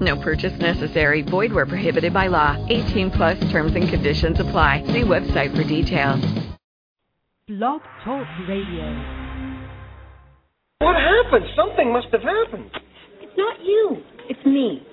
No 0.00 0.16
purchase 0.20 0.56
necessary. 0.60 1.22
Void 1.22 1.52
where 1.52 1.66
prohibited 1.66 2.12
by 2.12 2.28
law. 2.28 2.56
18 2.68 3.10
plus 3.10 3.38
terms 3.50 3.74
and 3.74 3.88
conditions 3.88 4.38
apply. 4.38 4.84
See 4.86 5.02
website 5.02 5.56
for 5.56 5.64
details. 5.64 6.24
Blog 7.48 7.80
Talk 8.04 8.26
Radio. 8.48 8.84
What 10.78 10.94
happened? 10.94 11.46
Something 11.56 11.92
must 11.92 12.08
have 12.12 12.22
happened. 12.22 12.70
It's 13.20 13.32
not 13.36 13.58
you. 13.64 14.02
It's 14.28 14.44
me. 14.46 14.86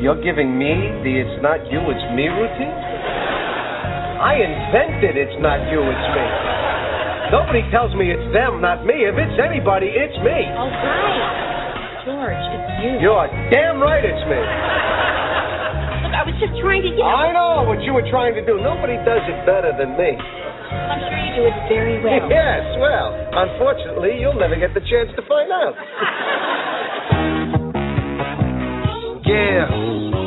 You're 0.00 0.20
giving 0.24 0.58
me 0.58 0.72
the 1.04 1.12
it's 1.20 1.42
not 1.42 1.60
you, 1.70 1.78
it's 1.78 2.06
me 2.16 2.26
routine? 2.26 2.74
I 4.18 4.34
invented 4.34 5.14
it's 5.14 5.38
not 5.38 5.70
you, 5.70 5.78
it's 5.78 6.08
me. 6.16 6.26
Nobody 7.30 7.62
tells 7.70 7.94
me 7.94 8.10
it's 8.10 8.32
them, 8.34 8.60
not 8.60 8.84
me. 8.84 9.06
If 9.06 9.14
it's 9.14 9.38
anybody, 9.38 9.86
it's 9.92 10.16
me. 10.24 10.48
All 10.56 10.70
right. 10.70 11.51
You. 12.82 12.98
You're 12.98 13.30
damn 13.54 13.78
right 13.78 14.02
it's 14.02 14.24
me. 14.26 14.42
Look, 16.02 16.14
I 16.18 16.26
was 16.26 16.34
just 16.42 16.58
trying 16.58 16.82
to, 16.82 16.90
know. 16.98 17.06
I 17.06 17.30
know 17.30 17.62
what 17.62 17.78
you 17.86 17.94
were 17.94 18.02
trying 18.10 18.34
to 18.34 18.42
do. 18.42 18.58
Nobody 18.58 18.98
does 19.06 19.22
it 19.22 19.38
better 19.46 19.70
than 19.78 19.94
me. 19.94 20.18
I'm 20.18 20.98
sure 21.06 21.14
you 21.14 21.30
do 21.38 21.42
it 21.46 21.54
very 21.70 22.02
well. 22.02 22.26
Yes, 22.30 22.66
well, 22.82 23.14
unfortunately, 23.38 24.18
you'll 24.18 24.34
never 24.34 24.58
get 24.58 24.74
the 24.74 24.82
chance 24.90 25.14
to 25.14 25.22
find 25.30 25.50
out. 25.54 25.74
Yeah. 29.24 30.21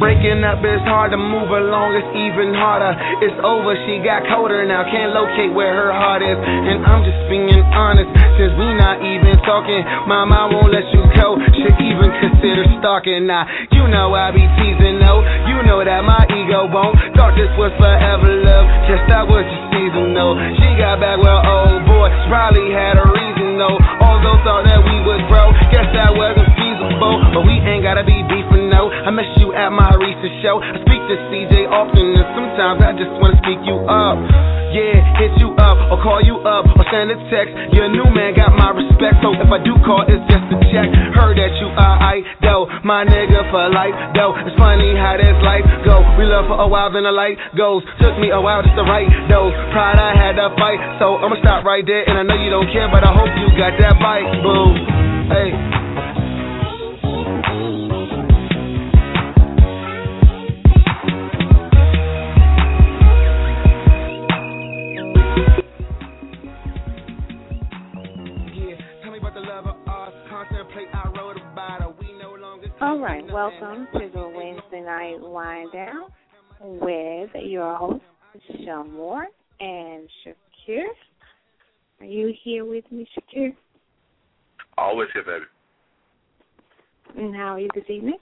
Breaking 0.00 0.40
up 0.48 0.64
is 0.64 0.80
hard 0.88 1.12
to 1.12 1.20
move 1.20 1.52
along, 1.52 1.92
it's 1.92 2.08
even 2.16 2.56
harder. 2.56 2.96
It's 3.20 3.36
over, 3.44 3.76
she 3.84 4.00
got 4.00 4.24
colder 4.24 4.64
now, 4.64 4.88
can't 4.88 5.12
locate 5.12 5.52
where 5.52 5.76
her 5.76 5.92
heart 5.92 6.24
is. 6.24 6.40
And 6.40 6.88
I'm 6.88 7.04
just 7.04 7.20
being 7.28 7.60
honest, 7.76 8.08
since 8.40 8.56
we 8.56 8.72
not 8.80 9.04
even 9.04 9.36
talking. 9.44 9.84
My 10.08 10.24
mind 10.24 10.56
won't 10.56 10.72
let 10.72 10.88
you 10.88 11.04
go, 11.12 11.36
should 11.52 11.76
even 11.84 12.08
consider 12.16 12.64
stalking. 12.80 13.28
Now, 13.28 13.44
you 13.76 13.84
know 13.92 14.16
I 14.16 14.32
be 14.32 14.48
teasing, 14.56 15.04
no. 15.04 15.20
You 15.44 15.60
know 15.68 15.84
that 15.84 16.00
my 16.00 16.24
ego 16.32 16.64
won't. 16.72 16.96
Thought 17.12 17.36
this 17.36 17.52
was 17.60 17.72
forever 17.76 18.40
love, 18.40 18.64
just 18.88 19.04
that 19.12 19.28
was 19.28 19.44
just 19.44 19.64
seasonal. 19.68 20.32
She 20.64 20.68
got 20.80 20.96
back 20.96 21.20
well, 21.20 21.44
old 21.44 21.84
boy, 21.84 22.08
probably 22.32 22.72
had 22.72 22.96
a 22.96 23.04
reason, 23.04 23.60
though. 23.60 23.76
Although 24.00 24.40
thought 24.48 24.64
that 24.64 24.80
we 24.80 24.96
was 25.04 25.20
bro, 25.28 25.52
guess 25.68 25.92
that 25.92 26.16
wasn't 26.16 26.48
But 26.78 27.42
we 27.42 27.58
ain't 27.62 27.82
gotta 27.82 28.04
be 28.04 28.22
beefing, 28.30 28.70
no. 28.70 28.90
I 28.90 29.10
miss 29.10 29.28
you 29.38 29.52
at 29.54 29.70
my 29.70 29.90
recent 29.98 30.42
show. 30.42 30.62
I 30.62 30.78
speak 30.82 31.02
to 31.10 31.16
CJ 31.30 31.66
often, 31.66 32.06
and 32.14 32.28
sometimes 32.34 32.78
I 32.82 32.92
just 32.94 33.12
wanna 33.18 33.38
speak 33.42 33.58
you 33.66 33.78
up. 33.86 34.18
Yeah, 34.68 35.00
hit 35.16 35.32
you 35.40 35.56
up, 35.56 35.80
or 35.88 35.96
call 36.04 36.20
you 36.20 36.44
up, 36.44 36.68
or 36.76 36.84
send 36.92 37.08
a 37.08 37.16
text. 37.32 37.56
Your 37.72 37.88
new 37.88 38.04
man 38.12 38.36
got 38.36 38.52
my 38.52 38.68
respect, 38.76 39.16
so 39.24 39.32
if 39.32 39.48
I 39.48 39.58
do 39.64 39.72
call, 39.80 40.04
it's 40.04 40.20
just 40.28 40.44
a 40.52 40.56
check. 40.68 40.88
Heard 41.16 41.40
that 41.40 41.56
you 41.56 41.72
alright, 41.72 42.20
though. 42.44 42.68
My 42.84 43.00
nigga 43.08 43.48
for 43.48 43.64
life, 43.72 43.96
though. 44.12 44.36
It's 44.44 44.52
funny 44.60 44.92
how 44.92 45.16
this 45.16 45.40
life 45.40 45.64
go. 45.88 46.04
We 46.20 46.28
love 46.28 46.52
for 46.52 46.60
a 46.60 46.68
while, 46.68 46.92
then 46.92 47.08
the 47.08 47.12
light 47.16 47.40
goes. 47.56 47.80
Took 48.04 48.20
me 48.20 48.28
a 48.28 48.40
while 48.40 48.60
just 48.60 48.76
to 48.76 48.84
write, 48.84 49.08
though. 49.32 49.48
Pride 49.72 49.96
I 49.96 50.12
had 50.12 50.36
to 50.36 50.52
fight, 50.60 50.78
so 51.00 51.16
I'ma 51.16 51.40
stop 51.40 51.64
right 51.64 51.84
there. 51.88 52.04
And 52.04 52.20
I 52.20 52.22
know 52.28 52.36
you 52.36 52.52
don't 52.52 52.68
care, 52.68 52.92
but 52.92 53.08
I 53.08 53.12
hope 53.16 53.32
you 53.40 53.48
got 53.56 53.72
that 53.80 53.96
bite, 54.04 54.28
boo. 54.44 54.76
Hey. 55.32 55.50
All 72.80 73.00
right, 73.00 73.24
welcome 73.32 73.88
to 73.92 74.08
the 74.14 74.28
Wednesday 74.28 74.82
night 74.82 75.16
wind 75.20 75.72
down 75.72 76.10
with 76.60 77.30
your 77.34 77.74
host, 77.76 78.04
Moore 78.92 79.26
and 79.58 80.08
Shakir. 80.24 80.84
Are 82.00 82.06
you 82.06 82.32
here 82.44 82.64
with 82.64 82.84
me, 82.92 83.08
Shakir? 83.16 83.56
Always 84.76 85.08
here, 85.12 85.24
baby. 85.24 85.44
And 87.20 87.34
how 87.34 87.54
are 87.54 87.58
you 87.58 87.68
this 87.74 87.84
evening? 87.88 88.18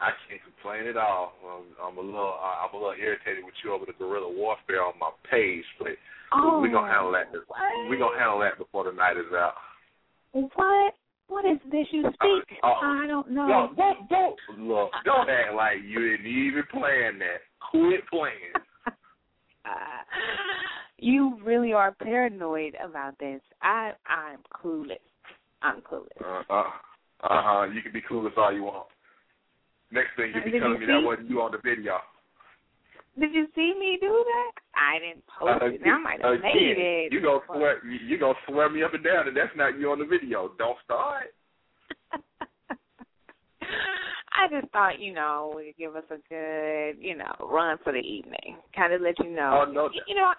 I 0.00 0.10
can't 0.26 0.40
complain 0.42 0.88
at 0.88 0.96
all. 0.96 1.34
Um, 1.46 1.64
I'm 1.82 1.98
a 1.98 2.00
little, 2.00 2.38
uh, 2.42 2.64
I'm 2.64 2.74
a 2.74 2.78
little 2.78 2.94
irritated 2.98 3.44
with 3.44 3.54
you 3.62 3.74
over 3.74 3.84
the 3.84 3.92
guerrilla 3.92 4.32
warfare 4.32 4.82
on 4.82 4.94
my 4.98 5.10
page, 5.30 5.64
but 5.78 5.88
Oh, 6.32 6.60
we're 6.60 6.70
gonna 6.70 6.90
handle 6.90 7.12
that. 7.12 7.26
We're 7.88 7.98
gonna 7.98 8.18
handle 8.18 8.38
that 8.38 8.56
before 8.56 8.84
the 8.84 8.92
night 8.92 9.16
is 9.16 9.32
out. 9.34 9.54
What? 10.32 10.94
What 11.30 11.44
is 11.44 11.58
this 11.70 11.86
you 11.92 12.02
speak? 12.02 12.58
Uh, 12.62 12.66
uh, 12.66 12.74
I 12.82 13.06
don't 13.06 13.30
know. 13.30 13.70
Don't, 13.76 14.08
don't, 14.08 14.36
don't 14.48 14.68
look. 14.68 14.90
Don't 15.04 15.30
act 15.30 15.54
like 15.54 15.76
you 15.86 16.10
didn't 16.10 16.26
even 16.26 16.64
plan 16.72 17.20
that. 17.20 17.38
Quit 17.70 18.00
playing. 18.10 18.52
Uh, 18.84 18.90
you 20.98 21.38
really 21.44 21.72
are 21.72 21.92
paranoid 21.92 22.74
about 22.84 23.16
this. 23.20 23.40
I 23.62 23.92
I'm 24.06 24.40
clueless. 24.52 24.98
I'm 25.62 25.80
clueless. 25.82 26.20
Uh 26.20 26.42
uh. 26.52 26.62
Uh 27.22 27.42
huh. 27.42 27.66
You 27.72 27.80
can 27.80 27.92
be 27.92 28.02
clueless 28.02 28.36
all 28.36 28.52
you 28.52 28.64
want. 28.64 28.88
Next 29.92 30.16
thing 30.16 30.32
you'll 30.34 30.44
be 30.44 30.58
telling 30.58 30.74
you 30.74 30.80
me 30.80 30.86
that 30.86 31.00
see? 31.00 31.06
wasn't 31.06 31.30
you 31.30 31.40
on 31.42 31.52
the 31.52 31.58
video. 31.58 31.98
Did 33.18 33.34
you 33.34 33.46
see 33.54 33.74
me 33.78 33.98
do 34.00 34.24
that? 34.24 34.52
I 34.74 34.98
didn't 34.98 35.24
post 35.26 35.62
Uh, 35.62 35.66
it. 35.66 35.80
I 35.84 35.98
might 35.98 36.22
have 36.22 36.32
again, 36.34 36.54
made 36.54 36.78
it. 36.78 37.12
You 37.12 37.20
gonna 37.20 37.40
swear 37.46 37.84
you, 37.84 38.18
gonna 38.18 38.38
swear 38.46 38.68
me 38.70 38.82
up 38.82 38.94
and 38.94 39.04
down, 39.04 39.28
and 39.28 39.36
that's 39.36 39.54
not 39.56 39.78
you 39.78 39.90
on 39.90 39.98
the 39.98 40.04
video. 40.06 40.52
Don't 40.58 40.78
start. 40.84 41.34
I 44.32 44.48
just 44.48 44.72
thought, 44.72 45.00
you 45.00 45.12
know, 45.12 45.50
would 45.54 45.76
give 45.76 45.96
us 45.96 46.04
a 46.10 46.16
good, 46.28 46.96
you 47.02 47.16
know, 47.16 47.34
run 47.40 47.76
for 47.82 47.92
the 47.92 47.98
evening. 47.98 48.56
Kind 48.74 48.92
of 48.92 49.02
let 49.02 49.18
you 49.18 49.30
know. 49.30 49.64
Oh, 49.66 49.70
no. 49.70 49.90
You, 49.92 50.00
you 50.06 50.14
know. 50.14 50.32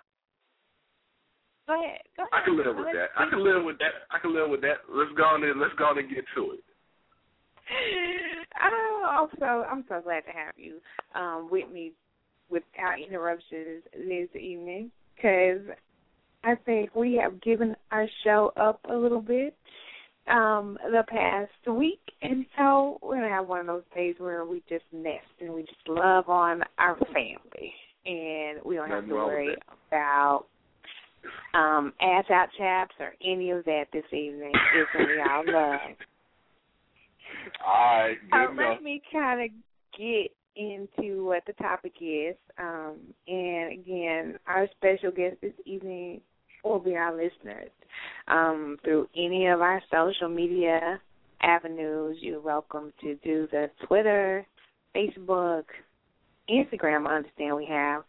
Go 1.67 1.73
ahead. 1.79 1.99
Go 2.17 2.23
ahead. 2.23 2.33
I 2.33 2.43
can 2.43 2.57
live 2.57 2.75
with 2.75 2.85
Let's 2.85 2.97
that. 2.97 3.09
I 3.15 3.29
can 3.29 3.43
live 3.43 3.63
with 3.63 3.77
that. 3.77 3.93
I 4.09 4.17
can 4.17 4.33
live 4.33 4.49
with 4.49 4.61
that. 4.61 4.77
Let's 4.89 5.11
go 5.15 5.23
on 5.23 5.43
and 5.43 5.59
let's 5.59 5.73
go 5.77 5.85
on 5.85 5.97
and 5.99 6.09
get 6.09 6.25
to 6.35 6.51
it. 6.51 6.63
Oh, 8.63 9.29
I'm 9.31 9.39
so 9.39 9.45
I'm 9.45 9.83
so 9.87 10.01
glad 10.03 10.21
to 10.25 10.31
have 10.31 10.53
you 10.57 10.81
um, 11.15 11.47
with 11.49 11.69
me 11.71 11.93
without 12.51 12.99
interruptions 12.99 13.83
this 13.93 14.29
evening 14.39 14.91
because 15.15 15.61
I 16.43 16.55
think 16.65 16.95
we 16.95 17.19
have 17.21 17.41
given 17.41 17.75
our 17.91 18.07
show 18.23 18.51
up 18.57 18.79
a 18.89 18.95
little 18.95 19.21
bit 19.21 19.55
um, 20.27 20.77
the 20.91 21.03
past 21.07 21.51
week, 21.67 22.01
and 22.21 22.45
so 22.57 22.99
we're 23.01 23.15
gonna 23.15 23.29
have 23.29 23.47
one 23.47 23.61
of 23.61 23.67
those 23.67 23.83
days 23.95 24.15
where 24.17 24.45
we 24.45 24.61
just 24.69 24.85
nest 24.91 25.25
and 25.39 25.53
we 25.53 25.61
just 25.61 25.87
love 25.87 26.29
on 26.29 26.63
our 26.77 26.95
family, 26.97 27.73
and 28.05 28.59
we 28.63 28.75
don't 28.75 28.89
have 28.89 29.03
Nothing 29.03 29.09
to 29.09 29.15
worry 29.15 29.55
about 29.87 30.45
um 31.53 31.93
ass 32.01 32.25
out 32.31 32.47
chaps 32.57 32.95
or 32.99 33.13
any 33.23 33.51
of 33.51 33.63
that 33.65 33.85
this 33.93 34.05
evening. 34.11 34.51
It's 34.75 34.89
gonna 34.93 35.07
be 35.07 35.19
our 35.19 35.45
love. 35.45 35.79
All 37.65 37.73
right, 37.73 38.17
good 38.31 38.51
enough. 38.51 38.75
let 38.75 38.83
me 38.83 39.01
kind 39.11 39.41
of 39.41 39.49
get 39.97 40.31
into 40.55 41.25
what 41.25 41.43
the 41.45 41.53
topic 41.53 41.93
is. 42.01 42.35
Um, 42.57 42.97
and 43.27 43.73
again, 43.73 44.39
our 44.47 44.67
special 44.77 45.11
guest 45.11 45.37
this 45.41 45.53
evening 45.65 46.21
will 46.63 46.79
be 46.79 46.95
our 46.95 47.11
listeners. 47.11 47.69
Um, 48.27 48.77
through 48.83 49.07
any 49.15 49.47
of 49.47 49.61
our 49.61 49.81
social 49.91 50.29
media 50.29 50.99
avenues, 51.41 52.17
you're 52.21 52.41
welcome 52.41 52.93
to 53.01 53.15
do 53.23 53.47
the 53.51 53.69
Twitter, 53.87 54.45
Facebook, 54.95 55.63
Instagram. 56.49 57.07
I 57.07 57.17
understand 57.17 57.55
we 57.55 57.65
have. 57.65 58.03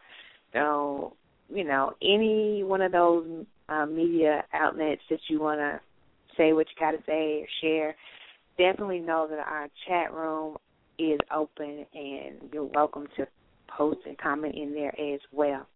So, 0.53 1.15
you 1.53 1.65
know, 1.65 1.93
any 2.03 2.63
one 2.63 2.83
of 2.83 2.93
those 2.93 3.47
uh, 3.69 3.87
media 3.87 4.45
outlets 4.53 5.03
that 5.11 5.21
you 5.29 5.41
want 5.41 5.61
to 5.61 5.81
say 6.37 6.53
what 6.53 6.67
you 6.69 6.85
got 6.85 6.93
to 6.93 7.03
say 7.07 7.43
or 7.43 7.47
share, 7.61 7.97
definitely 8.59 9.01
know 9.01 9.27
that 9.29 9.39
our 9.39 9.69
chat 9.87 10.13
room 10.13 10.57
is 10.99 11.19
open 11.35 11.87
and 11.95 12.37
you're 12.53 12.65
welcome 12.65 13.07
to 13.17 13.27
post 13.77 14.01
and 14.07 14.19
comment 14.19 14.55
in 14.55 14.75
there 14.75 14.95
as 15.01 15.21
well. 15.33 15.67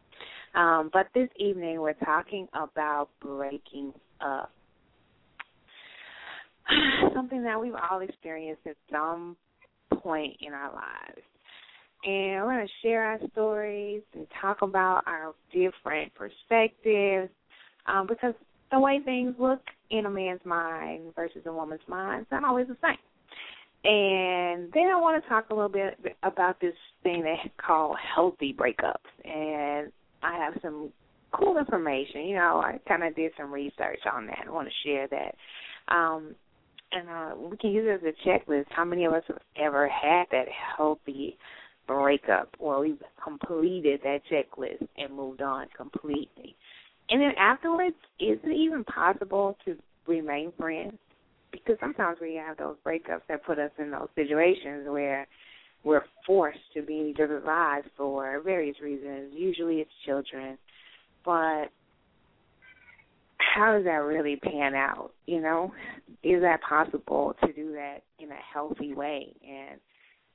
Um, 0.55 0.91
but 0.93 1.09
this 1.15 1.29
evening 1.39 1.81
we're 1.81 1.93
talking 1.95 2.49
about 2.55 3.09
breaking 3.21 3.93
up. 4.21 4.51
Something 7.15 7.43
that 7.45 7.61
we've 7.61 7.75
all 7.91 8.01
experienced 8.01 8.63
at 8.67 8.77
some 8.91 9.37
point 10.03 10.37
in 10.41 10.53
our 10.53 10.73
lives. 10.73 11.23
and 12.05 12.45
we're 12.45 12.55
going 12.55 12.67
to 12.67 12.73
share 12.87 13.05
our 13.05 13.19
stories 13.33 14.03
and 14.15 14.27
talk 14.41 14.63
about 14.63 15.03
our 15.07 15.35
different 15.53 16.13
perspectives 16.15 17.31
um, 17.87 18.07
because 18.07 18.35
the 18.73 18.81
way 18.81 19.01
things 19.05 19.35
look 19.39 19.61
in 19.91 20.07
a 20.07 20.11
man's 20.11 20.45
mind 20.45 21.13
versus 21.15 21.43
a 21.47 21.53
woman's 21.53 21.81
mind 21.89 22.23
is 22.23 22.27
not 22.31 22.45
always 22.45 22.67
the 22.67 22.77
same. 22.83 22.97
And 23.85 24.73
then 24.73 24.89
I 24.89 24.99
want 25.01 25.23
to 25.23 25.29
talk 25.29 25.51
a 25.51 25.55
little 25.55 25.69
bit 25.69 25.99
about 26.23 26.61
this 26.61 26.75
thing 27.03 27.23
they 27.23 27.39
call 27.57 27.97
healthy 28.15 28.53
breakups. 28.53 28.97
And 29.25 29.93
I 30.23 30.37
have 30.39 30.55
some 30.61 30.91
cool 31.33 31.59
information. 31.59 32.23
You 32.23 32.37
know, 32.37 32.61
I 32.65 32.79
kind 32.89 33.05
of 33.05 33.15
did 33.15 33.33
some 33.39 33.53
research 33.53 34.01
on 34.13 34.27
that. 34.27 34.45
I 34.47 34.51
want 34.51 34.69
to 34.69 34.89
share 34.89 35.07
that. 35.09 35.35
Um, 35.95 36.35
and 36.93 37.09
uh, 37.09 37.49
we 37.49 37.57
can 37.57 37.71
use 37.71 37.87
it 37.87 38.07
as 38.07 38.15
a 38.15 38.29
checklist. 38.29 38.67
How 38.71 38.85
many 38.85 39.05
of 39.05 39.13
us 39.13 39.23
have 39.29 39.39
ever 39.57 39.89
had 39.89 40.25
that 40.31 40.47
healthy 40.77 41.37
breakup 41.87 42.49
or 42.59 42.81
we've 42.81 43.03
completed 43.23 44.01
that 44.03 44.21
checklist 44.31 44.87
and 44.97 45.15
moved 45.15 45.43
on 45.43 45.67
completely? 45.77 46.57
And 47.11 47.21
then 47.21 47.33
afterwards, 47.39 47.97
is 48.19 48.39
it 48.43 48.57
even 48.57 48.85
possible 48.85 49.57
to 49.65 49.77
remain 50.07 50.53
friends? 50.59 50.99
Because 51.65 51.81
sometimes 51.81 52.19
we 52.21 52.35
have 52.35 52.57
those 52.57 52.77
breakups 52.85 53.23
that 53.29 53.45
put 53.45 53.59
us 53.59 53.71
in 53.79 53.91
those 53.91 54.09
situations 54.15 54.87
where 54.89 55.27
we're 55.85 56.05
forced 56.27 56.59
to 56.75 56.83
be 56.83 57.01
in 57.01 57.07
each 57.09 57.21
other's 57.23 57.45
lives 57.45 57.87
for 57.97 58.41
various 58.45 58.81
reasons. 58.81 59.33
Usually 59.35 59.77
it's 59.77 59.91
children. 60.05 60.59
But 61.25 61.67
how 63.39 63.75
does 63.77 63.85
that 63.85 64.03
really 64.03 64.37
pan 64.37 64.75
out? 64.75 65.13
You 65.27 65.41
know, 65.41 65.73
is 66.23 66.43
that 66.43 66.61
possible 66.69 67.35
to 67.45 67.53
do 67.53 67.73
that 67.73 67.99
in 68.19 68.31
a 68.31 68.39
healthy 68.53 68.95
way? 68.95 69.35
And 69.49 69.81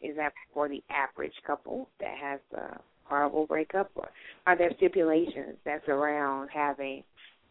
is 0.01 0.15
that 0.17 0.33
for 0.53 0.67
the 0.67 0.83
average 0.89 1.33
couple 1.45 1.89
that 1.99 2.15
has 2.19 2.39
a 2.55 2.79
horrible 3.03 3.45
breakup, 3.45 3.91
or 3.95 4.09
are 4.47 4.57
there 4.57 4.71
stipulations 4.77 5.57
that's 5.65 5.87
around 5.87 6.49
having 6.53 7.03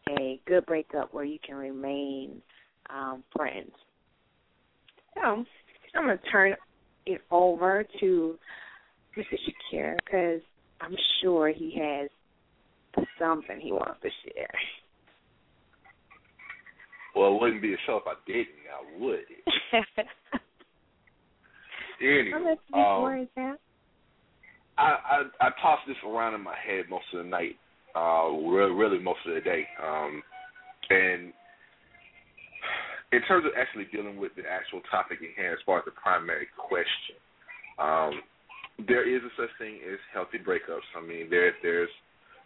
a 0.09 0.41
good 0.47 0.65
breakup 0.65 1.13
where 1.13 1.23
you 1.23 1.37
can 1.45 1.55
remain 1.55 2.41
um, 2.89 3.23
friends? 3.35 3.71
So 5.15 5.45
I'm 5.95 6.05
going 6.05 6.17
to 6.17 6.29
turn 6.31 6.55
it 7.05 7.21
over 7.31 7.85
to 7.99 8.39
Mr. 9.17 9.35
Shakir 9.73 9.95
because 10.03 10.41
I'm 10.79 10.95
sure 11.21 11.49
he 11.49 11.77
has 11.79 12.09
something 13.19 13.59
he 13.59 13.71
wants 13.71 14.01
to 14.01 14.09
share. 14.23 14.49
Well, 17.15 17.35
it 17.35 17.41
wouldn't 17.41 17.61
be 17.61 17.73
a 17.73 17.77
show 17.85 17.97
if 17.97 18.07
I 18.07 18.13
didn't. 18.25 18.47
I 18.71 18.99
would. 18.99 19.19
anyway, 22.01 22.55
um, 22.73 23.57
I, 24.77 24.81
I 24.81 25.23
I 25.41 25.49
toss 25.61 25.79
this 25.87 25.97
around 26.07 26.35
in 26.35 26.41
my 26.41 26.55
head 26.55 26.85
most 26.89 27.05
of 27.13 27.23
the 27.23 27.29
night, 27.29 27.57
uh, 27.95 28.29
really, 28.29 28.71
really 28.71 28.99
most 28.99 29.19
of 29.27 29.35
the 29.35 29.41
day, 29.41 29.67
um, 29.83 30.23
and 30.89 31.33
in 33.11 33.21
terms 33.23 33.45
of 33.45 33.51
actually 33.59 33.85
dealing 33.91 34.17
with 34.17 34.31
the 34.35 34.43
actual 34.47 34.81
topic 34.89 35.19
at 35.19 35.35
hand, 35.35 35.53
as 35.53 35.63
far 35.65 35.79
as 35.79 35.85
the 35.85 35.91
primary 35.91 36.47
question, 36.55 37.19
um, 37.79 38.23
there 38.87 39.03
is 39.03 39.21
a 39.23 39.31
such 39.35 39.51
thing 39.59 39.79
as 39.83 39.99
healthy 40.13 40.39
breakups. 40.39 40.87
I 40.95 41.05
mean, 41.05 41.29
there 41.29 41.51
there's 41.61 41.91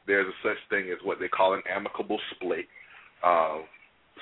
there's 0.07 0.27
a 0.27 0.37
such 0.41 0.57
thing 0.69 0.89
as 0.91 0.97
what 1.03 1.19
they 1.19 1.27
call 1.27 1.53
an 1.53 1.61
amicable 1.69 2.19
split. 2.33 2.65
Uh, 3.23 3.61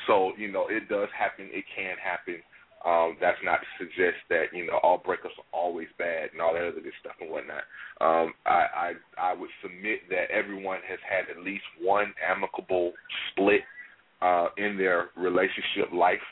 so 0.07 0.33
you 0.37 0.51
know, 0.51 0.67
it 0.67 0.89
does 0.89 1.07
happen. 1.17 1.47
It 1.51 1.65
can 1.75 1.95
happen. 1.97 2.43
Um, 2.83 3.15
that's 3.21 3.39
not 3.45 3.63
to 3.63 3.69
suggest 3.79 4.19
that 4.27 4.51
you 4.51 4.67
know 4.67 4.79
all 4.83 4.99
breakups 4.99 5.39
are 5.39 5.51
always 5.53 5.87
bad 5.97 6.31
and 6.33 6.41
all 6.41 6.53
that 6.53 6.67
other 6.67 6.83
good 6.83 6.91
stuff 6.99 7.15
and 7.21 7.31
whatnot. 7.31 7.63
Um, 8.01 8.33
I, 8.45 8.91
I 9.17 9.31
I 9.31 9.33
would 9.33 9.49
submit 9.63 10.09
that 10.09 10.27
everyone 10.29 10.79
has 10.89 10.99
had 11.07 11.31
at 11.31 11.41
least 11.41 11.63
one 11.79 12.13
amicable 12.19 12.91
split 13.31 13.61
uh, 14.23 14.47
in 14.57 14.77
their 14.77 15.09
relationship 15.17 15.91
life. 15.93 16.23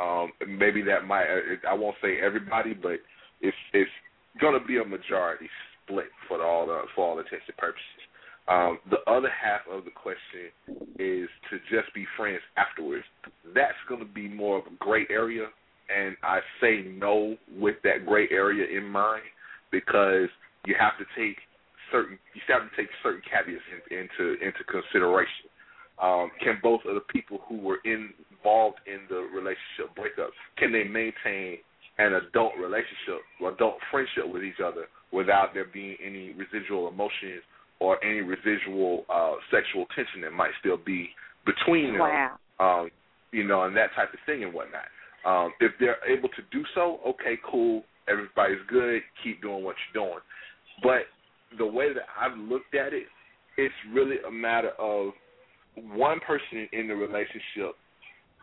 Um, 0.00 0.32
maybe 0.58 0.82
that 0.82 1.06
might 1.06 1.26
I 1.68 1.74
won't 1.74 1.96
say 2.02 2.18
everybody, 2.24 2.74
but 2.74 2.98
it's 3.40 3.56
it's 3.72 3.90
going 4.40 4.58
to 4.58 4.66
be 4.66 4.78
a 4.78 4.84
majority 4.84 5.48
split 5.84 6.06
for 6.28 6.42
all 6.44 6.66
the 6.66 6.82
for 6.94 7.04
all 7.04 7.18
intents 7.18 7.44
and 7.46 7.56
purposes. 7.56 8.02
Um, 8.48 8.78
the 8.90 8.98
other 9.10 9.28
half 9.28 9.62
of 9.70 9.84
the 9.84 9.90
question 9.90 10.54
is 10.98 11.28
to 11.50 11.58
just 11.68 11.92
be 11.94 12.06
friends 12.16 12.40
afterwards. 12.56 13.04
That's 13.54 13.76
going 13.88 14.00
to 14.00 14.12
be 14.12 14.28
more 14.28 14.58
of 14.58 14.66
a 14.66 14.76
gray 14.78 15.04
area, 15.10 15.46
and 15.94 16.16
I 16.22 16.40
say 16.60 16.82
no 16.82 17.36
with 17.58 17.76
that 17.82 18.06
gray 18.06 18.28
area 18.30 18.66
in 18.76 18.88
mind 18.88 19.24
because 19.72 20.28
you 20.64 20.74
have 20.78 20.96
to 20.98 21.04
take 21.18 21.36
certain 21.90 22.18
you 22.34 22.40
have 22.48 22.70
to 22.70 22.76
take 22.76 22.88
certain 23.02 23.22
caveats 23.28 23.62
in, 23.90 23.98
into 23.98 24.34
into 24.44 24.62
consideration. 24.70 25.50
Um, 26.02 26.30
can 26.42 26.58
both 26.62 26.80
of 26.86 26.94
the 26.94 27.00
people 27.12 27.40
who 27.48 27.58
were 27.58 27.78
involved 27.84 28.78
in 28.86 29.00
the 29.08 29.16
relationship 29.32 29.94
breakup 29.96 30.30
can 30.58 30.70
they 30.70 30.84
maintain 30.84 31.58
an 31.98 32.12
adult 32.14 32.52
relationship 32.60 33.24
or 33.40 33.52
adult 33.52 33.76
friendship 33.90 34.28
with 34.28 34.44
each 34.44 34.60
other 34.62 34.84
without 35.12 35.54
there 35.54 35.64
being 35.64 35.96
any 36.04 36.34
residual 36.34 36.88
emotions 36.88 37.40
or 37.80 38.02
any 38.04 38.20
residual 38.20 39.04
uh, 39.08 39.34
sexual 39.50 39.86
tension 39.94 40.20
that 40.20 40.32
might 40.32 40.50
still 40.60 40.76
be 40.76 41.08
between 41.44 41.92
them. 41.92 42.00
Wow. 42.00 42.36
Um, 42.60 42.90
you 43.32 43.46
know, 43.46 43.64
and 43.64 43.76
that 43.76 43.90
type 43.94 44.12
of 44.12 44.20
thing 44.26 44.44
and 44.44 44.52
whatnot. 44.52 44.84
Um, 45.24 45.52
if 45.60 45.72
they're 45.80 45.98
able 46.06 46.28
to 46.30 46.42
do 46.52 46.62
so, 46.74 47.00
okay, 47.06 47.38
cool, 47.50 47.82
everybody's 48.08 48.64
good, 48.68 49.02
keep 49.22 49.42
doing 49.42 49.64
what 49.64 49.76
you're 49.92 50.06
doing. 50.06 50.20
But 50.82 51.08
the 51.58 51.66
way 51.66 51.92
that 51.92 52.04
I've 52.20 52.38
looked 52.38 52.74
at 52.74 52.92
it, 52.92 53.06
it's 53.56 53.74
really 53.92 54.16
a 54.26 54.30
matter 54.30 54.70
of 54.78 55.12
one 55.76 56.20
person 56.20 56.68
in 56.72 56.88
the 56.88 56.94
relationship 56.94 57.76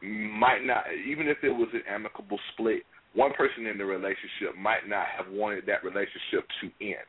might 0.02 0.64
not, 0.64 0.84
even 1.08 1.28
if 1.28 1.38
it 1.44 1.50
was 1.50 1.70
an 1.74 1.82
amicable 1.90 2.40
split, 2.54 2.84
one 3.14 3.32
person 3.34 3.68
in 3.68 3.78
the 3.78 3.86
relationship 3.86 4.58
might 4.58 4.88
not 4.88 5.06
have 5.16 5.32
wanted 5.32 5.66
that 5.68 5.84
relationship 5.84 6.46
to 6.62 6.70
end 6.82 7.08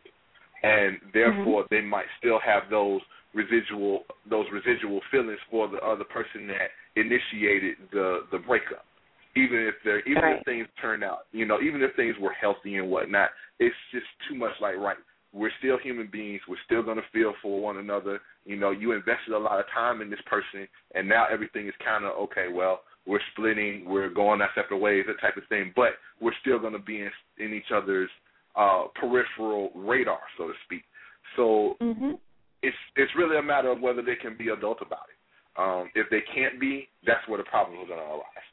and 0.64 0.96
therefore 1.12 1.62
mm-hmm. 1.62 1.74
they 1.74 1.82
might 1.82 2.08
still 2.18 2.40
have 2.44 2.64
those 2.70 3.00
residual 3.34 4.04
those 4.28 4.46
residual 4.50 5.00
feelings 5.10 5.38
for 5.50 5.68
the 5.68 5.78
other 5.78 6.04
person 6.04 6.48
that 6.48 6.72
initiated 6.96 7.76
the 7.92 8.20
the 8.32 8.38
breakup. 8.38 8.84
Even 9.36 9.68
if 9.68 9.74
they 9.84 10.10
even 10.10 10.22
right. 10.22 10.38
if 10.38 10.44
things 10.44 10.66
turned 10.80 11.04
out, 11.04 11.26
you 11.32 11.44
know, 11.44 11.60
even 11.60 11.82
if 11.82 11.94
things 11.96 12.14
were 12.20 12.32
healthy 12.32 12.76
and 12.76 12.88
whatnot, 12.88 13.30
it's 13.58 13.74
just 13.92 14.06
too 14.28 14.36
much 14.36 14.52
like 14.60 14.76
right. 14.76 14.96
We're 15.34 15.50
still 15.58 15.78
human 15.78 16.08
beings. 16.10 16.40
We're 16.48 16.56
still 16.64 16.82
going 16.82 16.96
to 16.96 17.12
feel 17.12 17.34
for 17.42 17.60
one 17.60 17.78
another. 17.78 18.20
You 18.44 18.56
know, 18.56 18.70
you 18.70 18.92
invested 18.92 19.34
a 19.34 19.38
lot 19.38 19.58
of 19.58 19.66
time 19.74 20.00
in 20.00 20.08
this 20.08 20.20
person, 20.26 20.68
and 20.94 21.08
now 21.08 21.26
everything 21.30 21.66
is 21.66 21.74
kind 21.84 22.04
of 22.04 22.12
okay. 22.12 22.46
Well, 22.52 22.80
we're 23.06 23.20
splitting, 23.32 23.84
we're 23.86 24.08
going 24.10 24.40
our 24.40 24.50
separate 24.54 24.78
ways, 24.78 25.04
that 25.08 25.20
type 25.20 25.36
of 25.36 25.42
thing. 25.48 25.72
But 25.74 25.98
we're 26.20 26.32
still 26.40 26.58
going 26.58 26.72
to 26.72 26.78
be 26.78 27.00
in, 27.00 27.10
in 27.38 27.52
each 27.52 27.72
other's 27.74 28.10
uh, 28.56 28.84
peripheral 28.94 29.70
radar, 29.74 30.20
so 30.38 30.46
to 30.46 30.54
speak. 30.64 30.84
So 31.36 31.74
mm-hmm. 31.82 32.12
it's 32.62 32.76
it's 32.96 33.12
really 33.16 33.36
a 33.36 33.42
matter 33.42 33.70
of 33.70 33.80
whether 33.80 34.02
they 34.02 34.14
can 34.14 34.36
be 34.38 34.48
adult 34.48 34.78
about 34.80 35.10
it. 35.10 35.18
Um, 35.56 35.90
if 35.94 36.08
they 36.10 36.22
can't 36.34 36.60
be, 36.60 36.88
that's 37.06 37.26
where 37.28 37.38
the 37.38 37.44
problems 37.44 37.82
are 37.82 37.88
going 37.88 38.00
to 38.00 38.06
arise. 38.06 38.48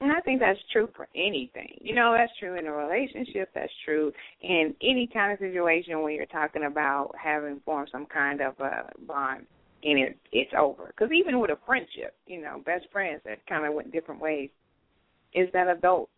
And 0.00 0.12
I 0.12 0.20
think 0.20 0.40
that's 0.40 0.58
true 0.72 0.88
for 0.94 1.08
anything. 1.14 1.76
You 1.80 1.94
know, 1.94 2.14
that's 2.16 2.32
true 2.38 2.56
in 2.56 2.66
a 2.66 2.72
relationship. 2.72 3.50
That's 3.54 3.72
true 3.84 4.12
in 4.42 4.74
any 4.80 5.08
kind 5.12 5.32
of 5.32 5.38
situation 5.40 6.00
when 6.02 6.14
you're 6.14 6.26
talking 6.26 6.64
about 6.64 7.14
having 7.20 7.60
formed 7.64 7.88
some 7.90 8.06
kind 8.06 8.40
of 8.40 8.54
a 8.60 8.90
bond 9.06 9.46
and 9.82 9.98
it, 9.98 10.18
it's 10.32 10.52
over. 10.56 10.86
Because 10.86 11.12
even 11.12 11.40
with 11.40 11.50
a 11.50 11.58
friendship, 11.66 12.14
you 12.26 12.40
know, 12.40 12.62
best 12.64 12.86
friends 12.92 13.20
that 13.24 13.44
kind 13.46 13.66
of 13.66 13.74
went 13.74 13.92
different 13.92 14.20
ways, 14.20 14.50
is 15.34 15.48
that 15.52 15.68
adult 15.68 16.08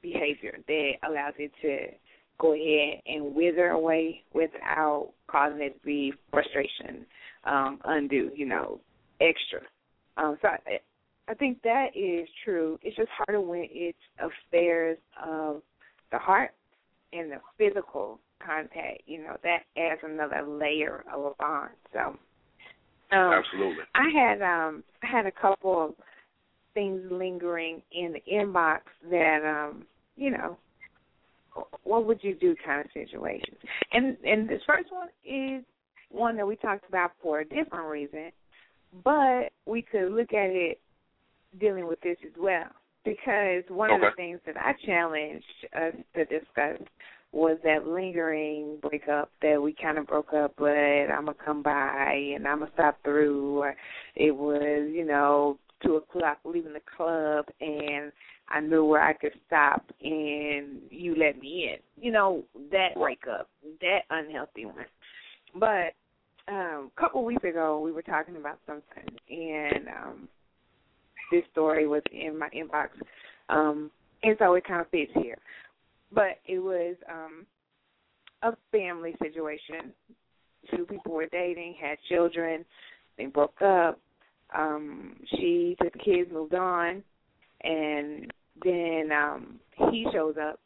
behavior 0.00 0.58
that 0.66 0.92
allows 1.08 1.34
it 1.38 1.50
to 1.62 1.94
go 2.38 2.52
ahead 2.52 3.00
and 3.06 3.34
wither 3.34 3.70
away 3.70 4.22
without 4.32 5.10
causing 5.26 5.60
it 5.60 5.80
to 5.80 5.86
be 5.86 6.12
frustration, 6.30 7.06
um, 7.44 7.80
undue, 7.84 8.30
you 8.34 8.46
know, 8.46 8.80
extra. 9.20 9.60
Um, 10.16 10.36
so 10.42 10.48
I, 10.48 10.78
I 11.28 11.34
think 11.34 11.62
that 11.62 11.88
is 11.94 12.28
true. 12.44 12.78
It's 12.82 12.96
just 12.96 13.08
harder 13.16 13.40
when 13.40 13.66
it's 13.70 13.98
affairs 14.18 14.98
of 15.24 15.62
the 16.12 16.18
heart 16.18 16.50
and 17.12 17.30
the 17.30 17.38
physical 17.56 18.20
contact. 18.44 19.02
You 19.06 19.22
know, 19.22 19.36
that 19.42 19.62
adds 19.76 20.00
another 20.02 20.46
layer 20.46 21.04
of 21.12 21.24
a 21.24 21.30
bond. 21.38 21.70
So, 21.92 22.00
um, 23.16 23.32
absolutely. 23.32 23.84
I 23.94 24.10
had 24.14 24.42
um, 24.42 24.84
I 25.02 25.06
had 25.06 25.26
a 25.26 25.32
couple 25.32 25.84
of 25.84 25.94
things 26.74 27.00
lingering 27.10 27.80
in 27.92 28.12
the 28.12 28.22
inbox 28.32 28.80
that 29.10 29.44
um 29.44 29.86
you 30.16 30.30
know, 30.30 30.56
what 31.82 32.06
would 32.06 32.22
you 32.22 32.34
do 32.34 32.54
kind 32.64 32.80
of 32.80 32.86
situations. 32.92 33.56
And 33.92 34.16
and 34.24 34.48
this 34.48 34.60
first 34.66 34.90
one 34.90 35.08
is 35.24 35.64
one 36.10 36.36
that 36.36 36.46
we 36.46 36.56
talked 36.56 36.88
about 36.88 37.12
for 37.22 37.40
a 37.40 37.44
different 37.44 37.86
reason, 37.88 38.30
but 39.02 39.50
we 39.66 39.82
could 39.82 40.12
look 40.12 40.32
at 40.32 40.50
it 40.50 40.80
dealing 41.60 41.86
with 41.86 42.00
this 42.00 42.16
as 42.24 42.32
well. 42.38 42.68
Because 43.04 43.64
one 43.68 43.90
okay. 43.90 44.06
of 44.06 44.12
the 44.12 44.16
things 44.16 44.40
that 44.46 44.56
I 44.56 44.72
challenged 44.86 45.44
us 45.76 45.94
to 46.14 46.24
discuss 46.24 46.80
was 47.32 47.58
that 47.64 47.86
lingering 47.86 48.78
breakup 48.80 49.30
that 49.42 49.60
we 49.60 49.74
kind 49.74 49.98
of 49.98 50.06
broke 50.06 50.32
up, 50.32 50.54
but 50.56 50.68
I'm 50.68 51.26
gonna 51.26 51.36
come 51.44 51.62
by 51.62 52.32
and 52.34 52.46
I'm 52.46 52.60
gonna 52.60 52.70
stop 52.74 52.96
through. 53.02 53.58
Or 53.58 53.76
it 54.14 54.34
was, 54.34 54.88
you 54.90 55.04
know, 55.04 55.58
two 55.84 55.96
o'clock 55.96 56.38
leaving 56.44 56.72
the 56.72 56.80
club 56.96 57.46
and 57.60 58.12
I 58.48 58.60
knew 58.60 58.84
where 58.84 59.02
I 59.02 59.14
could 59.14 59.32
stop 59.46 59.84
and 60.00 60.80
you 60.90 61.14
let 61.16 61.40
me 61.40 61.72
in. 61.72 62.02
You 62.02 62.12
know, 62.12 62.44
that 62.70 62.94
breakup, 62.94 63.48
that 63.80 64.00
unhealthy 64.10 64.66
one. 64.66 64.86
But 65.54 65.94
um 66.46 66.90
a 66.96 67.00
couple 67.00 67.24
weeks 67.24 67.44
ago 67.44 67.80
we 67.80 67.90
were 67.90 68.02
talking 68.02 68.36
about 68.36 68.58
something 68.66 69.16
and 69.28 69.88
um 69.88 70.28
this 71.34 71.44
story 71.52 71.86
was 71.86 72.02
in 72.12 72.38
my 72.38 72.48
inbox. 72.50 72.88
Um 73.48 73.90
and 74.22 74.36
so 74.38 74.54
it 74.54 74.64
kind 74.66 74.80
of 74.80 74.88
fits 74.90 75.12
here 75.14 75.38
but 76.14 76.38
it 76.46 76.58
was 76.58 76.96
um 77.10 77.46
a 78.42 78.56
family 78.70 79.14
situation. 79.22 79.92
Two 80.70 80.84
people 80.84 81.12
were 81.12 81.26
dating, 81.26 81.74
had 81.80 81.98
children, 82.08 82.64
they 83.16 83.26
broke 83.26 83.60
up. 83.62 83.98
Um, 84.54 85.16
she 85.30 85.76
took 85.82 85.92
the 85.92 85.98
kids, 85.98 86.30
moved 86.32 86.54
on, 86.54 87.02
and 87.62 88.32
then 88.62 89.10
um 89.12 89.58
he 89.90 90.06
shows 90.12 90.36
up 90.40 90.60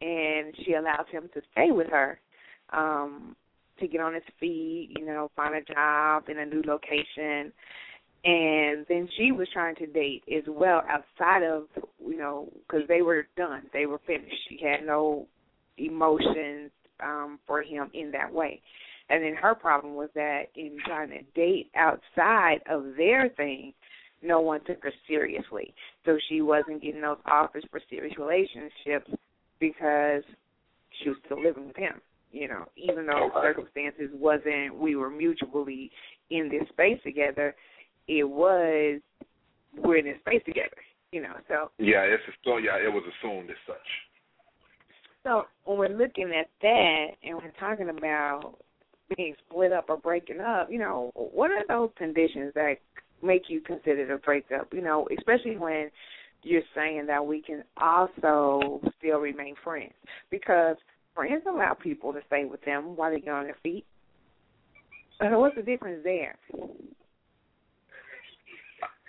and 0.00 0.54
she 0.64 0.74
allows 0.74 1.06
him 1.10 1.28
to 1.34 1.40
stay 1.52 1.70
with 1.70 1.88
her, 1.88 2.18
um, 2.72 3.36
to 3.80 3.88
get 3.88 4.00
on 4.00 4.14
his 4.14 4.22
feet, 4.38 4.90
you 4.98 5.04
know, 5.04 5.30
find 5.34 5.54
a 5.54 5.72
job 5.72 6.28
in 6.28 6.38
a 6.38 6.46
new 6.46 6.62
location 6.66 7.52
and 8.24 8.86
then 8.88 9.08
she 9.16 9.32
was 9.32 9.46
trying 9.52 9.74
to 9.76 9.86
date 9.86 10.22
as 10.34 10.44
well 10.48 10.82
outside 10.88 11.42
of 11.42 11.64
you 12.00 12.16
know 12.16 12.48
because 12.66 12.86
they 12.88 13.02
were 13.02 13.26
done. 13.36 13.62
They 13.72 13.86
were 13.86 14.00
finished. 14.06 14.34
She 14.48 14.58
had 14.62 14.86
no 14.86 15.26
emotions 15.76 16.70
um 17.00 17.38
for 17.46 17.62
him 17.62 17.90
in 17.92 18.10
that 18.12 18.32
way. 18.32 18.60
And 19.10 19.22
then 19.22 19.34
her 19.34 19.54
problem 19.54 19.94
was 19.94 20.08
that 20.14 20.44
in 20.56 20.78
trying 20.86 21.10
to 21.10 21.22
date 21.34 21.70
outside 21.76 22.60
of 22.70 22.96
their 22.96 23.28
thing 23.30 23.74
no 24.22 24.40
one 24.40 24.64
took 24.64 24.82
her 24.82 24.92
seriously. 25.06 25.74
So 26.06 26.16
she 26.30 26.40
wasn't 26.40 26.80
getting 26.80 27.02
those 27.02 27.18
offers 27.26 27.64
for 27.70 27.80
serious 27.90 28.16
relationships 28.16 29.10
because 29.60 30.22
she 31.02 31.10
was 31.10 31.18
still 31.26 31.42
living 31.42 31.66
with 31.66 31.76
him 31.76 32.00
you 32.34 32.48
know. 32.48 32.64
Even 32.76 33.06
though 33.06 33.30
circumstances 33.40 34.10
wasn't 34.12 34.76
we 34.76 34.96
were 34.96 35.10
mutually 35.10 35.90
in 36.30 36.50
this 36.50 36.68
space 36.70 36.98
together 37.04 37.54
it 38.08 38.24
was 38.24 39.00
we're 39.76 39.98
in 39.98 40.04
this 40.04 40.18
space 40.20 40.42
together, 40.44 40.76
you 41.12 41.22
know. 41.22 41.34
So 41.48 41.70
yeah, 41.78 42.02
it's 42.02 42.22
so 42.44 42.52
oh, 42.52 42.56
yeah, 42.58 42.76
it 42.76 42.92
was 42.92 43.02
assumed 43.18 43.50
as 43.50 43.56
such. 43.66 43.76
So 45.24 45.44
when 45.64 45.78
we're 45.78 45.96
looking 45.96 46.32
at 46.38 46.50
that 46.60 47.06
and 47.22 47.36
we're 47.36 47.52
talking 47.58 47.88
about 47.88 48.56
being 49.16 49.34
split 49.48 49.72
up 49.72 49.86
or 49.88 49.96
breaking 49.96 50.40
up, 50.40 50.70
you 50.70 50.78
know, 50.78 51.10
what 51.14 51.50
are 51.50 51.64
those 51.66 51.90
conditions 51.96 52.52
that 52.54 52.74
make 53.22 53.44
you 53.48 53.60
consider 53.60 54.12
a 54.12 54.18
breakup? 54.18 54.72
You 54.72 54.82
know, 54.82 55.08
especially 55.16 55.56
when 55.56 55.90
you're 56.42 56.62
saying 56.74 57.06
that 57.06 57.24
we 57.24 57.40
can 57.40 57.64
also 57.78 58.80
still 58.98 59.18
remain 59.18 59.54
friends 59.64 59.94
because 60.30 60.76
friends 61.14 61.44
allow 61.48 61.72
people 61.74 62.12
to 62.12 62.20
stay 62.26 62.44
with 62.44 62.62
them 62.64 62.96
while 62.96 63.10
they 63.10 63.20
get 63.20 63.32
on 63.32 63.44
their 63.44 63.56
feet. 63.62 63.86
So 65.20 65.38
what's 65.38 65.56
the 65.56 65.62
difference 65.62 66.00
there? 66.04 66.36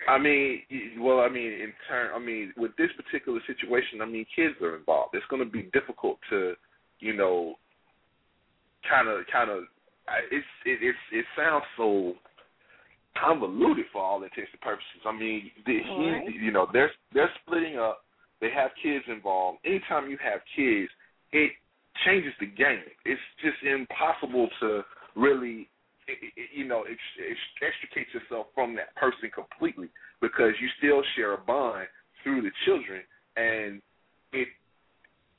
I 0.08 0.18
mean, 0.18 0.62
well, 0.98 1.20
I 1.20 1.28
mean, 1.28 1.52
in 1.52 1.72
turn, 1.88 2.10
I 2.14 2.18
mean, 2.18 2.52
with 2.56 2.72
this 2.76 2.90
particular 2.96 3.40
situation, 3.46 4.00
I 4.02 4.06
mean, 4.06 4.26
kids 4.34 4.54
are 4.62 4.76
involved. 4.76 5.14
It's 5.14 5.26
going 5.28 5.44
to 5.44 5.50
be 5.50 5.68
difficult 5.72 6.18
to, 6.30 6.54
you 7.00 7.14
know, 7.14 7.54
kind 8.88 9.08
of, 9.08 9.24
kind 9.32 9.50
of. 9.50 9.64
It's 10.30 10.46
it 10.64 10.78
it's, 10.82 10.98
it 11.12 11.24
sounds 11.36 11.64
so 11.76 12.14
convoluted 13.20 13.86
for 13.92 14.02
all 14.02 14.22
intents 14.22 14.50
and 14.52 14.60
purposes. 14.60 15.02
I 15.04 15.12
mean, 15.12 15.50
the, 15.64 15.78
he, 15.82 16.10
right. 16.10 16.34
you 16.40 16.52
know, 16.52 16.68
they're 16.72 16.92
they're 17.12 17.30
splitting 17.42 17.78
up. 17.78 18.04
They 18.40 18.50
have 18.54 18.70
kids 18.82 19.04
involved. 19.08 19.58
Anytime 19.64 20.10
you 20.10 20.18
have 20.22 20.40
kids, 20.54 20.90
it 21.32 21.52
changes 22.04 22.32
the 22.38 22.46
game. 22.46 22.84
It's 23.04 23.20
just 23.42 23.56
impossible 23.64 24.48
to 24.60 24.82
really 25.16 25.68
you 26.54 26.66
know, 26.66 26.84
extricate 27.62 28.06
yourself 28.14 28.46
from 28.54 28.76
that 28.76 28.94
person 28.96 29.30
completely 29.34 29.88
because 30.20 30.52
you 30.60 30.68
still 30.78 31.02
share 31.16 31.34
a 31.34 31.38
bond 31.38 31.86
through 32.22 32.42
the 32.42 32.50
children, 32.64 33.02
and 33.36 33.82
it 34.32 34.48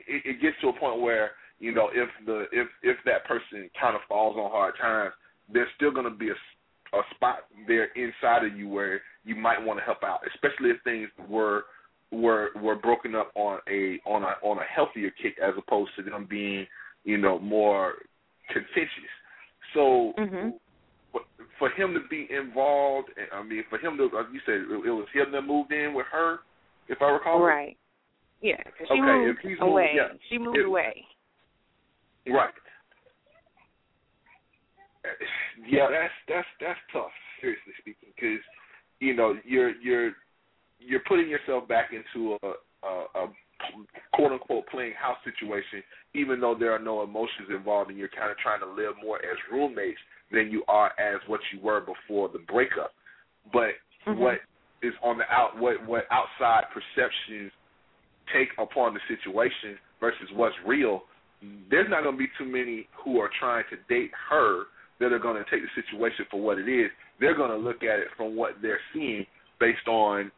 it, 0.08 0.22
it 0.26 0.42
gets 0.42 0.56
to 0.62 0.70
a 0.70 0.80
point 0.80 1.02
where 1.02 1.32
you 1.60 1.74
know 1.74 1.90
if 1.94 2.10
the 2.26 2.46
if 2.52 2.68
if 2.84 2.98
that 3.06 3.26
person 3.26 3.70
kind 3.80 3.96
of 3.96 4.02
falls 4.08 4.36
on 4.38 4.52
hard 4.52 4.76
times, 4.80 5.14
there's 5.52 5.70
still 5.76 5.92
going 5.92 6.10
to 6.10 6.18
be 6.18 6.30
a 6.30 6.36
a 6.94 7.02
spot 7.16 7.40
there 7.68 7.90
inside 7.96 8.46
of 8.46 8.58
you 8.58 8.70
where 8.70 9.02
you 9.26 9.36
might 9.36 9.64
want 9.64 9.80
to 9.80 9.84
help 9.84 10.04
out, 10.04 10.20
especially 10.34 10.70
if 10.70 10.78
things 10.84 11.10
were 11.30 11.64
were 12.12 12.50
were 12.62 12.76
broken 12.76 13.16
up 13.16 13.32
on 13.36 13.60
a 13.70 14.00
on 14.06 14.24
a 14.24 14.34
on 14.46 14.58
a 14.58 14.64
healthier 14.64 15.12
kick 15.22 15.36
as 15.44 15.54
opposed 15.58 15.92
to 15.98 16.04
them 16.04 16.26
being 16.30 16.66
you 17.04 17.18
know 17.18 17.40
more 17.40 17.96
contentious. 18.48 19.12
So 19.78 20.12
mm-hmm. 20.18 20.50
for 21.60 21.70
him 21.70 21.94
to 21.94 22.00
be 22.10 22.28
involved, 22.36 23.10
I 23.32 23.44
mean, 23.44 23.64
for 23.70 23.78
him 23.78 23.96
to, 23.98 24.06
like 24.06 24.26
you 24.34 24.40
said, 24.44 24.56
it 24.56 24.90
was 24.90 25.06
him 25.14 25.32
that 25.34 25.44
moved 25.44 25.72
in 25.72 25.94
with 25.94 26.08
her, 26.12 26.40
if 26.88 27.00
I 27.00 27.06
recall. 27.12 27.40
Right. 27.40 27.78
Yeah. 28.42 28.58
Cause 28.64 28.88
she 28.88 28.94
okay. 28.94 29.02
Moved 29.02 29.40
if 29.44 29.50
he's 29.52 29.58
away. 29.62 29.92
Moved, 29.94 30.14
yeah. 30.14 30.18
She 30.30 30.38
moved 30.40 30.58
if, 30.58 30.66
away. 30.66 31.06
Right. 32.28 32.54
Yeah, 35.70 35.88
that's 35.92 36.14
that's 36.28 36.48
that's 36.60 36.80
tough. 36.92 37.12
Seriously 37.40 37.74
speaking, 37.80 38.10
because 38.16 38.44
you 39.00 39.16
know 39.16 39.36
you're 39.46 39.80
you're 39.80 40.12
you're 40.80 41.04
putting 41.08 41.30
yourself 41.30 41.68
back 41.68 41.92
into 41.94 42.38
a, 42.44 42.48
a, 42.86 43.06
a 43.16 43.28
quote 44.14 44.32
unquote 44.32 44.68
playing 44.68 44.94
house 44.94 45.18
situation, 45.24 45.84
even 46.14 46.40
though 46.40 46.56
there 46.58 46.72
are 46.72 46.80
no 46.80 47.04
emotions 47.04 47.50
involved 47.50 47.90
and 47.90 48.00
you're 48.00 48.10
kind 48.10 48.32
of 48.32 48.38
trying 48.38 48.60
to 48.60 48.68
live 48.68 48.96
more 49.04 49.18
as 49.18 49.38
roommates 49.52 50.00
than 50.32 50.52
you 50.52 50.64
are 50.68 50.92
as 51.00 51.22
what 51.28 51.40
you 51.54 51.60
were 51.62 51.82
before 51.82 52.30
the 52.30 52.40
breakup. 52.40 52.92
But 53.52 53.78
mm-hmm. 54.06 54.20
what 54.20 54.40
is 54.84 54.94
on 55.04 55.18
the 55.18 55.24
out 55.32 55.58
what 55.58 55.86
what 55.88 56.04
outside 56.12 56.66
perceptions 56.74 57.52
take 58.34 58.50
upon 58.60 58.94
the 58.94 59.00
situation 59.08 59.78
versus 60.00 60.28
what's 60.36 60.56
real, 60.66 61.04
there's 61.70 61.90
not 61.90 62.04
going 62.04 62.16
to 62.16 62.20
be 62.20 62.30
too 62.38 62.46
many 62.46 62.88
who 63.04 63.20
are 63.20 63.30
trying 63.40 63.64
to 63.70 63.78
date 63.94 64.12
her 64.30 64.64
that 65.00 65.14
are 65.14 65.20
going 65.20 65.42
to 65.42 65.50
take 65.50 65.62
the 65.62 65.82
situation 65.82 66.26
for 66.30 66.42
what 66.42 66.58
it 66.58 66.68
is. 66.68 66.90
They're 67.20 67.36
going 67.38 67.52
to 67.52 67.58
look 67.58 67.84
at 67.84 68.00
it 68.00 68.08
from 68.16 68.36
what 68.36 68.54
they're 68.62 68.80
seeing 68.94 69.26
based 69.60 69.88
on 69.88 70.32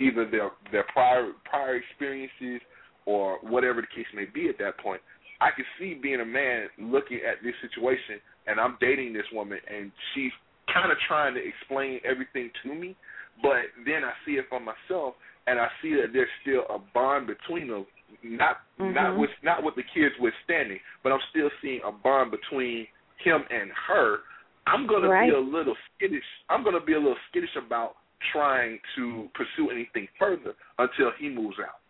either 0.00 0.28
their 0.30 0.50
their 0.72 0.84
prior 0.92 1.32
prior 1.44 1.76
experiences 1.76 2.60
or 3.06 3.38
whatever 3.42 3.80
the 3.80 3.86
case 3.94 4.06
may 4.14 4.24
be 4.24 4.48
at 4.48 4.58
that 4.58 4.78
point. 4.78 5.00
I 5.40 5.50
can 5.54 5.64
see 5.78 5.94
being 5.94 6.20
a 6.20 6.24
man 6.24 6.68
looking 6.78 7.20
at 7.28 7.42
this 7.44 7.54
situation 7.60 8.20
and 8.46 8.58
I'm 8.60 8.76
dating 8.80 9.12
this 9.12 9.26
woman 9.32 9.58
and 9.68 9.92
she's 10.14 10.32
kind 10.72 10.90
of 10.90 10.98
trying 11.06 11.34
to 11.34 11.40
explain 11.40 12.00
everything 12.04 12.50
to 12.62 12.74
me, 12.74 12.96
but 13.42 13.70
then 13.84 14.02
I 14.02 14.12
see 14.24 14.32
it 14.32 14.46
for 14.48 14.60
myself 14.60 15.14
and 15.46 15.58
I 15.58 15.68
see 15.80 15.94
that 15.94 16.12
there's 16.12 16.28
still 16.42 16.64
a 16.68 16.78
bond 16.92 17.26
between 17.26 17.68
them, 17.68 17.86
not 18.24 18.56
mm-hmm. 18.80 18.94
not 18.94 19.18
with 19.18 19.30
not 19.42 19.62
with 19.62 19.74
the 19.76 19.84
kids 19.94 20.14
withstanding, 20.18 20.78
but 21.02 21.12
I'm 21.12 21.22
still 21.30 21.50
seeing 21.62 21.80
a 21.86 21.92
bond 21.92 22.32
between 22.32 22.86
him 23.22 23.42
and 23.50 23.70
her. 23.88 24.18
I'm 24.66 24.86
gonna 24.86 25.08
right. 25.08 25.30
be 25.30 25.36
a 25.36 25.40
little 25.40 25.76
skittish. 25.94 26.26
I'm 26.50 26.64
gonna 26.64 26.84
be 26.84 26.94
a 26.94 26.98
little 26.98 27.16
skittish 27.30 27.54
about 27.54 27.94
trying 28.32 28.78
to 28.96 29.28
pursue 29.34 29.70
anything 29.70 30.08
further 30.18 30.54
until 30.78 31.10
he 31.18 31.28
moves 31.28 31.56
out. 31.60 31.80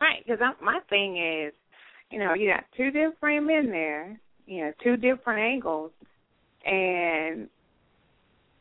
Right, 0.00 0.24
because 0.26 0.40
my 0.62 0.80
thing 0.88 1.16
is, 1.16 1.52
you 2.10 2.18
know, 2.18 2.34
you 2.34 2.50
got 2.50 2.64
two 2.76 2.90
different 2.90 3.46
men 3.46 3.70
there, 3.70 4.20
you 4.46 4.64
know, 4.64 4.72
two 4.82 4.96
different 4.96 5.40
angles, 5.40 5.90
and 6.64 7.48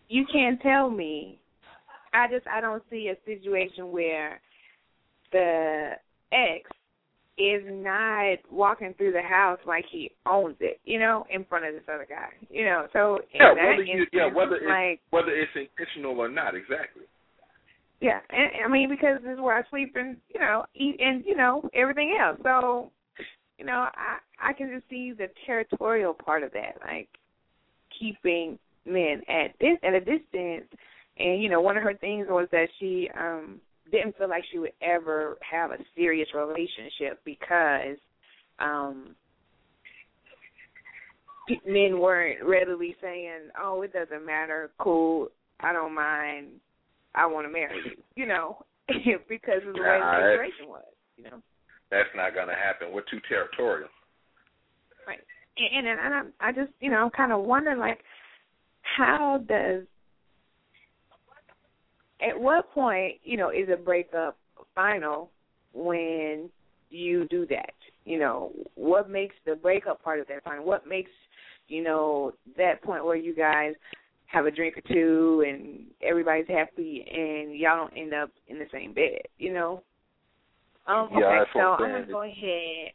you 0.07 0.25
can't 0.31 0.61
tell 0.61 0.89
me. 0.89 1.39
I 2.13 2.27
just 2.31 2.47
I 2.47 2.61
don't 2.61 2.83
see 2.89 3.09
a 3.09 3.17
situation 3.25 3.91
where 3.91 4.39
the 5.31 5.91
ex 6.31 6.69
is 7.37 7.63
not 7.65 8.37
walking 8.49 8.93
through 8.97 9.11
the 9.11 9.21
house 9.21 9.59
like 9.67 9.85
he 9.91 10.11
owns 10.25 10.55
it, 10.61 10.79
you 10.85 10.99
know, 10.99 11.25
in 11.29 11.43
front 11.45 11.65
of 11.65 11.73
this 11.73 11.83
other 11.93 12.05
guy, 12.07 12.29
you 12.49 12.63
know. 12.63 12.87
So 12.93 13.19
yeah, 13.33 13.51
whether 13.51 13.83
you, 13.83 14.05
yeah, 14.13 14.33
whether 14.33 14.55
it's, 14.55 14.65
like 14.67 15.01
whether 15.09 15.35
it's 15.35 15.51
intentional 15.55 16.17
or 16.17 16.29
not, 16.29 16.55
exactly. 16.55 17.03
Yeah, 17.99 18.19
and 18.29 18.65
I 18.65 18.69
mean 18.69 18.89
because 18.89 19.21
this 19.21 19.33
is 19.33 19.39
where 19.39 19.57
I 19.57 19.69
sleep 19.69 19.93
and 19.95 20.17
you 20.33 20.39
know 20.39 20.65
eat 20.75 20.95
and 20.99 21.25
you 21.25 21.35
know 21.35 21.69
everything 21.73 22.17
else. 22.21 22.39
So 22.43 22.91
you 23.57 23.65
know 23.65 23.87
I 23.93 24.17
I 24.41 24.53
can 24.53 24.71
just 24.73 24.89
see 24.89 25.11
the 25.11 25.27
territorial 25.45 26.13
part 26.13 26.43
of 26.43 26.53
that, 26.53 26.77
like 26.85 27.09
keeping 27.99 28.57
men 28.85 29.21
at 29.27 29.55
this 29.59 29.77
at 29.83 29.93
a 29.93 29.99
distance. 29.99 30.69
And 31.17 31.41
you 31.41 31.49
know 31.49 31.59
one 31.59 31.75
of 31.75 31.83
her 31.83 31.95
things 31.95 32.27
was 32.29 32.47
that 32.51 32.67
she 32.79 33.09
um 33.17 33.59
didn't 33.91 34.17
feel 34.17 34.29
like 34.29 34.43
she 34.51 34.59
would 34.59 34.73
ever 34.81 35.37
have 35.49 35.71
a 35.71 35.77
serious 35.95 36.27
relationship 36.33 37.19
because 37.23 37.97
um 38.59 39.15
men 41.65 41.99
weren't 41.99 42.43
readily 42.43 42.95
saying, 43.01 43.49
"Oh, 43.59 43.81
it 43.83 43.93
doesn't 43.93 44.25
matter, 44.25 44.71
cool, 44.79 45.29
I 45.59 45.73
don't 45.73 45.93
mind, 45.93 46.47
I 47.13 47.25
want 47.27 47.45
to 47.47 47.53
marry 47.53 47.77
you," 47.85 48.03
you 48.15 48.25
know, 48.25 48.63
because 49.29 49.61
of 49.67 49.73
the 49.73 49.81
way 49.81 49.99
the 49.99 50.37
situation 50.37 50.67
was, 50.67 50.85
you 51.17 51.25
know. 51.25 51.41
That's 51.91 52.09
not 52.15 52.33
going 52.33 52.47
to 52.47 52.55
happen. 52.55 52.91
We're 52.91 53.01
too 53.01 53.21
territorial. 53.29 53.89
Right, 55.07 55.19
and 55.57 55.87
and, 55.87 55.99
and 55.99 56.33
I, 56.41 56.49
I 56.49 56.51
just, 56.51 56.71
you 56.79 56.89
know, 56.89 56.97
I'm 56.97 57.11
kind 57.11 57.31
of 57.31 57.43
wondering, 57.43 57.79
like, 57.79 57.99
how 58.97 59.43
does, 59.47 59.83
at 62.21 62.39
what 62.39 62.71
point, 62.71 63.15
you 63.23 63.37
know, 63.37 63.49
is 63.49 63.69
a 63.71 63.77
breakup 63.77 64.37
final 64.73 65.29
when 65.73 66.49
you 66.89 67.27
do 67.29 67.45
that? 67.47 67.73
You 68.05 68.19
know, 68.19 68.51
what 68.75 69.09
makes 69.09 69.35
the 69.45 69.55
breakup 69.55 70.03
part 70.03 70.19
of 70.19 70.27
that 70.27 70.43
final? 70.43 70.63
What 70.63 70.87
makes 70.87 71.09
you 71.67 71.83
know, 71.83 72.33
that 72.57 72.81
point 72.83 73.05
where 73.05 73.15
you 73.15 73.35
guys 73.35 73.73
have 74.27 74.45
a 74.45 74.51
drink 74.51 74.75
or 74.77 74.93
two 74.93 75.43
and 75.47 75.85
everybody's 76.01 76.47
happy 76.47 77.05
and 77.09 77.55
y'all 77.55 77.77
don't 77.77 77.97
end 77.97 78.13
up 78.13 78.29
in 78.47 78.59
the 78.59 78.65
same 78.71 78.93
bed, 78.93 79.21
you 79.37 79.53
know? 79.53 79.83
Um, 80.87 81.09
yeah, 81.17 81.25
okay, 81.25 81.49
so 81.53 81.59
I'm 81.59 81.79
gonna 81.79 82.05
go 82.05 82.21
ahead 82.23 82.91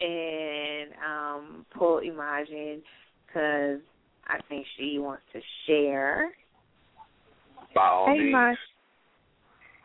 and 0.00 0.92
um 1.06 1.66
pull 1.76 1.98
Imagine 1.98 2.82
because 3.26 3.80
I 4.26 4.38
think 4.48 4.66
she 4.78 4.98
wants 4.98 5.22
to 5.34 5.40
share. 5.66 6.30
By 7.74 7.88
all 7.88 8.06
hey, 8.06 8.18
means. 8.18 8.34
Imaj. 8.34 8.54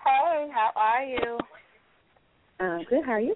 Hey, 0.06 0.48
how 0.54 0.72
are 0.76 1.04
you? 1.04 1.38
Um, 2.60 2.86
good. 2.90 3.04
How 3.06 3.14
are 3.14 3.20
you? 3.20 3.34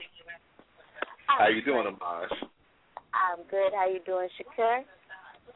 How 1.25 1.47
you 1.47 1.63
doing, 1.63 1.85
Imaj? 1.85 2.27
I'm 3.13 3.41
good. 3.49 3.73
How 3.73 3.89
you 3.89 3.99
doing, 4.05 4.29
Shakur? 4.37 4.81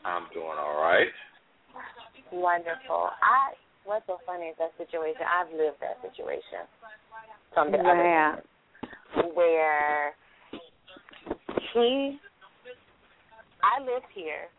I'm 0.03 0.23
doing 0.33 0.57
all 0.57 0.81
right. 0.81 1.07
Wonderful. 2.31 3.09
I 3.21 3.53
what's 3.85 4.05
so 4.07 4.17
funny 4.25 4.45
is 4.45 4.55
that 4.57 4.71
situation. 4.77 5.21
I've 5.21 5.51
lived 5.53 5.77
that 5.81 6.01
situation. 6.01 6.65
From 7.53 7.71
the 7.71 7.77
yeah. 7.77 8.35
other 9.13 9.33
where 9.33 10.13
he 11.73 12.17
I 13.61 13.79
lived 13.81 14.09
here. 14.13 14.49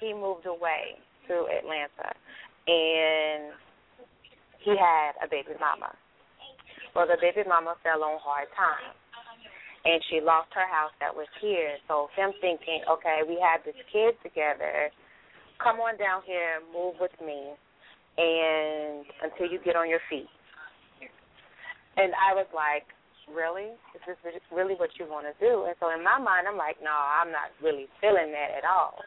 He 0.00 0.12
moved 0.12 0.46
away 0.46 0.94
to 1.26 1.46
Atlanta 1.58 2.14
and 2.68 3.56
he 4.60 4.76
had 4.76 5.16
a 5.24 5.28
baby 5.28 5.56
mama. 5.58 5.90
Well 6.94 7.08
the 7.08 7.16
baby 7.20 7.48
mama 7.48 7.74
fell 7.82 8.04
on 8.04 8.20
hard 8.20 8.48
times 8.52 8.96
and 9.84 10.02
she 10.10 10.20
lost 10.20 10.52
her 10.52 10.68
house 10.68 10.92
that 11.00 11.14
was 11.14 11.28
here. 11.40 11.80
So 11.88 12.08
him 12.12 12.36
thinking, 12.40 12.84
okay, 12.90 13.24
we 13.24 13.40
have 13.40 13.64
this 13.64 13.78
kid 13.88 14.20
together. 14.22 14.92
Come 15.62 15.80
on 15.80 15.96
down 15.96 16.22
here, 16.26 16.60
move 16.70 17.00
with 17.00 17.14
me, 17.24 17.56
and 18.20 19.06
until 19.24 19.48
you 19.50 19.58
get 19.64 19.74
on 19.74 19.88
your 19.88 20.02
feet. 20.10 20.28
And 21.96 22.12
I 22.14 22.34
was 22.34 22.46
like, 22.54 22.86
really? 23.26 23.74
Is 23.96 24.02
this 24.06 24.18
really 24.52 24.74
what 24.74 24.90
you 25.00 25.06
want 25.06 25.26
to 25.26 25.34
do? 25.40 25.66
And 25.66 25.74
so 25.80 25.90
in 25.90 26.04
my 26.04 26.18
mind, 26.18 26.46
I'm 26.46 26.56
like, 26.56 26.76
no, 26.82 26.94
I'm 26.94 27.32
not 27.32 27.50
really 27.62 27.88
feeling 28.00 28.30
that 28.30 28.54
at 28.60 28.64
all 28.68 29.02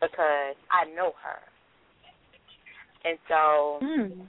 because 0.00 0.56
I 0.68 0.84
know 0.92 1.12
her. 1.22 1.40
And 3.04 3.16
so 3.28 3.80
mm. 3.80 4.26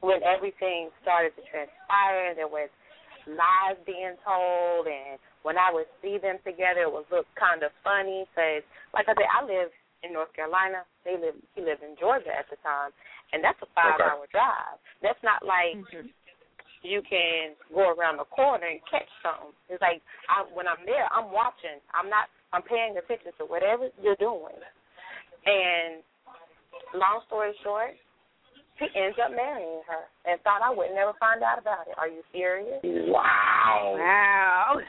when 0.00 0.20
everything 0.22 0.90
started 1.02 1.34
to 1.38 1.42
transpire, 1.46 2.34
there 2.34 2.50
was 2.50 2.68
lies 3.28 3.76
being 3.84 4.16
told, 4.24 4.88
and 4.88 5.20
when 5.44 5.60
I 5.60 5.68
would 5.70 5.86
see 6.00 6.16
them 6.16 6.40
together, 6.42 6.88
it 6.88 6.92
would 6.92 7.06
look 7.12 7.28
kind 7.38 7.62
of 7.62 7.70
funny. 7.84 8.24
Because, 8.30 8.64
like 8.96 9.06
I 9.06 9.14
said, 9.14 9.28
I 9.28 9.44
live 9.44 9.70
in 10.02 10.12
North 10.16 10.32
Carolina. 10.32 10.82
They 11.04 11.14
live. 11.14 11.36
He 11.54 11.62
lived 11.62 11.84
in 11.84 11.94
Georgia 12.00 12.32
at 12.32 12.48
the 12.50 12.56
time, 12.64 12.90
and 13.32 13.44
that's 13.44 13.60
a 13.62 13.68
five-hour 13.76 14.26
okay. 14.26 14.32
drive. 14.32 14.78
That's 15.02 15.20
not 15.22 15.44
like. 15.44 15.76
Mm-hmm. 15.76 16.14
You 16.86 17.02
can 17.02 17.58
go 17.74 17.90
around 17.90 18.22
the 18.22 18.28
corner 18.30 18.70
and 18.70 18.78
catch 18.86 19.10
something. 19.18 19.50
It's 19.66 19.82
like 19.82 19.98
I, 20.30 20.46
when 20.54 20.70
I'm 20.70 20.86
there, 20.86 21.10
I'm 21.10 21.34
watching. 21.34 21.82
I'm 21.90 22.06
not. 22.06 22.30
I'm 22.54 22.62
paying 22.62 22.94
attention 22.94 23.34
to 23.42 23.50
whatever 23.50 23.90
you're 23.98 24.14
doing. 24.22 24.62
And 25.42 26.06
long 26.94 27.26
story 27.26 27.50
short, 27.66 27.98
he 28.78 28.86
ends 28.94 29.18
up 29.18 29.30
marrying 29.34 29.82
her 29.86 30.06
and 30.24 30.40
thought 30.42 30.62
I 30.62 30.70
would 30.70 30.94
never 30.94 31.12
find 31.18 31.42
out 31.42 31.58
about 31.58 31.86
it. 31.86 31.94
Are 31.98 32.08
you 32.08 32.22
serious? 32.32 32.80
Wow. 32.82 33.98
Wow. 33.98 34.80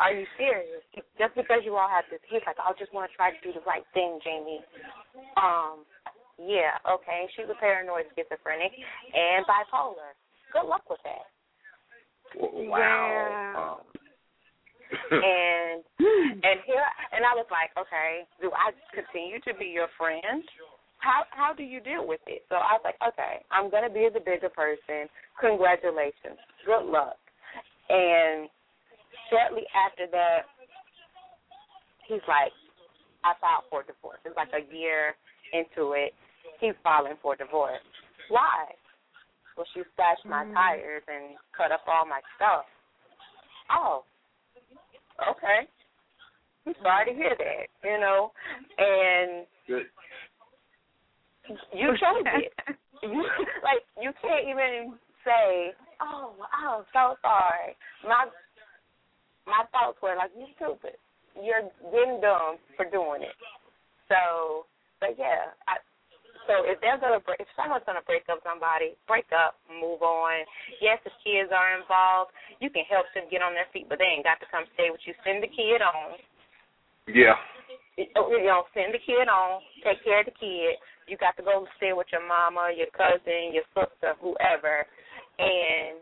Are 0.00 0.12
you 0.12 0.26
serious? 0.36 0.84
Just 1.18 1.34
because 1.34 1.64
you 1.64 1.76
all 1.76 1.88
have 1.88 2.04
this, 2.10 2.20
he's 2.28 2.44
like, 2.46 2.56
I 2.60 2.72
just 2.78 2.92
want 2.92 3.10
to 3.10 3.16
try 3.16 3.32
to 3.32 3.40
do 3.42 3.52
the 3.52 3.64
right 3.66 3.84
thing, 3.92 4.20
Jamie. 4.22 4.60
Um, 5.36 5.84
yeah, 6.38 6.78
okay. 6.86 7.26
She 7.34 7.42
was 7.42 7.56
paranoid, 7.58 8.06
schizophrenic, 8.14 8.72
and 9.12 9.44
bipolar. 9.48 10.14
Good 10.52 10.68
luck 10.68 10.88
with 10.88 11.00
that. 11.04 11.26
Wow. 12.36 13.80
and 15.10 15.84
and 16.00 16.58
here 16.64 16.84
and 17.12 17.24
I 17.24 17.36
was 17.36 17.46
like, 17.50 17.72
okay, 17.76 18.24
do 18.40 18.50
I 18.52 18.72
continue 18.94 19.40
to 19.44 19.52
be 19.58 19.66
your 19.66 19.88
friend? 19.98 20.44
How 20.98 21.22
how 21.30 21.52
do 21.54 21.62
you 21.62 21.80
deal 21.80 22.06
with 22.06 22.20
it? 22.26 22.42
So 22.48 22.56
I 22.56 22.74
was 22.74 22.82
like, 22.84 22.98
okay, 23.06 23.44
I'm 23.50 23.70
gonna 23.70 23.90
be 23.90 24.08
the 24.12 24.20
bigger 24.20 24.48
person. 24.48 25.08
Congratulations, 25.40 26.38
good 26.66 26.84
luck. 26.84 27.16
And 27.88 28.48
shortly 29.30 29.62
after 29.72 30.10
that, 30.10 30.50
he's 32.06 32.24
like, 32.28 32.52
I 33.24 33.32
filed 33.40 33.64
for 33.70 33.82
divorce. 33.82 34.18
It's 34.24 34.36
like 34.36 34.52
a 34.52 34.64
year 34.74 35.14
into 35.52 35.92
it, 35.92 36.12
he's 36.60 36.74
filing 36.82 37.16
for 37.22 37.36
divorce. 37.36 37.80
Why? 38.28 38.66
Well, 39.56 39.66
she 39.74 39.82
slashed 39.96 40.26
my 40.26 40.44
mm-hmm. 40.44 40.54
tires 40.54 41.02
and 41.08 41.34
cut 41.56 41.72
up 41.72 41.82
all 41.88 42.06
my 42.06 42.20
stuff. 42.36 42.66
Oh, 43.70 44.04
okay. 45.30 45.66
I'm 46.66 46.74
sorry 46.82 47.10
to 47.10 47.14
hear 47.16 47.34
that. 47.38 47.66
You 47.82 47.98
know, 47.98 48.30
and 48.78 49.46
Good 49.66 49.86
you 51.72 51.94
can't 51.98 52.24
get 52.24 52.76
like 53.66 53.82
you 54.00 54.10
can't 54.20 54.46
even 54.48 54.98
say, 55.24 55.72
"Oh, 56.00 56.34
I'm 56.50 56.84
so 56.92 57.14
sorry." 57.22 57.78
My 58.02 58.26
my 59.46 59.64
thoughts 59.70 59.98
were 60.02 60.16
like, 60.16 60.30
"You're 60.36 60.52
stupid. 60.58 60.98
You're 61.38 61.70
getting 61.90 62.20
dumb 62.20 62.58
for 62.76 62.84
doing 62.90 63.22
it." 63.22 63.36
So, 64.10 64.66
but 65.00 65.14
yeah, 65.14 65.54
I, 65.70 65.78
so 66.48 66.64
if 66.64 66.80
they're 66.80 66.98
gonna 66.98 67.20
break, 67.20 67.38
if 67.44 67.50
someone's 67.54 67.84
gonna 67.86 68.04
break 68.08 68.26
up 68.32 68.40
somebody, 68.42 68.96
break 69.06 69.28
up, 69.30 69.60
move 69.68 70.02
on. 70.02 70.42
Yes, 70.80 70.98
if 71.04 71.12
kids 71.22 71.52
are 71.52 71.78
involved, 71.78 72.32
you 72.58 72.72
can 72.72 72.88
help 72.88 73.06
them 73.14 73.28
get 73.30 73.44
on 73.44 73.54
their 73.54 73.68
feet, 73.70 73.86
but 73.86 74.00
they 74.00 74.08
ain't 74.08 74.26
got 74.26 74.40
to 74.40 74.48
come 74.50 74.64
stay 74.74 74.88
with 74.90 75.04
you. 75.06 75.14
Send 75.22 75.44
the 75.44 75.52
kid 75.52 75.84
on. 75.84 76.18
Yeah. 77.06 77.36
Oh, 78.16 78.30
you 78.30 78.46
know, 78.46 78.64
send 78.72 78.94
the 78.94 79.02
kid 79.02 79.26
on, 79.26 79.60
take 79.82 80.00
care 80.06 80.22
of 80.22 80.30
the 80.30 80.36
kid, 80.38 80.78
you 81.08 81.16
got 81.16 81.36
to 81.36 81.42
go 81.42 81.66
stay 81.76 81.92
with 81.92 82.06
your 82.12 82.26
mama, 82.26 82.70
your 82.76 82.92
cousin, 82.92 83.56
your 83.56 83.66
sister, 83.72 84.14
whoever, 84.20 84.84
and 85.40 86.00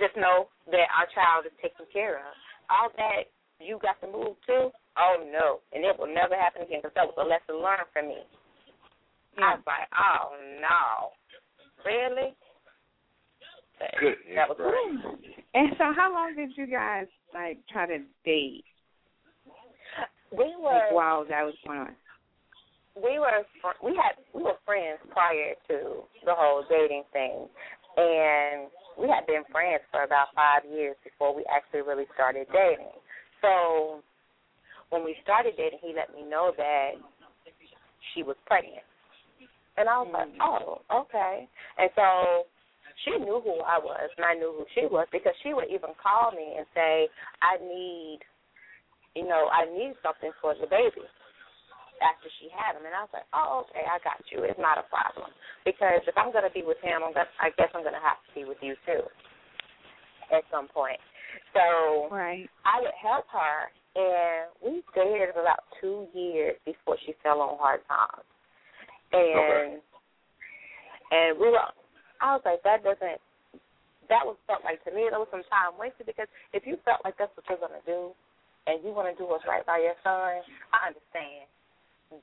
just 0.00 0.16
know 0.16 0.48
that 0.72 0.88
our 0.96 1.08
child 1.12 1.44
is 1.44 1.54
taken 1.60 1.84
care 1.92 2.18
of. 2.18 2.32
All 2.72 2.88
that 2.96 3.28
you 3.60 3.78
got 3.80 4.00
to 4.00 4.08
move 4.08 4.36
to, 4.48 4.72
oh 4.72 5.16
no, 5.28 5.60
and 5.72 5.84
it 5.84 5.98
will 5.98 6.08
never 6.08 6.34
happen 6.34 6.62
again 6.62 6.80
because 6.80 6.96
that 6.96 7.06
was 7.06 7.18
a 7.20 7.26
lesson 7.26 7.60
learned 7.62 7.88
for 7.92 8.02
me. 8.02 8.24
Hmm. 9.36 9.44
I 9.44 9.48
was 9.56 9.64
like, 9.66 9.88
oh 9.92 10.36
no, 10.60 11.12
really? 11.84 12.34
Good. 14.00 14.18
That 14.34 14.48
was 14.48 14.58
right. 14.58 15.30
And 15.54 15.70
so, 15.78 15.94
how 15.94 16.12
long 16.12 16.34
did 16.34 16.50
you 16.56 16.66
guys 16.66 17.06
like 17.32 17.58
try 17.70 17.86
to 17.86 17.98
date? 18.24 18.64
We 20.32 20.52
were 20.60 20.72
like, 20.72 20.92
while 20.92 21.24
that 21.28 21.44
was 21.44 21.54
going 21.64 21.78
on 21.80 21.94
we 23.02 23.18
were 23.18 23.42
we 23.82 23.94
had 23.94 24.18
we 24.34 24.42
were 24.42 24.58
friends 24.64 24.98
prior 25.10 25.54
to 25.68 26.02
the 26.24 26.34
whole 26.34 26.64
dating 26.68 27.04
thing, 27.12 27.46
and 27.96 28.68
we 28.98 29.08
had 29.08 29.26
been 29.26 29.42
friends 29.50 29.82
for 29.90 30.02
about 30.02 30.34
five 30.34 30.66
years 30.70 30.96
before 31.04 31.34
we 31.34 31.44
actually 31.46 31.82
really 31.82 32.06
started 32.14 32.46
dating. 32.52 32.94
So 33.42 34.02
when 34.90 35.04
we 35.04 35.16
started 35.22 35.54
dating, 35.56 35.78
he 35.82 35.94
let 35.94 36.10
me 36.14 36.28
know 36.28 36.52
that 36.56 36.98
she 38.14 38.22
was 38.22 38.36
pregnant, 38.46 38.86
and 39.76 39.88
I 39.88 39.98
was 40.02 40.10
like, 40.12 40.32
mm. 40.34 40.42
oh, 40.42 40.82
okay. 41.06 41.48
And 41.78 41.90
so 41.94 42.48
she 43.04 43.14
knew 43.22 43.40
who 43.44 43.62
I 43.62 43.78
was, 43.78 44.10
and 44.16 44.26
I 44.26 44.34
knew 44.34 44.54
who 44.58 44.64
she 44.74 44.86
was 44.86 45.06
because 45.12 45.34
she 45.42 45.54
would 45.54 45.70
even 45.70 45.94
call 46.02 46.32
me 46.32 46.58
and 46.58 46.66
say, 46.74 47.06
I 47.42 47.62
need, 47.62 48.20
you 49.14 49.28
know, 49.28 49.46
I 49.52 49.70
need 49.70 49.94
something 50.02 50.32
for 50.42 50.54
the 50.58 50.66
baby 50.66 51.06
after 52.00 52.28
she 52.40 52.48
had 52.50 52.78
him, 52.78 52.86
and 52.86 52.94
I 52.94 53.02
was 53.04 53.14
like, 53.14 53.28
oh, 53.34 53.66
okay, 53.68 53.84
I 53.84 53.98
got 54.02 54.20
you. 54.30 54.44
It's 54.44 54.58
not 54.58 54.78
a 54.78 54.86
problem 54.86 55.30
because 55.64 56.02
if 56.06 56.16
I'm 56.16 56.32
going 56.32 56.46
to 56.46 56.54
be 56.54 56.62
with 56.62 56.80
him, 56.82 57.02
I'm 57.02 57.12
gonna, 57.12 57.30
I 57.42 57.50
guess 57.56 57.70
I'm 57.74 57.82
going 57.82 57.96
to 57.96 58.02
have 58.02 58.20
to 58.22 58.30
be 58.32 58.46
with 58.46 58.58
you 58.62 58.78
too 58.86 59.04
at 60.32 60.44
some 60.52 60.68
point. 60.68 61.00
So 61.52 62.08
right. 62.12 62.48
I 62.64 62.80
would 62.80 62.96
help 62.96 63.26
her, 63.32 63.68
and 63.96 64.52
we 64.60 64.84
dated 64.94 65.34
for 65.34 65.42
about 65.42 65.64
two 65.80 66.06
years 66.14 66.56
before 66.64 66.96
she 67.04 67.14
fell 67.22 67.40
on 67.40 67.58
hard 67.58 67.80
times. 67.88 68.26
And 69.12 69.40
Okay. 69.40 69.80
and 71.10 71.30
we 71.40 71.48
were, 71.48 71.64
I 72.20 72.36
was 72.36 72.44
like, 72.44 72.62
that 72.62 72.84
doesn't. 72.84 73.20
That 74.08 74.24
was 74.24 74.40
felt 74.48 74.64
like 74.64 74.80
to 74.88 74.90
me 74.92 75.08
that 75.12 75.20
was 75.20 75.28
some 75.28 75.44
time 75.52 75.76
wasted 75.76 76.08
because 76.08 76.32
if 76.56 76.64
you 76.64 76.80
felt 76.84 77.04
like 77.04 77.20
that's 77.20 77.32
what 77.36 77.44
you're 77.48 77.60
gonna 77.60 77.84
do, 77.84 78.16
and 78.68 78.84
you 78.84 78.92
want 78.92 79.08
to 79.08 79.16
do 79.16 79.28
what's 79.28 79.48
right 79.48 79.64
by 79.64 79.80
your 79.80 79.96
son, 80.04 80.44
I 80.72 80.92
understand. 80.92 81.48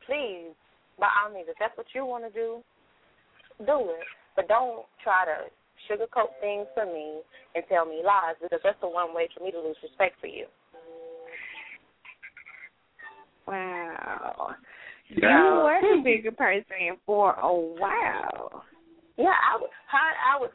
Please, 0.06 0.54
by 1.00 1.08
all 1.22 1.34
means, 1.34 1.48
if 1.50 1.56
that's 1.60 1.78
what 1.78 1.88
you 1.94 2.06
want 2.06 2.24
to 2.26 2.32
do, 2.32 2.62
do 3.66 3.90
it. 3.94 4.08
But 4.36 4.48
don't 4.48 4.86
try 5.04 5.26
to 5.26 5.48
sugarcoat 5.88 6.34
things 6.42 6.68
for 6.74 6.86
me 6.86 7.22
and 7.54 7.64
tell 7.70 7.86
me 7.86 8.02
lies 8.04 8.36
because 8.42 8.60
that's 8.64 8.80
the 8.82 8.90
one 8.90 9.14
way 9.14 9.30
for 9.36 9.44
me 9.44 9.52
to 9.52 9.60
lose 9.60 9.78
respect 9.84 10.20
for 10.20 10.28
you. 10.28 10.46
Wow. 13.48 14.56
Yeah. 15.10 15.38
You 15.38 15.54
were 15.62 16.00
a 16.00 16.04
bigger 16.04 16.32
person 16.32 16.98
for 17.06 17.34
a 17.34 17.54
while. 17.54 18.64
Yeah, 19.18 19.38
I 19.38 19.58
was. 19.62 19.70
I, 19.94 20.36
I 20.36 20.40
was. 20.42 20.50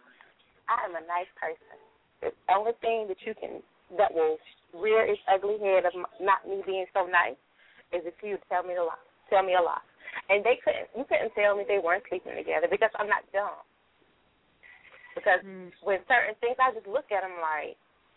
I 0.69 0.85
am 0.91 0.97
a 0.97 1.07
nice 1.07 1.31
person. 1.39 1.79
The 2.21 2.53
only 2.53 2.73
thing 2.81 3.07
that 3.09 3.17
you 3.25 3.35
can 3.39 3.63
that 3.97 4.13
will 4.13 4.37
rear 4.75 5.07
its 5.07 5.21
ugly 5.33 5.59
head 5.63 5.87
of 5.87 5.93
not 6.21 6.47
me 6.47 6.63
being 6.67 6.87
so 6.93 7.07
nice 7.07 7.39
is 7.93 8.03
if 8.05 8.15
you 8.23 8.39
tell 8.49 8.63
me 8.63 8.75
a 8.75 8.83
lie. 8.83 9.10
Tell 9.31 9.43
me 9.47 9.55
a 9.55 9.63
lie. 9.63 9.81
And 10.29 10.45
they 10.45 10.59
couldn't. 10.63 10.91
You 10.95 11.05
couldn't 11.07 11.33
tell 11.39 11.57
me 11.57 11.65
they 11.67 11.79
weren't 11.79 12.03
sleeping 12.11 12.35
together 12.37 12.67
because 12.71 12.91
I'm 12.99 13.09
not 13.09 13.23
dumb. 13.33 13.63
Because 15.15 15.41
Mm. 15.43 15.73
when 15.83 15.99
certain 16.07 16.35
things, 16.41 16.57
I 16.59 16.71
just 16.73 16.87
look 16.87 17.11
at 17.11 17.23
them 17.23 17.35
like, 17.43 17.77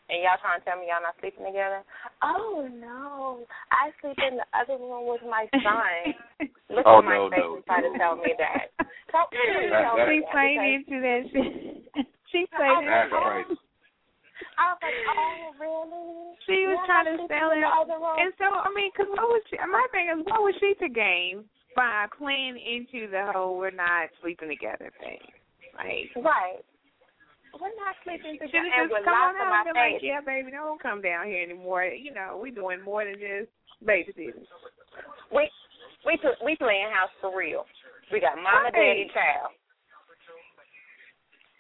and 0.10 0.22
y'all 0.22 0.38
trying 0.42 0.60
to 0.60 0.66
tell 0.66 0.78
me 0.78 0.88
y'all 0.90 1.02
not 1.02 1.16
sleeping 1.20 1.46
together? 1.46 1.82
Oh 2.22 2.68
no, 2.70 3.46
I 3.72 3.90
sleep 4.02 4.18
in 4.20 4.38
the 4.38 4.46
other 4.54 4.78
room 4.78 5.08
with 5.08 5.24
my 5.24 5.48
son. 5.64 6.14
Look 6.70 6.86
Oh, 6.86 7.00
at 7.00 7.06
my 7.06 7.16
no, 7.18 7.30
face 7.30 7.40
no. 7.42 7.56
and 7.56 7.66
try 7.66 7.82
to 7.82 7.98
tell 7.98 8.16
me 8.18 8.34
that. 8.38 8.70
Don't 9.14 9.30
please 9.32 9.70
That- 9.70 9.82
tell 9.82 9.98
that- 9.98 10.08
me 10.10 10.18
she 10.18 10.22
that 10.22 10.32
played 10.32 10.58
because- 10.58 10.86
into 10.86 10.96
that 11.02 11.22
shit. 11.34 12.08
she 12.32 12.46
played 12.54 12.88
That's 12.88 13.10
into 13.10 13.22
crazy. 13.22 13.60
I 14.64 14.72
was 14.72 14.80
like, 14.80 15.00
oh 15.12 15.52
really? 15.60 16.40
She 16.48 16.64
was 16.72 16.80
trying 16.88 17.12
to 17.12 17.20
sell 17.28 17.52
it. 17.52 17.60
the 17.60 17.68
other 17.68 18.00
room? 18.00 18.16
And 18.16 18.32
so, 18.40 18.48
I 18.48 18.72
mean, 18.72 18.92
because 18.96 19.12
what 19.12 19.28
was 19.28 19.44
she, 19.52 19.60
my 19.60 19.84
thing 19.92 20.08
is, 20.08 20.24
what 20.24 20.40
was 20.40 20.56
she 20.64 20.72
to 20.80 20.88
gain 20.88 21.44
by 21.76 22.08
playing 22.16 22.56
into 22.56 23.12
the 23.12 23.28
whole 23.36 23.60
"we're 23.60 23.76
not 23.76 24.08
sleeping 24.24 24.48
together" 24.48 24.92
thing? 25.04 25.20
Like, 25.76 26.12
Right. 26.16 26.64
We're 27.54 27.70
not 27.78 27.94
sleeping 28.02 28.42
should 28.42 28.50
together 28.50 28.72
have 28.74 28.90
and 28.90 28.90
just 28.90 29.06
come 29.06 29.14
on 29.14 29.38
out 29.38 29.68
and 29.68 29.76
been 29.76 29.78
like, 29.78 30.02
"Yeah, 30.02 30.22
baby, 30.26 30.50
don't 30.50 30.82
come 30.82 31.02
down 31.06 31.28
here 31.28 31.44
anymore." 31.44 31.86
You 31.86 32.10
know, 32.14 32.40
we're 32.42 32.56
doing 32.56 32.82
more 32.82 33.06
than 33.06 33.20
just 33.22 33.52
babysitting. 33.86 34.42
We 35.30 35.52
we 36.06 36.18
we 36.44 36.56
playing 36.58 36.90
house 36.90 37.14
for 37.22 37.30
real. 37.36 37.66
We 38.12 38.20
got 38.20 38.38
mama, 38.42 38.72
daddy, 38.74 39.06
Right. 39.06 39.14
child. 39.14 39.52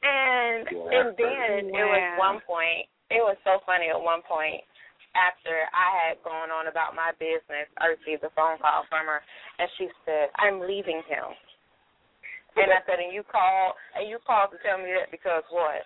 And 0.04 0.68
Yeah, 0.68 1.00
and 1.00 1.18
then 1.18 1.62
it 1.74 1.86
was 1.86 2.20
one 2.20 2.42
point. 2.42 2.90
It 3.14 3.22
was 3.22 3.38
so 3.46 3.62
funny 3.70 3.88
at 3.94 4.00
one 4.00 4.26
point 4.26 4.66
after 5.14 5.70
I 5.70 5.88
had 5.94 6.18
gone 6.26 6.50
on 6.50 6.66
about 6.68 6.98
my 6.98 7.14
business. 7.22 7.70
I 7.78 7.94
received 7.94 8.26
a 8.26 8.34
phone 8.34 8.58
call 8.58 8.90
from 8.90 9.06
her, 9.06 9.22
and 9.62 9.70
she 9.78 9.86
said, 10.06 10.34
"I'm 10.42 10.60
leaving 10.66 11.06
him." 11.06 11.30
And 12.58 12.70
I 12.74 12.82
said, 12.86 12.98
"And 13.00 13.14
you 13.14 13.22
called 13.24 13.78
and 13.96 14.10
you 14.10 14.18
called 14.26 14.52
to 14.52 14.58
tell 14.66 14.78
me 14.82 14.90
that 14.98 15.10
because 15.14 15.46
what?" 15.54 15.86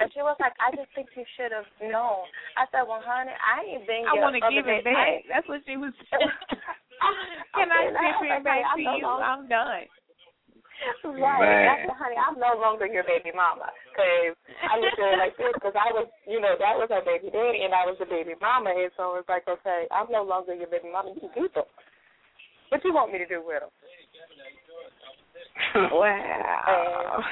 And 0.00 0.08
she 0.16 0.24
was 0.24 0.36
like, 0.40 0.56
"I 0.56 0.72
just 0.72 0.88
think 0.96 1.12
you 1.12 1.24
should 1.36 1.52
have 1.52 1.68
known." 1.84 2.24
I 2.56 2.64
said, 2.72 2.88
"Well, 2.88 3.04
honey, 3.04 3.36
I 3.36 3.60
ain't 3.64 3.84
been. 3.86 4.08
I 4.08 4.16
want 4.16 4.32
to 4.36 4.40
give 4.48 4.64
it 4.66 4.84
back. 4.84 5.28
That's 5.28 5.46
what 5.48 5.60
she 5.68 5.76
was. 5.76 5.92
Can 7.54 7.68
I 7.72 7.92
give 7.92 8.24
it 8.24 8.44
back 8.44 8.64
to 8.76 8.80
you? 8.80 9.04
longer- 9.04 9.24
I'm 9.24 9.48
done. 9.48 9.84
Right. 11.04 11.44
Man. 11.44 11.68
I 11.68 11.76
said, 11.84 11.96
honey, 12.00 12.16
I'm 12.16 12.40
no 12.40 12.56
longer 12.56 12.88
your 12.88 13.04
baby 13.04 13.28
mama. 13.36 13.68
Because 13.92 14.32
I 14.64 14.80
looked 14.80 14.96
at 14.96 15.12
it 15.14 15.20
like 15.20 15.36
this 15.36 15.52
because 15.54 15.76
I 15.76 15.92
was, 15.92 16.08
you 16.24 16.40
know, 16.40 16.56
that 16.56 16.74
was 16.80 16.88
her 16.88 17.04
baby 17.04 17.28
daddy 17.28 17.68
and 17.68 17.74
I 17.76 17.84
was 17.84 18.00
the 18.00 18.08
baby 18.08 18.32
mama. 18.40 18.72
And 18.72 18.88
so 18.96 19.16
it's 19.20 19.28
like, 19.28 19.44
okay, 19.48 19.84
I'm 19.92 20.08
no 20.08 20.24
longer 20.24 20.54
your 20.56 20.72
baby 20.72 20.88
mama. 20.88 21.12
You 21.12 21.20
can 21.28 21.32
keep 21.36 21.52
them. 21.52 21.68
What 22.72 22.80
you 22.84 22.94
want 22.94 23.12
me 23.12 23.18
to 23.20 23.28
do 23.28 23.42
with 23.44 23.60
them? 23.60 23.72
Wow. 25.92 27.22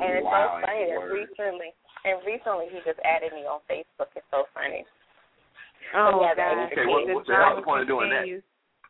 And 0.00 0.10
it's 0.20 0.24
Wow, 0.24 0.60
so 0.60 0.66
funny 0.66 0.78
ain't 0.86 0.94
that 0.94 1.10
recently, 1.10 1.70
and 2.04 2.16
recently 2.26 2.66
he 2.70 2.78
just 2.86 3.00
added 3.02 3.32
me 3.32 3.42
on 3.48 3.60
Facebook. 3.66 4.12
It's 4.14 4.26
so 4.30 4.44
funny. 4.54 4.84
Oh 5.94 6.22
Yeah, 6.22 6.34
God! 6.38 6.70
okay, 6.70 6.86
what- 6.86 7.06
The 7.06 7.14
what 7.14 7.26
the 7.26 7.34
hell's 7.34 7.36
drama 7.56 7.60
the 7.60 7.64
point 7.66 7.82
of 7.82 7.88
doing 7.88 8.10
that? 8.10 8.24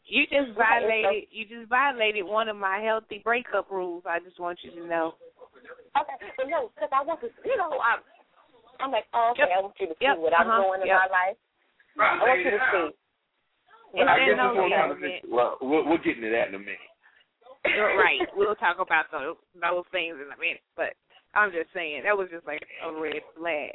Continues. 0.07 0.09
You 0.09 0.23
just 0.31 0.57
violated. 0.59 1.29
You 1.31 1.45
just 1.47 1.69
violated 1.69 2.25
one 2.25 2.49
of 2.49 2.57
my 2.57 2.81
healthy 2.81 3.21
breakup 3.25 3.71
rules. 3.71 4.03
I 4.09 4.19
just 4.21 4.39
want 4.41 4.59
you 4.63 4.71
to 4.73 4.87
know. 4.87 5.15
Okay, 5.99 6.17
but 6.37 6.47
no, 6.49 6.71
because 6.75 6.91
I 6.93 7.03
want 7.03 7.21
to, 7.21 7.29
you 7.45 7.57
know, 7.57 7.75
I'm, 7.83 8.01
I'm 8.81 8.91
like, 8.95 9.05
oh, 9.13 9.35
okay, 9.35 9.45
Yep. 9.45 9.59
I 9.59 9.61
want 9.63 9.75
you 9.81 9.87
to 9.89 9.97
see 9.99 10.07
Yep, 10.07 10.19
what 10.19 10.33
I'm 10.33 10.47
uh-huh, 10.49 10.63
doing 10.63 10.81
in 10.83 10.87
yep. 10.89 10.99
my 11.05 11.11
life. 11.11 11.39
Right. 11.99 12.15
I 12.15 12.23
want 12.23 12.41
you 12.47 12.51
to 12.55 12.63
see. 12.71 12.89
And 13.99 14.07
I 14.09 14.17
guess 14.23 14.39
no 14.39 14.55
that's 14.55 14.55
what 14.55 14.65
I'm 14.65 14.71
trying 14.71 14.71
to 14.71 14.95
government. 14.95 15.15
fix. 15.19 15.27
Well, 15.27 15.53
we'll, 15.61 15.85
we'll 15.91 15.99
get 16.07 16.15
into 16.17 16.31
that 16.31 16.49
in 16.49 16.55
a 16.55 16.63
minute. 16.63 16.87
You're 17.67 17.99
right. 17.99 18.23
We'll 18.39 18.55
talk 18.57 18.79
about 18.79 19.11
those 19.11 19.35
those 19.59 19.85
things 19.91 20.15
in 20.17 20.31
a 20.31 20.39
minute. 20.39 20.63
But 20.79 20.95
I'm 21.35 21.51
just 21.51 21.75
saying 21.75 22.07
that 22.07 22.17
was 22.17 22.31
just 22.31 22.47
like 22.47 22.63
a 22.87 22.89
red 22.95 23.21
flag. 23.35 23.75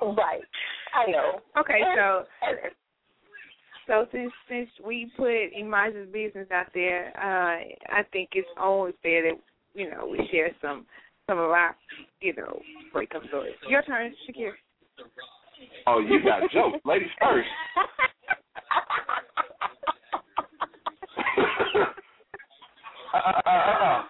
Right. 0.00 0.44
I 0.92 1.10
know. 1.10 1.40
Okay, 1.58 1.80
so 1.96 2.28
And- 2.44 2.70
so 3.86 4.06
since 4.12 4.32
since 4.48 4.68
we 4.84 5.10
put 5.16 5.52
Elijah's 5.58 6.08
business 6.12 6.48
out 6.52 6.66
there, 6.74 7.12
uh, 7.16 7.62
I 7.94 8.02
think 8.12 8.30
it's 8.32 8.48
only 8.60 8.92
fair 9.02 9.22
that 9.30 9.40
you 9.74 9.90
know 9.90 10.06
we 10.10 10.28
share 10.30 10.50
some 10.60 10.86
some 11.28 11.38
of 11.38 11.50
our 11.50 11.76
you 12.20 12.34
know 12.34 12.60
breakup 12.92 13.22
stories. 13.28 13.54
Your 13.68 13.82
turn, 13.82 14.14
Shakir. 14.28 14.52
Oh, 15.86 16.00
you 16.00 16.20
got 16.22 16.50
jokes. 16.52 16.84
Ladies 16.84 17.08
first. 17.20 17.48
uh, 23.14 23.18
uh, 23.18 23.50
uh, 23.50 23.84
uh. 23.84 24.02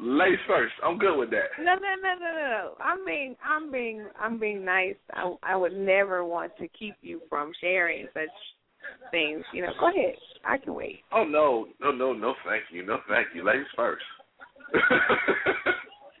Ladies 0.00 0.38
first. 0.46 0.74
I'm 0.84 0.98
good 0.98 1.16
with 1.18 1.30
that. 1.30 1.50
No, 1.58 1.74
no, 1.74 1.94
no, 2.02 2.14
no, 2.18 2.32
no, 2.32 2.50
no. 2.50 2.74
I'm 2.84 3.04
being, 3.04 3.36
I'm 3.44 3.70
being, 3.70 4.06
I'm 4.20 4.38
being 4.38 4.64
nice. 4.64 4.96
I, 5.12 5.34
I 5.42 5.56
would 5.56 5.76
never 5.76 6.24
want 6.24 6.52
to 6.58 6.68
keep 6.68 6.96
you 7.00 7.20
from 7.28 7.52
sharing 7.60 8.06
such 8.12 8.28
things. 9.10 9.44
You 9.52 9.62
know, 9.62 9.72
go 9.78 9.88
ahead. 9.88 10.14
I 10.44 10.58
can 10.58 10.74
wait. 10.74 11.00
Oh 11.12 11.24
no, 11.24 11.66
no, 11.80 11.90
no, 11.90 12.12
no, 12.12 12.34
thank 12.46 12.64
you, 12.70 12.84
no, 12.84 12.98
thank 13.08 13.28
you. 13.34 13.44
Ladies 13.44 13.66
first. 13.76 14.04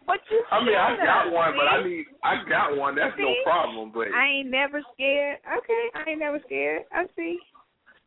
But 0.06 0.20
you, 0.30 0.44
I 0.52 0.60
mean, 0.60 0.76
I 0.76 0.96
shut 0.96 1.06
got 1.06 1.26
up, 1.28 1.32
one, 1.32 1.52
but 1.56 1.64
I 1.64 1.82
see? 1.82 1.88
need, 1.88 2.04
I 2.22 2.44
got 2.48 2.76
one. 2.76 2.94
That's 2.94 3.16
no 3.18 3.32
problem. 3.42 3.90
But 3.92 4.12
I 4.12 4.40
ain't 4.40 4.50
never 4.50 4.82
scared. 4.92 5.38
Okay, 5.48 5.84
I 5.94 6.10
ain't 6.10 6.20
never 6.20 6.40
scared. 6.44 6.82
I 6.92 7.06
see. 7.16 7.38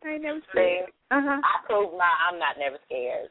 I 0.06 0.10
ain't 0.14 0.24
never 0.24 0.42
scared. 0.52 0.90
Uh 1.10 1.22
huh. 1.26 1.42
I 1.42 1.66
proved 1.66 1.98
my 1.98 2.06
I'm 2.30 2.38
not 2.38 2.58
never 2.60 2.78
scared. 2.86 3.30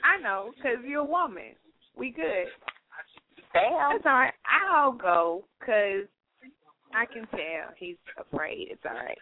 I 0.00 0.16
know, 0.22 0.52
cause 0.62 0.80
you're 0.86 1.02
a 1.02 1.04
woman. 1.04 1.59
We 1.96 2.10
good. 2.10 2.46
Damn. 3.52 3.92
That's 3.92 4.06
all 4.06 4.12
right. 4.12 4.32
I'll 4.46 4.92
go, 4.92 5.44
cause 5.64 6.06
I 6.94 7.06
can 7.06 7.26
tell 7.30 7.74
he's 7.76 7.96
afraid. 8.18 8.68
It's 8.70 8.82
all 8.88 8.94
right. 8.96 9.18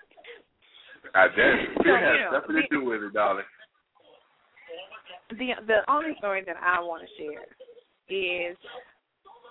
I 1.14 1.28
that 1.28 1.34
So, 1.34 1.94
has 1.94 2.02
you 2.18 2.24
know, 2.24 2.30
nothing 2.32 2.56
to 2.56 2.62
do 2.70 2.84
with 2.84 3.02
it, 3.02 3.12
darling. 3.14 3.44
the 5.30 5.50
the 5.66 5.78
only 5.90 6.14
story 6.18 6.42
that 6.46 6.56
I 6.62 6.80
want 6.80 7.02
to 7.02 7.22
share 7.22 8.50
is 8.50 8.56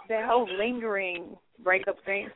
that 0.10 0.26
whole 0.26 0.48
lingering 0.58 1.36
breakup 1.64 1.98
thing. 2.06 2.30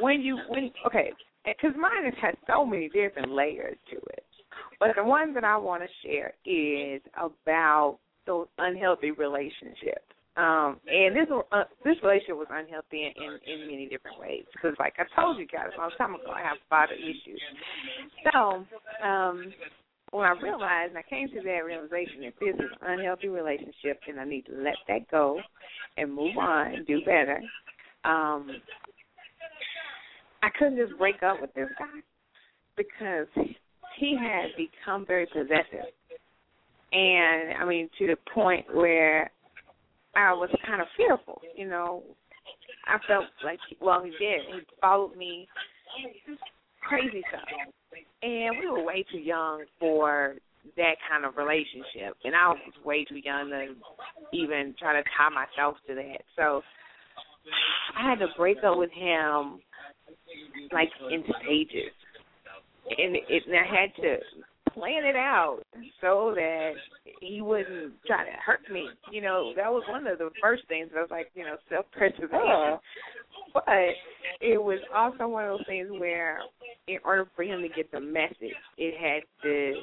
When 0.00 0.20
you 0.20 0.38
when 0.48 0.70
okay, 0.86 1.12
because 1.46 1.76
mine 1.78 2.04
has 2.04 2.14
had 2.20 2.36
so 2.46 2.64
many 2.66 2.88
different 2.88 3.30
layers 3.30 3.76
to 3.90 3.96
it, 3.96 4.24
but 4.80 4.90
the 4.96 5.04
one 5.04 5.32
that 5.34 5.44
I 5.44 5.56
want 5.56 5.82
to 5.82 5.88
share 6.06 6.34
is 6.44 7.00
about 7.16 7.98
those 8.26 8.46
unhealthy 8.58 9.10
relationships. 9.10 10.04
Um, 10.36 10.80
and 10.88 11.14
this 11.14 11.28
uh, 11.30 11.62
this 11.84 11.94
relationship 12.02 12.36
was 12.36 12.48
unhealthy 12.50 13.06
in, 13.06 13.12
in 13.22 13.38
in 13.46 13.70
many 13.70 13.86
different 13.86 14.18
ways 14.18 14.42
because, 14.52 14.74
like 14.80 14.94
I 14.98 15.04
told 15.20 15.38
you 15.38 15.46
guys 15.46 15.70
a 15.76 15.80
long 15.80 15.92
time 15.96 16.14
ago, 16.14 16.32
I 16.34 16.42
have 16.42 16.58
of 16.70 16.98
issues. 16.98 17.40
So, 18.32 18.64
um, 19.06 19.52
when 20.10 20.26
I 20.26 20.34
realized 20.42 20.90
and 20.90 20.98
I 20.98 21.02
came 21.08 21.28
to 21.28 21.40
that 21.42 21.64
realization 21.64 22.22
that 22.22 22.34
this 22.40 22.54
is 22.54 22.70
an 22.82 22.98
unhealthy 22.98 23.28
relationship 23.28 24.00
and 24.08 24.18
I 24.18 24.24
need 24.24 24.46
to 24.46 24.52
let 24.52 24.74
that 24.88 25.10
go 25.10 25.40
and 25.96 26.12
move 26.12 26.36
on, 26.36 26.84
do 26.86 27.00
better. 27.04 27.40
Um 28.04 28.50
I 30.42 30.50
couldn't 30.58 30.76
just 30.76 30.98
break 30.98 31.22
up 31.22 31.40
with 31.40 31.54
this 31.54 31.68
guy 31.78 32.00
because 32.76 33.26
he 33.98 34.16
had 34.16 34.50
become 34.56 35.06
very 35.06 35.26
possessive. 35.26 35.88
And 36.94 37.54
I 37.60 37.64
mean 37.64 37.88
to 37.98 38.06
the 38.06 38.16
point 38.32 38.66
where 38.72 39.30
I 40.14 40.32
was 40.32 40.48
kind 40.64 40.80
of 40.80 40.86
fearful, 40.96 41.40
you 41.56 41.68
know. 41.68 42.02
I 42.86 42.98
felt 43.08 43.24
like 43.44 43.58
well 43.80 44.02
he 44.04 44.10
did. 44.10 44.40
He 44.46 44.60
followed 44.80 45.16
me 45.16 45.48
crazy 46.82 47.22
stuff. 47.28 47.48
And 48.22 48.56
we 48.60 48.70
were 48.70 48.84
way 48.84 49.04
too 49.10 49.18
young 49.18 49.64
for 49.80 50.36
that 50.76 50.94
kind 51.10 51.24
of 51.24 51.36
relationship. 51.36 52.16
And 52.24 52.34
I 52.34 52.48
was 52.48 52.58
way 52.84 53.04
too 53.04 53.20
young 53.22 53.50
to 53.50 53.74
even 54.36 54.74
try 54.78 54.94
to 54.94 55.02
tie 55.16 55.28
myself 55.30 55.76
to 55.88 55.94
that. 55.94 56.22
So 56.36 56.62
I 57.96 58.08
had 58.08 58.18
to 58.20 58.26
break 58.36 58.58
up 58.64 58.78
with 58.78 58.90
him 58.92 59.60
like 60.72 60.90
into 61.10 61.32
stages. 61.44 61.92
And 62.96 63.16
it 63.16 63.42
and 63.46 63.56
I 63.56 63.82
had 63.82 63.94
to 64.02 64.18
plan 64.74 65.04
it 65.04 65.16
out 65.16 65.60
so 66.00 66.32
that 66.34 66.72
he 67.20 67.40
wouldn't 67.40 67.94
try 68.06 68.24
to 68.24 68.30
hurt 68.44 68.60
me. 68.70 68.88
You 69.10 69.22
know, 69.22 69.52
that 69.56 69.70
was 69.70 69.82
one 69.88 70.06
of 70.06 70.18
the 70.18 70.30
first 70.42 70.66
things. 70.68 70.90
I 70.96 71.00
was 71.00 71.10
like, 71.10 71.30
you 71.34 71.44
know, 71.44 71.56
self 71.68 71.86
preservation. 71.92 72.78
But 73.52 73.64
it 74.40 74.62
was 74.62 74.80
also 74.94 75.28
one 75.28 75.44
of 75.44 75.58
those 75.58 75.66
things 75.66 75.88
where, 75.98 76.40
in 76.88 76.98
order 77.04 77.26
for 77.36 77.42
him 77.42 77.62
to 77.62 77.68
get 77.68 77.90
the 77.92 78.00
message, 78.00 78.54
it 78.76 78.94
had 79.00 79.22
to 79.42 79.74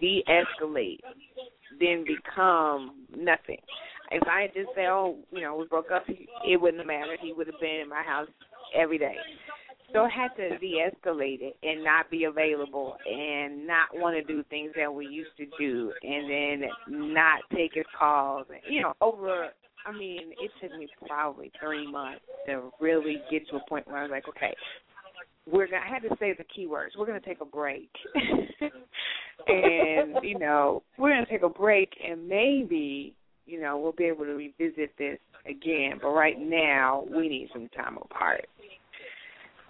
de 0.00 0.24
escalate, 0.28 1.00
then 1.80 2.04
become 2.04 3.04
nothing. 3.16 3.58
If 4.10 4.22
I 4.28 4.42
had 4.42 4.54
just 4.54 4.68
said, 4.74 4.86
oh, 4.86 5.16
you 5.30 5.40
know, 5.40 5.56
we 5.56 5.66
broke 5.66 5.90
up, 5.90 6.04
it 6.08 6.60
wouldn't 6.60 6.80
have 6.80 6.86
mattered. 6.86 7.18
He 7.22 7.32
would 7.32 7.46
have 7.46 7.60
been 7.60 7.80
in 7.82 7.88
my 7.88 8.02
house 8.02 8.28
every 8.74 8.98
day. 8.98 9.16
So 9.92 10.00
I 10.00 10.08
had 10.08 10.34
to 10.36 10.58
de-escalate 10.58 11.40
it 11.40 11.56
and 11.62 11.84
not 11.84 12.10
be 12.10 12.24
available 12.24 12.96
and 13.06 13.66
not 13.66 13.88
want 13.92 14.16
to 14.16 14.24
do 14.24 14.42
things 14.50 14.72
that 14.76 14.92
we 14.92 15.06
used 15.06 15.36
to 15.36 15.46
do 15.58 15.92
and 16.02 16.30
then 16.30 16.68
not 17.14 17.40
take 17.54 17.74
his 17.74 17.84
calls. 17.96 18.46
And 18.48 18.60
you 18.68 18.82
know, 18.82 18.94
over, 19.00 19.48
I 19.86 19.92
mean, 19.92 20.32
it 20.40 20.50
took 20.60 20.76
me 20.76 20.88
probably 21.06 21.52
three 21.60 21.90
months 21.90 22.22
to 22.46 22.72
really 22.80 23.18
get 23.30 23.48
to 23.50 23.56
a 23.56 23.60
point 23.68 23.86
where 23.86 23.98
I 23.98 24.02
was 24.02 24.10
like, 24.10 24.28
okay, 24.28 24.54
we're 25.50 25.66
gonna. 25.66 25.82
I 25.86 25.92
had 25.92 26.02
to 26.02 26.16
say 26.18 26.34
the 26.36 26.44
keywords. 26.44 26.96
We're 26.98 27.06
gonna 27.06 27.20
take 27.20 27.40
a 27.40 27.44
break, 27.44 27.90
and 29.46 30.16
you 30.22 30.38
know, 30.38 30.82
we're 30.98 31.10
gonna 31.10 31.26
take 31.26 31.42
a 31.42 31.48
break, 31.48 31.90
and 32.06 32.28
maybe 32.28 33.14
you 33.46 33.60
know 33.60 33.78
we'll 33.78 33.92
be 33.92 34.04
able 34.04 34.24
to 34.24 34.32
revisit 34.32 34.96
this 34.96 35.18
again. 35.46 35.98
But 36.00 36.08
right 36.08 36.40
now, 36.40 37.04
we 37.14 37.28
need 37.28 37.50
some 37.52 37.68
time 37.76 37.98
apart. 37.98 38.46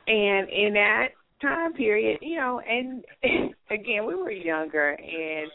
And 0.06 0.48
in 0.48 0.74
that 0.74 1.08
time 1.40 1.72
period, 1.72 2.18
you 2.22 2.36
know, 2.36 2.60
and 2.60 3.04
again, 3.70 4.06
we 4.06 4.14
were 4.14 4.30
younger 4.30 4.90
and 4.90 5.50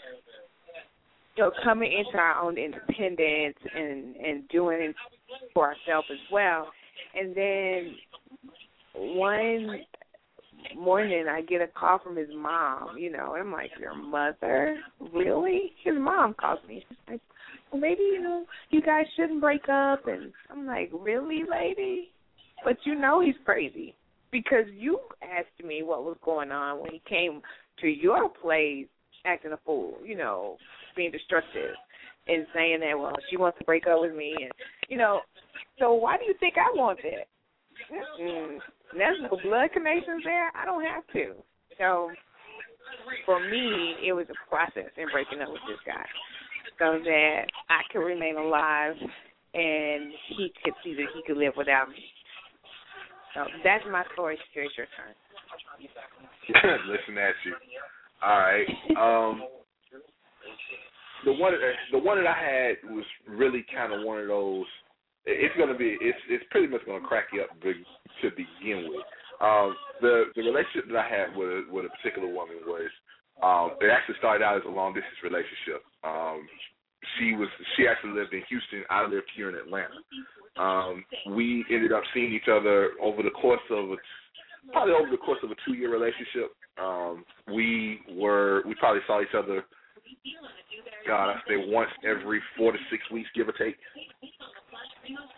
you 1.35 1.43
know, 1.43 1.51
coming 1.63 1.91
into 1.91 2.17
our 2.17 2.41
own 2.41 2.57
independence 2.57 3.57
and 3.75 4.15
and 4.15 4.47
doing 4.49 4.81
it 4.81 4.95
for 5.53 5.67
ourselves 5.67 6.07
as 6.11 6.19
well. 6.31 6.67
And 7.15 7.35
then 7.35 7.95
one 8.95 9.81
morning 10.77 11.25
I 11.29 11.41
get 11.41 11.61
a 11.61 11.67
call 11.67 11.99
from 11.99 12.17
his 12.17 12.29
mom, 12.35 12.97
you 12.97 13.11
know, 13.11 13.35
I'm 13.39 13.51
like, 13.51 13.71
Your 13.79 13.95
mother? 13.95 14.77
Really? 15.13 15.73
His 15.83 15.95
mom 15.97 16.33
calls 16.33 16.59
me. 16.67 16.83
She's 16.89 16.97
like, 17.07 17.21
Well 17.71 17.81
maybe, 17.81 18.01
you 18.01 18.21
know, 18.21 18.45
you 18.71 18.81
guys 18.81 19.05
shouldn't 19.15 19.41
break 19.41 19.69
up 19.69 20.07
and 20.07 20.31
I'm 20.49 20.65
like, 20.65 20.91
Really, 20.91 21.43
lady? 21.49 22.09
But 22.65 22.77
you 22.83 22.95
know 22.95 23.21
he's 23.21 23.35
crazy 23.45 23.95
because 24.31 24.65
you 24.75 24.99
asked 25.21 25.65
me 25.65 25.83
what 25.83 26.03
was 26.03 26.17
going 26.23 26.51
on 26.51 26.81
when 26.81 26.91
he 26.91 27.01
came 27.07 27.41
to 27.81 27.87
your 27.87 28.29
place 28.29 28.87
acting 29.25 29.51
a 29.51 29.59
fool, 29.65 29.97
you 30.03 30.17
know, 30.17 30.57
being 30.95 31.11
destructive 31.11 31.75
and 32.27 32.45
saying 32.53 32.79
that, 32.81 32.97
well, 32.97 33.15
she 33.29 33.37
wants 33.37 33.57
to 33.57 33.65
break 33.65 33.87
up 33.87 34.01
with 34.01 34.15
me 34.15 34.35
and 34.41 34.51
you 34.87 34.97
know, 34.97 35.21
so 35.77 35.93
why 35.93 36.17
do 36.17 36.25
you 36.25 36.35
think 36.39 36.55
I 36.57 36.75
want 36.75 36.99
that? 37.03 37.27
Mm, 38.21 38.57
there's 38.97 39.17
no 39.21 39.37
blood 39.43 39.69
connections 39.73 40.23
there. 40.23 40.51
I 40.55 40.65
don't 40.65 40.83
have 40.83 41.05
to. 41.13 41.33
So 41.77 42.11
for 43.25 43.39
me, 43.39 43.95
it 44.05 44.13
was 44.13 44.25
a 44.29 44.49
process 44.49 44.91
in 44.97 45.07
breaking 45.11 45.41
up 45.41 45.49
with 45.49 45.61
this 45.67 45.79
guy, 45.85 46.05
so 46.77 46.99
that 47.03 47.45
I 47.69 47.81
could 47.91 47.99
remain 47.99 48.37
alive 48.37 48.95
and 49.53 50.11
he 50.35 50.51
could 50.63 50.73
see 50.83 50.93
that 50.95 51.07
he 51.13 51.21
could 51.25 51.37
live 51.37 51.53
without 51.57 51.89
me. 51.89 52.03
So 53.35 53.45
that's 53.63 53.83
my 53.91 54.03
story. 54.13 54.37
It's 54.55 54.77
your 54.77 54.87
turn. 54.97 55.13
Listen 56.89 57.17
at 57.17 57.35
you. 57.45 57.55
All 58.23 58.39
right. 58.39 58.67
Um, 58.97 59.43
the 61.25 61.33
one 61.33 61.53
the 61.91 61.99
one 61.99 62.17
that 62.17 62.27
I 62.27 62.37
had 62.37 62.91
was 62.91 63.05
really 63.27 63.65
kind 63.73 63.93
of 63.93 64.05
one 64.05 64.19
of 64.19 64.27
those. 64.27 64.65
It's 65.25 65.55
gonna 65.57 65.77
be 65.77 65.97
it's 66.01 66.17
it's 66.29 66.43
pretty 66.49 66.67
much 66.67 66.81
gonna 66.85 67.05
crack 67.05 67.25
you 67.33 67.41
up 67.41 67.49
to 67.61 68.29
begin 68.31 68.89
with. 68.89 69.05
Um, 69.41 69.75
the 70.01 70.31
the 70.35 70.41
relationship 70.41 70.87
that 70.91 70.97
I 70.97 71.07
had 71.07 71.35
with 71.35 71.49
a, 71.49 71.63
with 71.71 71.85
a 71.85 71.89
particular 71.89 72.27
woman 72.27 72.57
was 72.65 72.89
um, 73.43 73.77
it 73.79 73.91
actually 73.91 74.15
started 74.19 74.43
out 74.43 74.57
as 74.57 74.63
a 74.67 74.71
long 74.71 74.93
distance 74.93 75.19
relationship. 75.23 75.83
Um, 76.03 76.47
she 77.17 77.33
was 77.33 77.47
she 77.75 77.87
actually 77.87 78.11
lived 78.11 78.33
in 78.33 78.43
Houston. 78.49 78.83
I 78.89 79.03
lived 79.03 79.29
here 79.35 79.49
in 79.49 79.55
Atlanta. 79.55 79.95
Um, 80.57 81.05
we 81.35 81.65
ended 81.71 81.91
up 81.91 82.03
seeing 82.13 82.33
each 82.33 82.49
other 82.51 82.91
over 83.01 83.23
the 83.23 83.29
course 83.29 83.61
of 83.71 83.91
a, 83.91 83.95
probably 84.71 84.93
over 84.93 85.09
the 85.09 85.17
course 85.17 85.39
of 85.43 85.51
a 85.51 85.55
two 85.65 85.73
year 85.73 85.91
relationship. 85.91 86.51
Um, 86.81 87.25
we 87.53 87.99
were 88.11 88.63
we 88.65 88.75
probably 88.75 89.01
saw 89.07 89.21
each 89.21 89.35
other. 89.37 89.63
God, 91.07 91.31
I 91.31 91.35
say 91.47 91.55
once 91.57 91.89
every 92.03 92.41
four 92.57 92.71
to 92.71 92.77
six 92.91 93.03
weeks, 93.11 93.29
give 93.35 93.47
or 93.47 93.53
take. 93.53 93.75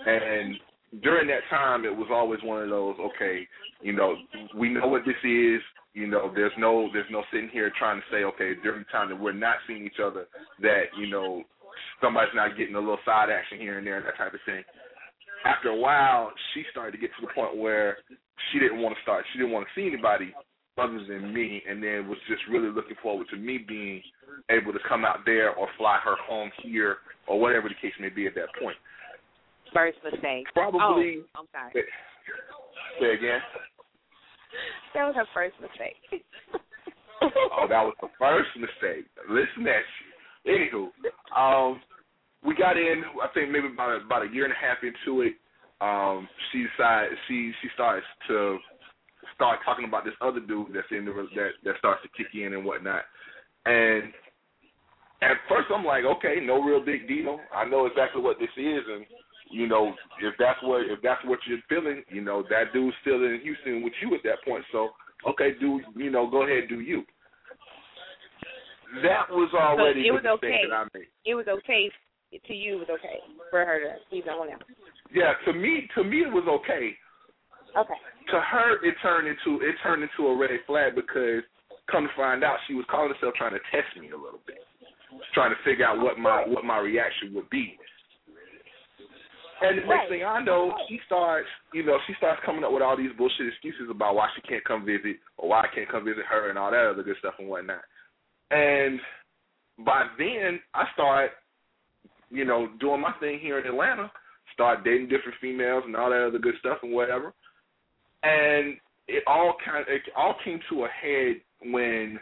And 0.05 0.55
during 1.01 1.27
that 1.27 1.41
time, 1.49 1.85
it 1.85 1.95
was 1.95 2.07
always 2.11 2.39
one 2.43 2.63
of 2.63 2.69
those. 2.69 2.95
Okay, 2.99 3.47
you 3.81 3.93
know, 3.93 4.15
we 4.55 4.69
know 4.69 4.87
what 4.87 5.03
this 5.05 5.15
is. 5.23 5.61
You 5.93 6.07
know, 6.07 6.31
there's 6.33 6.53
no 6.57 6.89
there's 6.93 7.09
no 7.11 7.23
sitting 7.31 7.49
here 7.49 7.71
trying 7.77 7.99
to 7.99 8.05
say, 8.11 8.23
okay, 8.23 8.53
during 8.63 8.79
the 8.79 8.91
time 8.91 9.09
that 9.09 9.19
we're 9.19 9.33
not 9.33 9.57
seeing 9.67 9.85
each 9.85 9.99
other, 10.03 10.25
that 10.61 10.83
you 10.97 11.09
know 11.09 11.43
somebody's 12.01 12.33
not 12.35 12.57
getting 12.57 12.75
a 12.75 12.79
little 12.79 13.01
side 13.05 13.29
action 13.29 13.57
here 13.59 13.77
and 13.77 13.85
there 13.85 13.97
and 13.97 14.05
that 14.05 14.17
type 14.17 14.33
of 14.33 14.39
thing 14.45 14.63
after 15.45 15.69
a 15.69 15.75
while, 15.75 16.31
she 16.53 16.63
started 16.71 16.91
to 16.91 16.97
get 16.97 17.09
to 17.19 17.25
the 17.25 17.33
point 17.33 17.57
where 17.57 17.97
she 18.51 18.59
didn't 18.59 18.81
want 18.81 18.95
to 18.95 19.01
start. 19.01 19.25
She 19.33 19.39
didn't 19.39 19.53
want 19.53 19.67
to 19.67 19.73
see 19.79 19.87
anybody 19.87 20.33
other 20.77 21.03
than 21.07 21.33
me, 21.33 21.61
and 21.67 21.83
then 21.83 22.07
was 22.07 22.17
just 22.27 22.41
really 22.49 22.69
looking 22.69 22.95
forward 23.01 23.27
to 23.29 23.37
me 23.37 23.57
being 23.57 24.01
able 24.49 24.73
to 24.73 24.79
come 24.87 25.05
out 25.05 25.19
there 25.25 25.53
or 25.53 25.67
fly 25.77 25.99
her 26.03 26.15
home 26.27 26.49
here 26.63 26.97
or 27.27 27.39
whatever 27.39 27.69
the 27.69 27.75
case 27.75 27.93
may 27.99 28.09
be 28.09 28.25
at 28.25 28.35
that 28.35 28.47
point. 28.61 28.77
First 29.73 29.97
mistake. 30.03 30.45
Probably. 30.53 31.21
Oh, 31.35 31.41
I'm 31.41 31.47
sorry. 31.51 31.71
Say, 31.73 31.81
say 32.99 33.13
again. 33.13 33.39
That 34.93 35.05
was 35.05 35.15
her 35.15 35.27
first 35.33 35.55
mistake. 35.61 36.23
oh, 37.21 37.67
that 37.69 37.83
was 37.83 37.95
the 38.01 38.09
first 38.19 38.49
mistake. 38.57 39.05
Listen 39.29 39.67
at 39.67 39.85
you. 39.85 40.10
Anywho, 40.47 40.89
um, 41.37 41.81
we 42.45 42.55
got 42.55 42.77
in. 42.77 43.03
I 43.21 43.27
think 43.33 43.51
maybe 43.51 43.67
about 43.67 44.01
about 44.01 44.25
a 44.25 44.33
year 44.33 44.45
and 44.45 44.53
a 44.53 44.55
half 44.55 44.77
into 44.83 45.21
it. 45.21 45.33
Um, 45.81 46.27
she 46.51 46.65
decided 46.65 47.17
she 47.27 47.51
she 47.61 47.67
starts 47.73 48.05
to 48.27 48.57
start 49.35 49.59
talking 49.65 49.85
about 49.85 50.05
this 50.05 50.13
other 50.21 50.39
dude 50.39 50.73
that's 50.73 50.87
in 50.91 51.05
the 51.05 51.13
that 51.35 51.49
that 51.63 51.75
starts 51.77 52.01
to 52.03 52.09
kick 52.17 52.33
in 52.33 52.53
and 52.53 52.65
whatnot. 52.65 53.03
And 53.65 54.13
at 55.21 55.37
first 55.47 55.67
I'm 55.73 55.85
like, 55.85 56.03
okay, 56.03 56.37
no 56.41 56.61
real 56.61 56.83
big 56.83 57.07
deal. 57.07 57.39
I 57.53 57.65
know 57.65 57.85
exactly 57.85 58.21
what 58.21 58.39
this 58.39 58.53
is, 58.57 58.83
and 58.89 59.05
you 59.51 59.67
know 59.67 59.93
if 60.21 60.33
that's 60.39 60.59
what 60.63 60.81
if 60.89 61.01
that's 61.03 61.23
what 61.25 61.39
you're 61.47 61.59
feeling, 61.69 62.03
you 62.09 62.21
know 62.21 62.43
that 62.49 62.73
dude's 62.73 62.95
still 63.01 63.23
in 63.23 63.39
Houston 63.43 63.83
with 63.83 63.93
you 64.01 64.13
at 64.15 64.23
that 64.23 64.43
point. 64.45 64.63
So 64.71 64.89
okay, 65.27 65.51
do 65.59 65.81
you 65.95 66.09
know 66.09 66.29
go 66.29 66.43
ahead, 66.43 66.69
do 66.69 66.79
you. 66.79 67.03
That 68.99 69.31
was 69.31 69.49
already 69.55 70.03
so 70.03 70.07
it 70.07 70.11
was 70.11 70.27
okay. 70.37 70.67
That 70.69 70.75
I 70.75 70.83
made. 70.93 71.07
It 71.25 71.35
was 71.35 71.47
okay 71.47 71.89
to 72.31 72.53
you 72.53 72.75
It 72.75 72.87
was 72.87 72.91
okay 72.99 73.19
for 73.49 73.65
her 73.65 73.79
to 73.79 74.15
leave 74.15 74.25
that 74.25 74.37
one 74.37 74.51
out. 74.51 74.63
Yeah, 75.13 75.35
to 75.45 75.53
me, 75.53 75.87
to 75.95 76.03
me 76.03 76.23
it 76.23 76.31
was 76.31 76.47
okay. 76.47 76.95
Okay. 77.75 77.99
To 78.31 78.39
her, 78.39 78.83
it 78.83 78.95
turned 79.01 79.27
into 79.27 79.63
it 79.63 79.75
turned 79.83 80.03
into 80.03 80.27
a 80.27 80.35
red 80.35 80.51
flag 80.67 80.95
because, 80.95 81.43
come 81.91 82.07
to 82.07 82.13
find 82.15 82.43
out, 82.43 82.59
she 82.67 82.73
was 82.75 82.85
calling 82.91 83.11
herself 83.11 83.33
trying 83.35 83.55
to 83.55 83.63
test 83.71 83.95
me 83.99 84.11
a 84.11 84.19
little 84.19 84.43
bit, 84.47 84.59
trying 85.33 85.51
to 85.51 85.59
figure 85.63 85.85
out 85.85 85.99
what 85.99 86.19
my 86.19 86.43
what 86.47 86.63
my 86.63 86.79
reaction 86.79 87.33
would 87.35 87.49
be. 87.49 87.75
And 89.61 89.77
the 89.77 89.85
next 89.85 90.09
thing 90.09 90.25
I 90.25 90.41
know, 90.41 90.73
she 90.89 90.99
starts, 91.05 91.47
you 91.71 91.85
know, 91.85 91.97
she 92.07 92.13
starts 92.17 92.41
coming 92.43 92.63
up 92.63 92.73
with 92.73 92.81
all 92.81 92.97
these 92.97 93.13
bullshit 93.15 93.45
excuses 93.45 93.93
about 93.93 94.15
why 94.15 94.27
she 94.35 94.41
can't 94.41 94.65
come 94.65 94.83
visit 94.85 95.21
or 95.37 95.49
why 95.49 95.61
I 95.61 95.69
can't 95.69 95.87
come 95.87 96.03
visit 96.03 96.25
her 96.25 96.49
and 96.49 96.57
all 96.57 96.71
that 96.71 96.89
other 96.91 97.03
good 97.03 97.19
stuff 97.19 97.35
and 97.37 97.47
whatnot. 97.47 97.85
And 98.51 98.99
by 99.85 100.05
then, 100.17 100.59
I 100.73 100.85
start 100.93 101.31
you 102.31 102.45
know, 102.45 102.69
doing 102.79 103.01
my 103.01 103.11
thing 103.19 103.39
here 103.39 103.59
in 103.59 103.67
Atlanta, 103.67 104.09
start 104.53 104.83
dating 104.83 105.09
different 105.09 105.37
females 105.41 105.83
and 105.85 105.95
all 105.95 106.09
that 106.09 106.25
other 106.25 106.39
good 106.39 106.55
stuff 106.59 106.77
and 106.81 106.93
whatever. 106.93 107.33
And 108.23 108.77
it 109.07 109.23
all 109.27 109.55
kind 109.63 109.81
of, 109.81 109.87
it 109.89 110.01
all 110.15 110.35
came 110.43 110.59
to 110.69 110.85
a 110.85 110.87
head 110.87 111.41
when 111.71 112.19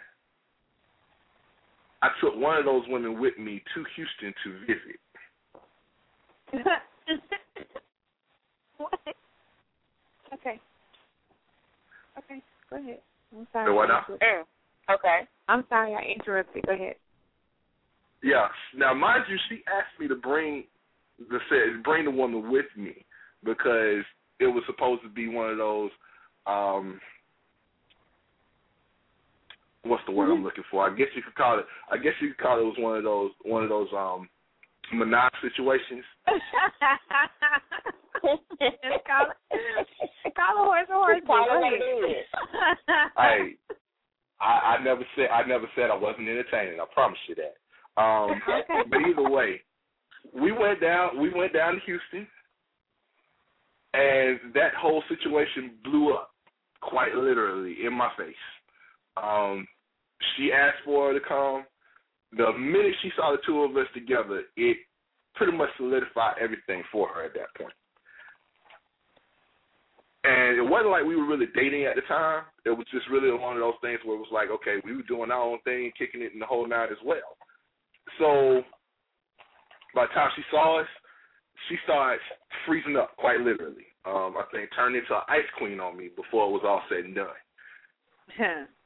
I 2.02 2.10
took 2.22 2.36
one 2.36 2.58
of 2.58 2.66
those 2.66 2.84
women 2.88 3.20
with 3.20 3.38
me 3.38 3.62
to 3.76 3.86
Houston 3.96 4.34
to 4.44 4.60
visit. 4.62 5.00
what? 8.78 9.00
Okay. 10.34 10.60
Okay, 12.18 12.42
go 12.70 12.78
ahead. 12.78 13.00
I'm 13.38 13.48
sorry. 13.54 13.68
So 13.68 13.74
what 13.76 13.90
now? 13.90 14.06
Okay. 14.90 15.22
I'm 15.48 15.64
sorry 15.70 15.94
I 15.96 16.14
interrupted. 16.20 16.66
Go 16.66 16.74
ahead. 16.74 16.96
Yeah. 18.24 18.48
Now, 18.76 18.94
mind 18.94 19.24
you, 19.30 19.38
she 19.50 19.64
asked 19.68 20.00
me 20.00 20.08
to 20.08 20.16
bring 20.16 20.66
the 21.20 21.40
set, 21.50 21.84
bring 21.84 22.06
the 22.06 22.12
woman 22.12 22.52
with 22.52 22.66
me 22.78 23.06
because 23.44 24.04
it 24.40 24.48
was 24.48 24.64
supposed 24.68 25.02
to 25.04 25.10
be 25.10 25.28
one 25.28 25.50
of 25.50 25.58
those. 25.58 25.92
um 26.48 27.00
What's 29.84 30.04
the 30.06 30.12
word 30.12 30.30
I'm 30.32 30.44
looking 30.44 30.66
for? 30.70 30.86
I 30.86 30.96
guess 30.96 31.08
you 31.16 31.22
could 31.22 31.36
call 31.36 31.58
it. 31.60 31.66
I 31.90 31.98
guess 31.98 32.12
you 32.22 32.30
could 32.30 32.38
call 32.44 32.60
it 32.60 32.64
was 32.64 32.76
one 32.78 32.98
of 32.98 33.04
those 33.04 33.32
one 33.44 33.64
of 33.64 33.70
those 33.70 33.88
um 33.96 34.28
menage 34.94 35.32
situations. 35.42 36.04
Just 38.20 39.06
call 39.08 39.28
it, 39.32 40.36
call 40.36 40.58
a 40.58 40.66
horse 40.66 40.88
a 40.90 40.94
horse. 40.94 41.22
Call 41.26 41.46
Go 41.46 41.56
it 41.56 41.60
what 41.62 41.74
ahead. 41.74 41.82
it 41.82 42.12
is. 42.12 42.28
Hey, 43.18 43.56
I, 44.42 44.78
I 44.78 44.84
never 44.84 45.02
said 45.16 45.28
I 45.32 45.46
never 45.48 45.68
said 45.76 45.90
I 45.90 45.96
wasn't 45.96 46.28
entertaining. 46.30 46.80
I 46.80 46.86
promise 46.94 47.20
you 47.28 47.36
that. 47.36 48.02
Um, 48.02 48.42
Okay. 48.50 48.90
but 48.90 49.00
either 49.02 49.30
way, 49.30 49.62
we 50.34 50.52
went 50.52 50.82
down. 50.82 51.20
We 51.20 51.34
went 51.34 51.54
down 51.54 51.74
to 51.74 51.80
Houston, 51.86 52.28
and 53.94 54.40
that 54.54 54.74
whole 54.76 55.04
situation 55.10 55.72
blew 55.84 56.14
up 56.14 56.32
quite 56.82 57.16
literally 57.16 57.78
in 57.86 57.94
my 57.94 58.10
face. 58.18 58.34
Um, 59.22 59.68
she 60.36 60.52
asked 60.52 60.84
for 60.86 61.12
her 61.12 61.20
to 61.20 61.26
come. 61.26 61.66
The 62.38 62.54
minute 62.58 62.94
she 63.02 63.12
saw 63.16 63.32
the 63.32 63.40
two 63.46 63.64
of 63.64 63.76
us 63.76 63.88
together, 63.94 64.44
it 64.56 64.78
pretty 65.34 65.58
much 65.58 65.70
solidified 65.78 66.36
everything 66.40 66.84
for 66.92 67.08
her 67.10 67.26
at 67.26 67.34
that 67.34 67.54
point. 67.58 67.74
And 70.30 70.60
it 70.60 70.70
wasn't 70.70 70.92
like 70.92 71.06
we 71.06 71.16
were 71.16 71.26
really 71.26 71.48
dating 71.56 71.86
at 71.86 71.96
the 71.96 72.04
time. 72.04 72.44
It 72.64 72.70
was 72.70 72.86
just 72.92 73.10
really 73.10 73.32
one 73.32 73.56
of 73.58 73.62
those 73.62 73.82
things 73.82 74.00
where 74.06 74.16
it 74.16 74.20
was 74.20 74.30
like, 74.32 74.50
okay, 74.52 74.78
we 74.86 74.96
were 74.96 75.10
doing 75.10 75.32
our 75.32 75.42
own 75.42 75.58
thing, 75.64 75.92
kicking 75.98 76.22
it 76.22 76.34
in 76.34 76.40
the 76.40 76.46
whole 76.46 76.68
night 76.68 76.92
as 76.92 77.02
well. 77.04 77.34
So 78.20 78.62
by 79.96 80.06
the 80.06 80.14
time 80.14 80.30
she 80.36 80.44
saw 80.52 80.82
us, 80.82 80.88
she 81.68 81.78
started 81.84 82.20
freezing 82.68 82.96
up 82.96 83.18
quite 83.18 83.40
literally. 83.40 83.90
Um, 84.06 84.36
I 84.38 84.44
think 84.52 84.70
turned 84.76 84.96
into 84.96 85.16
an 85.16 85.26
ice 85.28 85.50
queen 85.58 85.80
on 85.80 85.98
me 85.98 86.10
before 86.16 86.48
it 86.48 86.52
was 86.52 86.62
all 86.64 86.84
said 86.90 87.06
and 87.06 87.16
done. 87.16 87.28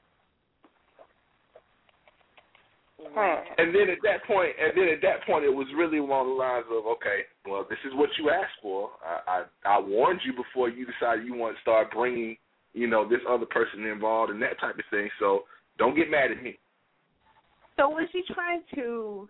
And 2.99 3.73
then 3.73 3.89
at 3.89 3.99
that 4.03 4.25
point, 4.25 4.51
and 4.59 4.71
then 4.75 4.87
at 4.89 5.01
that 5.01 5.25
point, 5.25 5.45
it 5.45 5.53
was 5.53 5.67
really 5.75 5.97
along 5.97 6.29
the 6.29 6.35
lines 6.35 6.65
of, 6.71 6.85
okay, 6.85 7.21
well, 7.45 7.65
this 7.69 7.79
is 7.85 7.93
what 7.95 8.09
you 8.17 8.29
asked 8.29 8.57
for. 8.61 8.89
I, 9.05 9.43
I, 9.65 9.77
I 9.77 9.79
warned 9.79 10.21
you 10.25 10.33
before 10.33 10.69
you 10.69 10.85
decided 10.85 11.25
you 11.25 11.35
want 11.35 11.55
to 11.55 11.61
start 11.61 11.91
bringing, 11.91 12.37
you 12.73 12.87
know, 12.87 13.07
this 13.07 13.19
other 13.29 13.45
person 13.45 13.85
involved 13.85 14.31
and 14.31 14.41
that 14.41 14.59
type 14.59 14.75
of 14.75 14.85
thing. 14.89 15.09
So 15.19 15.43
don't 15.77 15.95
get 15.95 16.09
mad 16.09 16.31
at 16.31 16.41
me. 16.41 16.57
So 17.77 17.89
was 17.89 18.07
she 18.11 18.21
trying 18.33 18.61
to? 18.75 19.27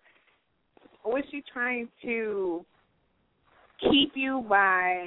Was 1.06 1.23
she 1.32 1.43
trying 1.52 1.89
to 2.04 2.65
keep 3.80 4.12
you 4.15 4.45
by 4.47 5.06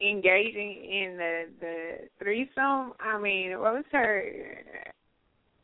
engaging 0.00 0.84
in 0.84 1.16
the 1.16 1.44
the 1.60 1.94
threesome? 2.18 2.94
I 3.00 3.18
mean, 3.20 3.58
what 3.58 3.74
was 3.74 3.84
her? 3.92 4.32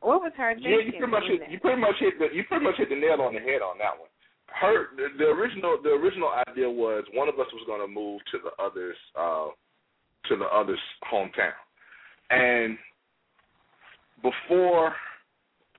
What 0.05 0.21
was 0.21 0.33
her 0.37 0.53
Yeah, 0.53 0.85
you 0.85 0.93
pretty 0.93 1.09
much 1.09 1.25
hit, 1.25 1.41
you 1.49 1.59
pretty 1.59 1.81
much 1.81 1.97
hit 1.99 2.19
the 2.21 2.29
you 2.29 2.45
pretty 2.45 2.65
much 2.65 2.77
hit 2.77 2.93
the 2.93 3.01
nail 3.01 3.25
on 3.25 3.33
the 3.33 3.41
head 3.41 3.65
on 3.65 3.81
that 3.81 3.97
one. 3.97 4.13
Her 4.53 4.93
the, 4.97 5.09
the 5.17 5.33
original 5.33 5.81
the 5.83 5.97
original 5.97 6.29
idea 6.47 6.69
was 6.69 7.05
one 7.15 7.29
of 7.29 7.41
us 7.41 7.49
was 7.57 7.65
going 7.67 7.81
to 7.81 7.89
move 7.89 8.21
to 8.31 8.39
the 8.45 8.53
other's 8.63 9.01
uh, 9.17 9.49
to 10.29 10.37
the 10.37 10.45
other's 10.45 10.83
hometown, 11.11 11.57
and 12.29 12.77
before 14.21 14.93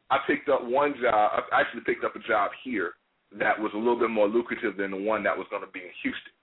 I 0.10 0.18
picked 0.26 0.50
up 0.50 0.66
one 0.66 0.96
job, 1.00 1.44
I 1.52 1.62
actually 1.62 1.82
picked 1.86 2.04
up 2.04 2.16
a 2.16 2.28
job 2.28 2.50
here 2.64 2.94
that 3.38 3.60
was 3.60 3.72
a 3.74 3.78
little 3.78 4.00
bit 4.00 4.10
more 4.10 4.28
lucrative 4.28 4.78
than 4.78 4.92
the 4.92 4.98
one 4.98 5.22
that 5.24 5.38
was 5.38 5.46
going 5.50 5.66
to 5.66 5.72
be 5.72 5.82
in 5.82 5.94
Houston. 6.02 6.34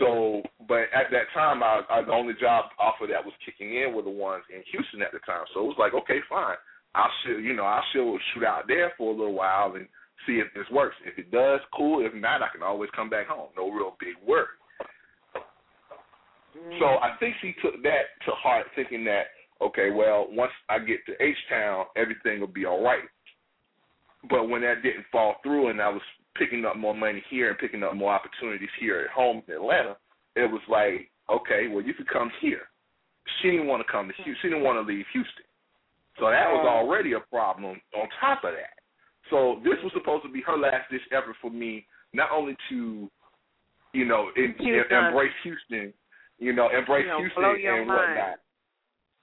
So, 0.00 0.42
but 0.68 0.92
at 0.92 1.12
that 1.12 1.32
time, 1.32 1.62
I, 1.62 1.80
I 1.88 2.02
the 2.02 2.12
only 2.12 2.34
job 2.40 2.72
offer 2.78 3.06
that 3.08 3.24
was 3.24 3.34
kicking 3.44 3.76
in 3.76 3.94
were 3.94 4.02
the 4.02 4.12
ones 4.12 4.44
in 4.52 4.62
Houston 4.72 5.00
at 5.00 5.12
the 5.12 5.20
time. 5.24 5.44
So 5.52 5.60
it 5.60 5.72
was 5.72 5.80
like, 5.80 5.94
okay, 5.94 6.20
fine. 6.28 6.56
I'll 6.94 7.10
shoot, 7.24 7.40
you 7.40 7.54
know, 7.54 7.64
I'll 7.64 7.84
still 7.90 8.18
shoot 8.32 8.44
out 8.44 8.64
there 8.68 8.92
for 8.98 9.12
a 9.12 9.16
little 9.16 9.34
while 9.34 9.74
and 9.74 9.86
see 10.26 10.34
if 10.34 10.52
this 10.54 10.66
works. 10.70 10.96
If 11.04 11.18
it 11.18 11.30
does, 11.30 11.60
cool. 11.76 12.04
If 12.04 12.14
not, 12.14 12.42
I 12.42 12.48
can 12.52 12.62
always 12.62 12.90
come 12.94 13.08
back 13.08 13.28
home. 13.28 13.48
No 13.56 13.70
real 13.70 13.96
big 13.98 14.14
worry. 14.26 14.46
Mm. 16.56 16.78
So 16.78 16.84
I 16.84 17.16
think 17.18 17.34
she 17.40 17.54
took 17.62 17.82
that 17.82 18.12
to 18.26 18.30
heart, 18.32 18.66
thinking 18.76 19.04
that 19.04 19.24
okay, 19.62 19.90
well, 19.90 20.26
once 20.30 20.52
I 20.68 20.78
get 20.80 21.06
to 21.06 21.12
H 21.22 21.36
Town, 21.48 21.86
everything 21.96 22.40
will 22.40 22.48
be 22.48 22.66
all 22.66 22.82
right. 22.82 23.04
But 24.28 24.48
when 24.48 24.62
that 24.62 24.82
didn't 24.82 25.06
fall 25.10 25.36
through, 25.42 25.68
and 25.68 25.80
I 25.80 25.88
was 25.88 26.02
picking 26.36 26.64
up 26.64 26.76
more 26.76 26.94
money 26.94 27.22
here 27.30 27.50
and 27.50 27.58
picking 27.58 27.82
up 27.82 27.94
more 27.94 28.12
opportunities 28.12 28.68
here 28.80 29.00
at 29.00 29.10
home 29.10 29.42
in 29.48 29.54
Atlanta, 29.54 29.96
it 30.36 30.50
was 30.50 30.62
like, 30.68 31.10
okay, 31.30 31.68
well, 31.68 31.84
you 31.84 31.94
could 31.94 32.08
come 32.08 32.30
here. 32.40 32.62
She 33.40 33.50
didn't 33.50 33.66
want 33.66 33.84
to 33.86 33.92
come 33.92 34.08
to 34.08 34.14
Houston. 34.14 34.36
She 34.42 34.48
didn't 34.48 34.64
want 34.64 34.84
to 34.84 34.92
leave 34.92 35.04
Houston. 35.12 35.44
So 36.18 36.26
that 36.30 36.50
was 36.52 36.66
already 36.68 37.12
a 37.14 37.20
problem 37.20 37.80
on 37.96 38.08
top 38.20 38.44
of 38.44 38.52
that. 38.52 38.76
So 39.30 39.60
this 39.64 39.80
was 39.82 39.92
supposed 39.94 40.24
to 40.24 40.30
be 40.32 40.42
her 40.42 40.56
last 40.58 40.90
ditch 40.90 41.00
effort 41.10 41.36
for 41.40 41.50
me, 41.50 41.86
not 42.12 42.30
only 42.32 42.56
to, 42.68 43.08
you 43.92 44.04
know, 44.04 44.28
in, 44.36 44.54
was 44.58 44.84
embrace 44.90 45.32
Houston, 45.42 45.92
you 46.38 46.52
know, 46.52 46.68
embrace 46.68 47.04
You 47.04 47.12
know, 47.12 47.18
Houston 47.20 47.44
and 47.66 47.88
whatnot. 47.88 48.38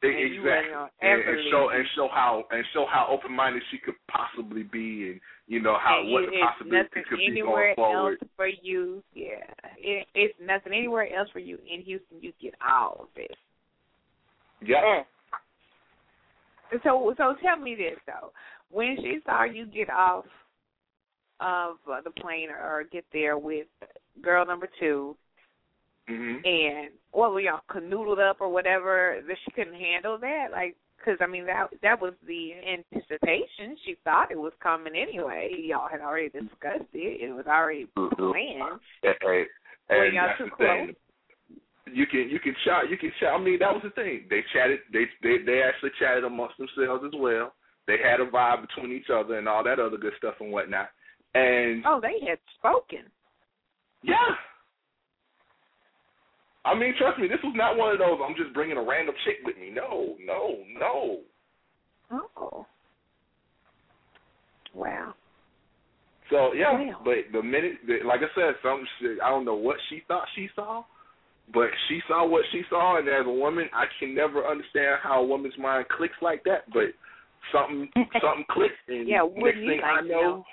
And 0.02 0.16
exactly, 0.16 0.72
and, 1.02 1.22
and 1.22 1.38
show 1.52 1.70
and 1.76 1.86
show 1.94 2.08
how 2.08 2.46
and 2.52 2.64
show 2.74 2.86
how 2.90 3.08
open 3.12 3.34
minded 3.36 3.62
she 3.70 3.78
could 3.78 3.96
possibly 4.10 4.64
be, 4.64 5.12
and 5.12 5.20
you 5.48 5.60
know 5.60 5.76
how 5.78 6.00
And 6.00 6.14
what 6.14 6.24
it- 6.24 6.32
the 6.32 6.40
possibility 6.40 7.02
could 7.10 7.18
be 7.18 7.42
going 7.42 7.76
forward. 7.76 8.18
else 8.22 8.30
for 8.38 8.48
you. 8.48 9.04
Yeah, 9.14 9.44
it, 9.78 10.08
it's 10.16 10.34
nothing 10.40 10.72
anywhere 10.72 11.14
else 11.14 11.28
for 11.32 11.40
you 11.40 11.60
in 11.70 11.82
Houston. 11.82 12.22
You 12.22 12.32
get 12.42 12.56
all 12.66 13.02
of 13.02 13.08
this. 13.14 13.36
Yeah. 14.62 14.82
Mm. 14.82 15.04
So, 16.84 17.14
so 17.18 17.36
tell 17.44 17.58
me 17.58 17.76
this 17.76 18.00
though: 18.06 18.32
when 18.70 18.98
she 19.02 19.20
saw 19.26 19.44
you 19.44 19.66
get 19.66 19.90
off 19.90 20.26
of 21.40 21.76
uh, 21.92 22.02
the 22.02 22.12
plane 22.12 22.50
or 22.50 22.84
get 22.92 23.06
there 23.14 23.38
with 23.38 23.68
girl 24.22 24.46
number 24.46 24.70
two, 24.80 25.16
hmm 26.08 26.38
and 26.44 26.90
what 27.12 27.32
were 27.34 27.42
y'all 27.42 27.62
canoodled 27.70 28.20
up 28.20 28.38
or 28.40 28.50
whatever 28.50 29.20
that 29.28 29.38
she 29.44 29.52
couldn't 29.52 29.80
handle 29.80 30.18
that? 30.20 30.48
Like, 30.52 30.76
because 30.98 31.18
I 31.22 31.28
mean 31.28 31.46
that 31.46 31.68
that 31.82 32.02
was 32.02 32.14
the 32.28 32.52
anticipation. 32.54 33.78
She 33.86 33.96
thought 34.04 34.32
it 34.32 34.40
was 34.40 34.54
coming 34.62 34.94
anyway. 34.96 35.52
Y'all 35.64 35.90
had 35.90 36.02
already 36.02 36.30
discussed 36.30 36.90
it. 36.94 37.22
It 37.22 37.34
was 37.34 37.46
already 37.48 37.88
planned. 37.96 38.80
Hey, 39.02 39.44
hey, 39.90 40.10
y'all 40.14 40.30
too 40.38 40.50
thing. 40.58 40.96
You 41.94 42.06
can 42.08 42.30
you 42.30 42.40
can 42.40 42.56
chat 42.66 42.90
you 42.90 42.98
can 42.98 43.12
chat. 43.20 43.34
I 43.34 43.38
mean 43.40 43.60
that 43.60 43.74
was 43.74 43.82
the 43.84 43.90
thing. 43.92 44.26
They 44.30 44.42
chatted. 44.54 44.80
They 44.94 45.06
they 45.24 45.38
they 45.46 45.62
actually 45.62 45.92
chatted 46.00 46.24
amongst 46.24 46.58
themselves 46.58 47.04
as 47.06 47.12
well. 47.18 47.54
They 47.88 47.98
had 47.98 48.20
a 48.20 48.30
vibe 48.30 48.62
between 48.68 48.92
each 48.92 49.10
other 49.14 49.38
and 49.38 49.48
all 49.48 49.64
that 49.64 49.80
other 49.80 49.98
good 49.98 50.14
stuff 50.18 50.36
and 50.40 50.52
whatnot. 50.52 50.90
And 51.34 51.84
Oh, 51.86 52.00
they 52.02 52.26
had 52.28 52.40
spoken. 52.58 53.06
yeah, 54.04 54.16
I 56.66 56.76
mean 56.76 56.94
trust 56.98 57.20
me, 57.20 57.28
this 57.28 57.40
was 57.44 57.54
not 57.56 57.78
one 57.78 57.92
of 57.92 58.00
those. 58.00 58.20
I'm 58.24 58.36
just 58.36 58.54
bringing 58.54 58.78
a 58.78 58.84
random 58.84 59.16
chick 59.26 59.38
with 59.44 59.58
me. 59.58 59.70
No, 59.72 60.16
no, 60.24 60.58
no. 60.78 61.20
Oh. 62.12 62.66
Wow. 64.74 65.14
So 66.30 66.54
yeah, 66.54 66.74
Wow. 66.74 67.02
but 67.04 67.16
the 67.34 67.42
minute, 67.42 67.74
like 68.06 68.22
I 68.22 68.30
said, 68.36 68.54
some 68.62 68.86
shit, 69.00 69.18
I 69.24 69.30
don't 69.30 69.46
know 69.46 69.56
what 69.56 69.78
she 69.90 70.04
thought 70.08 70.28
she 70.36 70.48
saw, 70.56 70.84
but 71.54 71.70
she 71.88 72.00
saw 72.08 72.28
what 72.28 72.44
she 72.52 72.62
saw, 72.70 72.98
and 72.98 73.08
as 73.08 73.26
a 73.26 73.32
woman, 73.32 73.70
I 73.74 73.86
can 74.00 74.14
never 74.14 74.46
understand 74.46 75.00
how 75.02 75.22
a 75.22 75.26
woman's 75.26 75.58
mind 75.58 75.86
clicks 75.90 76.18
like 76.22 76.44
that. 76.44 76.70
But 76.74 76.94
something, 77.52 77.90
something 78.22 78.46
clicks, 78.50 78.74
and 78.88 79.08
Yeah, 79.08 79.28
next 79.36 79.58
thing 79.58 79.80
like 79.82 79.84
I 79.84 80.02
know, 80.02 80.22
know? 80.22 80.46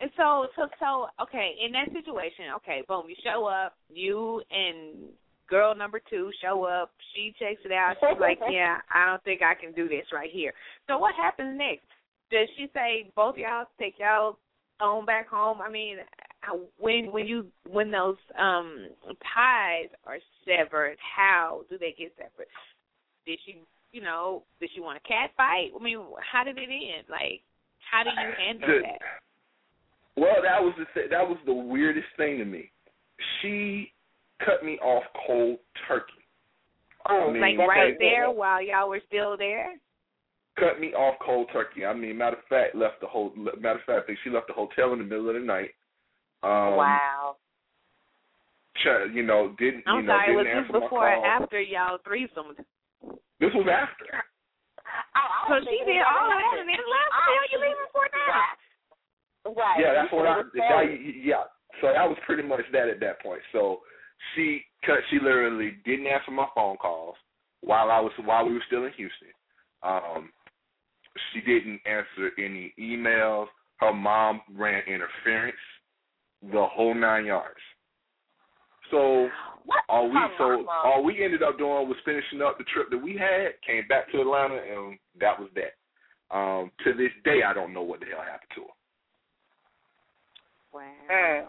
And 0.00 0.10
so, 0.16 0.46
so, 0.56 0.66
so, 0.80 1.06
okay, 1.22 1.54
in 1.64 1.70
that 1.72 1.86
situation, 1.92 2.46
okay, 2.56 2.82
boom, 2.88 3.04
you 3.08 3.14
show 3.22 3.46
up, 3.46 3.74
you 3.88 4.42
and 4.50 5.08
girl 5.48 5.76
number 5.76 6.00
two 6.10 6.30
show 6.42 6.64
up, 6.64 6.90
she 7.14 7.32
checks 7.38 7.60
it 7.64 7.70
out, 7.70 7.94
she's 8.00 8.20
like, 8.20 8.40
yeah, 8.50 8.78
I 8.92 9.06
don't 9.06 9.22
think 9.22 9.42
I 9.42 9.54
can 9.54 9.72
do 9.72 9.88
this 9.88 10.06
right 10.12 10.30
here. 10.32 10.52
So 10.88 10.98
what 10.98 11.14
happens 11.14 11.56
next? 11.56 11.86
Does 12.32 12.48
she 12.56 12.66
say 12.74 13.12
both 13.14 13.36
y'all 13.36 13.66
take 13.78 13.94
y'all 14.00 14.38
on 14.80 15.06
back 15.06 15.28
home? 15.28 15.60
I 15.62 15.70
mean, 15.70 15.98
when 16.78 17.12
when 17.12 17.26
you 17.26 17.46
when 17.70 17.90
those 17.90 18.16
um 18.38 18.88
ties 19.34 19.88
are 20.06 20.18
severed, 20.44 20.96
how 20.98 21.62
do 21.70 21.78
they 21.78 21.94
get 21.96 22.12
severed? 22.16 22.48
Did 23.26 23.38
she, 23.46 23.58
you 23.92 24.02
know, 24.02 24.42
did 24.60 24.70
she 24.74 24.80
want 24.80 24.98
a 24.98 25.08
cat 25.08 25.30
fight? 25.36 25.70
I 25.78 25.82
mean, 25.82 25.98
how 26.30 26.42
did 26.44 26.58
it 26.58 26.62
end? 26.62 27.06
Like, 27.08 27.42
how 27.90 28.02
do 28.02 28.10
you 28.10 28.32
handle 28.46 28.68
The- 28.68 28.82
that? 28.82 28.98
well, 30.16 30.42
that 30.42 30.62
was 30.62 30.74
the 30.76 31.02
that 31.10 31.26
was 31.28 31.38
the 31.46 31.54
weirdest 31.54 32.08
thing 32.16 32.38
to 32.38 32.44
me. 32.44 32.70
She 33.40 33.92
cut 34.44 34.64
me 34.64 34.78
off 34.80 35.04
cold 35.26 35.58
turkey. 35.86 36.12
Oh, 37.08 37.28
I 37.28 37.32
mean, 37.32 37.58
like 37.58 37.68
right 37.68 37.96
there 37.98 38.30
while 38.30 38.62
y'all 38.62 38.88
were 38.88 39.00
still 39.06 39.36
there. 39.36 39.74
Cut 40.58 40.80
me 40.80 40.92
off 40.94 41.14
cold 41.24 41.48
turkey. 41.52 41.86
I 41.86 41.94
mean, 41.94 42.18
matter 42.18 42.36
of 42.36 42.44
fact, 42.48 42.74
left 42.74 43.00
the 43.00 43.06
whole. 43.06 43.32
Matter 43.36 43.78
of 43.78 43.84
fact, 43.86 44.10
she 44.22 44.30
left 44.30 44.48
the 44.48 44.52
hotel 44.52 44.92
in 44.92 44.98
the 44.98 45.04
middle 45.04 45.28
of 45.28 45.34
the 45.34 45.40
night. 45.40 45.70
Um, 46.42 46.76
wow. 46.76 47.36
You 49.14 49.22
know, 49.22 49.54
didn't 49.58 49.84
I'm 49.86 50.02
you 50.02 50.02
know? 50.02 50.18
Sorry, 50.18 50.26
didn't 50.26 50.42
was 50.42 50.46
answer 50.50 50.72
this 50.72 50.82
before 50.82 51.06
my 51.06 51.14
or 51.14 51.26
after 51.26 51.60
y'all 51.60 51.98
threesome? 52.02 52.58
This 53.38 53.54
was 53.54 53.68
after. 53.70 54.26
Oh, 55.14 55.46
so 55.48 55.54
she 55.62 55.78
did 55.86 56.02
all 56.02 56.26
of 56.26 56.34
that 56.34 56.58
and 56.58 56.66
then 56.66 56.82
left. 56.82 57.14
Hell, 57.14 57.46
you 57.52 57.58
leaving 57.62 57.90
for 57.94 58.06
now? 58.10 58.58
Right. 59.54 59.78
Yeah, 59.78 59.94
that's 59.94 60.12
what 60.12 60.26
I. 60.26 60.42
That, 60.42 60.84
yeah. 61.22 61.46
So 61.80 61.88
that 61.94 62.08
was 62.08 62.18
pretty 62.26 62.42
much 62.42 62.66
that 62.72 62.88
at 62.88 62.98
that 63.00 63.22
point. 63.22 63.40
So 63.52 63.80
she 64.34 64.62
cut. 64.84 64.98
She 65.10 65.18
literally 65.18 65.78
didn't 65.84 66.06
answer 66.06 66.30
my 66.30 66.46
phone 66.54 66.76
calls 66.76 67.14
while 67.60 67.90
I 67.90 68.00
was 68.00 68.12
while 68.24 68.46
we 68.46 68.54
were 68.54 68.64
still 68.66 68.84
in 68.84 68.92
Houston. 68.96 69.28
Um, 69.82 70.30
she 71.32 71.40
didn't 71.40 71.80
answer 71.86 72.30
any 72.38 72.74
emails. 72.78 73.46
Her 73.78 73.92
mom 73.92 74.42
ran 74.54 74.82
interference, 74.86 75.56
the 76.50 76.66
whole 76.70 76.94
nine 76.94 77.26
yards. 77.26 77.60
So 78.90 79.28
all 79.88 80.08
we 80.08 80.18
so 80.38 80.66
all 80.84 81.04
we 81.04 81.24
ended 81.24 81.42
up 81.42 81.56
doing 81.58 81.88
was 81.88 81.96
finishing 82.04 82.42
up 82.42 82.58
the 82.58 82.64
trip 82.74 82.90
that 82.90 82.98
we 82.98 83.16
had, 83.16 83.52
came 83.66 83.86
back 83.88 84.10
to 84.12 84.20
Atlanta, 84.20 84.56
and 84.56 84.98
that 85.20 85.38
was 85.38 85.48
that. 85.54 85.74
Um, 86.34 86.70
to 86.84 86.92
this 86.94 87.12
day, 87.24 87.40
I 87.46 87.52
don't 87.52 87.74
know 87.74 87.82
what 87.82 88.00
the 88.00 88.06
hell 88.06 88.24
happened 88.24 88.50
to 88.56 88.62
her. 88.62 88.66
Wow. 90.72 91.48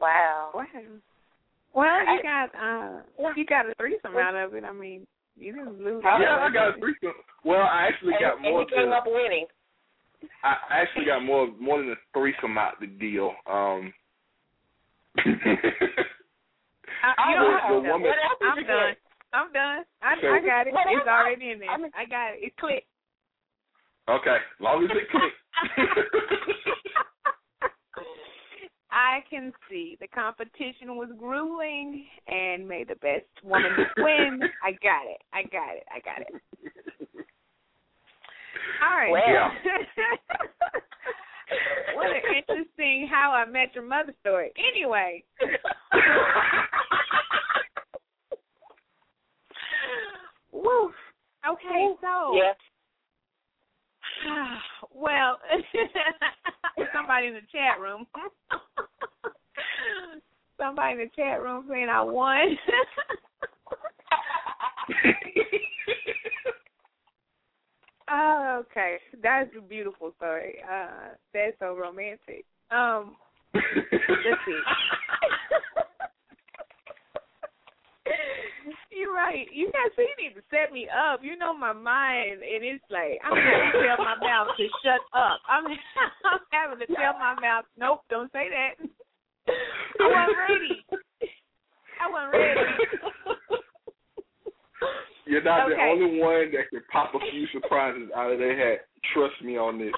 Wow. 0.00 0.50
Wow. 0.54 0.66
Well, 1.74 2.14
you 2.14 2.22
got 2.22 2.50
uh, 2.54 3.02
you 3.36 3.46
got 3.46 3.70
a 3.70 3.74
threesome 3.78 4.16
out 4.16 4.34
of 4.34 4.54
it. 4.54 4.64
I 4.64 4.72
mean, 4.72 5.06
you 5.36 5.52
didn't 5.52 5.82
lose. 5.82 6.02
Yeah, 6.04 6.38
I 6.38 6.50
got 6.52 6.76
a 6.76 6.78
threesome. 6.78 7.18
Well, 7.44 7.62
I 7.62 7.88
actually 7.90 8.14
got 8.20 8.34
and, 8.34 8.42
more. 8.42 8.62
And 8.62 8.70
you 8.70 8.76
came 8.76 8.90
than, 8.90 8.98
up 8.98 9.04
winning. 9.06 9.46
I 10.42 10.56
actually 10.70 11.06
got 11.06 11.22
more 11.24 11.48
more 11.60 11.78
than 11.78 11.90
a 11.92 11.96
threesome 12.12 12.58
out 12.58 12.80
the 12.80 12.86
deal. 12.86 13.34
Um, 13.46 13.92
I, 15.16 15.22
you 15.24 15.34
the, 17.36 17.40
know, 17.40 17.82
the 17.82 17.88
woman, 17.88 18.12
I'm 18.42 18.66
done. 18.66 18.94
I'm 19.32 19.52
done. 19.52 19.84
I, 20.02 20.20
So- 20.20 20.28
I 20.28 20.40
got 20.40 20.66
it. 20.66 20.74
It's 20.76 21.08
already 21.08 21.50
in 21.50 21.58
there. 21.60 21.70
I'm- 21.70 21.90
I 21.96 22.04
got 22.04 22.34
it. 22.34 22.40
It 22.42 22.56
clicked. 22.56 22.86
Okay, 24.08 24.36
long 24.60 24.84
as 24.84 24.90
it 24.92 25.08
clicks. 25.10 25.34
I 28.90 29.24
can 29.28 29.52
see 29.68 29.96
the 30.00 30.06
competition 30.06 30.96
was 30.96 31.08
grueling, 31.18 32.04
and 32.28 32.68
may 32.68 32.84
the 32.84 32.94
best 32.96 33.26
woman 33.42 33.72
win. 33.98 34.40
I 34.62 34.70
got 34.72 35.06
it. 35.06 35.20
I 35.32 35.42
got 35.42 35.74
it. 35.74 35.84
I 35.92 35.98
got 36.00 36.20
it. 36.20 36.28
All 38.82 38.96
right. 38.96 39.10
Well. 39.10 39.50
what 41.94 42.06
an 42.10 42.22
interesting 42.36 43.08
How 43.10 43.32
I 43.32 43.44
Met 43.50 43.74
Your 43.74 43.84
Mother 43.84 44.14
story. 44.20 44.52
Anyway. 44.58 45.24
Woo. 50.52 50.92
Okay, 51.48 51.94
so 52.00 52.34
Yeah. 52.34 52.52
well, 54.94 55.38
somebody 56.94 57.26
in 57.28 57.34
the 57.34 57.40
chat 57.52 57.80
room. 57.80 58.06
somebody 60.58 60.92
in 60.92 60.98
the 60.98 61.10
chat 61.14 61.42
room 61.42 61.66
saying 61.68 61.88
I 61.88 62.02
won. 62.02 62.56
Oh, 68.10 68.62
okay. 68.64 68.98
That's 69.22 69.50
a 69.56 69.60
beautiful 69.60 70.12
story. 70.16 70.56
Uh 70.64 71.14
that's 71.32 71.58
so 71.58 71.76
romantic. 71.76 72.44
Um 72.70 73.16
let's 73.54 74.40
see. 74.46 74.60
You're 78.90 79.12
right. 79.12 79.46
You 79.52 79.66
guys 79.72 79.90
so 79.96 80.02
you 80.02 80.14
need 80.18 80.34
to 80.34 80.42
set 80.50 80.72
me 80.72 80.88
up. 80.88 81.20
You 81.22 81.36
know 81.36 81.56
my 81.56 81.72
mind 81.72 82.42
and 82.42 82.64
it's 82.64 82.84
like 82.90 83.20
I'm 83.24 83.34
to 83.34 83.72
tell 83.86 83.98
my 84.04 84.16
mouth 84.20 84.48
to 84.56 84.68
shut 84.82 85.00
up. 85.12 85.40
I'm 85.48 85.64
I'm 86.24 86.40
having 86.50 86.78
to 86.80 86.86
tell 86.94 87.14
my 87.14 87.34
mouth, 87.40 87.64
Nope, 87.78 88.00
don't 88.10 88.32
say 88.32 88.48
that. 88.50 88.74
I 90.00 90.06
wasn't 90.08 90.38
ready. 90.48 90.84
I 92.00 92.10
wasn't 92.10 92.32
ready. 92.32 93.12
Not 95.44 95.68
the 95.68 95.76
only 95.76 96.18
one 96.18 96.50
that 96.52 96.70
can 96.70 96.82
pop 96.90 97.14
a 97.14 97.18
few 97.30 97.46
surprises 97.52 98.08
out 98.16 98.32
of 98.32 98.38
their 98.38 98.56
hat. 98.56 98.86
Trust 99.12 99.34
me 99.42 99.56
on 99.56 99.78
this. 99.78 99.92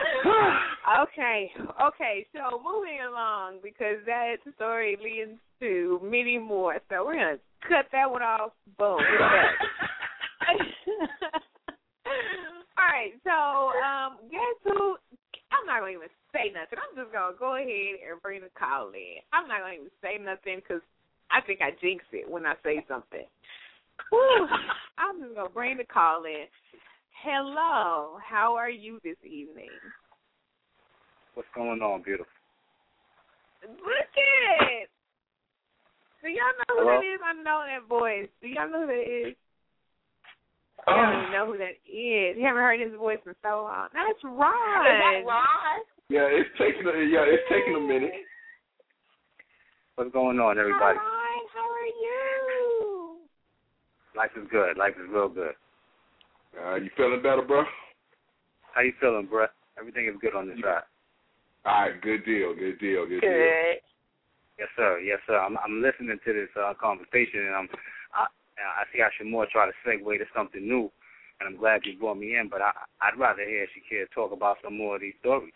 okay, 1.02 1.50
okay. 1.82 2.26
So 2.32 2.60
moving 2.62 3.00
along 3.08 3.58
because 3.62 3.96
that 4.06 4.36
story 4.56 4.96
leads 5.02 5.38
to 5.60 6.00
many 6.02 6.38
more. 6.38 6.78
So 6.88 7.04
we're 7.04 7.14
gonna 7.14 7.38
cut 7.68 7.86
that 7.92 8.10
one 8.10 8.22
off. 8.22 8.52
Boom. 8.78 9.00
All 12.78 12.88
right. 12.88 13.12
So 13.24 13.30
um, 13.30 14.16
guess 14.30 14.56
who? 14.64 14.96
I'm 15.52 15.66
not 15.66 15.80
gonna 15.80 15.92
even 15.92 16.08
say 16.32 16.52
nothing. 16.54 16.78
I'm 16.78 16.96
just 16.96 17.12
gonna 17.12 17.36
go 17.38 17.56
ahead 17.56 18.00
and 18.08 18.22
bring 18.22 18.40
the 18.40 18.50
call 18.56 18.88
in. 18.94 19.20
I'm 19.32 19.48
not 19.48 19.60
gonna 19.60 19.74
even 19.74 19.90
say 20.00 20.16
nothing 20.16 20.62
because 20.62 20.82
I 21.30 21.40
think 21.40 21.60
I 21.60 21.70
jinx 21.80 22.04
it 22.12 22.28
when 22.28 22.46
I 22.46 22.54
say 22.64 22.84
something. 22.88 23.26
Whew. 24.10 24.48
I'm 24.98 25.20
just 25.22 25.34
gonna 25.34 25.50
bring 25.50 25.76
the 25.76 25.84
call 25.84 26.24
in. 26.24 26.46
Hello, 27.22 28.18
how 28.24 28.54
are 28.56 28.70
you 28.70 28.98
this 29.04 29.16
evening? 29.24 29.68
What's 31.34 31.48
going 31.54 31.82
on, 31.82 32.02
beautiful? 32.02 32.32
Look 33.62 34.14
it. 34.16 34.88
Do 36.22 36.28
y'all 36.28 36.52
know 36.56 36.80
who 36.80 36.88
Hello? 36.88 37.00
that 37.00 37.06
is? 37.06 37.20
I 37.24 37.32
know 37.42 37.64
that 37.66 37.88
voice. 37.88 38.28
Do 38.40 38.48
y'all 38.48 38.70
know 38.70 38.80
who 38.82 38.86
that 38.86 39.28
is? 39.28 39.36
I 40.86 40.96
don't 40.96 41.20
even 41.20 41.32
know 41.32 41.46
who 41.46 41.58
that 41.58 41.76
is. 41.84 42.36
You 42.36 42.44
haven't 42.44 42.62
heard 42.62 42.80
his 42.80 42.96
voice 42.98 43.20
in 43.26 43.34
so 43.42 43.68
long. 43.68 43.88
That's 43.92 44.16
Is 44.16 44.22
that 44.24 44.28
Ron. 44.28 45.24
Ron? 45.28 45.80
Yeah, 46.08 46.24
it's 46.24 46.48
taking 46.56 46.88
a, 46.88 46.96
yeah, 47.04 47.28
it's 47.28 47.44
taking 47.52 47.76
a 47.76 47.80
minute. 47.80 48.12
What's 49.96 50.12
going 50.12 50.40
on, 50.40 50.58
everybody? 50.58 50.96
Ron. 50.96 51.19
How 54.14 54.20
are 54.20 54.26
you? 54.26 54.28
Life 54.28 54.30
is 54.36 54.48
good. 54.50 54.76
Life 54.76 54.94
is 55.02 55.08
real 55.12 55.28
good. 55.28 55.54
Uh, 56.58 56.74
you 56.76 56.90
feeling 56.96 57.22
better, 57.22 57.42
bro? 57.42 57.64
How 58.74 58.80
you 58.82 58.92
feeling, 59.00 59.28
bruh? 59.32 59.46
Everything 59.78 60.06
is 60.06 60.14
good 60.20 60.34
on 60.34 60.48
this 60.48 60.58
side. 60.62 60.82
All 61.64 61.82
right, 61.82 62.00
good 62.00 62.24
deal, 62.24 62.54
good 62.54 62.78
deal, 62.78 63.06
good, 63.06 63.20
deal. 63.20 63.30
Good. 63.30 63.76
Yes, 64.58 64.68
sir. 64.76 64.98
Yes, 65.00 65.18
sir. 65.26 65.38
I'm 65.38 65.56
I'm 65.58 65.82
listening 65.82 66.18
to 66.24 66.32
this 66.32 66.48
uh, 66.58 66.72
conversation, 66.80 67.46
and 67.46 67.54
I'm 67.54 67.68
I 68.14 68.26
I 68.58 68.84
see 68.92 69.02
I 69.02 69.10
should 69.16 69.26
more 69.26 69.46
try 69.50 69.66
to 69.66 69.72
segue 69.86 70.18
to 70.18 70.24
something 70.34 70.66
new, 70.66 70.90
and 71.40 71.48
I'm 71.48 71.56
glad 71.56 71.82
you 71.84 71.98
brought 71.98 72.18
me 72.18 72.36
in. 72.36 72.48
But 72.50 72.62
I 72.62 72.72
I'd 73.02 73.18
rather 73.18 73.44
hear 73.44 73.66
Shakira 73.66 74.06
talk 74.14 74.32
about 74.32 74.58
some 74.62 74.76
more 74.76 74.96
of 74.96 75.02
these 75.02 75.14
stories. 75.20 75.52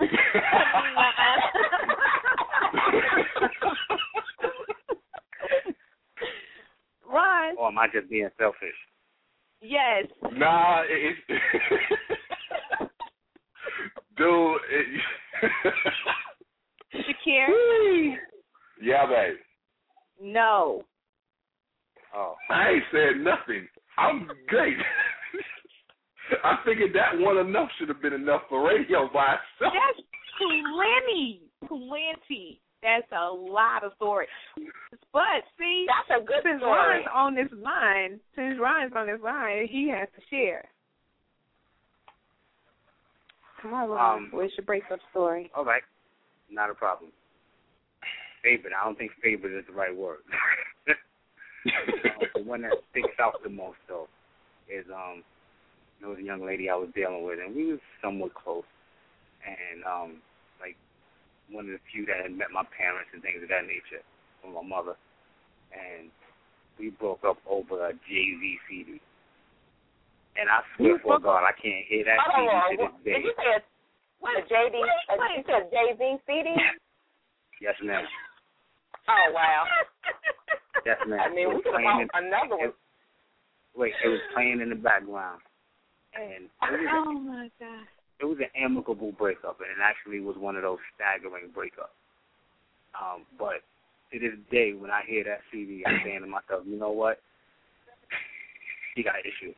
Ron. 7.08 7.56
Or 7.58 7.68
am 7.68 7.78
I 7.78 7.86
just 7.92 8.08
being 8.10 8.28
selfish? 8.38 8.74
Yes. 9.60 10.06
Nah, 10.32 10.82
it, 10.82 11.16
it 11.28 11.40
dude. 14.16 14.56
It, 14.70 15.00
Shakira? 16.94 18.16
yeah, 18.82 19.06
babe. 19.06 19.36
No. 20.22 20.82
Oh, 22.14 22.34
I 22.50 22.70
ain't 22.70 22.84
said 22.90 23.22
nothing. 23.22 23.68
I'm 23.98 24.28
great. 24.48 24.76
I 26.44 26.58
figured 26.64 26.94
that 26.94 27.18
one 27.18 27.38
enough 27.38 27.68
should 27.78 27.88
have 27.88 28.02
been 28.02 28.12
enough 28.12 28.42
for 28.48 28.66
radio 28.66 29.08
by 29.12 29.36
itself. 29.36 29.72
That's 29.74 30.06
plenty. 30.38 31.42
Plenty. 31.66 32.60
That's 32.82 33.10
a 33.12 33.32
lot 33.32 33.84
of 33.84 33.92
story. 33.96 34.26
But 35.12 35.42
see, 35.58 35.86
That's 35.88 36.22
a 36.22 36.24
good 36.24 36.42
since 36.44 36.60
story. 36.60 37.04
Ron's 37.04 37.06
on 37.12 37.34
this 37.34 37.48
line, 37.62 38.20
since 38.36 38.56
Ron's 38.60 38.92
on 38.94 39.06
this 39.06 39.20
line, 39.22 39.66
he 39.68 39.88
has 39.88 40.08
to 40.14 40.22
share. 40.30 40.64
Come 43.62 43.72
on, 43.74 43.88
Ron. 43.88 44.16
Um, 44.18 44.28
What's 44.30 44.52
your 44.56 44.64
breakup 44.66 45.00
story? 45.10 45.50
all 45.56 45.64
right, 45.64 45.82
not 46.50 46.70
a 46.70 46.74
problem. 46.74 47.10
Favorite. 48.42 48.72
I 48.80 48.84
don't 48.84 48.96
think 48.96 49.10
favorite 49.22 49.58
is 49.58 49.64
the 49.66 49.72
right 49.72 49.94
word. 49.96 50.18
Uh, 50.86 50.92
the 52.36 52.42
one 52.42 52.62
that 52.62 52.72
sticks 52.90 53.16
out 53.20 53.42
the 53.42 53.48
most 53.50 53.78
though 53.88 54.06
is 54.72 54.84
um 54.94 55.24
there 56.00 56.08
was 56.08 56.18
a 56.18 56.22
young 56.22 56.44
lady 56.46 56.68
I 56.70 56.76
was 56.76 56.88
dealing 56.94 57.24
with 57.24 57.38
and 57.44 57.56
we 57.56 57.72
was 57.72 57.80
somewhat 58.00 58.34
close 58.34 58.62
and 59.44 59.82
um 59.84 60.22
one 61.50 61.66
of 61.66 61.72
the 61.72 61.82
few 61.92 62.06
that 62.06 62.22
had 62.22 62.32
met 62.34 62.50
my 62.50 62.64
parents 62.74 63.10
and 63.14 63.22
things 63.22 63.42
of 63.42 63.48
that 63.48 63.64
nature 63.66 64.02
from 64.42 64.54
my 64.54 64.62
mother 64.62 64.96
and 65.72 66.10
we 66.78 66.90
broke 66.90 67.24
up 67.24 67.38
over 67.48 67.88
a 67.88 67.92
Jay 68.08 68.28
Z 68.36 68.58
CD. 68.68 69.00
And 70.36 70.50
I 70.52 70.60
swear 70.76 71.00
for 71.00 71.18
God, 71.18 71.42
I 71.48 71.52
can't 71.56 71.84
hear 71.88 72.04
that 72.04 72.20
CD 72.28 72.44
to 72.44 72.76
this 72.76 73.04
day. 73.04 73.12
Did 73.16 73.24
you 73.24 73.34
say 73.40 73.50
a, 73.56 73.60
a 73.60 74.42
JD? 74.44 74.76
A, 74.76 75.14
you 75.32 75.42
said 75.48 75.70
Jay 75.72 75.88
Z 75.96 76.02
CD? 76.26 76.48
yes, 77.62 77.74
ma'am. 77.82 78.04
Oh 79.08 79.32
wow. 79.32 79.64
Yes, 80.84 80.98
ma'am. 81.06 81.20
I 81.24 81.28
mean, 81.34 81.48
we 81.48 81.54
was 81.56 81.62
could 81.64 81.72
playing 81.72 81.88
have 81.88 82.00
in, 82.02 82.26
another 82.26 82.56
one. 82.56 82.68
it- 82.68 82.74
Wait, 83.76 83.92
it 84.02 84.08
was 84.08 84.20
playing 84.32 84.62
in 84.62 84.70
the 84.70 84.74
background, 84.74 85.40
and 86.16 86.48
was, 86.62 86.80
Oh 87.04 87.12
my 87.12 87.50
god. 87.60 87.84
It 88.20 88.24
was 88.24 88.38
an 88.38 88.50
amicable 88.56 89.12
breakup, 89.12 89.60
and 89.60 89.68
it 89.70 89.82
actually 89.82 90.20
was 90.20 90.36
one 90.38 90.56
of 90.56 90.62
those 90.62 90.78
staggering 90.94 91.50
breakups. 91.54 91.94
Um, 92.96 93.26
but 93.38 93.60
to 94.12 94.18
this 94.18 94.38
day, 94.50 94.72
when 94.72 94.90
I 94.90 95.02
hear 95.06 95.24
that 95.24 95.40
CD, 95.52 95.82
I'm 95.86 96.00
saying 96.04 96.20
to 96.20 96.26
myself, 96.26 96.64
you 96.66 96.78
know 96.78 96.92
what? 96.92 97.20
She 98.94 99.02
got 99.02 99.20
issues. 99.20 99.56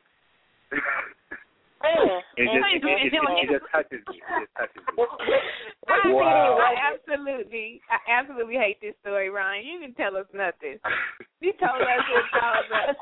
Mm, 0.73 0.79
It 2.37 2.47
just, 2.51 2.67
it, 2.75 2.83
it, 2.83 3.07
it, 3.07 3.15
it, 3.15 3.23
it 3.39 3.49
just 3.55 3.71
touches 3.71 4.03
me. 4.11 4.19
It 4.19 4.43
just 4.43 4.55
touches 4.59 4.83
me. 4.99 5.07
I, 5.89 6.11
Wow. 6.11 6.59
I 6.59 6.75
absolutely, 6.93 7.81
I 7.89 7.99
absolutely 8.11 8.57
hate 8.57 8.81
this 8.83 8.95
story, 9.01 9.31
Ryan. 9.31 9.65
You 9.65 9.81
didn't 9.81 9.97
tell 9.97 10.17
us 10.17 10.27
nothing. 10.35 10.79
You 11.41 11.53
told 11.55 11.81
us 11.81 12.03
what 12.11 12.27
told 12.35 12.67
us. 12.75 12.97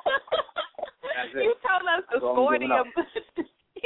That's. 1.17 1.35
You 1.35 1.55
told 1.65 1.89
us 1.89 2.05
the 2.13 2.21
That's 2.21 2.25
all 2.25 2.35
score 2.37 2.59
to 2.59 2.67
your. 2.67 2.85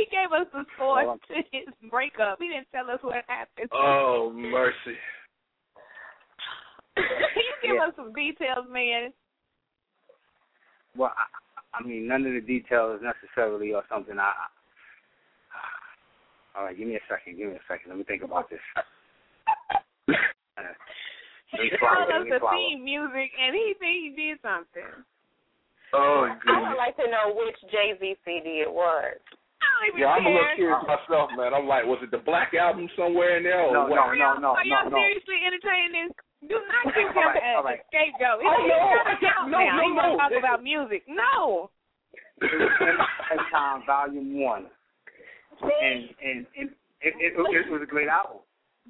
Up. 0.00 0.08
he 0.08 0.16
gave 0.16 0.32
us 0.32 0.46
the 0.52 0.64
score 0.74 1.00
All 1.00 1.10
I'm- 1.10 1.20
to 1.28 1.34
his 1.52 1.68
breakup. 1.90 2.38
He 2.40 2.48
didn't 2.48 2.68
tell 2.72 2.90
us 2.90 2.98
what 3.02 3.24
happened. 3.28 3.68
Oh 3.72 4.32
mercy. 4.34 4.96
Can 6.96 7.04
you 7.36 7.54
give 7.62 7.74
Yeah. 7.76 7.86
us 7.88 7.92
some 7.96 8.12
details, 8.12 8.66
man. 8.70 9.12
Well, 10.96 11.12
I, 11.16 11.78
I 11.78 11.82
mean, 11.86 12.08
none 12.08 12.26
of 12.26 12.32
the 12.34 12.40
details 12.40 13.00
necessarily 13.02 13.72
or 13.72 13.84
something. 13.88 14.18
I, 14.18 14.22
I 14.24 14.46
all 16.58 16.64
right, 16.64 16.76
give 16.76 16.88
me 16.88 16.96
a 16.96 17.00
second. 17.08 17.38
Give 17.38 17.48
me 17.48 17.54
a 17.54 17.60
second. 17.68 17.90
Let 17.90 17.98
me 17.98 18.04
think 18.04 18.22
about 18.24 18.50
this. 18.50 18.58
Let 20.08 20.66
me 21.62 21.70
He 21.70 21.70
swallow. 21.78 22.06
told 22.10 22.22
us 22.22 22.28
the 22.28 22.38
swallow. 22.40 22.56
theme 22.58 22.84
music, 22.84 23.30
and 23.38 23.54
he 23.54 23.74
he 23.80 24.12
did 24.16 24.38
something. 24.42 24.90
Oh 25.92 26.26
I 26.46 26.60
would 26.68 26.76
like 26.76 26.96
to 26.96 27.06
know 27.10 27.34
which 27.34 27.56
Jay 27.70 27.94
Z 27.98 28.16
CD 28.24 28.62
it 28.66 28.72
was. 28.72 29.14
I 29.60 29.66
don't 29.90 29.98
Yeah, 30.00 30.12
I'm 30.16 30.24
a 30.26 30.30
little 30.30 30.56
curious 30.56 30.82
myself, 30.88 31.30
man. 31.36 31.52
I'm 31.54 31.68
like, 31.68 31.84
was 31.84 32.00
it 32.02 32.10
the 32.10 32.18
Black 32.24 32.52
Album 32.54 32.88
somewhere 32.96 33.36
in 33.36 33.44
there? 33.44 33.60
Or 33.60 33.72
No, 33.72 33.82
what? 33.86 33.96
no, 33.96 34.12
no, 34.16 34.28
no, 34.40 34.48
Are 34.56 34.64
y'all 34.64 34.84
no, 34.88 34.96
no. 34.96 34.98
seriously 34.98 35.38
entertaining 35.44 35.92
this? 36.08 36.12
Do 36.48 36.56
not 36.56 36.94
give 36.96 37.04
him 37.04 37.16
All 37.16 37.24
right, 37.28 37.36
a, 37.36 37.56
all 37.60 37.64
right. 37.64 37.80
scapegoat. 37.92 38.40
Oh, 38.40 38.48
It's 38.48 39.20
no, 39.20 39.28
not 39.28 39.44
I 39.44 39.48
no, 39.48 39.58
no, 39.60 39.84
He 39.84 39.92
wanna 39.92 40.12
no. 40.12 40.16
talk 40.16 40.30
This- 40.32 40.40
about 40.40 40.62
music. 40.64 41.02
No. 41.08 41.70
It 42.40 42.48
was 42.56 42.72
End 43.30 43.40
Time 43.52 43.82
Volume 43.84 44.40
One, 44.40 44.64
and 45.60 46.08
and 46.24 46.46
it 46.56 46.68
it, 47.02 47.12
it, 47.20 47.32
it 47.36 47.70
was 47.70 47.80
a 47.82 47.86
great 47.86 48.08
album. 48.08 48.38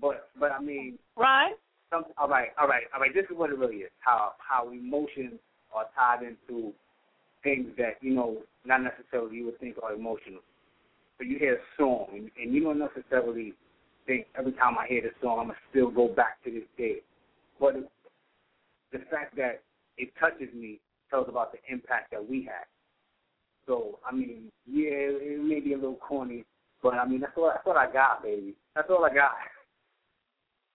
But 0.00 0.30
but 0.38 0.52
I 0.52 0.60
mean, 0.62 0.98
Right? 1.16 1.54
some, 1.90 2.04
all 2.16 2.28
right, 2.28 2.50
all 2.60 2.68
right, 2.68 2.84
all 2.94 3.00
right. 3.00 3.12
This 3.12 3.24
is 3.28 3.36
what 3.36 3.50
it 3.50 3.58
really 3.58 3.78
is. 3.78 3.90
How 3.98 4.34
how 4.38 4.70
emotions 4.70 5.40
are 5.74 5.86
tied 5.98 6.22
into 6.22 6.72
things 7.42 7.66
that 7.76 7.98
you 8.00 8.14
know 8.14 8.36
not 8.64 8.82
necessarily 8.82 9.36
you 9.38 9.46
would 9.46 9.58
think 9.58 9.74
are 9.82 9.92
emotional. 9.94 10.40
So 11.20 11.26
you 11.26 11.38
hear 11.38 11.56
a 11.56 11.58
song 11.76 12.30
and, 12.40 12.54
you 12.54 12.64
don't 12.64 12.78
necessarily 12.78 13.52
think 14.06 14.26
every 14.38 14.52
time 14.52 14.78
I 14.78 14.86
hear 14.88 15.02
this 15.02 15.12
song 15.22 15.38
I'm 15.38 15.48
gonna 15.48 15.58
still 15.68 15.90
go 15.90 16.08
back 16.08 16.42
to 16.44 16.50
this 16.50 16.62
day. 16.78 17.02
But 17.60 17.74
the 18.90 19.00
fact 19.10 19.36
that 19.36 19.60
it 19.98 20.08
touches 20.18 20.48
me 20.54 20.80
tells 21.10 21.28
about 21.28 21.52
the 21.52 21.58
impact 21.70 22.12
that 22.12 22.26
we 22.26 22.44
had. 22.44 22.64
So 23.66 23.98
I 24.10 24.14
mean, 24.14 24.50
yeah, 24.66 24.88
it, 24.92 25.40
it 25.40 25.44
may 25.44 25.60
be 25.60 25.74
a 25.74 25.76
little 25.76 25.96
corny, 25.96 26.46
but 26.82 26.94
I 26.94 27.06
mean 27.06 27.20
that's 27.20 27.36
what 27.36 27.52
that's 27.54 27.66
what 27.66 27.76
I 27.76 27.92
got, 27.92 28.22
baby. 28.22 28.54
That's 28.74 28.88
all 28.88 29.04
I 29.04 29.12
got. 29.12 29.34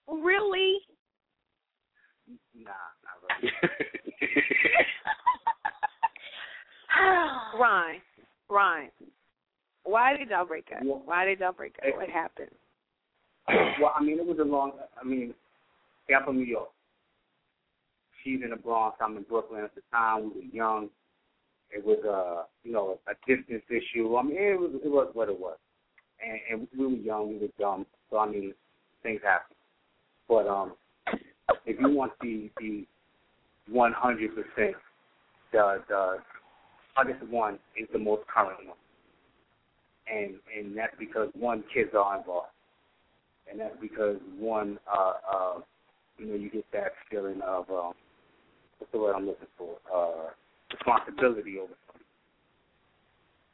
Really? 0.07 0.77
Nah, 2.55 2.71
not 3.01 3.17
really. 3.41 3.51
Ryan. 7.59 8.01
Ryan. 8.47 8.91
Why 9.85 10.17
did 10.17 10.29
y'all 10.29 10.45
break 10.45 10.67
up? 10.75 10.83
Well- 10.83 11.01
Why 11.05 11.25
did 11.25 11.39
y'all 11.39 11.53
break 11.53 11.75
up? 11.79 11.95
What 11.97 12.09
happened? 12.09 12.51
well, 13.79 13.93
I 13.95 14.03
mean, 14.03 14.19
it 14.19 14.25
was 14.25 14.39
a 14.39 14.43
long. 14.43 14.73
I 14.99 15.05
mean, 15.05 15.33
I'm 16.15 16.23
from 16.25 16.37
New 16.37 16.45
York. 16.45 16.69
She's 18.23 18.41
in 18.43 18.49
the 18.49 18.55
Bronx. 18.55 18.97
I'm 18.99 19.15
in 19.17 19.23
Brooklyn 19.23 19.63
at 19.63 19.75
the 19.75 19.81
time. 19.91 20.31
We 20.33 20.41
were 20.41 20.47
young. 20.51 20.89
It 21.69 21.85
was 21.85 21.99
a, 22.03 22.45
you 22.67 22.73
know, 22.73 22.99
a 23.07 23.13
distance 23.27 23.63
issue. 23.69 24.15
I 24.17 24.23
mean, 24.23 24.37
it 24.37 24.59
was 24.59 24.71
it 24.83 24.89
was 24.89 25.09
what 25.13 25.29
it 25.29 25.39
was, 25.39 25.57
and, 26.23 26.61
and 26.61 26.67
we 26.77 26.87
were 26.87 27.01
young. 27.01 27.29
We 27.29 27.37
were 27.37 27.53
dumb. 27.59 27.85
So 28.09 28.17
I 28.17 28.27
mean, 28.27 28.53
things 29.03 29.21
happen. 29.23 29.55
But 30.27 30.47
um, 30.47 30.73
if 31.65 31.79
you 31.79 31.89
want 31.89 32.13
the 32.21 32.49
the 32.59 32.85
100 33.69 34.29
percent, 34.29 34.75
the 35.51 35.83
the 35.87 36.17
hardest 36.95 37.23
one 37.29 37.59
is 37.79 37.87
the 37.93 37.99
most 37.99 38.23
current 38.27 38.57
one, 38.65 38.77
and 40.07 40.35
and 40.55 40.77
that's 40.77 40.95
because 40.99 41.29
one 41.33 41.63
kids 41.73 41.91
are 41.97 42.17
involved 42.17 42.47
and 43.49 43.59
that's 43.59 43.75
because 43.81 44.17
one, 44.37 44.79
uh, 44.91 45.13
uh, 45.31 45.59
you 46.17 46.27
know, 46.27 46.35
you 46.35 46.49
get 46.49 46.65
that 46.73 46.91
feeling 47.09 47.41
of 47.41 47.69
um, 47.69 47.93
what's 48.77 48.91
the 48.91 48.99
word 48.99 49.15
I'm 49.15 49.25
looking 49.25 49.47
for? 49.57 49.75
Uh, 49.93 50.29
responsibility 50.71 51.57
over 51.59 51.73
something. 51.87 52.07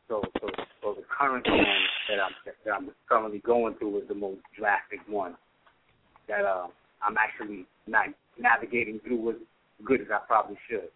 So, 0.08 0.22
so, 0.42 0.50
so 0.82 0.94
the 0.96 1.04
current 1.18 1.46
one 1.48 1.66
that 2.10 2.20
I'm 2.20 2.32
that 2.66 2.72
I'm 2.72 2.92
currently 3.08 3.40
going 3.40 3.76
through 3.76 4.00
is 4.02 4.08
the 4.08 4.16
most 4.16 4.42
drastic 4.58 5.00
one 5.08 5.36
that 6.28 6.46
uh, 6.46 6.68
I'm 7.06 7.16
actually 7.18 7.66
not 7.88 8.08
navigating 8.40 9.00
through 9.06 9.32
as 9.32 9.36
good 9.86 10.02
as 10.02 10.08
I 10.14 10.20
probably 10.28 10.58
should. 10.70 10.90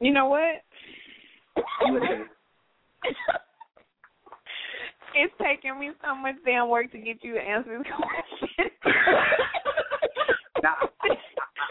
You 0.00 0.12
know 0.12 0.26
what? 0.26 0.62
It's 5.14 5.34
taking 5.42 5.78
me 5.80 5.90
so 6.04 6.14
much 6.14 6.36
damn 6.44 6.68
work 6.68 6.92
to 6.92 6.98
get 6.98 7.24
you 7.24 7.34
to 7.34 7.40
answer 7.40 7.78
this 7.78 7.86
question. 7.86 8.70
Now, 10.62 10.74
I, 11.02 11.08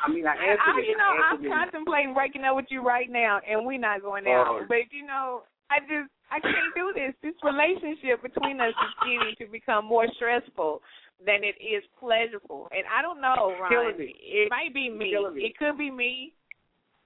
I 0.05 0.07
mean, 0.07 0.25
I 0.25 0.35
answered 0.35 0.63
I, 0.63 0.79
it. 0.79 0.87
you 0.87 0.97
know, 0.97 1.11
I 1.11 1.35
it. 1.35 1.51
contemplating 1.51 2.13
breaking 2.13 2.43
up 2.43 2.55
with 2.55 2.67
you 2.69 2.81
right 2.81 3.09
now, 3.09 3.39
and 3.43 3.65
we're 3.65 3.79
not 3.79 4.01
going 4.01 4.23
down. 4.23 4.45
Oh. 4.47 4.65
But 4.67 4.87
you 4.91 5.05
know, 5.05 5.43
I 5.69 5.79
just 5.81 6.11
I 6.31 6.39
can't 6.39 6.71
do 6.75 6.93
this. 6.95 7.13
This 7.21 7.35
relationship 7.43 8.23
between 8.23 8.59
us 8.61 8.71
is 8.71 8.93
getting 9.03 9.35
to 9.39 9.51
become 9.51 9.85
more 9.85 10.07
stressful 10.15 10.81
than 11.25 11.43
it 11.43 11.55
is 11.59 11.83
pleasurable. 11.99 12.69
And 12.71 12.83
I 12.87 13.01
don't 13.01 13.21
know, 13.21 13.55
me. 13.97 14.15
It 14.23 14.49
might 14.49 14.73
be. 14.73 14.89
Me. 14.89 15.15
It 15.43 15.57
could 15.57 15.77
be 15.77 15.91
me, 15.91 16.33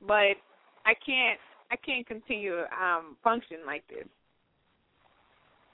but 0.02 0.38
I 0.86 0.94
can't. 1.06 1.40
I 1.72 1.76
can't 1.78 2.06
continue 2.06 2.52
to 2.56 2.64
um 2.84 3.16
function 3.24 3.58
like 3.66 3.88
this. 3.88 4.06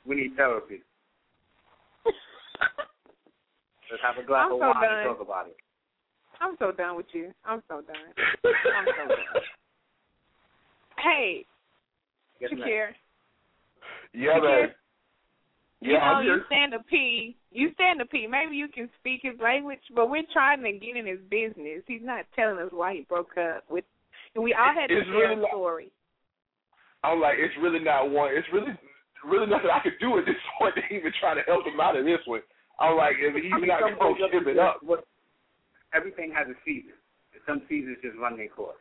We 0.05 0.15
need 0.15 0.35
therapy. 0.37 0.81
Let's 3.91 4.03
have 4.03 4.17
a 4.23 4.25
glass 4.27 4.45
I'm 4.47 4.53
of 4.53 4.59
so 4.59 4.67
wine 4.69 4.81
done. 4.81 4.97
and 4.99 5.07
talk 5.07 5.21
about 5.21 5.47
it. 5.47 5.57
I'm 6.39 6.55
so 6.59 6.71
done 6.71 6.95
with 6.97 7.07
you. 7.13 7.33
I'm 7.45 7.63
so 7.67 7.81
done. 7.81 8.13
I'm 8.45 8.85
so 8.85 9.07
done. 9.07 9.43
Hey, 11.03 11.45
Yes, 12.39 12.51
ma'am. 12.53 12.61
Shakir. 12.61 12.87
yeah, 14.13 14.39
man. 14.39 14.69
You 15.81 15.93
Yeah, 15.93 15.99
know, 15.99 16.05
I'm 16.05 16.25
you 16.25 16.31
here. 16.33 16.43
stand 16.47 16.73
a 16.75 16.79
P. 16.83 17.35
You 17.51 17.71
stand 17.73 17.99
a 18.01 18.05
P. 18.05 18.27
Maybe 18.27 18.55
you 18.55 18.67
can 18.67 18.89
speak 18.99 19.21
his 19.23 19.39
language, 19.41 19.79
but 19.95 20.09
we're 20.09 20.23
trying 20.33 20.61
to 20.63 20.71
get 20.73 20.95
in 20.95 21.05
his 21.07 21.19
business. 21.29 21.81
He's 21.87 22.01
not 22.03 22.25
telling 22.35 22.59
us 22.59 22.69
why 22.71 22.93
he 22.93 23.01
broke 23.09 23.35
up 23.37 23.63
with. 23.69 23.83
And 24.37 24.43
we 24.45 24.53
all 24.53 24.69
had 24.73 24.87
to 24.87 24.97
It's 25.01 25.07
share 25.09 25.33
really 25.33 25.33
a 25.33 25.37
not- 25.41 25.49
story. 25.49 25.89
I'm 27.03 27.19
like, 27.19 27.37
it's 27.41 27.53
really 27.61 27.79
not 27.79 28.09
one. 28.09 28.29
It's 28.33 28.47
really, 28.53 28.71
really 29.25 29.47
nothing 29.49 29.69
I 29.73 29.79
could 29.81 29.97
do 29.99 30.17
at 30.17 30.25
this 30.25 30.37
point 30.59 30.75
to 30.77 30.81
even 30.93 31.11
try 31.19 31.33
to 31.33 31.41
help 31.49 31.65
him 31.65 31.79
out 31.81 31.97
of 31.97 32.05
this 32.05 32.21
one. 32.25 32.41
I'm 32.79 32.95
like, 32.97 33.15
if 33.17 33.33
he's 33.33 33.49
not 33.49 33.97
going 33.97 33.97
to 33.97 34.29
give 34.31 34.47
it 34.47 34.59
up. 34.59 34.79
What, 34.83 35.05
everything 35.93 36.31
has 36.37 36.47
a 36.47 36.57
season. 36.65 36.93
Some 37.47 37.61
seasons 37.69 37.97
just 38.03 38.17
run 38.17 38.37
their 38.37 38.49
course. 38.49 38.77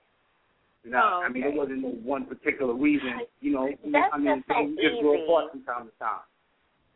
You 0.84 0.90
know, 0.92 1.00
Oh, 1.02 1.22
I 1.24 1.28
mean, 1.28 1.42
okay. 1.44 1.50
there 1.52 1.58
wasn't 1.58 2.02
one 2.04 2.26
particular 2.26 2.74
reason. 2.74 3.20
You 3.40 3.52
know, 3.52 3.68
That's 3.90 4.12
I 4.12 4.18
mean, 4.18 4.44
just 4.44 4.48
so 4.48 4.54
things 4.54 4.76
just 4.80 5.00
grow 5.00 5.24
apart 5.24 5.52
from 5.52 5.62
time 5.64 5.86
to 5.88 5.94
time. 5.98 6.24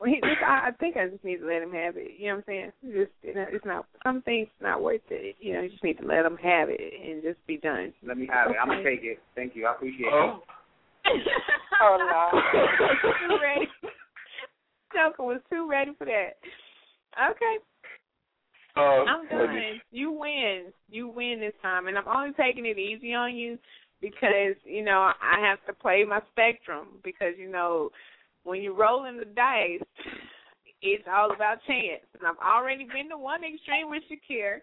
Well, 0.01 0.09
he 0.09 0.17
just, 0.17 0.43
I, 0.43 0.69
I 0.69 0.71
think 0.81 0.97
I 0.97 1.09
just 1.09 1.23
need 1.23 1.39
to 1.39 1.47
let 1.47 1.63
him 1.63 1.73
have 1.73 1.97
it. 1.99 2.13
You 2.19 2.29
know 2.29 2.37
what 2.37 2.39
I'm 2.39 2.45
saying? 2.47 2.73
Just 2.87 3.13
you 3.23 3.35
know, 3.35 3.45
it's 3.53 3.67
not 3.67 3.85
some 4.03 4.23
things 4.23 4.49
not 4.61 4.83
worth 4.83 5.03
it. 5.11 5.37
You 5.41 5.53
know, 5.53 5.61
you 5.61 5.69
just 5.69 5.85
need 5.85 5.99
to 5.99 6.07
let 6.07 6.25
him 6.25 6.39
have 6.39 6.71
it 6.71 6.81
and 6.81 7.23
just 7.23 7.45
be 7.47 7.59
done. 7.59 7.93
Let 8.03 8.17
me 8.17 8.27
have 8.33 8.51
it. 8.51 8.57
I'm 8.61 8.69
gonna 8.69 8.83
take 8.83 9.01
it. 9.03 9.19
Thank 9.37 9.55
you. 9.55 9.67
I 9.67 9.75
appreciate 9.75 10.07
it. 10.07 10.13
Oh, 10.13 10.41
Oh 11.83 11.97
no. 11.99 12.41
too 13.29 13.39
ready. 13.43 13.69
Joker 14.95 15.23
was 15.23 15.41
too 15.51 15.69
ready 15.69 15.93
for 15.99 16.07
that. 16.07 16.41
Okay. 17.31 17.57
Uh, 18.77 19.05
I'm 19.05 19.29
done. 19.29 19.81
You 19.91 20.13
win. 20.13 20.73
You 20.89 21.09
win 21.09 21.41
this 21.41 21.53
time, 21.61 21.89
and 21.89 21.99
I'm 21.99 22.09
only 22.09 22.33
taking 22.35 22.65
it 22.65 22.79
easy 22.79 23.13
on 23.13 23.37
you 23.37 23.59
because 24.01 24.57
you 24.65 24.83
know 24.83 25.13
I 25.21 25.41
have 25.41 25.59
to 25.67 25.75
play 25.75 26.05
my 26.09 26.21
spectrum 26.33 26.89
because 27.05 27.35
you 27.39 27.51
know 27.51 27.91
when 28.45 28.63
you're 28.63 28.77
rolling 28.77 29.17
the 29.19 29.25
dice, 29.25 29.83
it's 30.83 31.05
all 31.11 31.33
about 31.33 31.59
chance, 31.67 32.05
and 32.19 32.27
I've 32.27 32.39
already 32.45 32.85
been 32.85 33.09
to 33.11 33.19
one 33.19 33.41
extreme 33.45 33.91
with 33.91 34.03
Shakir, 34.11 34.61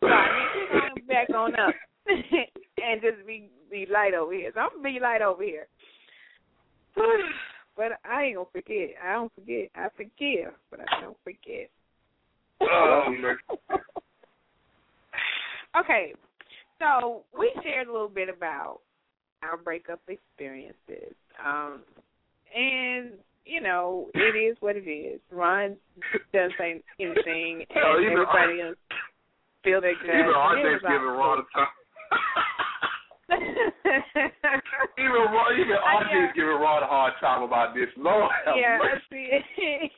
so 0.00 0.06
I 0.06 0.26
need 0.38 0.66
to 0.66 1.00
go 1.00 1.06
back 1.08 1.30
on 1.30 1.54
up 1.54 1.74
and 2.06 3.00
just 3.00 3.26
be 3.26 3.50
be 3.70 3.86
light 3.92 4.14
over 4.14 4.32
here. 4.32 4.52
So 4.54 4.60
I'm 4.60 4.68
gonna 4.76 4.82
be 4.82 5.00
light 5.00 5.22
over 5.22 5.42
here. 5.42 5.66
but 7.76 7.92
I 8.04 8.24
ain't 8.24 8.36
gonna 8.36 8.48
forget. 8.52 8.90
I 9.04 9.14
don't 9.14 9.32
forget. 9.34 9.70
I 9.74 9.88
forgive, 9.96 10.52
but 10.70 10.80
I 10.80 11.00
don't 11.00 11.16
forget. 11.24 11.70
okay, 15.80 16.14
so 16.78 17.24
we 17.38 17.52
shared 17.62 17.88
a 17.88 17.92
little 17.92 18.08
bit 18.08 18.28
about 18.28 18.80
our 19.42 19.56
breakup 19.56 20.00
experiences, 20.08 21.14
um, 21.44 21.82
and 22.54 23.10
you 23.44 23.60
know 23.60 24.08
it 24.14 24.36
is 24.36 24.56
what 24.60 24.76
it 24.76 24.88
is. 24.88 25.20
Ron 25.30 25.76
doesn't 26.32 26.52
say 26.58 26.82
anything, 27.00 27.64
oh, 27.76 27.96
and 27.98 28.06
everybody 28.06 28.60
else 28.60 28.76
feel 29.64 29.80
their 29.80 29.94
guts. 29.94 30.08
Even 30.08 30.32
RJ's 30.32 30.82
giving 30.82 31.14
Ron 31.16 31.38
a 31.38 31.44
time. 31.56 31.68
even 34.98 35.10
Ron, 35.34 35.60
even 35.60 35.76
RJ's 35.76 36.10
yeah. 36.12 36.32
giving 36.34 36.58
Ron 36.60 36.82
a 36.82 36.86
hard 36.86 37.14
time 37.20 37.42
about 37.42 37.74
this. 37.74 37.88
Lord 37.96 38.30
yeah, 38.56 38.78
see. 39.10 39.30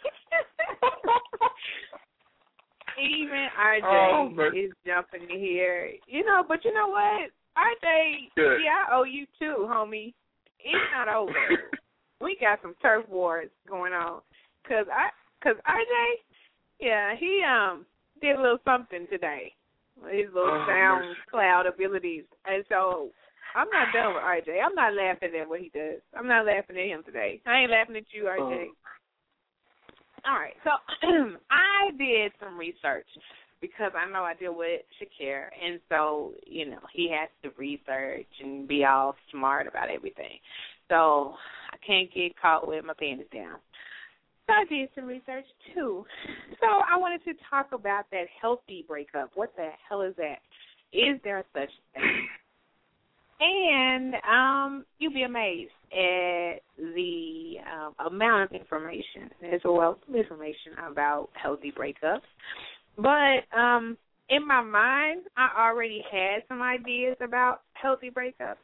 even 3.00 3.46
RJ 3.58 3.82
oh, 3.84 4.28
is 4.54 4.72
jumping 4.86 5.28
here. 5.28 5.92
You 6.06 6.24
know, 6.24 6.44
but 6.46 6.64
you 6.64 6.72
know 6.74 6.88
what? 6.88 7.30
RJ, 7.56 8.30
Good. 8.36 8.58
yeah, 8.64 8.84
I 8.88 8.96
owe 8.96 9.04
you 9.04 9.26
too, 9.38 9.66
homie. 9.68 10.14
It's 10.60 10.90
not 10.94 11.08
over. 11.08 11.32
We 12.20 12.36
got 12.40 12.60
some 12.62 12.74
turf 12.80 13.08
wars 13.08 13.48
going 13.68 13.92
on. 13.92 14.20
Cause 14.66 14.86
I, 14.92 15.08
cause 15.42 15.56
RJ, 15.66 16.20
yeah, 16.80 17.14
he 17.18 17.42
um 17.46 17.86
did 18.20 18.36
a 18.36 18.42
little 18.42 18.58
something 18.64 19.06
today. 19.10 19.52
His 20.10 20.26
little 20.32 20.62
oh, 20.62 20.66
sound 20.68 21.16
cloud 21.30 21.66
abilities, 21.66 22.24
and 22.46 22.64
so 22.68 23.10
I'm 23.56 23.66
not 23.70 23.92
done 23.92 24.14
with 24.14 24.22
RJ. 24.22 24.62
I'm 24.64 24.74
not 24.74 24.94
laughing 24.94 25.30
at 25.40 25.48
what 25.48 25.60
he 25.60 25.70
does. 25.74 26.00
I'm 26.16 26.28
not 26.28 26.46
laughing 26.46 26.76
at 26.76 26.86
him 26.86 27.02
today. 27.04 27.40
I 27.46 27.60
ain't 27.60 27.70
laughing 27.70 27.96
at 27.96 28.04
you, 28.12 28.24
RJ. 28.24 28.38
Oh. 28.38 28.66
All 30.26 30.38
right, 30.38 30.54
so 30.62 30.70
I 31.50 31.90
did 31.96 32.32
some 32.40 32.58
research 32.58 33.06
because 33.60 33.92
I 33.96 34.10
know 34.10 34.22
I 34.22 34.34
deal 34.34 34.54
with 34.54 34.82
Shakir, 35.00 35.46
and 35.64 35.80
so 35.88 36.32
you 36.46 36.70
know 36.70 36.80
he 36.92 37.10
has 37.10 37.28
to 37.42 37.58
research 37.58 38.26
and 38.42 38.68
be 38.68 38.84
all 38.84 39.16
smart 39.30 39.66
about 39.66 39.90
everything. 39.90 40.38
So 40.88 41.34
I 41.70 41.76
can't 41.86 42.12
get 42.12 42.40
caught 42.40 42.66
with 42.66 42.84
my 42.84 42.94
pants 42.98 43.24
down. 43.32 43.58
So 44.46 44.54
I 44.54 44.64
did 44.64 44.88
some 44.94 45.04
research 45.04 45.44
too. 45.74 46.04
So 46.60 46.66
I 46.66 46.96
wanted 46.96 47.22
to 47.24 47.34
talk 47.50 47.72
about 47.72 48.04
that 48.12 48.24
healthy 48.40 48.84
breakup. 48.88 49.30
What 49.34 49.54
the 49.56 49.68
hell 49.88 50.02
is 50.02 50.14
that? 50.16 50.38
Is 50.92 51.20
there 51.22 51.44
such 51.52 51.68
thing? 51.94 52.28
And 53.40 54.14
um, 54.28 54.84
you'd 54.98 55.14
be 55.14 55.22
amazed 55.22 55.70
at 55.92 56.60
the 56.76 57.54
um, 57.72 58.12
amount 58.12 58.50
of 58.50 58.60
information. 58.60 59.30
There's 59.40 59.60
a 59.64 59.72
wealth 59.72 59.98
of 60.08 60.14
information 60.14 60.72
about 60.90 61.28
healthy 61.40 61.72
breakups. 61.72 62.22
But 62.96 63.56
um, 63.56 63.96
in 64.28 64.46
my 64.46 64.60
mind, 64.60 65.22
I 65.36 65.68
already 65.68 66.02
had 66.10 66.42
some 66.48 66.62
ideas 66.62 67.16
about 67.22 67.60
healthy 67.74 68.10
breakups 68.10 68.56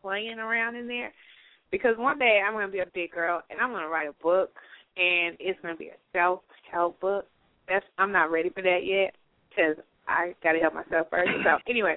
playing 0.00 0.38
around 0.38 0.76
in 0.76 0.88
there. 0.88 1.12
Because 1.72 1.96
one 1.96 2.18
day 2.18 2.40
I'm 2.46 2.52
going 2.52 2.66
to 2.66 2.72
be 2.72 2.80
a 2.80 2.86
big 2.94 3.10
girl 3.10 3.42
and 3.50 3.58
I'm 3.58 3.70
going 3.70 3.82
to 3.82 3.88
write 3.88 4.08
a 4.08 4.22
book, 4.22 4.50
and 4.96 5.36
it's 5.40 5.58
going 5.62 5.74
to 5.74 5.78
be 5.78 5.88
a 5.88 5.98
self 6.12 6.40
help 6.70 7.00
book. 7.00 7.26
That's 7.68 7.84
I'm 7.98 8.12
not 8.12 8.30
ready 8.30 8.50
for 8.50 8.62
that 8.62 8.80
yet 8.84 9.14
because 9.48 9.82
I 10.06 10.34
got 10.44 10.52
to 10.52 10.58
help 10.60 10.74
myself 10.74 11.08
first. 11.10 11.30
So 11.42 11.58
anyway, 11.68 11.96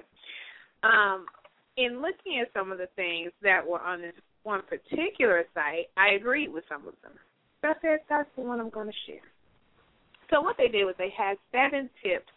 um, 0.83 1.25
in 1.77 2.01
looking 2.01 2.39
at 2.41 2.47
some 2.53 2.71
of 2.71 2.77
the 2.77 2.87
things 2.95 3.31
that 3.43 3.61
were 3.67 3.81
on 3.81 4.01
this 4.01 4.13
one 4.43 4.61
particular 4.63 5.43
site, 5.53 5.89
I 5.97 6.15
agreed 6.15 6.51
with 6.51 6.63
some 6.69 6.87
of 6.87 6.93
them. 7.03 7.13
So 7.61 7.69
I 7.69 7.73
said 7.81 7.99
that's 8.09 8.29
the 8.35 8.43
one 8.43 8.59
I'm 8.59 8.69
going 8.69 8.87
to 8.87 9.11
share. 9.11 9.25
So 10.31 10.41
what 10.41 10.55
they 10.57 10.67
did 10.67 10.85
was 10.85 10.95
they 10.97 11.13
had 11.15 11.37
seven 11.51 11.89
tips 12.01 12.31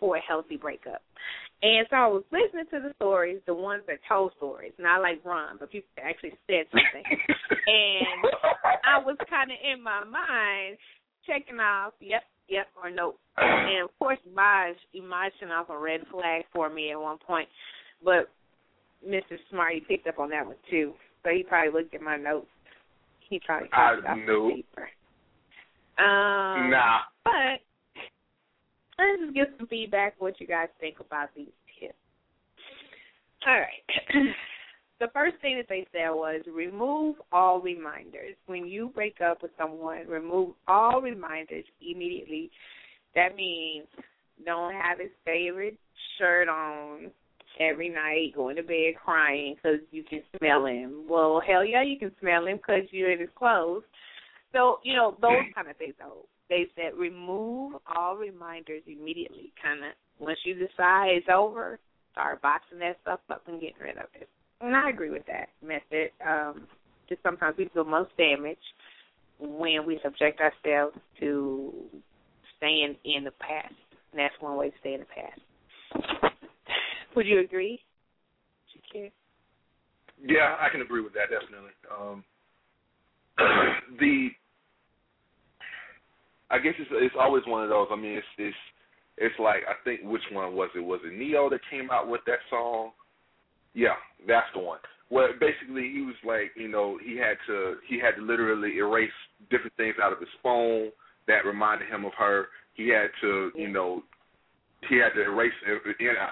for 0.00 0.16
a 0.16 0.20
healthy 0.20 0.56
breakup. 0.56 1.02
And 1.60 1.86
so 1.90 1.96
I 1.96 2.06
was 2.06 2.22
listening 2.30 2.66
to 2.70 2.88
the 2.88 2.94
stories, 2.96 3.40
the 3.46 3.54
ones 3.54 3.82
that 3.88 3.98
told 4.08 4.32
stories, 4.36 4.72
not 4.78 5.02
like 5.02 5.24
Ron, 5.24 5.56
but 5.58 5.72
people 5.72 5.88
that 5.96 6.06
actually 6.06 6.38
said 6.46 6.66
something. 6.70 7.02
and 7.66 8.22
I 8.86 8.98
was 9.02 9.16
kind 9.28 9.50
of 9.50 9.58
in 9.58 9.82
my 9.82 10.04
mind 10.04 10.78
checking 11.26 11.58
off, 11.58 11.94
yep, 12.00 12.22
yep, 12.48 12.68
or 12.80 12.90
no. 12.90 13.14
And 13.36 13.84
of 13.84 13.90
course, 13.98 14.18
Maj, 14.32 14.76
Maj 14.94 15.32
sent 15.40 15.50
off 15.50 15.68
a 15.68 15.76
red 15.76 16.00
flag 16.12 16.44
for 16.52 16.70
me 16.70 16.92
at 16.92 17.00
one 17.00 17.18
point. 17.18 17.48
But 18.04 18.30
Mr. 19.06 19.36
Smarty 19.50 19.80
picked 19.80 20.06
up 20.06 20.18
on 20.20 20.30
that 20.30 20.46
one 20.46 20.56
too. 20.70 20.92
So 21.24 21.30
he 21.30 21.42
probably 21.42 21.72
looked 21.72 21.94
at 21.94 22.00
my 22.00 22.16
notes. 22.16 22.46
He 23.28 23.40
probably 23.44 23.68
I 23.72 23.94
off 23.94 24.18
the 24.26 24.54
paper. 24.54 24.88
Um, 25.98 26.70
nah. 26.70 27.00
But 27.24 27.66
let's 28.98 29.22
just 29.22 29.34
get 29.34 29.48
some 29.58 29.66
feedback 29.66 30.14
what 30.18 30.40
you 30.40 30.46
guys 30.46 30.68
think 30.80 31.00
about 31.00 31.28
these 31.36 31.48
tips. 31.80 31.94
All 33.46 33.54
right. 33.54 34.14
the 35.00 35.08
first 35.12 35.36
thing 35.40 35.56
that 35.56 35.68
they 35.68 35.86
said 35.92 36.10
was 36.10 36.42
remove 36.52 37.16
all 37.32 37.60
reminders. 37.60 38.34
When 38.46 38.66
you 38.66 38.90
break 38.94 39.20
up 39.20 39.42
with 39.42 39.52
someone, 39.56 40.06
remove 40.08 40.54
all 40.66 41.00
reminders 41.00 41.64
immediately. 41.80 42.50
That 43.14 43.36
means 43.36 43.86
don't 44.44 44.72
have 44.74 44.98
his 44.98 45.10
favorite 45.24 45.78
shirt 46.18 46.48
on 46.48 47.10
every 47.60 47.88
night, 47.88 48.34
going 48.34 48.56
to 48.56 48.62
bed 48.62 48.94
crying 49.02 49.56
because 49.56 49.80
you 49.90 50.04
can 50.04 50.22
smell 50.38 50.66
him. 50.66 51.04
Well, 51.08 51.42
hell 51.44 51.64
yeah, 51.64 51.82
you 51.82 51.98
can 51.98 52.12
smell 52.20 52.46
him 52.46 52.56
because 52.56 52.82
you're 52.90 53.12
in 53.12 53.20
his 53.20 53.28
clothes. 53.34 53.82
So, 54.52 54.78
you 54.82 54.94
know, 54.94 55.16
those 55.20 55.42
kind 55.54 55.68
of 55.68 55.76
things, 55.76 55.94
though. 55.98 56.26
They 56.48 56.66
said 56.74 56.98
remove 56.98 57.74
all 57.94 58.16
reminders 58.16 58.82
immediately. 58.86 59.52
Kind 59.62 59.80
of, 59.80 59.92
once 60.18 60.38
you 60.44 60.54
decide 60.54 61.10
it's 61.10 61.26
over, 61.32 61.78
start 62.12 62.40
boxing 62.42 62.78
that 62.80 62.96
stuff 63.02 63.20
up 63.30 63.42
and 63.46 63.60
getting 63.60 63.76
rid 63.82 63.98
of 63.98 64.06
it. 64.14 64.28
And 64.60 64.74
I 64.74 64.90
agree 64.90 65.10
with 65.10 65.26
that 65.26 65.48
method. 65.62 66.10
Um, 66.26 66.66
just 67.08 67.22
sometimes 67.22 67.56
we 67.56 67.68
feel 67.72 67.84
most 67.84 68.10
damage 68.16 68.58
when 69.38 69.86
we 69.86 70.00
subject 70.02 70.40
ourselves 70.40 70.96
to 71.20 71.72
staying 72.56 72.96
in 73.04 73.24
the 73.24 73.30
past. 73.32 73.74
And 74.12 74.18
that's 74.18 74.34
one 74.40 74.56
way 74.56 74.70
to 74.70 74.76
stay 74.80 74.94
in 74.94 75.00
the 75.00 75.06
past. 75.06 76.34
Would 77.14 77.26
you 77.26 77.40
agree? 77.40 77.80
Yeah, 80.24 80.56
I 80.58 80.68
can 80.70 80.82
agree 80.82 81.02
with 81.02 81.12
that 81.14 81.30
definitely. 81.30 81.70
Um, 81.90 82.24
the 84.00 84.28
I 86.50 86.58
guess 86.58 86.74
it's 86.78 86.90
it's 86.92 87.14
always 87.18 87.42
one 87.46 87.62
of 87.62 87.68
those. 87.68 87.88
I 87.90 87.96
mean, 87.96 88.16
it's 88.16 88.26
it's 88.38 88.56
it's 89.18 89.38
like 89.38 89.62
I 89.68 89.74
think 89.84 90.00
which 90.04 90.22
one 90.32 90.54
was 90.54 90.70
it? 90.74 90.80
Was 90.80 91.00
it 91.04 91.16
Ne-Yo 91.16 91.50
that 91.50 91.60
came 91.70 91.90
out 91.90 92.08
with 92.08 92.20
that 92.26 92.38
song? 92.50 92.92
Yeah, 93.74 93.96
that's 94.26 94.46
the 94.54 94.60
one. 94.60 94.78
Well, 95.10 95.28
basically, 95.40 95.90
he 95.92 96.02
was 96.02 96.16
like, 96.24 96.52
you 96.56 96.68
know, 96.68 96.98
he 97.02 97.16
had 97.16 97.36
to 97.46 97.76
he 97.88 97.98
had 97.98 98.16
to 98.16 98.22
literally 98.22 98.76
erase 98.78 99.10
different 99.50 99.76
things 99.76 99.94
out 100.02 100.12
of 100.12 100.20
his 100.20 100.28
phone 100.42 100.90
that 101.26 101.44
reminded 101.44 101.88
him 101.88 102.04
of 102.04 102.12
her. 102.18 102.46
He 102.74 102.88
had 102.88 103.08
to, 103.20 103.50
you 103.54 103.68
know, 103.68 104.02
he 104.88 104.96
had 104.96 105.10
to 105.14 105.22
erase 105.22 105.52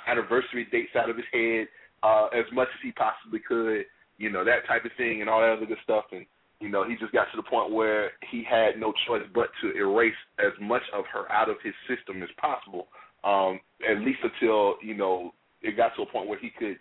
anniversary 0.07 0.67
dates 0.71 0.95
out 0.97 1.11
of 1.11 1.17
his 1.17 1.27
head 1.33 1.69
uh, 2.03 2.27
as 2.27 2.45
much 2.53 2.69
as 2.69 2.81
he 2.83 2.93
possibly 2.93 3.41
could, 3.41 3.85
you 4.19 4.31
know, 4.31 4.45
that 4.45 4.67
type 4.69 4.85
of 4.85 4.93
thing 4.97 5.21
and 5.21 5.31
all 5.31 5.41
that 5.41 5.57
other 5.57 5.67
good 5.67 5.79
stuff. 5.83 6.05
And, 6.13 6.27
you 6.61 6.69
know, 6.69 6.89
he 6.89 6.97
just 6.97 7.13
got 7.13 7.27
to 7.33 7.37
the 7.37 7.43
point 7.43 7.73
where 7.73 8.11
he 8.31 8.45
had 8.49 8.81
no 8.81 8.93
choice 9.07 9.23
but 9.35 9.49
to 9.61 9.77
erase 9.77 10.15
as 10.39 10.53
much 10.61 10.83
of 10.95 11.05
her 11.13 11.31
out 11.31 11.51
of 11.51 11.57
his 11.63 11.75
system 11.89 12.23
as 12.23 12.29
possible, 12.41 12.89
um, 13.25 13.61
at 13.89 14.01
least 14.01 14.21
until, 14.23 14.77
you 14.83 14.95
know, 14.95 15.33
it 15.63 15.77
got 15.77 15.93
to 15.97 16.03
a 16.03 16.07
point 16.07 16.29
where 16.29 16.39
he 16.39 16.51
could 16.51 16.79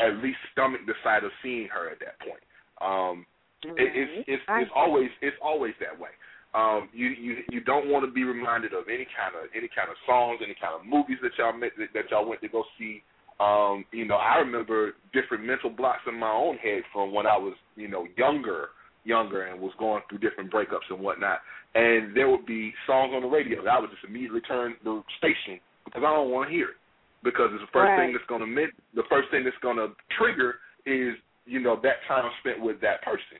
at 0.00 0.22
least 0.22 0.38
stomach 0.52 0.80
the 0.86 0.92
sight 1.02 1.24
of 1.24 1.30
seeing 1.42 1.68
her 1.68 1.88
at 1.88 1.98
that 2.00 2.20
point. 2.20 2.42
Um, 2.80 3.24
it, 3.64 3.90
it's 3.96 4.28
it's, 4.28 4.42
it's 4.48 4.70
always 4.76 5.08
it's 5.22 5.36
always 5.42 5.72
that 5.80 5.98
way. 5.98 6.12
Um, 6.54 6.88
you 6.92 7.08
you 7.08 7.36
you 7.50 7.60
don't 7.60 7.88
want 7.88 8.04
to 8.04 8.12
be 8.12 8.24
reminded 8.24 8.72
of 8.72 8.84
any 8.88 9.08
kind 9.16 9.32
of 9.32 9.48
any 9.56 9.68
kind 9.72 9.88
of 9.88 9.96
songs, 10.06 10.40
any 10.44 10.54
kind 10.60 10.76
of 10.76 10.84
movies 10.84 11.16
that 11.22 11.32
y'all 11.38 11.56
met, 11.56 11.72
that, 11.78 11.88
that 11.94 12.10
y'all 12.10 12.28
went 12.28 12.40
to 12.42 12.48
go 12.48 12.64
see. 12.78 13.02
Um, 13.38 13.84
you 13.92 14.06
know, 14.06 14.16
I 14.16 14.36
remember 14.36 14.92
different 15.12 15.44
mental 15.44 15.70
blocks 15.70 16.02
in 16.08 16.18
my 16.18 16.32
own 16.32 16.56
head 16.56 16.82
from 16.92 17.12
when 17.12 17.26
I 17.26 17.36
was 17.36 17.54
you 17.76 17.88
know 17.88 18.06
younger 18.16 18.68
younger 19.04 19.46
and 19.46 19.60
was 19.60 19.72
going 19.78 20.02
through 20.08 20.18
different 20.18 20.52
breakups 20.52 20.90
and 20.90 20.98
whatnot. 20.98 21.38
And 21.74 22.16
there 22.16 22.28
would 22.28 22.44
be 22.44 22.72
songs 22.86 23.12
on 23.14 23.22
the 23.22 23.28
radio 23.28 23.62
that 23.62 23.70
I 23.70 23.80
would 23.80 23.90
just 23.90 24.04
immediately 24.04 24.40
turn 24.40 24.74
the 24.82 25.02
station 25.18 25.60
because 25.84 26.02
I 26.04 26.10
don't 26.12 26.30
want 26.30 26.50
to 26.50 26.54
hear 26.54 26.70
it 26.70 26.80
because 27.22 27.50
it's 27.52 27.62
the 27.62 27.72
first 27.72 27.90
right. 27.90 28.06
thing 28.06 28.12
that's 28.12 28.26
going 28.28 28.42
to 28.42 28.66
the 28.94 29.06
first 29.08 29.30
thing 29.30 29.44
that's 29.44 29.56
going 29.62 29.76
to 29.76 29.94
trigger 30.18 30.56
is 30.84 31.14
you 31.46 31.60
know 31.60 31.78
that 31.82 32.02
time 32.08 32.28
spent 32.40 32.60
with 32.60 32.80
that 32.80 33.02
person. 33.02 33.38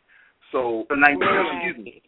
So, 0.53 0.87
excuse 0.91 1.85
me. 1.85 2.03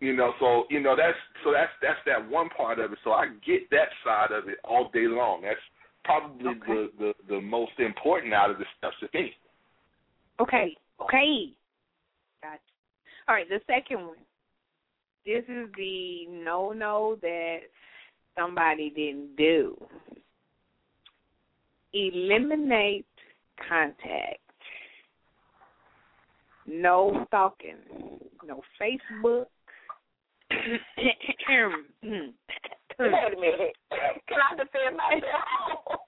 You 0.00 0.14
know, 0.14 0.32
so 0.38 0.64
you 0.70 0.80
know 0.80 0.94
that's 0.94 1.18
so 1.42 1.50
that's 1.50 1.72
that's 1.82 1.98
that 2.06 2.22
one 2.30 2.48
part 2.50 2.78
of 2.78 2.92
it. 2.92 2.98
So 3.02 3.10
I 3.10 3.26
get 3.44 3.68
that 3.70 3.90
side 4.04 4.30
of 4.30 4.48
it 4.48 4.58
all 4.62 4.90
day 4.92 5.08
long. 5.08 5.42
That's 5.42 5.58
probably 6.08 6.48
okay. 6.48 6.60
the, 6.66 6.90
the 6.98 7.34
the 7.34 7.40
most 7.40 7.72
important 7.78 8.32
out 8.32 8.50
of 8.50 8.58
the 8.58 8.64
steps, 8.78 8.96
if 9.02 9.14
anything. 9.14 9.32
Okay. 10.40 10.74
Okay. 11.00 11.52
Gotcha. 12.42 12.60
All 13.28 13.34
right. 13.34 13.48
The 13.48 13.60
second 13.66 14.06
one. 14.06 14.16
This 15.26 15.44
is 15.44 15.68
the 15.76 16.26
no 16.28 16.72
no 16.72 17.18
that 17.20 17.58
somebody 18.38 18.90
didn't 18.90 19.36
do. 19.36 19.76
Eliminate 21.92 23.06
contact. 23.68 24.40
No 26.66 27.24
stalking. 27.28 27.76
No 28.46 28.62
Facebook. 28.80 29.46
Wait 32.98 33.14
a 33.14 33.38
minute. 33.38 33.76
Can 34.26 34.38
I 34.42 34.50
defend 34.58 34.96
myself? 34.98 36.02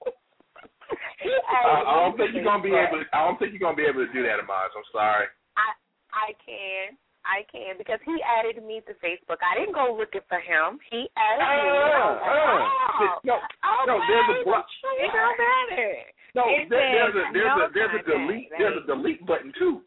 I, 1.21 1.85
I 1.87 1.93
don't 2.03 2.17
think 2.17 2.33
you're 2.35 2.43
gonna 2.43 2.63
be 2.63 2.73
able. 2.75 2.99
To, 2.99 3.05
I 3.13 3.23
don't 3.23 3.37
think 3.39 3.53
you're 3.53 3.63
gonna 3.63 3.77
be 3.77 3.87
able 3.87 4.03
to 4.05 4.11
do 4.11 4.23
that, 4.23 4.41
Amaz. 4.43 4.73
I'm 4.75 4.87
sorry. 4.91 5.27
I 5.55 5.71
I 6.11 6.27
can. 6.43 6.97
I 7.21 7.45
can 7.53 7.77
because 7.77 8.01
he 8.01 8.17
added 8.25 8.57
me 8.65 8.81
to 8.89 8.93
Facebook. 8.97 9.37
I 9.45 9.53
didn't 9.53 9.77
go 9.77 9.93
looking 9.93 10.25
for 10.25 10.41
him. 10.41 10.81
He 10.89 11.05
added 11.13 11.45
me. 11.45 11.53
Uh, 11.53 12.17
uh, 12.17 12.25
oh, 12.25 13.19
no, 13.23 13.37
oh, 13.37 13.81
no. 13.85 13.95
There's 14.09 14.41
a 14.41 14.43
block. 14.43 14.65
It 14.97 15.13
don't 15.13 15.37
matter. 15.37 15.93
No, 16.33 16.43
It 16.49 16.65
there, 16.73 16.81
there's 16.81 17.15
a 17.15 17.23
there's 17.31 17.55
no 17.55 17.65
a 17.65 17.67
there's 17.71 17.93
a 17.93 18.01
contact, 18.01 18.09
delete 18.09 18.49
there's 18.57 18.77
a 18.81 18.85
delete 18.89 19.21
button 19.29 19.53
too. 19.59 19.85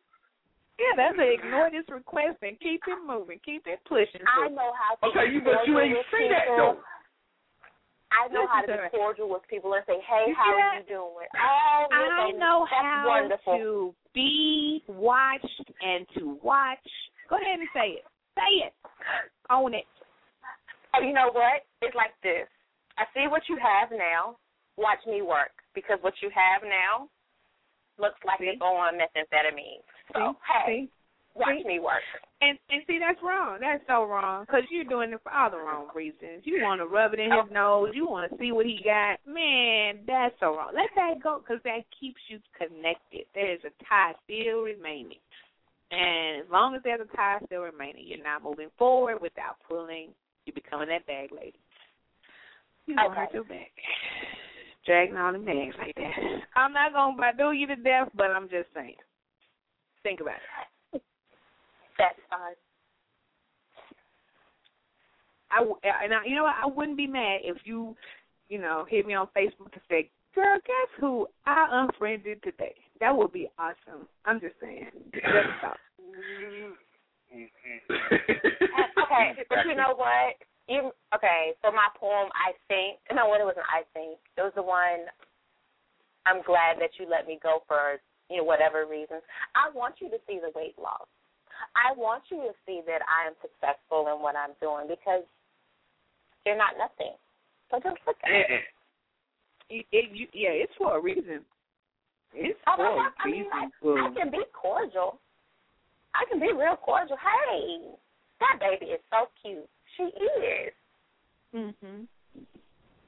Yeah, 0.78 0.94
that's 0.94 1.18
a 1.18 1.26
ignore 1.34 1.70
this 1.74 1.86
request 1.90 2.38
and 2.42 2.58
keep 2.60 2.82
it 2.86 3.00
moving, 3.02 3.38
keep 3.44 3.66
it 3.66 3.82
pushing. 3.88 4.22
I 4.26 4.48
know 4.50 4.70
how 4.74 4.94
to 4.98 5.10
Okay, 5.10 5.32
you 5.32 5.42
but 5.42 5.66
you 5.66 5.78
ain't 5.78 5.98
with 5.98 6.06
say 6.14 6.28
that 6.30 6.50
people. 6.50 6.78
though. 6.78 6.93
I 8.14 8.28
know 8.32 8.46
how 8.46 8.62
to 8.62 8.66
be 8.66 8.96
cordial 8.96 9.28
with 9.28 9.42
people 9.50 9.74
and 9.74 9.84
say, 9.86 9.98
"Hey, 10.00 10.32
how 10.32 10.44
see 10.44 10.62
are 10.62 10.78
you 10.78 10.86
doing?" 10.86 11.28
Oh, 11.34 11.86
I 11.90 12.30
know 12.32 12.66
that's 12.70 12.82
how 12.82 13.04
wonderful. 13.08 13.58
to 13.58 13.94
be 14.14 14.82
watched 14.86 15.72
and 15.82 16.06
to 16.18 16.38
watch. 16.42 16.86
Go 17.28 17.36
ahead 17.36 17.58
and 17.58 17.68
say 17.74 17.98
it. 17.98 18.04
Say 18.36 18.66
it. 18.66 18.74
Own 19.50 19.74
it. 19.74 19.86
Oh, 20.94 21.02
you 21.02 21.12
know 21.12 21.30
what? 21.32 21.66
It's 21.82 21.94
like 21.94 22.14
this. 22.22 22.46
I 22.98 23.04
see 23.14 23.26
what 23.26 23.42
you 23.48 23.58
have 23.58 23.90
now. 23.90 24.36
Watch 24.76 25.02
me 25.06 25.22
work 25.22 25.52
because 25.74 25.98
what 26.02 26.14
you 26.22 26.30
have 26.30 26.62
now 26.62 27.08
looks 27.98 28.18
like 28.26 28.38
See? 28.38 28.46
it's 28.46 28.62
on 28.62 28.94
methamphetamine. 28.94 29.82
So 30.12 30.36
hey, 30.46 30.66
See? 30.66 30.90
Watch 31.34 31.58
See? 31.62 31.66
me 31.66 31.78
work. 31.80 32.02
And 32.40 32.58
and 32.70 32.82
see 32.86 32.98
that's 32.98 33.20
wrong. 33.22 33.58
That's 33.60 33.82
so 33.86 34.04
wrong 34.04 34.44
because 34.46 34.62
you're 34.70 34.84
doing 34.84 35.12
it 35.12 35.20
for 35.22 35.32
all 35.32 35.50
the 35.50 35.56
wrong 35.58 35.88
reasons. 35.94 36.42
You 36.44 36.62
want 36.62 36.80
to 36.80 36.86
rub 36.86 37.14
it 37.14 37.20
in 37.20 37.30
his 37.30 37.50
nose. 37.52 37.90
You 37.94 38.06
want 38.06 38.30
to 38.30 38.38
see 38.38 38.52
what 38.52 38.66
he 38.66 38.80
got. 38.84 39.18
Man, 39.26 40.00
that's 40.06 40.34
so 40.40 40.56
wrong. 40.56 40.72
Let 40.74 40.90
that 40.96 41.22
go 41.22 41.40
because 41.40 41.62
that 41.64 41.84
keeps 41.98 42.20
you 42.28 42.38
connected. 42.56 43.26
There's 43.34 43.60
a 43.64 43.72
tie 43.88 44.12
still 44.24 44.62
remaining, 44.62 45.22
and 45.90 46.42
as 46.42 46.50
long 46.50 46.74
as 46.74 46.82
there's 46.84 47.00
a 47.00 47.16
tie 47.16 47.38
still 47.46 47.62
remaining, 47.62 48.04
you're 48.06 48.22
not 48.22 48.42
moving 48.42 48.70
forward 48.78 49.20
without 49.22 49.56
pulling. 49.66 50.10
You're 50.44 50.54
becoming 50.54 50.88
that 50.88 51.06
bag 51.06 51.30
lady. 51.32 51.58
You 52.86 52.96
don't 52.96 53.12
Okay. 53.12 53.20
hurt 53.20 53.32
your 53.32 53.44
back. 53.44 53.72
Dragging 54.84 55.16
all 55.16 55.32
the 55.32 55.38
bags 55.38 55.74
like 55.78 55.94
that. 55.96 56.12
I'm 56.54 56.74
not 56.74 56.92
gonna 56.92 57.32
do 57.38 57.52
you 57.52 57.66
to 57.68 57.76
death, 57.76 58.10
but 58.14 58.30
I'm 58.30 58.50
just 58.50 58.68
saying. 58.74 58.96
Think 60.02 60.20
about 60.20 60.36
it. 60.36 60.68
That's 61.98 62.18
fine. 62.30 62.58
I 65.50 65.58
w- 65.58 65.78
and 65.82 66.12
I, 66.12 66.24
you 66.26 66.34
know 66.34 66.44
what? 66.44 66.56
I 66.62 66.66
wouldn't 66.66 66.96
be 66.96 67.06
mad 67.06 67.40
if 67.44 67.58
you, 67.64 67.96
you 68.48 68.58
know, 68.58 68.86
hit 68.88 69.06
me 69.06 69.14
on 69.14 69.28
Facebook 69.36 69.72
and 69.72 69.82
say, 69.88 70.10
"Girl, 70.34 70.58
guess 70.66 70.90
who 70.98 71.28
I 71.46 71.68
unfriended 71.70 72.42
today?" 72.42 72.74
That 73.00 73.16
would 73.16 73.32
be 73.32 73.48
awesome. 73.58 74.08
I'm 74.24 74.40
just 74.40 74.54
saying. 74.60 74.90
Just 75.12 75.24
a 75.26 75.60
thought. 75.60 75.78
okay, 79.04 79.34
but 79.48 79.58
you 79.66 79.74
know 79.74 79.94
what? 79.94 80.34
You 80.68 80.90
okay? 81.14 81.52
For 81.60 81.70
my 81.70 81.88
poem, 81.98 82.30
I 82.34 82.52
think 82.68 82.98
no, 83.14 83.28
when 83.28 83.40
it 83.40 83.44
wasn't, 83.44 83.66
I 83.70 83.82
think 83.92 84.18
it 84.36 84.42
was 84.42 84.52
the 84.56 84.62
one. 84.62 85.06
I'm 86.26 86.42
glad 86.42 86.80
that 86.80 86.96
you 86.98 87.06
let 87.08 87.26
me 87.26 87.38
go 87.42 87.62
for 87.68 88.00
you 88.30 88.38
know 88.38 88.44
whatever 88.44 88.86
reasons. 88.86 89.22
I 89.54 89.70
want 89.76 89.96
you 90.00 90.08
to 90.10 90.18
see 90.26 90.40
the 90.40 90.50
weight 90.58 90.74
loss. 90.80 91.06
I 91.76 91.92
want 91.96 92.24
you 92.30 92.38
to 92.38 92.52
see 92.66 92.80
that 92.86 93.00
I 93.06 93.28
am 93.28 93.34
successful 93.40 94.08
in 94.14 94.22
what 94.22 94.36
I'm 94.36 94.54
doing 94.60 94.86
because 94.88 95.24
you're 96.46 96.58
not 96.58 96.74
nothing. 96.78 97.14
So 97.70 97.78
just 97.82 98.00
look 98.06 98.16
at 98.24 98.30
it. 98.30 98.62
It, 99.70 99.86
it, 99.92 100.04
you, 100.12 100.26
yeah, 100.32 100.52
it's 100.52 100.72
for 100.76 100.98
a 100.98 101.00
reason. 101.00 101.40
It's 102.34 102.58
Oh, 102.66 102.76
for 102.76 102.86
I, 102.86 103.08
a 103.08 103.10
I 103.18 103.26
mean, 103.26 103.44
reason. 103.44 103.52
I, 103.54 103.68
Boo. 103.82 103.96
I 103.96 104.14
can 104.14 104.30
be 104.30 104.42
cordial. 104.52 105.18
I 106.14 106.24
can 106.30 106.38
be 106.38 106.52
real 106.52 106.76
cordial. 106.76 107.16
Hey, 107.16 107.78
that 108.40 108.60
baby 108.60 108.92
is 108.92 109.00
so 109.10 109.26
cute. 109.42 109.68
She 109.96 110.02
is. 110.04 110.72
Mhm. 111.54 112.06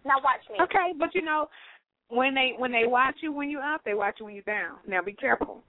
Now 0.05 0.17
watch 0.23 0.41
me. 0.51 0.59
Okay, 0.63 0.93
but 0.99 1.15
you 1.15 1.23
know, 1.23 1.49
when 2.09 2.35
they 2.35 2.53
when 2.57 2.71
they 2.73 2.87
watch 2.87 3.17
you 3.21 3.33
when 3.33 3.51
you're 3.51 3.63
up, 3.63 3.83
they 3.85 3.95
watch 3.95 4.17
you 4.21 4.27
when 4.27 4.35
you're 4.35 4.45
down. 4.45 4.79
Now 4.87 5.03
be 5.03 5.13
careful, 5.13 5.63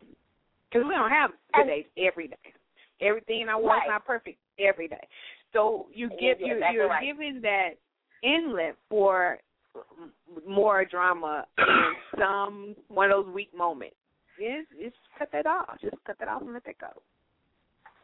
because 0.69 0.87
we 0.87 0.93
don't 0.93 1.09
have 1.09 1.31
good 1.55 1.65
days 1.65 1.85
every 1.97 2.27
day. 2.27 2.53
Everything 3.01 3.47
I 3.49 3.57
is 3.57 3.65
Right. 3.65 3.87
not 3.87 4.05
perfect 4.05 4.39
every 4.59 4.87
day. 4.87 5.07
So 5.53 5.87
you 5.93 6.09
Yeah, 6.11 6.17
give 6.33 6.39
you're 6.39 6.49
you 6.49 6.55
exactly 6.55 6.75
you're 6.75 6.87
right. 6.87 7.03
giving 7.03 7.41
that 7.41 7.77
inlet 8.23 8.75
for 8.89 9.39
more 10.45 10.85
drama 10.85 11.47
in 11.57 11.95
some 12.19 12.75
one 12.87 13.11
of 13.11 13.25
those 13.25 13.33
weak 13.33 13.53
moments. 13.53 13.95
Yes, 14.39 14.65
just 14.79 14.97
cut 15.17 15.31
that 15.31 15.45
off. 15.45 15.79
Just 15.81 15.95
cut 16.05 16.17
that 16.19 16.27
off 16.27 16.41
and 16.41 16.53
let 16.53 16.63
that 16.65 16.77
go. 16.77 17.01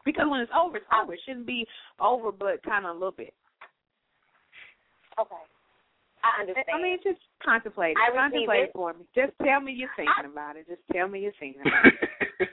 Because 0.04 0.28
when 0.28 0.40
it's 0.40 0.52
over, 0.54 0.76
it's 0.78 0.86
over. 0.92 1.14
It 1.14 1.20
shouldn't 1.24 1.46
be 1.46 1.66
over, 1.98 2.30
but 2.30 2.62
kind 2.62 2.84
of 2.84 2.90
a 2.90 2.94
little 2.94 3.12
bit. 3.12 3.34
Okay. 5.18 5.34
I 6.24 6.40
understand. 6.40 6.66
I 6.74 6.82
mean, 6.82 6.98
just 7.02 7.20
contemplate 7.44 7.96
it. 7.96 7.98
I 8.00 8.14
contemplate 8.14 8.64
it. 8.64 8.72
for 8.74 8.92
me. 8.92 9.04
Just 9.14 9.32
tell 9.44 9.60
me 9.60 9.72
you're 9.72 9.90
thinking 9.96 10.30
about 10.30 10.56
it. 10.56 10.66
Just 10.68 10.80
tell 10.92 11.06
me 11.08 11.20
you're 11.20 11.32
thinking 11.38 11.60
about 11.66 11.86
it. 11.86 12.48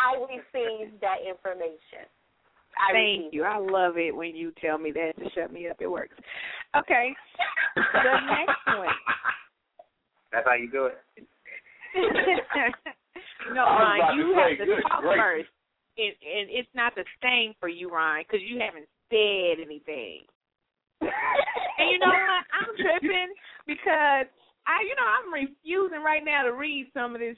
I 0.00 0.16
received 0.16 1.00
that 1.00 1.18
information. 1.28 2.08
I 2.78 2.92
Thank 2.92 3.18
received 3.18 3.34
you. 3.34 3.44
I 3.44 3.58
love 3.58 3.98
it 3.98 4.14
when 4.14 4.34
you 4.34 4.52
tell 4.60 4.78
me 4.78 4.92
that 4.92 5.12
to 5.18 5.30
shut 5.34 5.52
me 5.52 5.68
up. 5.68 5.76
It 5.80 5.90
works. 5.90 6.16
Okay. 6.76 7.12
the 7.76 7.82
next 8.30 8.78
one. 8.78 8.88
That's 10.32 10.46
how 10.46 10.54
you 10.54 10.70
do 10.70 10.86
it. 10.86 10.98
no, 13.52 13.64
I 13.64 13.98
was 13.98 13.98
about 13.98 14.08
Ron, 14.08 14.18
you 14.18 14.24
to 14.24 14.34
say, 14.34 14.48
have 14.48 14.58
to 14.58 14.66
good 14.66 14.82
talk 14.88 15.02
gracious. 15.02 15.20
first. 15.20 15.50
And, 15.98 16.14
and 16.22 16.46
it's 16.48 16.68
not 16.74 16.94
the 16.94 17.04
same 17.20 17.52
for 17.58 17.68
you, 17.68 17.90
Ron, 17.90 18.22
because 18.22 18.40
you 18.46 18.60
haven't 18.62 18.86
said 19.10 19.58
anything. 19.58 20.22
and 21.02 21.86
you 21.90 21.98
know 21.98 22.06
what? 22.06 22.44
I'm 22.54 22.70
tripping 22.78 23.34
because 23.66 24.30
I, 24.70 24.86
you 24.86 24.94
know, 24.94 25.08
I'm 25.08 25.34
refusing 25.34 26.02
right 26.02 26.24
now 26.24 26.44
to 26.44 26.54
read 26.54 26.86
some 26.94 27.14
of 27.14 27.20
this 27.20 27.36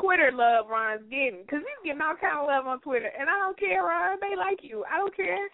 Twitter 0.00 0.30
love 0.32 0.66
Ron's 0.70 1.02
getting 1.10 1.42
because 1.42 1.60
he's 1.60 1.84
getting 1.84 2.02
all 2.02 2.14
kind 2.20 2.38
of 2.38 2.46
love 2.46 2.66
on 2.66 2.80
Twitter, 2.80 3.10
and 3.18 3.28
I 3.28 3.38
don't 3.38 3.58
care, 3.58 3.82
Ron. 3.82 4.18
They 4.20 4.36
like 4.36 4.60
you. 4.62 4.84
I 4.90 4.98
don't 4.98 5.14
care. 5.16 5.48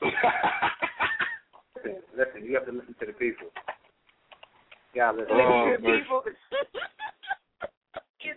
Listen, 2.16 2.44
you 2.44 2.54
have 2.54 2.66
to 2.66 2.72
listen 2.72 2.94
to 3.00 3.06
the 3.06 3.12
people. 3.12 3.48
You 4.94 5.00
gotta 5.02 5.18
listen. 5.18 5.34
Oh, 5.36 5.68
Listen 5.70 5.82
to 5.84 5.88
mercy. 5.90 6.02
people. 6.02 6.22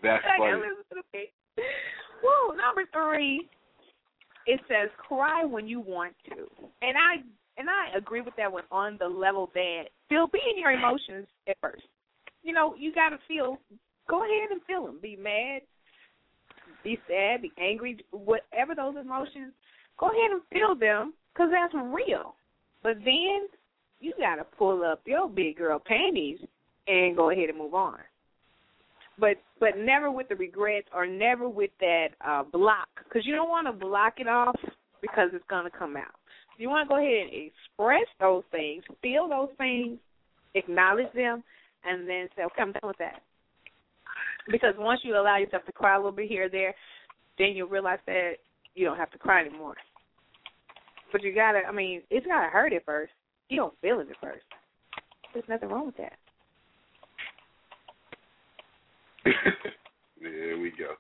That's 0.03 0.25
I 0.25 0.37
gotta 0.37 0.51
funny. 0.51 0.67
listen 0.67 0.83
to 0.89 0.95
the 0.95 1.03
people. 1.11 1.63
Woo, 2.23 2.57
number 2.57 2.83
three. 2.91 3.47
It 4.47 4.59
says 4.67 4.89
cry 4.97 5.43
when 5.45 5.67
you 5.67 5.79
want 5.81 6.13
to, 6.29 6.47
and 6.81 6.95
I 6.97 7.17
and 7.57 7.69
I 7.69 7.97
agree 7.97 8.21
with 8.21 8.35
that 8.37 8.51
one 8.51 8.63
on 8.71 8.97
the 8.99 9.07
level 9.07 9.49
that 9.53 9.83
feel 10.09 10.27
be 10.27 10.39
in 10.53 10.59
your 10.59 10.71
emotions 10.71 11.27
at 11.49 11.57
first. 11.61 11.83
You 12.43 12.53
know, 12.53 12.73
you 12.77 12.93
gotta 12.93 13.17
feel. 13.27 13.59
Go 14.09 14.23
ahead 14.23 14.51
and 14.51 14.61
feel 14.63 14.85
them. 14.85 14.99
Be 15.01 15.15
mad, 15.15 15.61
be 16.83 16.97
sad, 17.07 17.41
be 17.41 17.51
angry, 17.59 17.97
whatever 18.11 18.75
those 18.75 18.95
emotions. 18.99 19.53
Go 19.99 20.07
ahead 20.07 20.31
and 20.31 20.41
feel 20.51 20.75
them 20.75 21.13
because 21.33 21.49
that's 21.51 21.73
real. 21.73 22.35
But 22.83 22.97
then 23.03 23.47
you 23.99 24.13
gotta 24.19 24.43
pull 24.57 24.83
up 24.83 25.01
your 25.05 25.27
big 25.29 25.57
girl 25.57 25.81
panties 25.85 26.39
and 26.87 27.15
go 27.15 27.31
ahead 27.31 27.49
and 27.49 27.57
move 27.57 27.73
on. 27.73 27.99
but 29.19 29.37
but 29.59 29.77
never 29.77 30.11
with 30.11 30.29
the 30.29 30.35
regrets 30.35 30.87
or 30.93 31.07
never 31.07 31.49
with 31.49 31.71
that 31.79 32.09
uh 32.25 32.43
block 32.43 32.87
because 33.03 33.25
you 33.25 33.35
don't 33.35 33.49
want 33.49 33.67
to 33.67 33.73
block 33.73 34.15
it 34.19 34.27
off 34.27 34.55
because 35.01 35.29
it's 35.33 35.45
to 35.49 35.69
come 35.77 35.97
out. 35.97 36.13
You 36.57 36.69
want 36.69 36.87
to 36.87 36.89
go 36.89 36.97
ahead 36.97 37.27
and 37.33 37.51
express 37.51 38.07
those 38.19 38.43
things, 38.51 38.83
feel 39.01 39.27
those 39.27 39.49
things, 39.57 39.99
acknowledge 40.55 41.11
them, 41.13 41.43
and 41.85 42.07
then 42.07 42.27
say, 42.35 42.43
okay, 42.43 42.61
I'm 42.61 42.71
done 42.71 42.81
with 42.83 42.97
that. 42.97 43.21
Because 44.49 44.73
once 44.77 45.01
you 45.03 45.15
allow 45.15 45.37
yourself 45.37 45.65
to 45.65 45.71
cry 45.71 45.95
a 45.95 45.97
little 45.97 46.11
bit 46.11 46.29
here 46.29 46.45
or 46.45 46.49
there, 46.49 46.73
then 47.37 47.49
you'll 47.53 47.67
realize 47.67 47.99
that 48.05 48.33
you 48.75 48.85
don't 48.85 48.97
have 48.97 49.11
to 49.11 49.17
cry 49.17 49.41
anymore. 49.41 49.75
But 51.11 51.23
you 51.23 51.33
gotta, 51.33 51.61
I 51.67 51.71
mean, 51.71 52.01
it's 52.09 52.25
gotta 52.25 52.49
hurt 52.49 52.73
at 52.73 52.85
first. 52.85 53.11
You 53.49 53.57
don't 53.57 53.73
feel 53.81 53.99
it 53.99 54.07
at 54.09 54.19
first. 54.21 54.45
There's 55.33 55.45
nothing 55.47 55.69
wrong 55.69 55.87
with 55.87 55.97
that. 55.97 56.13
there 60.21 60.57
we 60.57 60.71
go. 60.71 60.93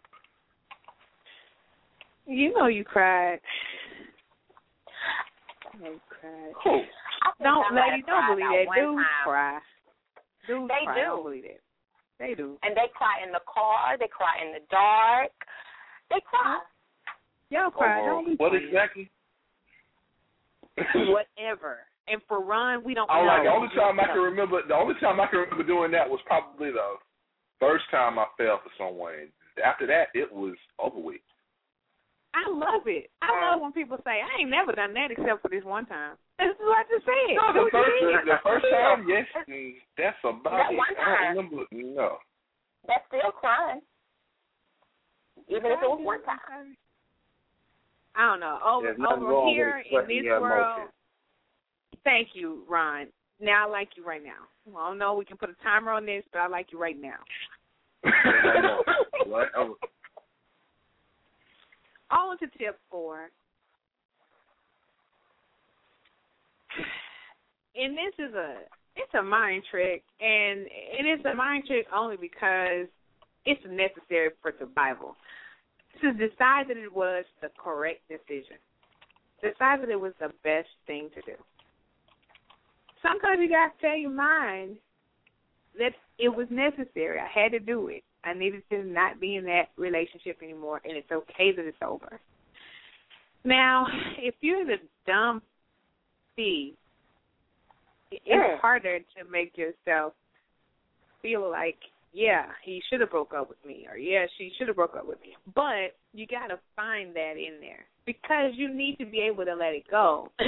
You 2.25 2.53
know 2.53 2.67
you 2.67 2.83
cried. 2.83 3.39
You 5.73 5.79
know 5.83 5.91
you 5.91 6.01
cried. 6.09 6.53
Oh. 6.65 6.81
Don't, 7.41 7.75
lady, 7.75 8.03
don't 8.05 8.35
believe 8.35 8.67
that. 8.67 8.75
Dudes 8.75 8.97
time. 8.97 9.05
cry. 9.23 9.59
Dudes 10.47 10.67
They 10.67 10.85
cry. 10.85 10.95
do. 10.95 11.01
Don't 11.01 11.23
believe 11.23 11.43
that. 11.43 11.59
They 12.19 12.33
do. 12.33 12.57
And 12.63 12.75
they 12.75 12.89
cry 12.95 13.21
in 13.23 13.31
the 13.31 13.41
car. 13.45 13.97
They 13.99 14.09
cry 14.09 14.41
in 14.41 14.53
the 14.53 14.65
dark. 14.71 15.31
They 16.09 16.21
cry. 16.25 16.59
Y'all 17.49 17.71
cry. 17.71 18.01
Oh, 18.01 18.23
don't 18.23 18.39
what 18.39 18.51
playing. 18.51 18.65
exactly? 18.67 19.09
Whatever. 20.77 21.85
And 22.07 22.21
for 22.27 22.43
Ron, 22.43 22.83
we 22.83 22.93
don't 22.93 23.09
I 23.09 23.21
know. 23.21 23.27
like 23.27 23.43
the 23.43 23.49
only 23.49 23.69
time 23.75 23.99
I 23.99 24.07
can 24.07 24.23
remember. 24.23 24.61
The 24.67 24.75
only 24.75 24.95
time 24.99 25.19
I 25.19 25.27
can 25.27 25.39
remember 25.39 25.63
doing 25.63 25.91
that 25.91 26.09
was 26.09 26.19
probably 26.25 26.71
the 26.71 26.95
first 27.59 27.85
time 27.91 28.17
I 28.17 28.25
fell 28.37 28.61
for 28.63 28.71
someone. 28.77 29.29
After 29.63 29.87
that, 29.87 30.07
it 30.13 30.31
was 30.31 30.55
over 30.79 30.99
with. 30.99 31.21
I 32.33 32.49
love 32.49 32.85
it. 32.85 33.09
I 33.21 33.29
uh, 33.33 33.51
love 33.51 33.61
when 33.61 33.73
people 33.73 33.97
say, 34.05 34.21
I 34.21 34.41
ain't 34.41 34.49
never 34.49 34.71
done 34.71 34.93
that 34.93 35.09
except 35.11 35.41
for 35.41 35.49
this 35.49 35.63
one 35.63 35.85
time. 35.87 36.15
This 36.39 36.49
is 36.53 36.59
what 36.61 36.77
I 36.77 36.83
just 36.85 37.05
said. 37.05 37.33
No, 37.33 37.53
the 37.53 37.69
first, 37.71 38.25
the, 38.25 38.37
first 38.43 38.65
time, 38.69 39.07
yes, 39.09 39.25
that's 39.97 40.17
about 40.23 40.43
That 40.43 40.71
it. 40.71 40.77
one 40.77 40.87
I 40.99 41.03
time. 41.03 41.35
don't 41.35 41.51
remember. 41.51 41.65
No. 41.71 42.17
That's 42.87 43.03
still 43.07 43.31
crying. 43.31 43.81
Even 45.49 45.71
if 45.71 45.79
it 45.81 45.89
was 45.89 45.99
one 46.01 46.21
time. 46.23 46.77
I 48.15 48.31
don't 48.31 48.39
know. 48.39 48.59
Over, 48.63 48.89
over 48.89 49.49
here 49.49 49.83
in 49.89 50.07
this 50.07 50.25
world, 50.25 50.77
emotions. 50.77 50.93
thank 52.03 52.29
you, 52.33 52.63
Ron. 52.67 53.07
Now 53.39 53.67
I 53.67 53.71
like 53.71 53.89
you 53.95 54.03
right 54.05 54.23
now. 54.23 54.45
Well, 54.65 54.83
I 54.83 54.87
don't 54.89 54.97
know 54.97 55.13
we 55.15 55.25
can 55.25 55.37
put 55.37 55.49
a 55.49 55.63
timer 55.63 55.91
on 55.91 56.05
this, 56.05 56.23
but 56.33 56.39
I 56.39 56.47
like 56.47 56.67
you 56.71 56.79
right 56.79 56.97
now. 56.99 57.17
What? 59.25 59.49
Oh. 59.57 59.75
On 62.11 62.37
to 62.39 62.47
tip 62.57 62.79
four. 62.89 63.29
And 67.75 67.93
this 67.95 68.13
is 68.17 68.33
a 68.33 68.55
it's 68.95 69.13
a 69.13 69.21
mind 69.21 69.63
trick 69.69 70.03
and 70.19 70.65
it 70.67 71.05
is 71.05 71.23
a 71.25 71.35
mind 71.35 71.65
trick 71.67 71.85
only 71.95 72.17
because 72.17 72.87
it's 73.45 73.61
necessary 73.69 74.29
for 74.41 74.53
survival. 74.59 75.15
To 76.01 76.11
decide 76.13 76.67
that 76.69 76.77
it 76.77 76.93
was 76.93 77.25
the 77.41 77.49
correct 77.57 78.01
decision. 78.09 78.57
Decide 79.41 79.81
that 79.81 79.89
it 79.89 79.99
was 79.99 80.13
the 80.19 80.31
best 80.43 80.69
thing 80.85 81.09
to 81.15 81.21
do. 81.21 81.37
Sometimes 83.01 83.39
you 83.41 83.49
gotta 83.49 83.73
tell 83.79 83.97
your 83.97 84.11
mind 84.11 84.77
that 85.77 85.93
it 86.17 86.29
was 86.29 86.47
necessary. 86.49 87.19
I 87.19 87.27
had 87.27 87.51
to 87.51 87.59
do 87.59 87.87
it. 87.87 88.03
I 88.23 88.33
needed 88.33 88.63
to 88.71 88.83
not 88.83 89.19
be 89.19 89.35
in 89.35 89.45
that 89.45 89.69
relationship 89.77 90.37
anymore, 90.41 90.81
and 90.83 90.97
it's 90.97 91.11
okay 91.11 91.51
that 91.55 91.65
it's 91.65 91.77
over. 91.81 92.19
Now, 93.43 93.85
if 94.17 94.35
you're 94.41 94.65
the 94.65 94.77
dumb 95.05 95.41
thief, 96.37 96.75
it's 98.11 98.25
Yeah. 98.25 98.55
harder 98.57 98.99
to 98.99 99.23
make 99.29 99.57
yourself 99.57 100.13
feel 101.21 101.49
like, 101.49 101.77
yeah, 102.13 102.53
he 102.63 102.79
should 102.87 103.01
have 103.01 103.09
broke 103.11 103.33
up 103.33 103.49
with 103.49 103.63
me, 103.65 103.85
or 103.89 103.97
yeah, 103.97 104.25
she 104.37 104.49
should 104.57 104.67
have 104.67 104.77
broke 104.77 104.95
up 104.95 105.05
with 105.05 105.19
me. 105.21 105.35
But 105.53 105.97
you 106.13 106.25
got 106.25 106.47
to 106.47 106.57
find 106.75 107.13
that 107.15 107.35
in 107.35 107.59
there 107.59 107.85
because 108.05 108.55
you 108.55 108.69
need 108.73 108.97
to 108.99 109.05
be 109.05 109.19
able 109.19 109.43
to 109.43 109.53
let 109.53 109.73
it 109.73 109.83
go. 109.91 110.31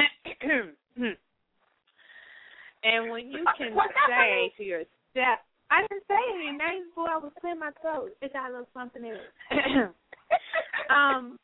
and 2.83 3.11
when 3.11 3.29
you 3.29 3.43
can 3.57 3.75
What 3.75 3.91
happened? 3.93 4.17
say 4.17 4.53
to 4.57 4.63
yourself, 4.63 5.39
I 5.69 5.81
didn't 5.81 6.03
say 6.07 6.15
anything. 6.33 6.57
That 6.57 6.75
is 6.75 6.87
what 6.95 7.11
I 7.11 7.17
was 7.17 7.31
clearing 7.41 7.59
my 7.59 7.71
throat. 7.81 8.15
It 8.21 8.33
got 8.33 8.49
a 8.49 8.51
little 8.53 8.67
something 8.73 9.03
in 9.03 9.13
it. 9.13 9.29
um, 10.89 11.37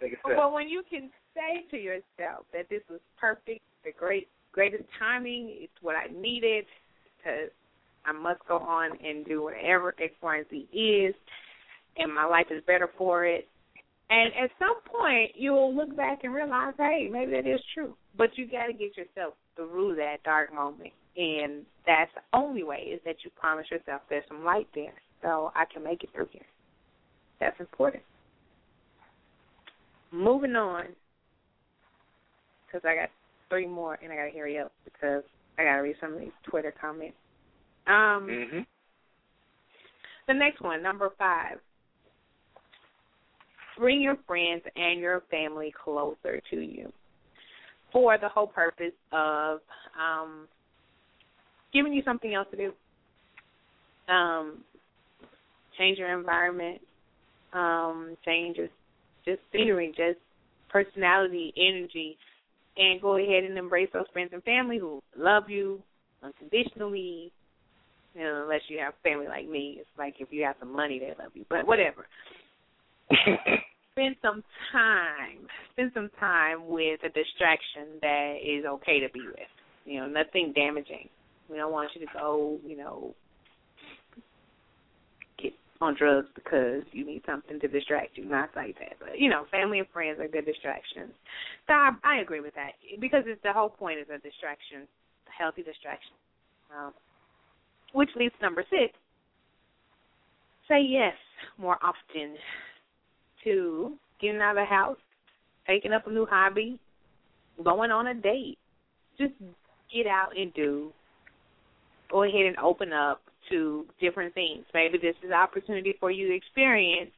take 0.00 0.12
a 0.12 0.16
sip. 0.16 0.36
but 0.36 0.52
when 0.52 0.68
you 0.68 0.82
can 0.88 1.10
say 1.34 1.64
to 1.70 1.76
yourself 1.76 2.46
that 2.52 2.68
this 2.68 2.82
was 2.90 3.00
perfect, 3.20 3.60
the 3.84 3.92
great 3.96 4.28
greatest 4.52 4.84
timing, 4.98 5.50
it's 5.50 5.72
what 5.82 5.94
I 5.94 6.06
needed, 6.12 6.64
because 7.16 7.50
I 8.04 8.12
must 8.12 8.40
go 8.48 8.58
on 8.58 8.90
and 9.04 9.24
do 9.24 9.42
whatever 9.42 9.94
X, 10.02 10.14
Y, 10.22 10.36
and 10.38 10.46
Z 10.50 10.56
is, 10.76 11.14
and 11.96 12.12
my 12.12 12.24
life 12.24 12.46
is 12.50 12.62
better 12.66 12.88
for 12.96 13.24
it. 13.24 13.46
And 14.10 14.32
at 14.42 14.50
some 14.58 14.80
point, 14.90 15.32
you'll 15.34 15.74
look 15.76 15.94
back 15.94 16.20
and 16.24 16.32
realize, 16.32 16.72
hey, 16.78 17.08
maybe 17.12 17.32
that 17.32 17.46
is 17.46 17.60
true. 17.74 17.94
But 18.16 18.30
you 18.36 18.50
got 18.50 18.66
to 18.66 18.72
get 18.72 18.96
yourself 18.96 19.34
through 19.54 19.96
that 19.96 20.22
dark 20.24 20.52
moment, 20.52 20.92
and 21.16 21.66
that's 21.86 22.10
the 22.14 22.36
only 22.36 22.64
way 22.64 22.78
is 22.78 23.00
that 23.04 23.16
you 23.22 23.30
promise 23.38 23.66
yourself 23.70 24.00
there's 24.08 24.24
some 24.28 24.44
light 24.44 24.68
there, 24.74 24.94
so 25.22 25.52
I 25.54 25.64
can 25.72 25.84
make 25.84 26.02
it 26.02 26.10
through 26.14 26.28
here. 26.32 26.46
That's 27.38 27.60
important. 27.60 28.02
Moving 30.10 30.56
on, 30.56 30.86
because 32.68 32.86
I 32.86 32.94
got 32.94 33.10
three 33.48 33.66
more, 33.66 33.98
and 34.02 34.12
I 34.12 34.16
got 34.16 34.24
to 34.32 34.38
hurry 34.38 34.58
up 34.58 34.72
because 34.84 35.24
I 35.58 35.64
got 35.64 35.76
to 35.76 35.82
read 35.82 35.96
some 36.00 36.14
of 36.14 36.20
these 36.20 36.30
Twitter 36.48 36.72
comments. 36.80 37.16
Um, 37.86 38.46
hmm 38.50 38.58
the 40.26 40.34
next 40.34 40.60
one, 40.60 40.82
number 40.82 41.10
five. 41.18 41.56
Bring 43.78 44.02
your 44.02 44.16
friends 44.26 44.62
and 44.76 45.00
your 45.00 45.22
family 45.30 45.72
closer 45.82 46.42
to 46.50 46.56
you 46.56 46.92
for 47.92 48.18
the 48.18 48.28
whole 48.28 48.46
purpose 48.46 48.92
of 49.10 49.60
um, 49.98 50.46
giving 51.72 51.92
you 51.92 52.02
something 52.04 52.34
else 52.34 52.48
to 52.50 52.56
do. 52.56 54.12
Um, 54.12 54.58
change 55.78 55.98
your 55.98 56.18
environment, 56.18 56.80
um, 57.52 58.16
change 58.24 58.56
just, 58.56 58.72
just 59.24 59.40
scenery, 59.52 59.88
just 59.96 60.18
personality, 60.68 61.54
energy, 61.56 62.18
and 62.78 63.02
go 63.02 63.16
ahead 63.16 63.44
and 63.44 63.58
embrace 63.58 63.88
those 63.92 64.06
friends 64.12 64.30
and 64.32 64.42
family 64.44 64.78
who 64.78 65.02
love 65.16 65.50
you 65.50 65.82
unconditionally, 66.22 67.32
you 68.14 68.22
know, 68.22 68.42
unless 68.44 68.62
you 68.68 68.78
have 68.78 68.94
family 69.02 69.26
like 69.26 69.48
me. 69.48 69.76
It's 69.80 69.88
like 69.98 70.14
if 70.20 70.28
you 70.30 70.44
have 70.44 70.56
some 70.60 70.72
money, 70.72 70.98
they 70.98 71.12
love 71.22 71.32
you. 71.34 71.44
But 71.50 71.66
whatever. 71.66 72.06
Spend 73.92 74.16
some 74.22 74.44
time. 74.72 75.48
Spend 75.72 75.90
some 75.92 76.08
time 76.20 76.68
with 76.68 77.00
a 77.02 77.08
distraction 77.08 77.98
that 78.00 78.36
is 78.42 78.64
okay 78.64 79.00
to 79.00 79.08
be 79.12 79.22
with. 79.26 79.50
You 79.84 80.00
know, 80.00 80.06
nothing 80.06 80.52
damaging. 80.54 81.08
We 81.50 81.56
don't 81.56 81.72
want 81.72 81.90
you 81.94 82.06
to 82.06 82.12
go, 82.12 82.58
you 82.64 82.76
know, 82.76 83.14
on 85.80 85.94
drugs 85.96 86.28
because 86.34 86.82
you 86.92 87.06
need 87.06 87.22
something 87.26 87.60
to 87.60 87.68
distract 87.68 88.16
you. 88.16 88.24
Not 88.24 88.50
like 88.56 88.78
that, 88.78 88.98
but 88.98 89.18
you 89.18 89.30
know, 89.30 89.44
family 89.50 89.78
and 89.78 89.88
friends 89.92 90.18
are 90.20 90.28
good 90.28 90.46
distractions. 90.46 91.12
So 91.66 91.74
I, 91.74 91.90
I 92.04 92.20
agree 92.20 92.40
with 92.40 92.54
that 92.54 92.72
because 93.00 93.24
it's 93.26 93.42
the 93.42 93.52
whole 93.52 93.68
point 93.68 94.00
is 94.00 94.06
a 94.08 94.18
distraction, 94.18 94.88
a 95.28 95.42
healthy 95.42 95.62
distraction. 95.62 96.12
Um, 96.76 96.92
which 97.92 98.10
leads 98.16 98.34
to 98.38 98.44
number 98.44 98.64
six. 98.68 98.92
Say 100.68 100.82
yes 100.82 101.14
more 101.56 101.78
often 101.82 102.36
to 103.44 103.92
getting 104.20 104.40
out 104.40 104.58
of 104.58 104.62
the 104.62 104.64
house, 104.64 104.98
taking 105.66 105.92
up 105.92 106.06
a 106.06 106.10
new 106.10 106.26
hobby, 106.26 106.78
going 107.62 107.90
on 107.90 108.08
a 108.08 108.14
date. 108.14 108.58
Just 109.18 109.32
get 109.94 110.06
out 110.06 110.36
and 110.36 110.52
do. 110.54 110.92
Go 112.10 112.24
ahead 112.24 112.46
and 112.46 112.56
open 112.58 112.92
up 112.92 113.22
to 113.50 113.86
different 114.00 114.34
things. 114.34 114.64
Maybe 114.74 114.98
this 114.98 115.16
is 115.22 115.30
an 115.30 115.32
opportunity 115.32 115.94
for 115.98 116.10
you 116.10 116.28
to 116.28 116.34
experience 116.34 117.10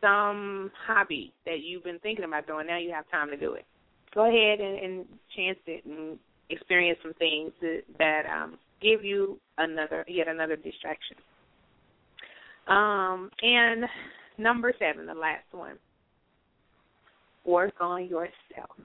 some 0.00 0.70
hobby 0.86 1.32
that 1.44 1.60
you've 1.62 1.84
been 1.84 1.98
thinking 1.98 2.24
about 2.24 2.46
doing. 2.46 2.66
Now 2.66 2.78
you 2.78 2.92
have 2.92 3.10
time 3.10 3.28
to 3.30 3.36
do 3.36 3.54
it. 3.54 3.64
Go 4.14 4.28
ahead 4.28 4.60
and, 4.60 4.78
and 4.78 5.06
chance 5.36 5.58
it 5.66 5.84
and 5.84 6.18
experience 6.48 6.98
some 7.02 7.14
things 7.14 7.52
that, 7.60 7.82
that 7.98 8.22
um, 8.26 8.58
give 8.80 9.04
you 9.04 9.38
another 9.58 10.04
yet 10.08 10.28
another 10.28 10.56
distraction. 10.56 11.16
Um, 12.66 13.30
and 13.42 13.84
number 14.38 14.72
seven, 14.78 15.06
the 15.06 15.14
last 15.14 15.44
one. 15.52 15.76
Work 17.44 17.74
on 17.80 18.04
yourself. 18.04 18.76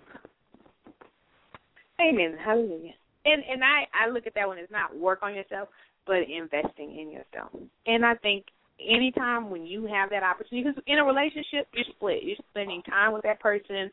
Amen. 1.99 2.37
Hallelujah. 2.43 2.93
And 3.25 3.43
and 3.49 3.63
I 3.63 3.85
I 3.93 4.09
look 4.09 4.27
at 4.27 4.35
that 4.35 4.47
one 4.47 4.59
as 4.59 4.67
not 4.71 4.95
work 4.95 5.19
on 5.23 5.33
yourself. 5.33 5.69
But 6.05 6.29
investing 6.29 6.97
in 6.99 7.11
yourself. 7.11 7.51
And 7.85 8.05
I 8.05 8.15
think 8.15 8.45
anytime 8.79 9.49
when 9.49 9.65
you 9.65 9.85
have 9.85 10.09
that 10.09 10.23
opportunity, 10.23 10.67
because 10.67 10.83
in 10.87 10.97
a 10.99 11.03
relationship, 11.03 11.67
you're 11.73 11.85
split. 11.95 12.23
You're 12.23 12.37
spending 12.51 12.81
time 12.83 13.13
with 13.13 13.23
that 13.23 13.39
person. 13.39 13.91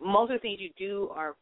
Most 0.00 0.30
of 0.30 0.36
the 0.36 0.40
things 0.40 0.60
you 0.60 0.70
do 0.78 1.08
are, 1.14 1.34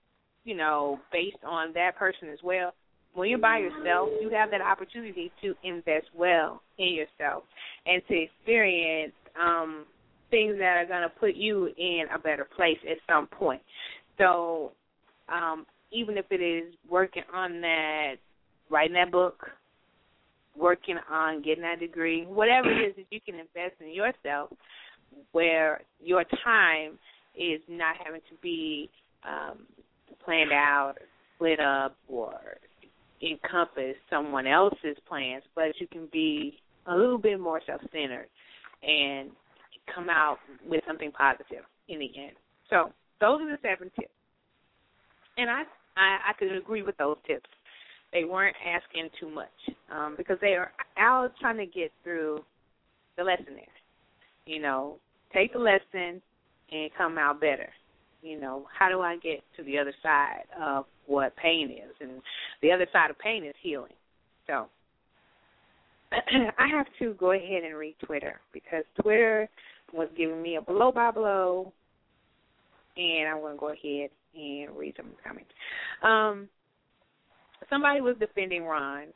you 0.44 0.56
know, 0.56 0.98
based 1.12 1.42
on 1.46 1.72
that 1.74 1.96
person 1.96 2.28
as 2.32 2.38
well. 2.42 2.72
When 3.12 3.28
you're 3.28 3.38
by 3.38 3.58
yourself, 3.58 4.08
you 4.20 4.30
have 4.30 4.50
that 4.52 4.60
opportunity 4.60 5.32
to 5.42 5.54
invest 5.64 6.06
well 6.14 6.62
in 6.78 6.94
yourself 6.94 7.42
and 7.84 8.00
to 8.08 8.14
experience 8.14 9.12
um 9.40 9.84
things 10.30 10.56
that 10.58 10.76
are 10.76 10.86
going 10.86 11.02
to 11.02 11.08
put 11.08 11.34
you 11.34 11.66
in 11.76 12.04
a 12.14 12.18
better 12.18 12.46
place 12.56 12.78
at 12.88 12.98
some 13.08 13.26
point. 13.26 13.60
So, 14.18 14.72
um, 15.28 15.66
even 15.92 16.16
if 16.16 16.26
it 16.30 16.40
is 16.40 16.72
working 16.88 17.24
on 17.34 17.60
that, 17.60 18.14
writing 18.70 18.94
that 18.94 19.10
book, 19.10 19.50
working 20.56 20.96
on 21.10 21.42
getting 21.42 21.62
that 21.62 21.80
degree, 21.80 22.24
whatever 22.26 22.70
it 22.70 22.88
is 22.88 22.96
that 22.96 23.06
you 23.10 23.20
can 23.20 23.34
invest 23.34 23.80
in 23.80 23.92
yourself, 23.92 24.50
where 25.32 25.82
your 26.02 26.24
time 26.44 26.98
is 27.36 27.60
not 27.68 27.96
having 28.04 28.20
to 28.28 28.36
be 28.42 28.88
um, 29.24 29.58
planned 30.24 30.52
out, 30.52 30.94
split 31.36 31.60
up, 31.60 31.96
or 32.08 32.34
encompass 33.22 33.96
someone 34.08 34.46
else's 34.46 34.96
plans, 35.08 35.42
but 35.54 35.78
you 35.78 35.86
can 35.86 36.08
be 36.12 36.58
a 36.86 36.96
little 36.96 37.18
bit 37.18 37.38
more 37.38 37.60
self-centered 37.66 38.26
and 38.82 39.30
come 39.94 40.08
out 40.08 40.38
with 40.66 40.82
something 40.86 41.12
positive 41.12 41.64
in 41.88 41.98
the 41.98 42.10
end. 42.16 42.32
So 42.70 42.92
those 43.20 43.40
are 43.42 43.50
the 43.50 43.58
seven 43.62 43.90
tips, 43.98 44.12
and 45.36 45.50
I 45.50 45.62
I, 45.96 46.30
I 46.30 46.32
could 46.38 46.56
agree 46.56 46.82
with 46.82 46.96
those 46.96 47.16
tips. 47.26 47.50
They 48.12 48.24
weren't 48.24 48.56
asking 48.66 49.10
too 49.20 49.30
much 49.30 49.48
um, 49.94 50.14
because 50.16 50.36
they 50.40 50.54
are 50.54 50.72
out 50.98 51.32
trying 51.40 51.58
to 51.58 51.66
get 51.66 51.92
through 52.02 52.40
the 53.16 53.24
lesson 53.24 53.54
there. 53.54 53.66
You 54.46 54.60
know, 54.60 54.96
take 55.32 55.52
the 55.52 55.58
lesson 55.58 56.20
and 56.72 56.90
come 56.96 57.18
out 57.18 57.40
better. 57.40 57.68
You 58.22 58.40
know, 58.40 58.66
how 58.76 58.88
do 58.88 59.00
I 59.00 59.16
get 59.16 59.42
to 59.56 59.62
the 59.62 59.78
other 59.78 59.94
side 60.02 60.42
of 60.60 60.86
what 61.06 61.34
pain 61.36 61.70
is? 61.70 61.94
And 62.00 62.20
the 62.62 62.72
other 62.72 62.86
side 62.92 63.10
of 63.10 63.18
pain 63.18 63.44
is 63.44 63.54
healing. 63.62 63.92
So 64.46 64.66
I 66.12 66.66
have 66.76 66.86
to 66.98 67.14
go 67.14 67.32
ahead 67.32 67.62
and 67.64 67.76
read 67.76 67.94
Twitter 68.04 68.40
because 68.52 68.84
Twitter 69.00 69.48
was 69.92 70.08
giving 70.16 70.42
me 70.42 70.56
a 70.56 70.60
blow 70.60 70.92
by 70.92 71.10
blow, 71.10 71.72
and 72.96 73.28
I'm 73.28 73.40
going 73.40 73.54
to 73.54 73.60
go 73.60 73.68
ahead 73.68 74.10
and 74.34 74.76
read 74.76 74.94
some 74.96 75.10
comments. 75.24 75.50
Um, 76.02 76.48
somebody 77.70 78.00
was 78.00 78.16
defending 78.18 78.64
Ron 78.64 79.06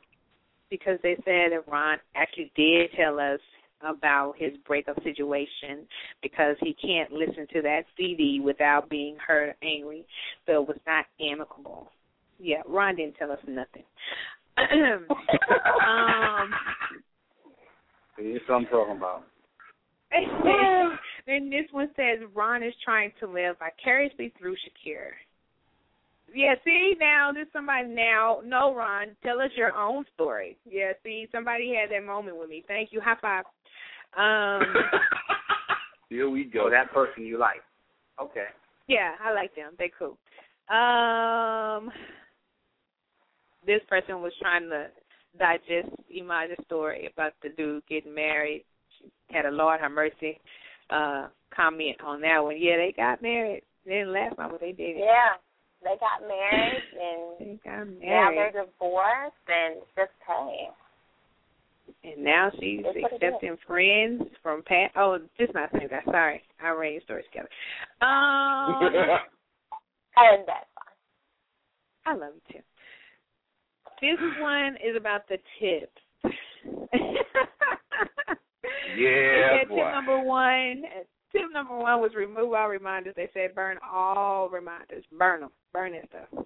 because 0.69 0.97
they 1.03 1.15
said 1.17 1.51
that 1.51 1.63
Ron 1.67 1.97
actually 2.15 2.51
did 2.55 2.89
tell 2.97 3.19
us 3.19 3.39
about 3.81 4.33
his 4.37 4.53
breakup 4.65 4.95
situation 5.03 5.85
because 6.23 6.55
he 6.61 6.73
can't 6.73 7.11
listen 7.11 7.45
to 7.53 7.61
that 7.61 7.83
CD 7.95 8.39
without 8.43 8.89
being 8.89 9.17
hurt 9.25 9.49
or 9.49 9.55
angry, 9.61 10.05
so 10.45 10.61
it 10.61 10.67
was 10.67 10.77
not 10.87 11.05
amicable. 11.21 11.91
Yeah, 12.39 12.61
Ron 12.67 12.95
didn't 12.95 13.15
tell 13.15 13.31
us 13.31 13.39
nothing. 13.47 13.83
um, 14.57 15.05
Here's 18.17 18.41
what 18.47 18.55
I'm 18.55 18.65
talking 18.65 18.97
about. 18.97 19.23
then 21.27 21.49
this 21.49 21.65
one 21.71 21.89
says 21.95 22.19
Ron 22.33 22.63
is 22.63 22.73
trying 22.83 23.11
to 23.19 23.27
live 23.27 23.57
vicariously 23.59 24.33
through 24.39 24.55
Shakir. 24.55 25.11
Yeah, 26.35 26.55
see 26.65 26.95
now 26.99 27.31
there's 27.33 27.47
somebody 27.53 27.87
now. 27.87 28.41
No, 28.43 28.75
Ron, 28.75 29.15
tell 29.23 29.39
us 29.39 29.51
your 29.55 29.73
own 29.75 30.03
story. 30.13 30.57
Yeah, 30.69 30.91
see 31.01 31.27
somebody 31.31 31.73
had 31.73 31.91
that 31.91 32.05
moment 32.05 32.37
with 32.37 32.49
me. 32.49 32.63
Thank 32.67 32.89
you. 32.91 32.99
High 32.99 33.15
five. 33.21 33.45
Um, 34.17 34.73
Here 36.09 36.29
we 36.29 36.43
go. 36.43 36.67
Oh, 36.67 36.69
that 36.69 36.91
person 36.93 37.25
you 37.25 37.39
like. 37.39 37.61
Okay. 38.21 38.47
Yeah, 38.87 39.13
I 39.23 39.33
like 39.33 39.55
them. 39.55 39.73
They 39.79 39.91
cool. 39.97 40.17
Um, 40.69 41.91
this 43.65 43.81
person 43.89 44.21
was 44.21 44.33
trying 44.41 44.69
to 44.69 44.87
digest 45.39 45.89
Imaj's 46.15 46.63
story 46.65 47.09
about 47.13 47.33
the 47.41 47.49
dude 47.49 47.85
getting 47.87 48.13
married. 48.13 48.65
She 48.99 49.09
had 49.31 49.45
a 49.45 49.51
Lord 49.51 49.79
have 49.79 49.91
mercy 49.91 50.39
uh 50.89 51.27
comment 51.55 51.97
on 52.05 52.21
that 52.21 52.43
one. 52.43 52.57
Yeah, 52.59 52.77
they 52.77 52.93
got 52.95 53.21
married. 53.21 53.63
They 53.85 53.93
didn't 53.93 54.13
last 54.13 54.37
long, 54.37 54.51
but 54.51 54.61
they 54.61 54.71
did. 54.71 54.97
Yeah, 54.97 55.33
they 55.85 55.95
got 56.01 56.27
married 56.27 56.83
and 56.97 57.21
They 57.39 57.59
got 57.63 57.85
married. 57.87 58.01
now 58.01 58.29
they're 58.33 58.65
divorced 58.65 59.47
and 59.47 59.81
just 59.95 60.11
hey. 60.27 60.69
And 62.03 62.23
now 62.23 62.49
she's 62.59 62.81
That's 62.83 63.13
accepting 63.13 63.57
friends 63.67 64.23
from 64.41 64.63
Pat. 64.63 64.91
Oh, 64.97 65.19
just 65.37 65.53
not 65.53 65.69
saying 65.71 65.89
that. 65.91 66.03
Sorry, 66.05 66.41
I 66.61 66.69
ran 66.69 66.93
your 66.93 67.01
story 67.01 67.23
together. 67.31 67.49
Um, 68.01 68.81
and 70.17 70.43
that's 70.47 70.67
fine. 70.73 70.95
I 72.07 72.13
love 72.15 72.33
you 72.49 72.55
too. 72.55 72.63
This 74.01 74.19
one 74.41 74.75
is 74.83 74.97
about 74.97 75.27
the 75.29 75.37
tips. 75.59 76.01
Yeah, 78.97 79.65
boy. 79.67 79.75
Tip 79.75 79.85
number 79.93 80.19
one. 80.23 80.83
Tip 81.31 81.51
number 81.53 81.77
one 81.77 82.01
was 82.01 82.11
remove 82.15 82.53
all 82.53 82.69
reminders. 82.69 83.13
They 83.15 83.29
said 83.33 83.55
burn 83.55 83.77
all 83.83 84.49
reminders. 84.49 85.03
Burn 85.17 85.41
them. 85.41 85.51
Burn 85.73 85.93
that 85.93 86.09
stuff. 86.09 86.45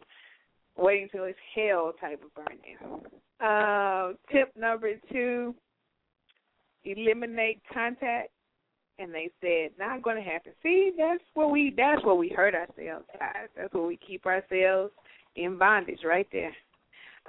Wait 0.78 1.04
until 1.04 1.26
it's 1.26 1.38
hell 1.56 1.94
type 2.00 2.22
of 2.24 2.34
burning. 2.34 2.78
Uh, 3.40 4.14
tip 4.32 4.52
number 4.58 4.94
two, 5.12 5.54
eliminate 6.84 7.62
contact. 7.74 8.30
And 8.98 9.14
they 9.14 9.30
said 9.40 9.72
not 9.80 10.04
going 10.04 10.18
to 10.18 10.30
happen. 10.30 10.52
See, 10.62 10.92
that's 10.98 11.24
what 11.34 11.52
we 11.52 11.74
that's 11.78 12.04
what 12.04 12.18
we 12.18 12.28
hurt 12.28 12.54
ourselves, 12.54 13.06
guys. 13.18 13.48
That's 13.56 13.74
what 13.74 13.88
we 13.88 13.98
keep 13.98 14.26
ourselves 14.26 14.92
in 15.38 15.58
bondage 15.58 16.02
right 16.04 16.28
there. 16.34 16.54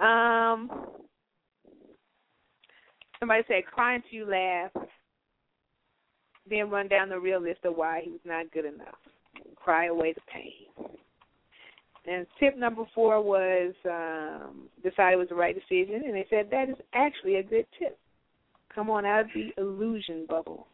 Um, 0.04 0.68
somebody 3.20 3.44
said 3.46 3.66
cry 3.72 3.94
until 3.94 4.10
you 4.10 4.26
laugh 4.26 4.72
then 6.48 6.70
run 6.70 6.88
down 6.88 7.08
the 7.08 7.18
real 7.18 7.40
list 7.40 7.60
of 7.64 7.76
why 7.76 8.00
he 8.04 8.10
was 8.10 8.20
not 8.24 8.50
good 8.52 8.64
enough. 8.64 8.98
Cry 9.56 9.86
away 9.86 10.12
the 10.12 10.20
pain. 10.32 10.96
And 12.06 12.26
tip 12.38 12.56
number 12.56 12.84
four 12.94 13.22
was 13.22 13.74
um, 13.84 14.68
decide 14.82 15.12
it 15.12 15.16
was 15.16 15.28
the 15.28 15.34
right 15.34 15.54
decision, 15.54 16.02
and 16.06 16.14
they 16.14 16.26
said 16.30 16.48
that 16.50 16.70
is 16.70 16.76
actually 16.94 17.36
a 17.36 17.42
good 17.42 17.66
tip. 17.78 17.98
Come 18.74 18.88
on 18.88 19.04
out 19.04 19.22
of 19.22 19.26
the 19.34 19.50
illusion 19.58 20.26
bubble. 20.28 20.66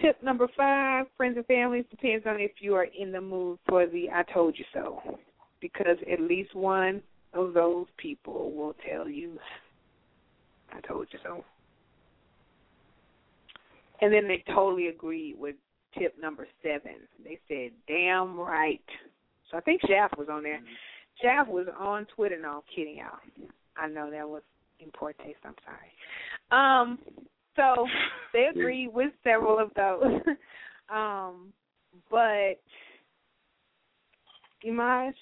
Tip 0.00 0.22
number 0.22 0.46
five, 0.56 1.06
friends 1.16 1.36
and 1.36 1.46
families, 1.46 1.84
depends 1.90 2.26
on 2.26 2.38
if 2.38 2.52
you 2.60 2.74
are 2.74 2.86
in 2.96 3.10
the 3.12 3.20
mood 3.20 3.58
for 3.66 3.86
the 3.86 4.10
I 4.10 4.22
told 4.32 4.56
you 4.58 4.64
so. 4.72 5.18
Because 5.60 5.96
at 6.10 6.20
least 6.20 6.54
one 6.54 7.02
of 7.32 7.54
those 7.54 7.86
people 7.96 8.52
will 8.52 8.76
tell 8.88 9.08
you, 9.08 9.38
I 10.70 10.80
told 10.86 11.08
you 11.12 11.18
so. 11.24 11.44
And 14.00 14.12
then 14.12 14.28
they 14.28 14.44
totally 14.54 14.88
agreed 14.88 15.36
with 15.38 15.56
tip 15.98 16.14
number 16.20 16.46
seven. 16.62 16.96
They 17.22 17.38
said, 17.48 17.70
damn 17.88 18.38
right. 18.38 18.84
So 19.50 19.56
I 19.56 19.60
think 19.60 19.80
Shaft 19.86 20.18
was 20.18 20.28
on 20.30 20.42
there. 20.42 20.60
Shaft 21.22 21.48
was 21.50 21.66
on 21.78 22.06
Twitter. 22.14 22.38
No, 22.40 22.48
I'm 22.48 22.60
kidding 22.74 22.98
y'all. 22.98 23.48
I 23.76 23.88
know 23.88 24.10
that 24.10 24.28
was 24.28 24.42
in 24.80 24.90
poor 24.92 25.12
taste. 25.12 25.38
I'm 25.44 25.54
sorry. 25.64 25.90
Um, 26.50 26.98
so 27.54 27.86
they 28.32 28.46
agreed 28.54 28.88
with 28.92 29.12
several 29.24 29.58
of 29.58 29.70
those. 29.74 30.20
um, 30.94 31.52
but 32.10 32.60
Imaj, 34.66 35.12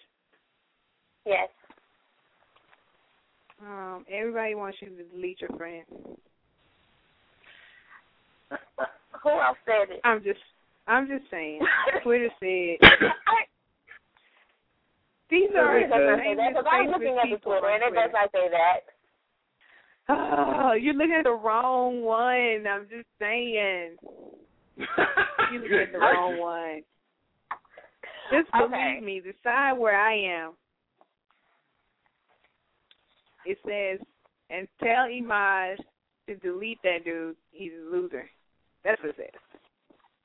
Yes. 1.27 1.49
um, 3.63 4.05
everybody 4.11 4.55
wants 4.55 4.79
you 4.81 4.89
to 4.89 5.05
delete 5.05 5.41
your 5.41 5.51
friend. 5.57 5.85
Who 9.23 9.31
else 9.31 9.59
said 9.65 9.95
it? 9.95 10.01
I'm 10.05 10.23
just 10.23 10.41
I'm 10.87 11.07
just 11.09 11.25
saying. 11.31 11.61
Twitter 12.03 12.29
said 12.41 12.79
these 15.31 15.49
are 15.57 15.81
not 15.81 15.91
that, 15.91 16.67
I'm 16.71 16.89
looking 16.89 17.19
at 17.23 17.31
the 17.31 17.39
Twitter 17.39 17.69
and 17.69 17.83
it 17.83 17.95
does 17.95 18.11
not 18.13 18.31
say 18.33 18.49
that. 18.51 18.81
Oh, 20.07 20.73
you're 20.79 20.95
looking 20.95 21.17
at 21.19 21.25
the 21.25 21.33
wrong 21.33 22.03
one. 22.03 22.67
I'm 22.67 22.87
just 22.91 23.09
saying. 23.19 23.97
You're 25.51 25.63
looking 25.63 25.79
at 25.79 25.93
the 25.93 25.99
wrong 25.99 26.39
one. 26.39 26.83
Just 28.31 28.51
believe 28.53 28.73
Okay. 28.73 29.01
me, 29.01 29.21
decide 29.21 29.73
where 29.73 29.99
I 29.99 30.15
am. 30.15 30.53
It 33.45 33.59
says, 33.67 34.01
and 34.51 34.69
tell 34.83 35.07
Imaj 35.07 35.77
to 36.27 36.37
delete 36.37 36.81
that 36.83 37.05
dude. 37.05 37.37
He's 37.51 37.73
a 37.73 37.91
loser. 37.91 38.29
That's 38.85 39.01
what 39.01 39.17
it 39.17 39.17
says. 39.17 39.41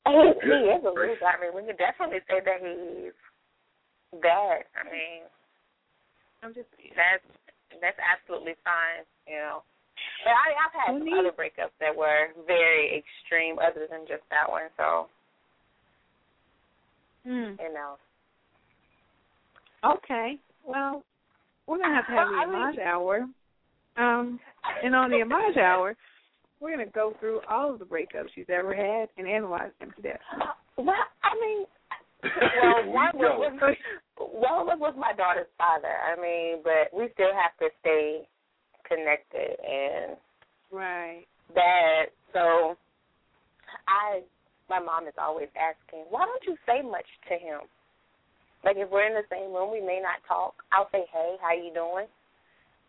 He, 0.06 0.20
he 0.44 0.56
is 0.68 0.84
a 0.84 0.92
loser. 0.92 1.24
I 1.24 1.40
mean, 1.40 1.52
we 1.56 1.64
can 1.64 1.76
definitely 1.76 2.20
say 2.28 2.40
that 2.44 2.60
he's 2.60 3.16
bad. 4.20 4.68
I 4.76 4.84
mean, 4.84 5.24
I'm 6.44 6.52
just 6.54 6.68
that's 6.96 7.24
that's 7.80 8.00
absolutely 8.00 8.54
fine. 8.64 9.04
You 9.26 9.40
know. 9.40 9.62
But 10.24 10.32
I, 10.32 10.46
I've 10.56 10.76
had 10.76 10.98
some 10.98 11.18
other 11.18 11.32
breakups 11.32 11.76
that 11.80 11.94
were 11.94 12.32
very 12.46 12.96
extreme, 12.96 13.58
other 13.58 13.86
than 13.90 14.08
just 14.08 14.24
that 14.30 14.48
one. 14.48 14.68
So, 14.76 15.08
mm. 17.26 17.56
you 17.60 17.72
know. 17.72 17.96
Okay. 19.84 20.36
Well, 20.66 21.02
we're 21.66 21.78
gonna 21.78 21.94
have 21.94 22.06
to 22.06 22.12
have 22.12 22.28
the 22.28 22.34
Imaj 22.34 22.78
hour. 22.84 23.26
Um, 23.96 24.40
and 24.82 24.94
on 24.94 25.10
the 25.10 25.16
Imaj 25.16 25.56
hour, 25.62 25.96
we're 26.60 26.70
gonna 26.70 26.90
go 26.90 27.14
through 27.20 27.40
all 27.48 27.72
of 27.72 27.78
the 27.78 27.84
breakups 27.84 28.28
she's 28.34 28.48
ever 28.48 28.74
had 28.74 29.08
and 29.16 29.26
analyze 29.26 29.70
them 29.80 29.92
to 29.96 30.02
death. 30.02 30.20
Uh, 30.34 30.52
well, 30.76 31.08
I 31.24 31.34
mean, 31.40 31.66
well, 32.62 32.92
one 32.92 33.10
was 33.14 33.52
with, 33.60 33.76
well, 34.34 34.68
it 34.70 34.78
was 34.78 34.94
my 34.98 35.12
daughter's 35.16 35.50
father. 35.56 35.88
I 35.88 36.20
mean, 36.20 36.62
but 36.62 36.96
we 36.96 37.08
still 37.14 37.32
have 37.32 37.56
to 37.60 37.68
stay 37.80 38.28
connected 38.86 39.56
and 39.64 40.16
right 40.70 41.24
that. 41.54 42.12
So, 42.32 42.76
I, 43.88 44.22
my 44.68 44.78
mom 44.78 45.08
is 45.08 45.14
always 45.18 45.48
asking, 45.58 46.04
why 46.10 46.26
don't 46.26 46.44
you 46.46 46.56
say 46.66 46.82
much 46.82 47.08
to 47.28 47.34
him? 47.34 47.66
Like 48.64 48.76
if 48.76 48.90
we're 48.90 49.08
in 49.08 49.16
the 49.16 49.26
same 49.32 49.56
room, 49.56 49.72
we 49.72 49.80
may 49.80 50.00
not 50.04 50.20
talk. 50.28 50.52
I'll 50.72 50.92
say, 50.92 51.08
"Hey, 51.08 51.36
how 51.40 51.56
you 51.56 51.72
doing?" 51.72 52.06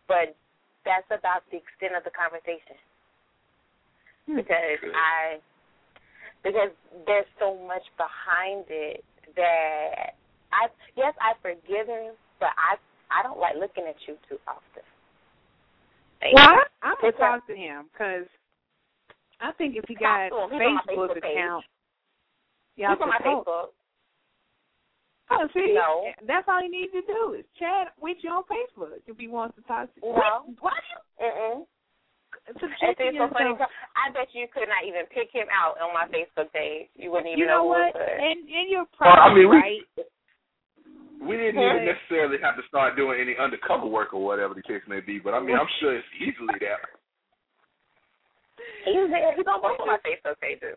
But 0.06 0.36
that's 0.84 1.08
about 1.08 1.48
the 1.48 1.56
extent 1.56 1.96
of 1.96 2.04
the 2.04 2.12
conversation. 2.12 2.76
Hmm. 4.26 4.36
Because 4.36 4.78
I 4.94 5.38
because 6.42 6.70
there's 7.06 7.26
so 7.38 7.58
much 7.66 7.82
behind 7.96 8.66
it 8.68 9.04
that 9.36 10.14
I 10.52 10.68
yes 10.96 11.14
I 11.20 11.34
forgive 11.40 11.86
him, 11.86 12.14
but 12.38 12.50
I 12.58 12.76
I 13.10 13.22
don't 13.22 13.38
like 13.38 13.56
looking 13.56 13.84
at 13.88 13.96
you 14.06 14.16
too 14.28 14.38
often. 14.46 14.86
Like, 16.22 16.34
well, 16.34 16.62
I'm 16.82 16.94
gonna 17.00 17.12
talk 17.12 17.46
to 17.48 17.56
him 17.56 17.86
because 17.92 18.26
I 19.40 19.52
think 19.58 19.76
if 19.76 19.84
he 19.88 19.94
got 19.94 20.28
a 20.28 20.30
Facebook, 20.30 20.86
Facebook 20.86 21.16
account, 21.18 21.64
yeah, 22.76 22.94
he's 22.94 23.02
on 23.02 23.08
my 23.08 23.18
Facebook. 23.18 23.74
Oh, 25.30 25.48
see, 25.54 25.74
no. 25.74 26.12
that's 26.26 26.46
all 26.46 26.62
you 26.62 26.70
need 26.70 26.88
to 26.92 27.00
do 27.06 27.34
is 27.38 27.44
chat 27.58 27.94
with 28.00 28.18
you 28.22 28.30
on 28.30 28.42
Facebook 28.44 29.00
if 29.06 29.16
he 29.16 29.28
wants 29.28 29.56
to 29.56 29.62
talk 29.62 29.92
to 29.94 30.00
you. 30.02 30.12
No. 30.12 30.54
What? 30.60 30.74
Mm-mm. 31.22 31.64
And 32.48 32.58
see, 32.58 33.14
so 33.14 33.30
funny. 33.30 33.54
I 33.94 34.10
bet 34.10 34.34
you 34.34 34.50
could 34.50 34.66
not 34.66 34.82
even 34.82 35.06
pick 35.14 35.30
him 35.30 35.46
out 35.54 35.78
on 35.78 35.94
my 35.94 36.10
Facebook 36.10 36.50
page. 36.50 36.90
You 36.98 37.14
wouldn't 37.14 37.30
even 37.30 37.38
you 37.38 37.46
know, 37.46 37.62
know 37.62 37.70
what? 37.70 37.94
What 37.94 38.02
and 38.02 38.42
and 38.50 38.66
you're 38.66 38.88
probably 38.98 39.46
well, 39.46 39.62
I 39.62 39.70
mean, 39.70 39.78
right. 39.78 39.86
We, 41.22 41.22
we 41.22 41.34
didn't 41.38 41.62
even 41.62 41.86
necessarily 41.86 42.42
have 42.42 42.58
to 42.58 42.66
start 42.66 42.98
doing 42.98 43.22
any 43.22 43.38
undercover 43.38 43.86
work 43.86 44.10
or 44.10 44.24
whatever 44.24 44.54
the 44.54 44.62
case 44.66 44.82
may 44.90 44.98
be, 44.98 45.22
but 45.22 45.34
I 45.34 45.40
mean, 45.40 45.54
I'm 45.54 45.70
sure 45.78 45.94
it's 45.94 46.14
easily 46.18 46.58
there. 46.58 46.82
He's 48.84 49.06
there. 49.10 49.30
He's 49.38 49.46
on 49.46 49.62
both 49.62 49.78
of 49.78 49.86
my 49.86 50.02
Facebook 50.02 50.34
pages. 50.42 50.74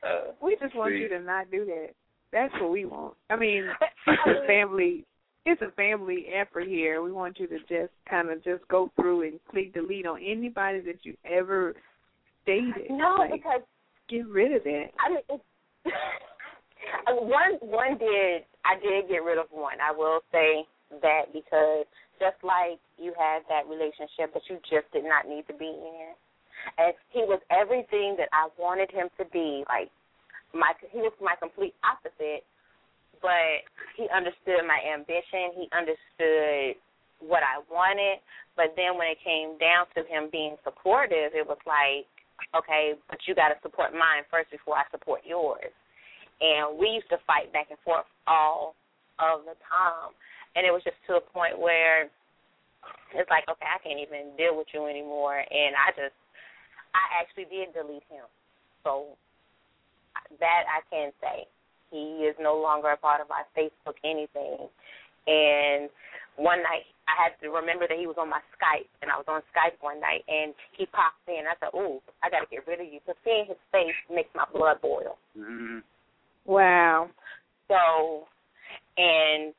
Uh, 0.00 0.32
we 0.40 0.56
just 0.56 0.74
want 0.74 0.92
see. 0.92 1.04
you 1.04 1.08
to 1.08 1.20
not 1.20 1.50
do 1.50 1.64
that. 1.64 1.92
That's 2.32 2.52
what 2.60 2.72
we 2.72 2.84
want. 2.84 3.14
I 3.28 3.36
mean, 3.36 3.68
it's 4.06 4.46
family. 4.46 5.04
It's 5.46 5.60
a 5.60 5.70
family 5.72 6.26
effort 6.34 6.66
here. 6.66 7.02
We 7.02 7.12
want 7.12 7.38
you 7.38 7.46
to 7.48 7.58
just 7.60 7.92
kind 8.08 8.30
of 8.30 8.42
just 8.42 8.66
go 8.68 8.90
through 8.96 9.22
and 9.22 9.40
click 9.50 9.74
delete 9.74 10.06
on 10.06 10.20
anybody 10.24 10.80
that 10.80 11.04
you 11.04 11.16
ever 11.30 11.74
dated. 12.46 12.90
No, 12.90 13.16
like, 13.18 13.32
because 13.32 13.60
get 14.08 14.26
rid 14.26 14.52
of 14.52 14.64
that. 14.64 14.86
I 15.04 15.10
mean, 15.10 15.18
it's, 15.28 15.44
uh, 17.08 17.14
one 17.14 17.60
one 17.60 17.98
did 17.98 18.44
I 18.64 18.80
did 18.80 19.08
get 19.08 19.22
rid 19.22 19.38
of 19.38 19.46
one. 19.50 19.76
I 19.80 19.92
will 19.92 20.20
say 20.32 20.64
that 21.02 21.32
because 21.32 21.84
just 22.18 22.36
like 22.42 22.80
you 22.96 23.12
had 23.18 23.42
that 23.48 23.68
relationship 23.68 24.32
that 24.32 24.42
you 24.48 24.56
just 24.64 24.90
did 24.92 25.04
not 25.04 25.28
need 25.28 25.46
to 25.48 25.54
be 25.54 25.68
in, 25.68 26.16
and 26.78 26.94
he 27.10 27.20
was 27.20 27.40
everything 27.50 28.16
that 28.16 28.28
I 28.32 28.48
wanted 28.58 28.90
him 28.90 29.08
to 29.18 29.24
be. 29.28 29.64
Like 29.68 29.90
my 30.54 30.72
he 30.90 30.98
was 30.98 31.12
my 31.20 31.34
complete 31.40 31.74
opposite, 31.84 32.44
but 33.20 33.66
he 33.96 34.08
understood 34.10 34.64
my 34.66 34.80
ambition. 34.82 35.54
He 35.54 35.66
understood 35.70 36.78
what 37.20 37.42
I 37.42 37.62
wanted. 37.70 38.20
But 38.56 38.74
then 38.76 38.98
when 38.98 39.10
it 39.10 39.18
came 39.22 39.58
down 39.58 39.90
to 39.98 40.06
him 40.06 40.30
being 40.30 40.56
supportive, 40.62 41.34
it 41.34 41.46
was 41.46 41.58
like, 41.66 42.06
okay, 42.54 42.94
but 43.10 43.18
you 43.26 43.34
got 43.34 43.50
to 43.50 43.58
support 43.62 43.92
mine 43.92 44.22
first 44.30 44.50
before 44.50 44.78
I 44.78 44.86
support 44.90 45.22
yours. 45.26 45.72
And 46.40 46.78
we 46.78 46.90
used 46.90 47.10
to 47.10 47.18
fight 47.26 47.52
back 47.52 47.70
and 47.70 47.78
forth 47.82 48.06
all 48.26 48.74
of 49.18 49.46
the 49.46 49.54
time. 49.66 50.14
And 50.54 50.66
it 50.66 50.70
was 50.70 50.82
just 50.82 50.98
to 51.10 51.18
a 51.18 51.24
point 51.24 51.58
where 51.58 52.10
it's 53.14 53.30
like, 53.30 53.46
okay, 53.50 53.66
I 53.66 53.82
can't 53.82 53.98
even 53.98 54.34
deal 54.36 54.54
with 54.54 54.70
you 54.74 54.86
anymore. 54.86 55.38
And 55.38 55.74
I 55.74 55.90
just, 55.94 56.14
I 56.94 57.22
actually 57.22 57.50
did 57.50 57.74
delete 57.74 58.06
him. 58.10 58.26
So 58.82 59.18
that 60.38 60.64
I 60.68 60.80
can 60.90 61.10
say. 61.20 61.46
He 61.94 62.26
is 62.26 62.34
no 62.42 62.58
longer 62.58 62.90
a 62.90 62.96
part 62.96 63.22
of 63.22 63.30
my 63.30 63.46
Facebook 63.54 63.94
anything. 64.02 64.66
And 65.30 65.86
one 66.34 66.58
night 66.58 66.90
I 67.06 67.14
had 67.14 67.38
to 67.38 67.54
remember 67.54 67.86
that 67.86 67.94
he 67.94 68.10
was 68.10 68.18
on 68.18 68.26
my 68.26 68.42
Skype, 68.58 68.90
and 68.98 69.14
I 69.14 69.16
was 69.16 69.30
on 69.30 69.46
Skype 69.54 69.78
one 69.78 70.02
night, 70.02 70.26
and 70.26 70.50
he 70.74 70.90
popped 70.90 71.22
in. 71.30 71.46
I 71.46 71.54
said, 71.62 71.70
"Ooh, 71.70 72.02
I 72.18 72.30
got 72.34 72.42
to 72.42 72.50
get 72.50 72.66
rid 72.66 72.82
of 72.82 72.90
you." 72.90 72.98
Because 72.98 73.20
seeing 73.22 73.46
his 73.46 73.60
face 73.70 73.94
makes 74.10 74.34
my 74.34 74.44
blood 74.50 74.82
boil. 74.82 75.22
Mm-hmm. 75.38 75.86
Wow. 76.50 77.14
So, 77.70 78.26
and 78.98 79.54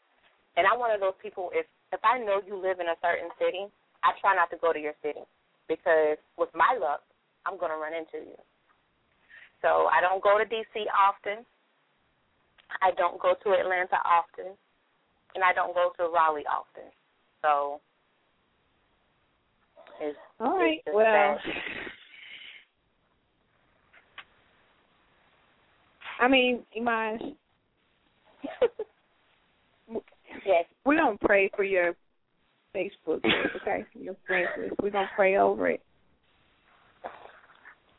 and 0.60 0.68
I'm 0.68 0.80
one 0.80 0.92
of 0.92 1.00
those 1.00 1.16
people. 1.24 1.56
If 1.56 1.66
if 1.94 2.04
I 2.04 2.20
know 2.20 2.42
you 2.44 2.60
live 2.60 2.84
in 2.84 2.92
a 2.92 3.00
certain 3.00 3.32
city, 3.40 3.72
I 4.04 4.12
try 4.20 4.36
not 4.36 4.52
to 4.52 4.60
go 4.60 4.74
to 4.74 4.80
your 4.80 4.98
city 5.00 5.24
because 5.72 6.20
with 6.38 6.50
my 6.54 6.76
luck, 6.76 7.02
I'm 7.46 7.58
going 7.58 7.72
to 7.72 7.78
run 7.78 7.94
into 7.94 8.20
you. 8.26 8.38
So 9.62 9.90
I 9.90 10.02
don't 10.02 10.22
go 10.22 10.38
to 10.38 10.46
DC 10.46 10.86
often. 10.94 11.46
I 12.82 12.92
don't 12.98 13.22
go 13.22 13.34
to 13.44 13.50
Atlanta 13.52 13.98
often, 14.06 14.54
and 15.36 15.44
I 15.44 15.54
don't 15.54 15.74
go 15.74 15.92
to 15.98 16.12
Raleigh 16.12 16.46
often. 16.48 16.90
So 17.42 17.80
it's 20.02 20.18
all 20.40 20.58
right. 20.58 20.82
It's 20.86 20.96
well, 20.96 21.06
that. 21.06 21.38
I 26.20 26.28
mean, 26.28 26.64
Imaj, 26.80 27.36
yes, 30.46 30.66
we 30.86 30.96
don't 30.96 31.20
pray 31.22 31.50
for 31.56 31.64
your 31.64 31.94
Facebook, 32.74 33.22
okay? 33.62 33.86
Your 33.94 34.16
friends 34.26 34.50
list. 34.58 34.76
We're 34.82 34.92
gonna 34.92 35.10
pray 35.16 35.38
over 35.38 35.70
it. 35.70 35.82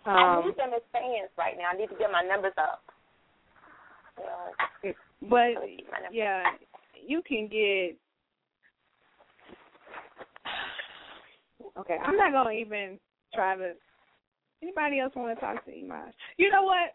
I 0.06 0.38
Um, 0.38 0.46
need 0.46 0.56
them 0.56 0.72
as 0.74 0.82
fans 0.92 1.30
right 1.36 1.56
now. 1.58 1.70
I 1.72 1.76
need 1.76 1.88
to 1.88 1.96
get 1.96 2.10
my 2.10 2.22
numbers 2.22 2.54
up. 2.56 2.82
You 4.18 4.24
know, 4.24 4.94
but 5.28 5.36
I 5.36 5.48
need 5.66 5.76
to 5.76 5.82
get 5.82 5.92
my 5.92 5.98
numbers 6.00 6.12
yeah, 6.12 6.42
you 7.06 7.22
can 7.26 7.48
get. 7.48 7.96
Okay, 11.78 11.96
I'm 12.04 12.16
not 12.16 12.32
gonna 12.32 12.50
even 12.50 12.98
try 13.34 13.56
to. 13.56 13.72
Anybody 14.62 15.00
else 15.00 15.12
want 15.14 15.36
to 15.36 15.40
talk 15.40 15.64
to 15.66 15.70
Imaj? 15.70 16.12
You 16.38 16.50
know 16.50 16.62
what? 16.62 16.94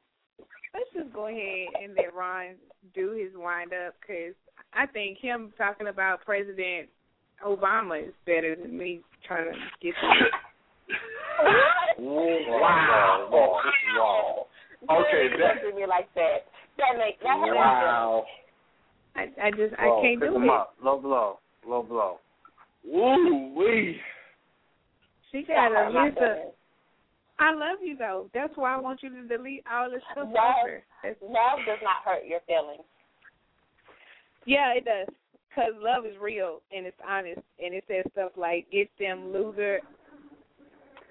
Let's 0.74 0.90
just 0.96 1.14
go 1.14 1.28
ahead 1.28 1.68
and 1.84 1.96
let 1.96 2.14
Ron 2.16 2.56
do 2.96 3.12
his 3.12 3.32
wind 3.36 3.72
up 3.74 3.94
because 4.02 4.34
I 4.74 4.88
think 4.88 5.20
him 5.20 5.54
talking 5.58 5.88
about 5.88 6.26
President 6.26 6.90
Obama 7.46 8.08
is 8.08 8.14
better 8.26 8.56
than 8.56 8.78
me 8.78 9.02
trying 9.28 9.52
to 9.52 9.60
get. 9.82 9.94
Wow. 12.00 13.30
Wow. 13.32 14.48
Okay, 14.90 15.30
Don't 15.30 15.40
that. 15.40 15.76
me 15.76 15.86
like 15.86 16.12
that. 16.16 16.51
That 16.82 16.98
make 16.98 17.20
that 17.22 17.38
has 17.38 17.54
Wow. 17.56 18.26
I 19.16 19.28
I 19.42 19.52
just 19.52 19.74
I 19.78 19.86
can't 20.02 20.20
do 20.20 20.36
him 20.36 20.44
it. 20.44 20.50
up. 20.50 20.74
Low 20.84 20.98
blow. 21.00 21.38
Low 21.66 21.84
blow. 21.84 22.18
Woo 22.84 23.54
wee. 23.56 24.00
She 25.32 25.44
got 25.44 25.72
Oh, 25.72 25.88
a 25.90 25.94
my 25.94 26.06
list 26.06 26.18
of. 26.18 26.38
I 27.40 27.54
love 27.54 27.78
you 27.84 27.96
though. 27.98 28.30
That's 28.34 28.54
why 28.56 28.74
I 28.74 28.78
want 28.80 29.02
you 29.04 29.10
to 29.10 29.28
delete 29.28 29.64
all 29.72 29.90
this 29.92 30.02
stuff. 30.12 30.28
Love, 30.28 30.36
off 30.36 30.56
her. 30.66 30.84
That's- 31.04 31.22
love 31.22 31.60
does 31.68 31.80
not 31.84 32.04
hurt 32.04 32.26
your 32.26 32.40
feelings. 32.42 32.84
Yeah, 34.46 34.74
it 34.74 34.86
does. 34.86 35.08
Cause 35.54 35.74
love 35.80 36.06
is 36.06 36.18
real 36.20 36.62
and 36.72 36.86
it's 36.86 36.98
honest, 37.08 37.42
and 37.64 37.74
it 37.76 37.84
says 37.88 38.06
stuff 38.14 38.32
like 38.38 38.70
"get 38.72 38.90
them 38.98 39.32
loser 39.34 39.80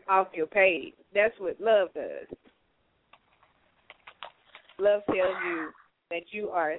off 0.08 0.28
your 0.34 0.46
page." 0.46 0.94
That's 1.14 1.38
what 1.38 1.60
love 1.60 1.92
does. 1.94 2.26
Love 4.80 5.02
tells 5.06 5.36
you 5.44 5.68
that 6.10 6.32
you 6.32 6.48
are 6.48 6.74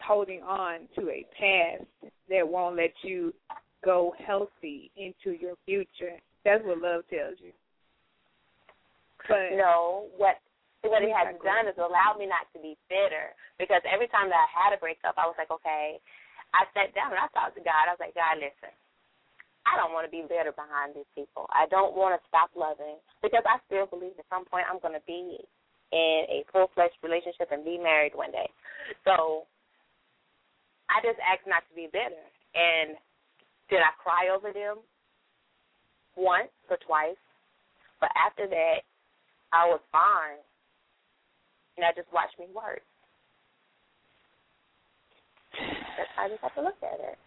holding 0.00 0.42
on 0.42 0.88
to 0.96 1.08
a 1.08 1.24
past 1.32 1.88
that 2.28 2.46
won't 2.46 2.76
let 2.76 2.92
you 3.02 3.32
go 3.84 4.14
healthy 4.20 4.90
into 4.96 5.36
your 5.40 5.56
future. 5.64 6.20
That's 6.44 6.64
what 6.64 6.78
love 6.78 7.08
tells 7.08 7.40
you. 7.40 7.52
But 9.28 9.56
No, 9.56 10.08
what 10.16 10.36
what 10.84 11.04
it 11.04 11.12
has 11.12 11.36
done 11.44 11.68
is 11.68 11.76
allowed 11.76 12.16
me 12.16 12.24
not 12.24 12.48
to 12.56 12.58
be 12.60 12.72
bitter 12.88 13.36
because 13.60 13.84
every 13.84 14.08
time 14.08 14.32
that 14.32 14.40
I 14.40 14.48
had 14.48 14.72
a 14.72 14.80
breakup, 14.80 15.12
I 15.20 15.28
was 15.28 15.36
like, 15.36 15.52
okay. 15.52 16.00
I 16.56 16.64
sat 16.72 16.90
down 16.96 17.12
and 17.12 17.20
I 17.20 17.28
talked 17.36 17.54
to 17.60 17.62
God. 17.62 17.86
I 17.86 17.94
was 17.94 18.02
like, 18.02 18.16
God, 18.16 18.40
listen, 18.40 18.74
I 19.68 19.76
don't 19.76 19.92
want 19.92 20.08
to 20.08 20.10
be 20.10 20.24
bitter 20.24 20.50
behind 20.50 20.96
these 20.96 21.06
people. 21.14 21.46
I 21.52 21.68
don't 21.70 21.94
want 21.94 22.16
to 22.16 22.20
stop 22.26 22.50
loving 22.56 22.98
because 23.22 23.44
I 23.46 23.60
still 23.68 23.86
believe 23.86 24.18
at 24.18 24.26
some 24.32 24.48
point 24.48 24.66
I'm 24.66 24.82
going 24.82 24.96
to 24.96 25.04
be 25.06 25.38
in 25.92 26.24
a 26.28 26.44
full 26.52 26.70
fledged 26.74 26.98
relationship 27.02 27.48
and 27.50 27.64
be 27.64 27.78
married 27.78 28.12
one 28.14 28.30
day. 28.30 28.48
So 29.04 29.44
I 30.88 31.00
just 31.02 31.18
ask 31.18 31.40
not 31.46 31.62
to 31.68 31.74
be 31.74 31.88
bitter. 31.92 32.24
And 32.54 32.96
did 33.68 33.80
I 33.80 33.90
cry 34.02 34.34
over 34.34 34.52
them? 34.52 34.78
Once 36.16 36.50
or 36.68 36.76
twice. 36.86 37.18
But 38.00 38.10
after 38.14 38.48
that, 38.48 38.82
I 39.52 39.66
was 39.66 39.80
fine. 39.92 40.38
And 41.76 41.86
I 41.86 41.90
just 41.94 42.12
watched 42.12 42.38
me 42.38 42.46
work. 42.54 42.82
I 46.18 46.28
just 46.28 46.40
have 46.42 46.54
to 46.54 46.62
look 46.62 46.76
at 46.82 47.00
it. 47.00 47.18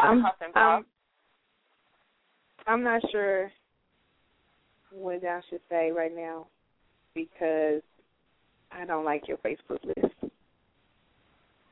I'm, 0.00 0.24
I'm 2.66 2.82
not 2.82 3.02
sure 3.10 3.50
what 4.94 5.24
I 5.24 5.40
should 5.48 5.60
say 5.68 5.90
right 5.90 6.14
now 6.14 6.46
because 7.14 7.82
I 8.70 8.84
don't 8.86 9.04
like 9.04 9.28
your 9.28 9.38
Facebook 9.38 9.84
list. 9.84 10.14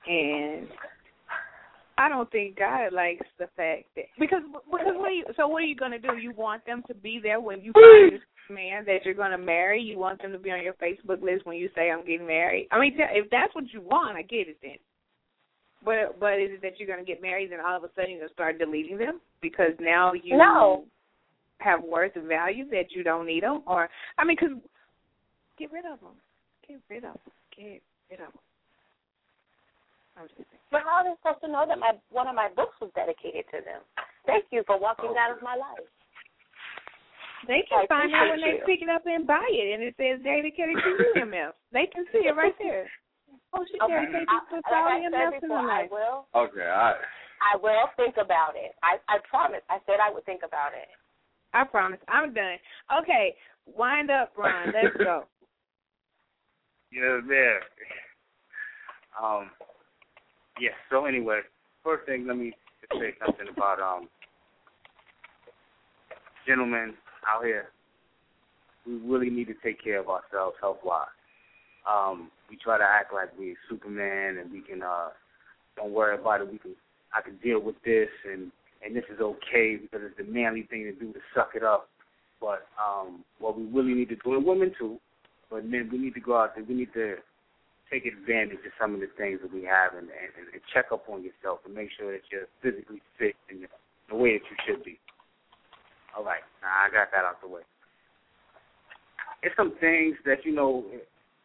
And 0.06 0.68
I 1.98 2.08
don't 2.08 2.30
think 2.32 2.58
God 2.58 2.92
likes 2.92 3.26
the 3.38 3.46
fact 3.56 3.84
that 3.94 4.06
because 4.18 4.42
because 4.70 4.94
what 4.96 5.08
are 5.08 5.10
you 5.10 5.24
so 5.36 5.46
what 5.46 5.62
are 5.62 5.66
you 5.66 5.76
gonna 5.76 5.98
do? 5.98 6.16
You 6.16 6.32
want 6.32 6.64
them 6.64 6.82
to 6.88 6.94
be 6.94 7.20
there 7.22 7.40
when 7.40 7.60
you 7.60 7.72
find 7.72 8.14
this 8.14 8.20
man 8.48 8.84
that 8.86 9.04
you're 9.04 9.14
gonna 9.14 9.38
marry. 9.38 9.82
You 9.82 9.98
want 9.98 10.22
them 10.22 10.32
to 10.32 10.38
be 10.38 10.50
on 10.50 10.62
your 10.62 10.72
Facebook 10.74 11.22
list 11.22 11.44
when 11.44 11.58
you 11.58 11.68
say 11.74 11.90
I'm 11.90 12.04
getting 12.06 12.26
married. 12.26 12.68
I 12.72 12.80
mean, 12.80 12.94
if 12.96 13.28
that's 13.30 13.54
what 13.54 13.64
you 13.72 13.82
want, 13.82 14.16
I 14.16 14.22
get 14.22 14.48
it 14.48 14.56
then. 14.62 14.78
But 15.84 16.18
but 16.18 16.40
is 16.40 16.50
it 16.52 16.62
that 16.62 16.78
you're 16.78 16.88
gonna 16.88 17.04
get 17.04 17.20
married 17.22 17.52
and 17.52 17.60
all 17.60 17.76
of 17.76 17.84
a 17.84 17.90
sudden 17.94 18.12
you're 18.12 18.20
gonna 18.20 18.32
start 18.32 18.58
deleting 18.58 18.96
them 18.96 19.20
because 19.42 19.72
now 19.78 20.14
you 20.14 20.38
no. 20.38 20.84
Have 21.60 21.82
worth 21.82 22.16
and 22.16 22.26
value 22.26 22.68
that 22.70 22.90
you 22.90 23.02
don't 23.02 23.26
need 23.26 23.42
them? 23.42 23.62
Or 23.66 23.88
I 24.18 24.24
mean, 24.24 24.36
because 24.40 24.56
get 25.58 25.72
rid 25.72 25.84
of 25.84 26.00
them. 26.00 26.16
Get 26.66 26.80
rid 26.88 27.04
of 27.04 27.14
them. 27.14 27.32
Get 27.56 27.82
rid 28.10 28.20
of 28.20 28.32
them. 28.32 28.40
But 30.70 30.82
how 30.84 31.00
are 31.00 31.04
they 31.04 31.16
supposed 31.22 31.40
to 31.40 31.48
know 31.48 31.64
that 31.66 31.78
my 31.78 31.92
one 32.10 32.28
of 32.28 32.34
my 32.34 32.48
books 32.54 32.76
was 32.80 32.90
dedicated 32.94 33.44
to 33.52 33.64
them? 33.64 33.80
Thank 34.26 34.44
you 34.50 34.62
for 34.66 34.78
walking 34.78 35.14
out 35.16 35.32
of 35.32 35.42
my 35.42 35.56
life. 35.56 35.88
They 37.48 37.64
can 37.64 37.88
find 37.88 38.12
out 38.12 38.36
when 38.36 38.44
they 38.44 38.60
pick 38.68 38.84
it 38.84 38.92
up 38.92 39.08
and 39.08 39.26
buy 39.26 39.48
it, 39.48 39.72
and 39.72 39.80
it 39.80 39.96
says 39.96 40.20
dedicated 40.20 40.76
to 40.76 40.90
you, 40.92 41.24
UMF. 41.24 41.56
They 41.72 41.88
can 41.88 42.04
see 42.12 42.28
it 42.28 42.36
right 42.36 42.52
there. 42.60 42.84
Oh, 43.56 43.64
she 43.64 43.80
okay. 43.80 44.12
dedicated 44.12 44.28
to 44.28 44.60
Sally 44.68 45.08
and 45.08 45.16
Nelson 45.16 45.50
I 45.50 45.88
will. 45.90 46.28
Okay, 46.36 46.68
I. 46.68 47.00
I 47.40 47.56
will 47.56 47.88
think 47.96 48.20
about 48.20 48.52
it. 48.52 48.76
I 48.84 49.00
I 49.08 49.24
promise. 49.24 49.64
I 49.72 49.80
said 49.88 49.96
I 50.04 50.12
would 50.12 50.28
think 50.28 50.44
about 50.44 50.76
it. 50.76 50.92
I 51.52 51.64
promise. 51.64 51.98
I'm 52.08 52.32
done. 52.32 52.56
Okay, 53.02 53.34
wind 53.66 54.10
up, 54.10 54.32
Ron. 54.36 54.66
Let's 54.74 54.96
go. 54.96 55.24
Yeah, 56.92 57.20
there. 57.26 57.60
Um. 59.22 59.50
Yeah, 60.60 60.70
so 60.90 61.06
anyway, 61.06 61.40
first 61.82 62.06
thing, 62.06 62.26
let 62.26 62.36
me 62.36 62.52
just 62.80 63.00
say 63.00 63.14
something 63.24 63.46
about 63.56 63.80
um, 63.80 64.08
gentlemen 66.46 66.94
out 67.26 67.44
here. 67.44 67.68
We 68.86 68.94
really 68.96 69.30
need 69.30 69.46
to 69.46 69.54
take 69.62 69.82
care 69.82 70.00
of 70.00 70.08
ourselves 70.08 70.56
health 70.60 70.78
wise. 70.84 71.06
Um, 71.90 72.30
we 72.50 72.56
try 72.56 72.76
to 72.76 72.84
act 72.84 73.12
like 73.14 73.30
we're 73.38 73.54
Superman 73.68 74.38
and 74.38 74.52
we 74.52 74.60
can 74.60 74.82
uh 74.82 75.08
don't 75.76 75.92
worry 75.92 76.18
about 76.18 76.42
it, 76.42 76.52
we 76.52 76.58
can 76.58 76.74
I 77.14 77.22
can 77.22 77.36
deal 77.42 77.60
with 77.60 77.76
this 77.84 78.08
and 78.30 78.52
and 78.84 78.96
this 78.96 79.04
is 79.12 79.20
okay 79.20 79.76
because 79.76 80.00
it's 80.04 80.16
the 80.16 80.24
manly 80.24 80.62
thing 80.70 80.84
to 80.84 80.92
do 80.92 81.12
to 81.12 81.20
suck 81.34 81.50
it 81.54 81.62
up. 81.62 81.88
But 82.40 82.66
um 82.80 83.24
what 83.38 83.56
we 83.56 83.64
really 83.64 83.94
need 83.94 84.08
to 84.10 84.16
do 84.16 84.34
and 84.34 84.44
women 84.44 84.72
too, 84.78 84.98
but 85.50 85.64
men 85.64 85.88
we 85.92 85.98
need 85.98 86.14
to 86.14 86.20
go 86.20 86.36
out 86.36 86.54
there, 86.54 86.64
we 86.64 86.74
need 86.74 86.92
to 86.94 87.16
take 87.90 88.06
advantage 88.06 88.62
of 88.64 88.72
some 88.80 88.94
of 88.94 89.00
the 89.00 89.10
things 89.18 89.40
that 89.42 89.52
we 89.52 89.66
have 89.66 89.92
and, 89.98 90.06
and, 90.06 90.30
and 90.54 90.62
check 90.72 90.86
up 90.94 91.04
on 91.10 91.26
yourself 91.26 91.58
and 91.66 91.74
make 91.74 91.90
sure 91.98 92.12
that 92.12 92.22
you're 92.30 92.46
physically 92.62 93.02
fit 93.18 93.34
in 93.50 93.66
the, 93.66 94.14
way 94.14 94.38
that 94.38 94.46
you 94.46 94.56
should 94.62 94.84
be. 94.84 94.98
All 96.16 96.24
right, 96.24 96.42
now 96.62 96.70
I 96.70 96.90
got 96.90 97.10
that 97.10 97.26
out 97.26 97.42
the 97.42 97.48
way. 97.48 97.62
It's 99.42 99.54
some 99.56 99.74
things 99.80 100.16
that 100.24 100.44
you 100.44 100.54
know. 100.54 100.84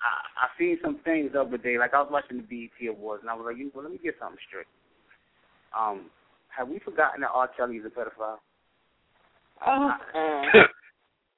I 0.01 0.45
I 0.45 0.47
seen 0.57 0.77
some 0.83 0.99
things 1.05 1.31
the 1.33 1.41
other 1.41 1.57
day. 1.57 1.77
Like 1.77 1.93
I 1.93 2.01
was 2.01 2.09
watching 2.11 2.37
the 2.37 2.45
BET 2.49 2.89
Awards, 2.89 3.21
and 3.21 3.29
I 3.29 3.33
was 3.33 3.45
like, 3.45 3.57
you 3.57 3.71
well, 3.73 3.83
let 3.83 3.93
me 3.93 3.99
get 4.03 4.15
something 4.19 4.37
straight. 4.47 4.67
Um, 5.77 6.09
have 6.57 6.67
we 6.67 6.79
forgotten 6.79 7.21
that 7.21 7.31
R. 7.33 7.49
Kelly 7.55 7.77
is 7.77 7.85
a 7.85 7.89
pedophile? 7.89 8.39
Oh. 9.65 9.91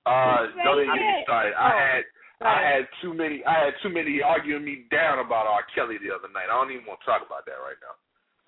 uh, 0.05 0.37
don't 0.63 0.81
even 0.81 0.95
get 0.95 1.01
me 1.01 1.23
started. 1.23 1.53
I 1.57 1.73
had 1.73 2.03
I 2.41 2.61
had 2.61 2.85
too 3.01 3.13
many. 3.13 3.41
I 3.45 3.65
had 3.65 3.73
too 3.81 3.89
many 3.89 4.21
arguing 4.21 4.63
me 4.63 4.85
down 4.91 5.19
about 5.19 5.47
R. 5.47 5.65
Kelly 5.73 5.97
the 5.97 6.13
other 6.13 6.31
night. 6.31 6.49
I 6.51 6.55
don't 6.57 6.71
even 6.71 6.85
want 6.85 6.99
to 7.01 7.05
talk 7.05 7.25
about 7.25 7.45
that 7.45 7.57
right 7.65 7.79
now. 7.81 7.97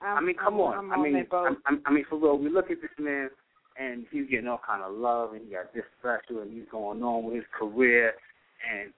I 0.02 0.22
mean, 0.22 0.36
come 0.38 0.60
on. 0.62 0.78
I'm 0.78 0.92
I 0.94 0.98
mean, 0.98 1.26
I, 1.32 1.76
I 1.86 1.92
mean, 1.92 2.06
for 2.10 2.18
real. 2.18 2.38
We 2.38 2.50
look 2.50 2.72
at 2.72 2.82
this 2.82 2.94
man, 3.00 3.30
and 3.80 4.06
he's 4.12 4.30
getting 4.30 4.48
all 4.48 4.62
kind 4.66 4.84
of 4.84 4.94
love, 4.94 5.34
and 5.34 5.42
he 5.44 5.52
got 5.52 5.74
this 5.74 5.84
special, 6.00 6.42
and 6.42 6.54
he's 6.54 6.70
going 6.72 7.02
on 7.02 7.26
with 7.26 7.36
his 7.36 7.50
career, 7.58 8.14
and 8.64 8.94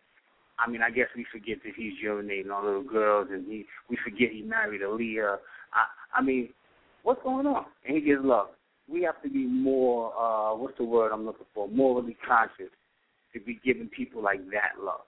I 0.60 0.69
mean, 0.69 0.81
I 0.81 0.91
guess 0.91 1.07
we 1.15 1.26
forget 1.31 1.57
that 1.64 1.73
he's 1.76 1.93
urinating 2.06 2.53
on 2.53 2.65
little 2.65 2.84
girls, 2.84 3.30
and 3.31 3.48
he 3.48 3.65
we 3.89 3.98
forget 4.03 4.30
he 4.31 4.43
married 4.43 4.81
Aaliyah. 4.81 5.38
I, 5.73 6.19
I 6.19 6.22
mean, 6.22 6.49
what's 7.03 7.22
going 7.23 7.48
on? 7.48 7.65
And 7.86 7.95
he 7.95 8.02
gets 8.02 8.22
love. 8.23 8.48
We 8.90 9.03
have 9.03 9.22
to 9.23 9.30
be 9.30 9.45
more. 9.45 10.14
uh 10.18 10.56
What's 10.56 10.78
the 10.78 10.84
word 10.84 11.11
I'm 11.11 11.26
looking 11.26 11.45
for? 11.53 11.68
Morally 11.68 12.18
conscious 12.28 12.72
to 13.34 13.40
be 13.40 13.60
giving 13.64 13.88
people 13.88 14.22
like 14.22 14.40
that 14.52 14.84
love. 14.84 15.02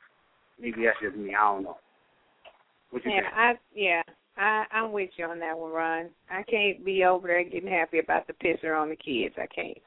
Maybe 0.60 0.84
that's 0.86 0.98
just 1.02 1.18
me. 1.18 1.36
I 1.36 1.54
don't 1.54 1.64
know. 1.64 1.78
What 2.92 3.04
you 3.06 3.12
yeah, 3.12 3.22
think? 3.22 3.34
I 3.36 3.54
yeah. 3.76 4.02
I, 4.36 4.66
I'm 4.72 4.92
with 4.92 5.12
you 5.18 5.26
on 5.26 5.40
that 5.40 5.58
one, 5.58 5.72
Ron. 5.72 6.10
I 6.32 6.42
can't 6.44 6.84
be 6.84 7.04
over 7.04 7.28
there 7.28 7.44
getting 7.44 7.70
happy 7.70 8.00
about 8.00 8.26
the 8.26 8.34
pisser 8.34 8.76
on 8.80 8.90
the 8.90 8.96
kids. 8.96 9.36
I 9.38 9.46
can't. 9.46 9.78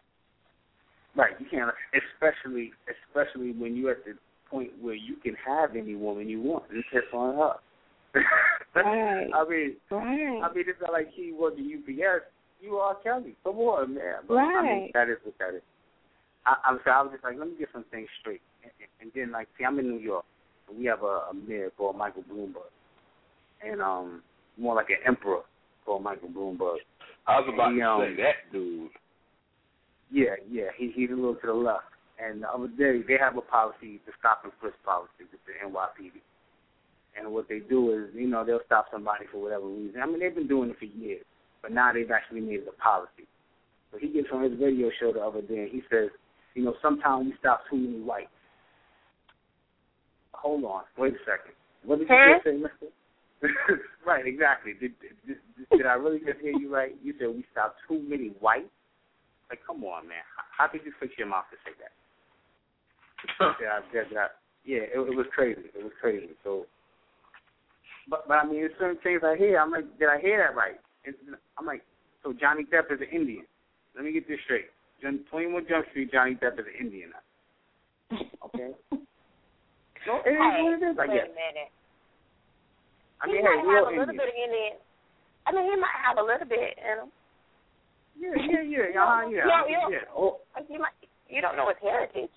Right, 1.17 1.33
you 1.41 1.47
can't, 1.51 1.71
especially 1.95 2.73
especially 3.09 3.53
when 3.53 3.75
you're 3.75 3.93
at 3.93 4.05
the 4.05 4.15
point 4.51 4.71
where 4.81 4.95
you 4.95 5.17
can 5.17 5.35
have 5.47 5.75
any 5.75 5.95
woman 5.95 6.29
you 6.29 6.41
want 6.41 6.65
and 6.71 6.85
piss 6.93 7.03
on 7.13 7.37
her. 7.37 7.55
Right. 8.75 9.31
I 9.35 9.49
mean, 9.49 9.77
right. 9.91 10.41
I 10.43 10.55
mean, 10.55 10.65
it's 10.67 10.81
not 10.81 10.93
like 10.93 11.09
he 11.13 11.33
was 11.33 11.55
the 11.57 11.63
UPS. 11.63 12.25
You 12.61 12.77
are 12.77 12.95
Kelly. 13.03 13.37
Come 13.45 13.57
on, 13.59 13.95
man. 13.95 14.25
But, 14.27 14.35
right. 14.35 14.57
I 14.57 14.63
mean, 14.63 14.91
that 14.95 15.09
is 15.09 15.19
what 15.25 15.35
that 15.39 15.57
is. 15.57 15.63
I, 16.47 16.57
I'm 16.65 16.75
was, 16.75 16.83
I 16.87 17.03
was 17.03 17.11
just 17.13 17.25
like, 17.25 17.37
let 17.39 17.49
me 17.49 17.55
get 17.59 17.69
some 17.73 17.85
things 17.91 18.09
straight, 18.21 18.41
and, 18.63 18.73
and 19.01 19.11
then 19.15 19.33
like, 19.33 19.49
see, 19.59 19.65
I'm 19.65 19.79
in 19.79 19.91
New 19.91 19.99
York, 19.99 20.25
and 20.69 20.79
we 20.79 20.85
have 20.87 21.03
a, 21.03 21.27
a 21.31 21.35
mayor 21.35 21.73
called 21.77 21.97
Michael 21.97 22.23
Bloomberg, 22.23 22.71
and 23.67 23.83
um, 23.83 24.23
more 24.57 24.77
like 24.77 24.91
an 24.91 25.03
emperor 25.07 25.41
called 25.85 26.05
Michael 26.05 26.29
Bloomberg. 26.29 26.77
I 27.27 27.41
was 27.41 27.51
about 27.53 27.73
he, 27.73 27.81
to 27.81 27.87
um, 27.87 28.01
say 28.01 28.23
that 28.23 28.53
dude. 28.53 28.91
Yeah, 30.11 30.39
yeah, 30.49 30.71
he 30.77 30.93
he's 30.95 31.11
a 31.11 31.15
little 31.15 31.35
to 31.35 31.47
the 31.47 31.53
left. 31.53 31.91
And 32.17 32.43
the 32.43 32.49
other 32.49 32.69
day, 32.69 33.03
they 33.07 33.19
have 33.21 33.37
a 33.37 33.43
policy, 33.43 34.01
the 34.07 34.13
stop 34.19 34.41
and 34.45 34.53
frisk 34.61 34.77
policy 34.85 35.29
with 35.29 35.41
the 35.45 35.53
NYPD. 35.61 36.23
And 37.19 37.33
what 37.33 37.49
they 37.49 37.61
do 37.61 37.93
is, 37.93 38.15
you 38.15 38.29
know, 38.29 38.45
they'll 38.45 38.65
stop 38.67 38.87
somebody 38.93 39.25
for 39.33 39.43
whatever 39.43 39.67
reason. 39.67 40.01
I 40.03 40.07
mean, 40.07 40.21
they've 40.21 40.35
been 40.35 40.49
doing 40.49 40.71
it 40.71 40.79
for 40.79 40.85
years, 40.85 41.25
but 41.63 41.73
now 41.73 41.93
they've 41.93 42.11
actually 42.11 42.41
made 42.41 42.61
it 42.61 42.69
a 42.69 42.83
policy. 42.83 43.27
So 43.91 43.99
he 43.99 44.09
gets 44.09 44.29
on 44.33 44.43
his 44.43 44.59
radio 44.61 44.91
show 45.01 45.13
the 45.13 45.21
other 45.21 45.41
day, 45.41 45.65
and 45.65 45.71
he 45.71 45.83
says, 45.91 46.11
you 46.55 46.65
know, 46.65 46.75
sometimes 46.83 47.27
we 47.27 47.35
stop 47.39 47.63
too 47.71 47.77
many 47.77 48.01
whites. 48.03 48.29
Hold 50.33 50.65
on, 50.65 50.83
wait 50.99 51.15
a 51.15 51.19
second. 51.25 51.57
What 51.85 51.99
did 51.99 52.09
you 52.09 52.17
just 52.35 52.45
say, 52.45 52.57
Mister? 52.57 52.93
right, 54.07 54.27
exactly. 54.27 54.73
Did, 54.81 54.93
did, 55.01 55.39
did, 55.57 55.79
did 55.79 55.87
I 55.87 55.95
really 55.95 56.19
just 56.19 56.41
hear 56.41 56.53
you 56.53 56.73
right? 56.73 56.97
You 57.03 57.15
said 57.19 57.29
we 57.29 57.45
stop 57.53 57.77
too 57.89 58.03
many 58.09 58.33
whites. 58.41 58.73
Like, 59.51 59.61
come 59.67 59.85
on, 59.85 60.09
man. 60.09 60.25
How, 60.35 60.65
how 60.65 60.73
could 60.73 60.81
you 60.85 60.93
fix 60.99 61.13
your 61.19 61.29
mouth 61.29 61.45
to 61.53 61.57
say 61.63 61.77
that? 61.79 61.95
yeah, 63.63 63.79
I, 63.79 63.81
that, 63.95 64.07
that, 64.15 64.31
yeah, 64.65 64.89
it, 64.91 64.99
it 64.99 65.15
was 65.15 65.27
crazy. 65.35 65.71
It 65.73 65.85
was 65.85 65.93
crazy. 66.01 66.35
So, 66.43 66.67
but 68.09 68.27
but 68.29 68.35
I 68.35 68.45
mean, 68.47 68.61
there's 68.61 68.73
certain 68.79 68.99
things 69.03 69.23
I 69.25 69.37
hear. 69.37 69.59
I'm 69.59 69.71
like, 69.71 69.87
did 69.99 70.09
I 70.09 70.21
hear 70.21 70.39
that 70.39 70.57
right? 70.57 70.79
It's, 71.05 71.19
I'm 71.59 71.67
like, 71.67 71.83
so 72.23 72.33
Johnny 72.33 72.65
Depp 72.65 72.93
is 72.93 73.01
an 73.01 73.09
Indian. 73.13 73.45
Let 73.95 74.05
me 74.05 74.13
get 74.13 74.27
this 74.29 74.39
straight. 74.45 74.67
John, 75.03 75.21
21 75.31 75.67
Jump 75.69 75.87
Street, 75.91 76.11
Johnny 76.13 76.35
Depp 76.35 76.59
is 76.59 76.67
an 76.67 76.87
Indian. 76.87 77.11
Okay. 78.45 78.71
No, 80.07 80.23
it 80.23 80.31
is 80.31 80.39
Hey, 80.39 80.63
what 80.63 80.79
it 80.79 80.87
is. 80.87 80.97
I 81.03 81.07
wait 81.11 81.19
guess. 81.19 81.27
a 81.27 81.35
minute. 81.35 81.71
I 83.19 83.27
he 83.27 83.33
mean, 83.35 83.43
might 83.43 83.59
hey, 83.59 83.75
have 83.75 83.91
a 83.91 83.91
little 83.91 84.07
Indian. 84.07 84.23
bit 84.23 84.29
of 84.31 84.39
Indian. 84.39 84.75
I 85.43 85.49
mean, 85.51 85.65
he 85.67 85.75
might 85.83 85.99
have 85.99 86.19
a 86.19 86.23
little 86.23 86.47
bit 86.47 86.79
in 86.79 86.95
him. 87.03 87.11
Yeah, 88.15 88.39
yeah, 88.39 88.63
yeah, 88.63 89.03
uh, 89.03 89.27
yeah, 89.27 89.51
Yeah, 89.51 89.63
yeah. 89.67 89.87
yeah. 89.91 90.07
Oh, 90.15 90.39
You 90.71 90.79
might. 90.79 90.95
You 91.27 91.43
don't 91.43 91.57
know 91.59 91.67
his 91.67 91.77
heritage. 91.83 92.31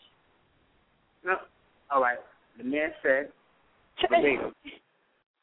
no. 1.23 1.37
All 1.93 2.01
right. 2.01 2.17
The 2.57 2.63
man 2.65 2.89
said, 3.05 3.29
verbatim, 4.01 4.49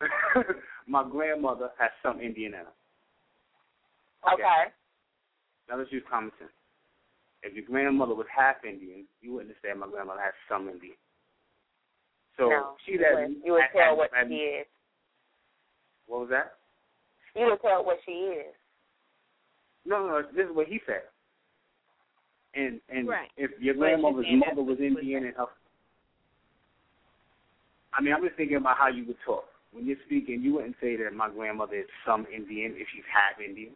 my 0.86 1.04
grandmother 1.08 1.70
has 1.78 1.90
some 2.02 2.20
Indian 2.20 2.54
in 2.54 2.60
her. 2.60 4.32
Okay. 4.34 4.72
Now 5.68 5.78
let's 5.78 5.92
use 5.92 6.02
common 6.10 6.30
sense. 6.38 6.50
If 7.42 7.54
your 7.54 7.64
grandmother 7.64 8.14
was 8.14 8.26
half 8.34 8.56
Indian, 8.64 9.04
you 9.20 9.32
wouldn't 9.32 9.50
have 9.50 9.58
said 9.62 9.78
my 9.78 9.88
grandmother 9.88 10.20
has 10.20 10.34
some 10.48 10.68
Indian. 10.68 10.96
So 12.36 12.48
no, 12.48 12.74
she 12.84 12.92
you 12.92 13.00
would, 13.00 13.36
you 13.44 13.52
would 13.52 13.62
tell 13.74 13.96
what 13.96 14.10
she 14.28 14.34
is. 14.34 14.66
What 16.06 16.20
was 16.20 16.28
that? 16.30 16.54
You 17.34 17.46
would 17.46 17.60
tell 17.62 17.84
what 17.84 17.98
she 18.04 18.12
is. 18.12 18.54
No, 19.84 20.06
no, 20.06 20.22
this 20.34 20.46
is 20.46 20.54
what 20.54 20.66
he 20.66 20.80
said. 20.86 21.02
And 22.54 22.80
and 22.88 23.08
right. 23.08 23.28
if 23.36 23.50
your 23.60 23.74
grandmother's 23.74 24.26
mother 24.30 24.62
was 24.62 24.78
Indian 24.80 25.24
and 25.24 25.34
her 25.36 25.46
I 27.92 28.02
mean, 28.02 28.12
I'm 28.12 28.22
just 28.22 28.36
thinking 28.36 28.58
about 28.58 28.76
how 28.76 28.88
you 28.88 29.06
would 29.06 29.16
talk. 29.24 29.44
When 29.76 29.84
you're 29.84 30.00
speaking, 30.06 30.40
you 30.40 30.54
wouldn't 30.54 30.76
say 30.80 30.96
that 30.96 31.12
my 31.12 31.28
grandmother 31.28 31.76
is 31.76 31.84
some 32.06 32.26
Indian 32.34 32.72
if 32.76 32.88
she's 32.94 33.04
half 33.12 33.38
Indian. 33.38 33.72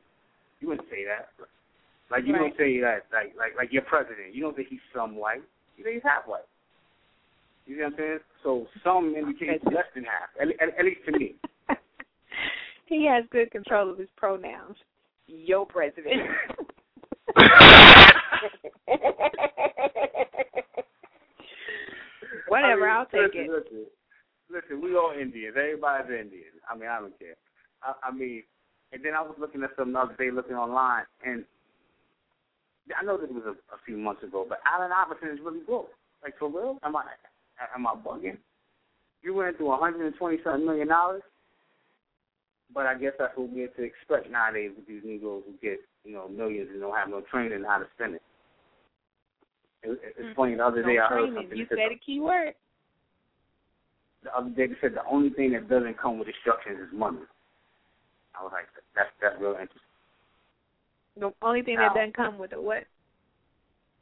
You 0.61 0.69
wouldn't 0.69 0.89
say 0.89 1.05
that. 1.05 1.29
Like 2.11 2.25
you 2.27 2.33
right. 2.33 2.41
don't 2.41 2.57
say 2.57 2.81
that 2.81 3.05
like 3.13 3.37
like 3.37 3.53
like 3.55 3.71
your 3.71 3.83
president. 3.83 4.33
You 4.35 4.41
don't 4.41 4.57
say 4.57 4.65
he's 4.69 4.81
some 4.97 5.15
white. 5.15 5.43
You 5.77 5.85
say 5.85 5.93
he's 5.95 6.03
half 6.03 6.25
white. 6.25 6.49
You 7.67 7.77
see 7.77 7.83
what 7.83 7.93
I'm 7.93 7.99
saying? 7.99 8.19
So 8.43 8.67
some 8.83 9.15
indicates 9.15 9.63
less 9.67 9.85
than 9.95 10.05
half, 10.05 10.31
at, 10.41 10.49
at, 10.49 10.79
at 10.79 10.85
least 10.87 11.05
to 11.05 11.13
me. 11.13 11.35
he 12.87 13.07
has 13.07 13.27
good 13.31 13.51
control 13.51 13.91
of 13.91 13.99
his 13.99 14.09
pronouns. 14.17 14.77
Your 15.27 15.67
president. 15.67 16.17
Whatever, 22.49 22.89
I 22.89 22.91
mean, 22.91 22.99
I'll 22.99 23.05
take 23.05 23.35
listen, 23.35 23.45
it. 23.45 23.51
Listen, 23.51 23.87
listen, 24.51 24.83
we 24.83 24.97
all 24.97 25.15
Indians. 25.15 25.57
Everybody's 25.57 26.11
Indian. 26.11 26.55
I 26.69 26.77
mean, 26.77 26.89
I 26.89 27.01
don't 27.01 27.19
care. 27.19 27.39
I, 27.83 27.95
I 28.09 28.11
mean, 28.13 28.43
and 28.93 29.05
then 29.05 29.15
I 29.15 29.23
was 29.23 29.37
looking 29.39 29.63
at 29.63 29.71
some 29.79 29.95
other 29.95 30.15
day, 30.19 30.31
looking 30.31 30.57
online, 30.57 31.05
and 31.25 31.45
I 32.99 33.05
know 33.05 33.17
this 33.17 33.31
was 33.31 33.45
a, 33.47 33.55
a 33.75 33.79
few 33.87 33.97
months 33.97 34.23
ago, 34.23 34.45
but 34.49 34.59
Allen 34.67 34.91
Iverson 34.91 35.31
is 35.31 35.45
really 35.45 35.63
good. 35.67 35.87
Like 36.23 36.39
for 36.39 36.49
real? 36.49 36.79
Am 36.83 36.97
I 36.97 37.05
am 37.75 37.87
I 37.87 37.95
bugging? 37.95 38.37
You 39.23 39.35
went 39.35 39.57
through 39.57 39.69
120 39.69 40.39
something 40.43 40.67
million 40.67 40.89
dollars, 40.89 41.23
but 42.75 42.87
I 42.87 42.95
guess 42.95 43.13
that's 43.19 43.37
what 43.37 43.51
we 43.51 43.63
have 43.63 43.77
to 43.77 43.83
expect 43.83 44.31
nowadays 44.31 44.73
with 44.77 44.87
these 44.87 45.03
Negroes 45.05 45.45
who 45.47 45.53
get 45.63 45.79
you 46.05 46.13
know 46.13 46.29
millions 46.29 46.69
and 46.73 46.81
don't 46.81 46.97
have 46.97 47.09
no 47.09 47.23
training 47.31 47.65
how 47.67 47.79
to 47.79 47.87
spend 47.95 48.15
it. 48.17 48.23
it 49.83 50.01
it's 50.03 50.19
mm-hmm. 50.19 50.35
funny. 50.35 50.55
The 50.57 50.65
other 50.65 50.83
no 50.83 50.89
day 50.89 50.99
I 50.99 51.09
heard 51.09 51.35
something. 51.35 51.57
You 51.57 51.67
said 51.69 51.93
a 51.93 51.99
key 52.05 52.21
word. 52.21 52.55
The 54.23 54.37
other 54.37 54.51
day 54.51 54.67
they 54.67 54.75
said 54.81 54.95
the 54.95 55.05
only 55.11 55.31
thing 55.31 55.53
that 55.53 55.69
doesn't 55.69 55.99
come 55.99 56.19
with 56.19 56.29
instructions 56.29 56.79
is 56.81 56.93
money. 56.93 57.19
I 58.39 58.43
was 58.43 58.53
like, 58.53 58.67
that's 58.95 59.09
that's 59.21 59.37
real 59.41 59.53
interesting. 59.53 59.81
The 61.17 61.33
only 61.43 61.63
thing 61.63 61.77
Now- 61.77 61.89
that 61.89 61.95
doesn't 61.95 62.15
come 62.15 62.39
with 62.39 62.53
a 62.53 62.61
what? 62.61 62.85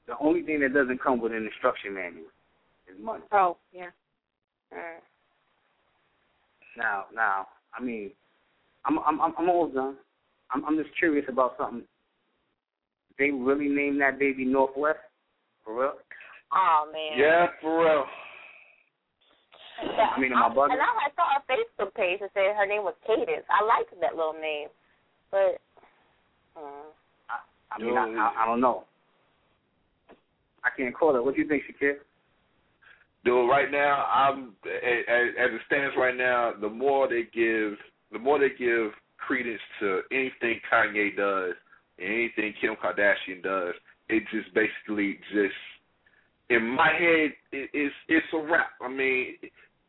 The 0.06 0.16
only 0.20 0.42
thing 0.42 0.60
that 0.60 0.72
doesn't 0.72 1.02
come 1.02 1.20
with 1.20 1.32
an 1.32 1.44
instruction 1.44 1.94
manual 1.94 2.24
is 2.88 2.96
money. 2.98 3.22
Oh, 3.30 3.58
yeah. 3.72 3.90
Mm. 4.72 5.00
Now, 6.78 7.04
now, 7.14 7.48
I 7.78 7.82
mean, 7.82 8.10
I'm 8.86 8.98
I'm 9.00 9.20
I'm 9.20 9.34
I'm 9.36 9.50
almost 9.50 9.74
done. 9.74 9.96
I'm 10.52 10.64
I'm 10.64 10.76
just 10.76 10.96
curious 10.98 11.26
about 11.28 11.54
something. 11.58 11.82
They 13.18 13.30
really 13.30 13.68
named 13.68 14.00
that 14.00 14.18
baby 14.18 14.44
Northwest 14.44 14.98
for 15.64 15.80
real? 15.80 15.92
Oh 16.52 16.90
man. 16.92 17.18
Yeah, 17.18 17.46
for 17.60 17.84
real. 17.84 18.04
I 19.78 20.20
mean, 20.20 20.32
am 20.32 20.42
I 20.42 20.48
bugging? 20.48 20.72
And 20.72 20.82
I, 20.82 20.90
I 21.06 21.10
saw 21.14 21.38
a 21.38 21.42
Facebook 21.46 21.94
page 21.94 22.20
that 22.20 22.30
said 22.34 22.56
her 22.56 22.66
name 22.66 22.82
was 22.82 22.94
Cadence. 23.06 23.46
I 23.48 23.64
liked 23.64 23.94
that 24.00 24.16
little 24.16 24.34
name, 24.34 24.68
but 25.30 25.60
uh, 26.56 26.90
I 27.70 27.82
mean, 27.82 27.96
I, 27.96 28.06
I 28.06 28.42
I 28.42 28.46
don't 28.46 28.60
know. 28.60 28.84
I 30.64 30.70
can't 30.76 30.94
call 30.94 31.16
it. 31.16 31.24
What 31.24 31.34
do 31.34 31.42
you 31.42 31.48
think, 31.48 31.62
Shakir? 31.64 31.94
Dude, 33.24 33.48
right 33.48 33.70
now, 33.70 34.06
I'm 34.06 34.55
as, 34.64 35.28
as 35.38 35.50
it 35.52 35.60
stands 35.66 35.94
right 35.96 36.16
now. 36.16 36.52
The 36.60 36.68
more 36.68 37.09
they 37.09 37.22
give, 37.32 37.78
the 38.12 38.18
more 38.18 38.38
they 38.38 38.50
give 38.59 38.92
credence 39.18 39.60
to 39.80 40.00
anything 40.10 40.60
Kanye 40.72 41.16
does 41.16 41.55
and 41.98 42.09
anything 42.09 42.55
Kim 42.60 42.74
Kardashian 42.76 43.42
does, 43.42 43.74
it 44.09 44.22
just 44.32 44.52
basically 44.55 45.18
just 45.32 45.55
in 46.50 46.66
my 46.66 46.88
head, 46.88 47.32
it, 47.52 47.70
it's 47.72 47.94
it's 48.09 48.26
a 48.32 48.38
wrap. 48.38 48.70
I 48.80 48.88
mean, 48.88 49.34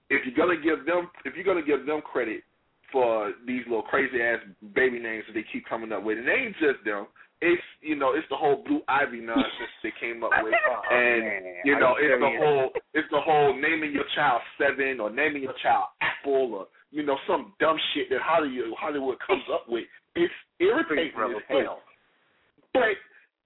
if 0.09 0.25
you're 0.25 0.35
gonna 0.35 0.59
give 0.59 0.85
them, 0.85 1.09
if 1.25 1.35
you're 1.35 1.45
gonna 1.45 1.65
give 1.65 1.85
them 1.85 2.01
credit 2.01 2.43
for 2.91 3.33
these 3.45 3.61
little 3.67 3.83
crazy 3.83 4.21
ass 4.21 4.39
baby 4.73 4.99
names 4.99 5.23
that 5.27 5.33
they 5.33 5.45
keep 5.51 5.65
coming 5.67 5.91
up 5.91 6.03
with, 6.03 6.17
and 6.17 6.27
they 6.27 6.33
ain't 6.33 6.57
just 6.57 6.83
them. 6.85 7.07
It's 7.41 7.61
you 7.81 7.95
know 7.95 8.13
it's 8.13 8.27
the 8.29 8.35
whole 8.35 8.63
Blue 8.67 8.81
Ivy 8.89 9.21
nonsense 9.21 9.71
they 9.81 9.93
came 9.99 10.23
up 10.23 10.31
with, 10.43 10.53
and 10.91 11.23
you 11.63 11.79
know 11.79 11.95
it's 11.97 12.19
the 12.19 12.37
whole 12.37 12.69
it's 12.93 13.07
the 13.11 13.21
whole 13.21 13.53
naming 13.55 13.93
your 13.93 14.03
child 14.15 14.41
Seven 14.59 14.99
or 14.99 15.09
naming 15.09 15.43
your 15.43 15.55
child 15.63 15.85
Apple 16.01 16.53
or 16.53 16.67
you 16.91 17.03
know 17.03 17.17
some 17.27 17.53
dumb 17.59 17.77
shit 17.93 18.09
that 18.09 18.19
Hollywood 18.21 18.73
Hollywood 18.77 19.17
comes 19.25 19.43
up 19.53 19.65
with. 19.69 19.85
It's 20.15 20.33
irritating 20.59 21.13
brother, 21.15 21.35
as 21.35 21.43
hell. 21.47 21.79
But 22.73 22.97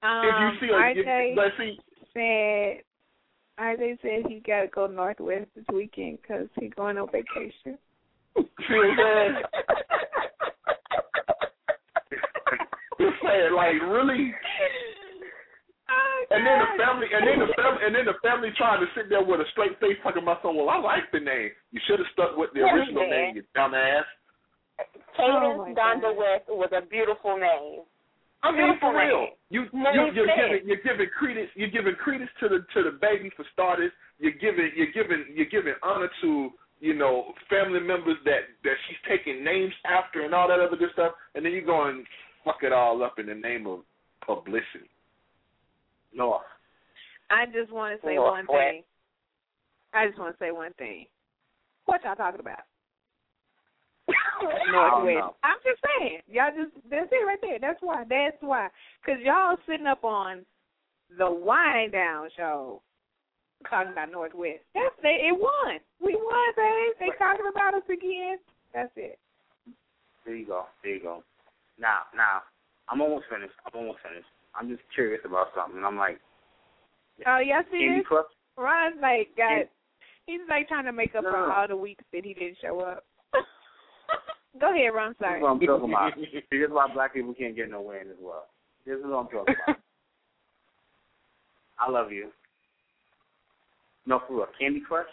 Um, 0.04 0.26
if 0.28 0.36
you 0.36 0.68
see, 0.68 0.74
like, 0.74 0.98
if, 0.98 1.38
let's 1.38 1.56
see, 1.58 1.80
said, 2.14 2.84
RJ 3.60 4.00
said 4.02 4.26
he 4.28 4.40
got 4.46 4.62
to 4.62 4.68
go 4.68 4.88
Northwest 4.88 5.46
this 5.56 5.66
weekend 5.72 6.18
because 6.22 6.48
he's 6.60 6.74
going 6.76 6.98
on 6.98 7.08
vacation. 7.12 7.78
see 8.36 8.44
what 8.70 8.98
Just 13.00 13.18
saying, 13.22 13.54
like 13.56 13.82
really. 13.90 14.34
Oh, 15.90 16.26
and 16.32 16.48
then 16.48 16.58
the 16.58 16.84
family, 16.84 17.08
and 17.14 17.28
then 17.28 17.40
the 17.46 17.54
family, 17.54 17.82
and 17.86 17.94
then 17.94 18.06
the 18.06 18.18
family 18.24 18.50
trying 18.58 18.82
to 18.82 18.88
sit 18.96 19.10
there 19.10 19.24
with 19.24 19.42
a 19.42 19.46
straight 19.52 19.80
face 19.80 19.98
talking 20.02 20.24
about 20.24 20.42
something. 20.42 20.58
Well, 20.58 20.70
I 20.70 20.80
like 20.80 21.12
the 21.12 21.20
name. 21.20 21.52
You 21.72 21.80
should 21.86 22.00
have 22.00 22.08
stuck 22.14 22.38
with 22.38 22.50
the 22.54 22.62
Yeah, 22.62 22.74
original 22.74 23.06
name, 23.06 23.36
you 23.36 23.44
dumbass. 23.56 24.08
Cadence 25.14 25.46
Oh, 25.46 25.58
my 25.58 25.74
Donda 25.78 26.16
West 26.16 26.50
was 26.50 26.72
a 26.74 26.82
beautiful 26.82 27.38
name. 27.38 27.86
I 28.44 28.52
mean, 28.52 28.76
for 28.80 28.92
real. 28.92 29.28
You, 29.50 29.64
you 29.72 30.12
you're 30.14 30.28
giving 30.28 30.68
you're 30.68 30.84
giving 30.84 31.08
credence 31.18 31.50
you're 31.56 31.72
giving 31.72 31.96
credence 31.96 32.30
to 32.42 32.50
the 32.50 32.60
to 32.74 32.84
the 32.84 32.98
baby 33.00 33.32
for 33.36 33.46
starters. 33.54 33.92
You're 34.20 34.34
giving 34.34 34.72
you're 34.76 34.92
giving 34.92 35.26
you're 35.34 35.48
giving 35.48 35.74
honor 35.82 36.10
to 36.22 36.50
you 36.82 36.94
know 36.94 37.32
family 37.50 37.80
members 37.80 38.18
that 38.26 38.52
that 38.64 38.76
she's 38.88 38.98
taking 39.08 39.44
names 39.44 39.74
after 39.86 40.26
and 40.26 40.34
all 40.34 40.50
that 40.50 40.60
other 40.60 40.76
good 40.76 40.92
stuff, 40.92 41.14
and 41.36 41.46
then 41.46 41.54
you 41.54 41.66
go 41.66 41.88
and 41.88 42.06
fuck 42.44 42.64
it 42.64 42.74
all 42.74 43.02
up 43.02 43.18
in 43.18 43.28
the 43.28 43.34
name 43.34 43.66
of 43.66 43.80
publicity. 44.26 44.92
North. 46.14 46.42
I 47.32 47.46
just 47.46 47.72
want 47.72 48.00
to 48.00 48.06
say 48.06 48.16
Northwest. 48.16 48.50
one 48.50 48.58
thing. 48.60 48.84
I 49.94 50.08
just 50.08 50.20
want 50.20 50.38
to 50.38 50.44
say 50.44 50.52
one 50.52 50.74
thing. 50.74 51.06
What 51.86 52.04
y'all 52.04 52.16
talking 52.16 52.40
about? 52.40 52.60
Northwest. 54.72 55.16
know. 55.16 55.36
I'm 55.44 55.58
just 55.64 55.80
saying. 55.84 56.20
Y'all 56.28 56.52
just 56.56 56.76
that's 56.90 57.10
it 57.12 57.26
right 57.26 57.40
there. 57.42 57.60
That's 57.60 57.80
why. 57.82 58.04
That's 58.10 58.38
why. 58.42 58.70
Cause 59.06 59.18
y'all 59.24 59.58
sitting 59.68 59.88
up 59.88 60.04
on 60.04 60.46
the 61.18 61.30
wind 61.30 61.92
down 61.92 62.30
show 62.36 62.82
talking 63.70 63.94
about 63.94 64.12
Northwest. 64.12 64.64
That's 64.74 64.96
it. 65.04 65.32
It 65.32 65.40
won. 65.40 65.80
We 66.02 66.16
won, 66.16 66.54
babe. 66.58 67.00
They 67.00 67.18
talking 67.18 67.48
about 67.50 67.76
us 67.76 67.88
again. 67.88 68.38
That's 68.74 68.92
it. 68.98 69.20
There 70.26 70.36
you 70.36 70.46
go. 70.46 70.66
There 70.84 70.96
you 70.96 71.02
go. 71.02 71.24
Now, 71.80 72.10
now, 72.16 72.44
I'm 72.90 73.02
almost 73.02 73.26
finished. 73.32 73.54
I'm 73.66 73.80
almost 73.80 74.00
finished. 74.04 74.28
I'm 74.56 74.70
just 74.70 74.82
curious 74.94 75.22
about 75.26 75.48
something. 75.56 75.84
I'm 75.84 75.98
like, 75.98 76.20
Oh, 77.28 77.40
y'all 77.40 77.64
see 77.72 77.88
this? 77.98 78.06
Ron's 78.58 78.98
like 79.02 79.30
got. 79.38 79.58
Yeah. 79.58 79.64
He's 80.26 80.42
like 80.50 80.68
trying 80.68 80.86
to 80.86 80.94
make 80.94 81.16
up 81.16 81.24
No, 81.24 81.32
for 81.32 81.52
all 81.52 81.68
the 81.68 81.76
weeks 81.76 82.04
that 82.14 82.24
he 82.24 82.34
didn't 82.34 82.58
show 82.62 82.80
up. 82.80 83.04
Go 84.60 84.74
ahead, 84.74 84.94
Ron. 84.94 85.10
This 85.12 85.18
Sorry. 85.20 85.38
is 85.40 85.44
what 85.44 85.50
I'm 85.52 85.60
talking 85.60 85.90
about. 85.90 86.14
See, 86.16 86.28
this 86.52 86.68
is 86.68 86.72
why 86.72 86.88
black 86.94 87.14
people 87.14 87.34
can't 87.34 87.56
get 87.56 87.70
nowhere 87.70 88.02
in 88.02 88.08
this 88.10 88.18
world. 88.22 88.46
This 88.86 88.98
is 88.98 89.04
what 89.06 89.18
I'm 89.18 89.28
talking 89.28 89.56
about. 89.68 89.78
I 91.80 91.90
love 91.90 92.12
you. 92.12 92.30
No, 94.06 94.22
for 94.28 94.36
real. 94.36 94.48
Candy 94.60 94.82
Crush? 94.88 95.08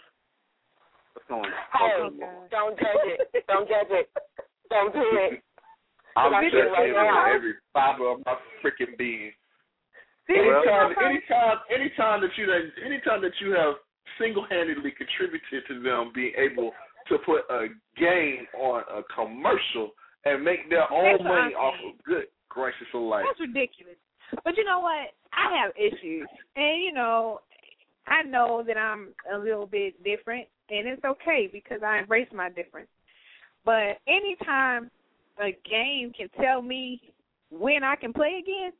What's 1.13 1.27
going 1.27 1.45
on? 1.45 1.51
Hey, 1.73 1.91
Oh, 1.99 2.47
don't 2.51 2.77
judge 2.77 3.05
it. 3.33 3.43
Don't 3.47 3.67
judge 3.67 3.89
it. 3.89 4.09
Don't 4.69 4.93
do 4.93 5.01
it. 5.01 5.41
I'm 6.15 6.31
Like 6.31 6.43
just 6.51 6.55
it 6.55 6.71
right 6.75 6.91
now. 6.91 7.33
every 7.33 7.53
fiber 7.73 8.11
of 8.11 8.19
my 8.25 8.35
freaking 8.63 8.97
being. 8.97 9.31
Anytime, 10.29 10.91
anytime, 11.03 11.57
anytime 11.73 12.21
that 12.21 12.31
you 12.37 12.45
that 12.45 12.61
anytime 12.85 13.21
that 13.21 13.31
you 13.41 13.51
have 13.51 13.75
single-handedly 14.19 14.91
contributed 14.91 15.63
to 15.67 15.81
them 15.81 16.11
being 16.15 16.31
able 16.37 16.71
to 17.11 17.17
put 17.25 17.41
a 17.49 17.67
game 17.99 18.47
on 18.59 18.83
a 18.89 19.01
commercial 19.13 19.91
and 20.25 20.43
make 20.43 20.69
their 20.69 20.91
own 20.91 21.17
That's 21.17 21.23
money 21.23 21.53
off 21.53 21.75
of 21.85 22.03
good 22.03 22.25
gracious 22.49 22.87
life. 22.93 23.23
That's 23.27 23.39
ridiculous. 23.39 23.95
But 24.43 24.57
you 24.57 24.65
know 24.65 24.79
what? 24.79 25.13
I 25.33 25.63
have 25.63 25.71
issues, 25.75 26.27
and 26.55 26.83
you 26.83 26.93
know, 26.93 27.39
I 28.07 28.23
know 28.23 28.63
that 28.65 28.77
I'm 28.77 29.09
a 29.33 29.37
little 29.37 29.67
bit 29.67 30.01
different, 30.03 30.47
and 30.69 30.87
it's 30.87 31.03
okay 31.03 31.49
because 31.51 31.79
I 31.85 31.99
embrace 31.99 32.27
my 32.33 32.49
difference. 32.49 32.89
But 33.63 33.99
anytime 34.07 34.89
a 35.39 35.51
game 35.67 36.11
can 36.15 36.29
tell 36.41 36.61
me 36.61 37.01
when 37.49 37.83
I 37.83 37.95
can 37.95 38.13
play 38.13 38.41
again. 38.41 38.71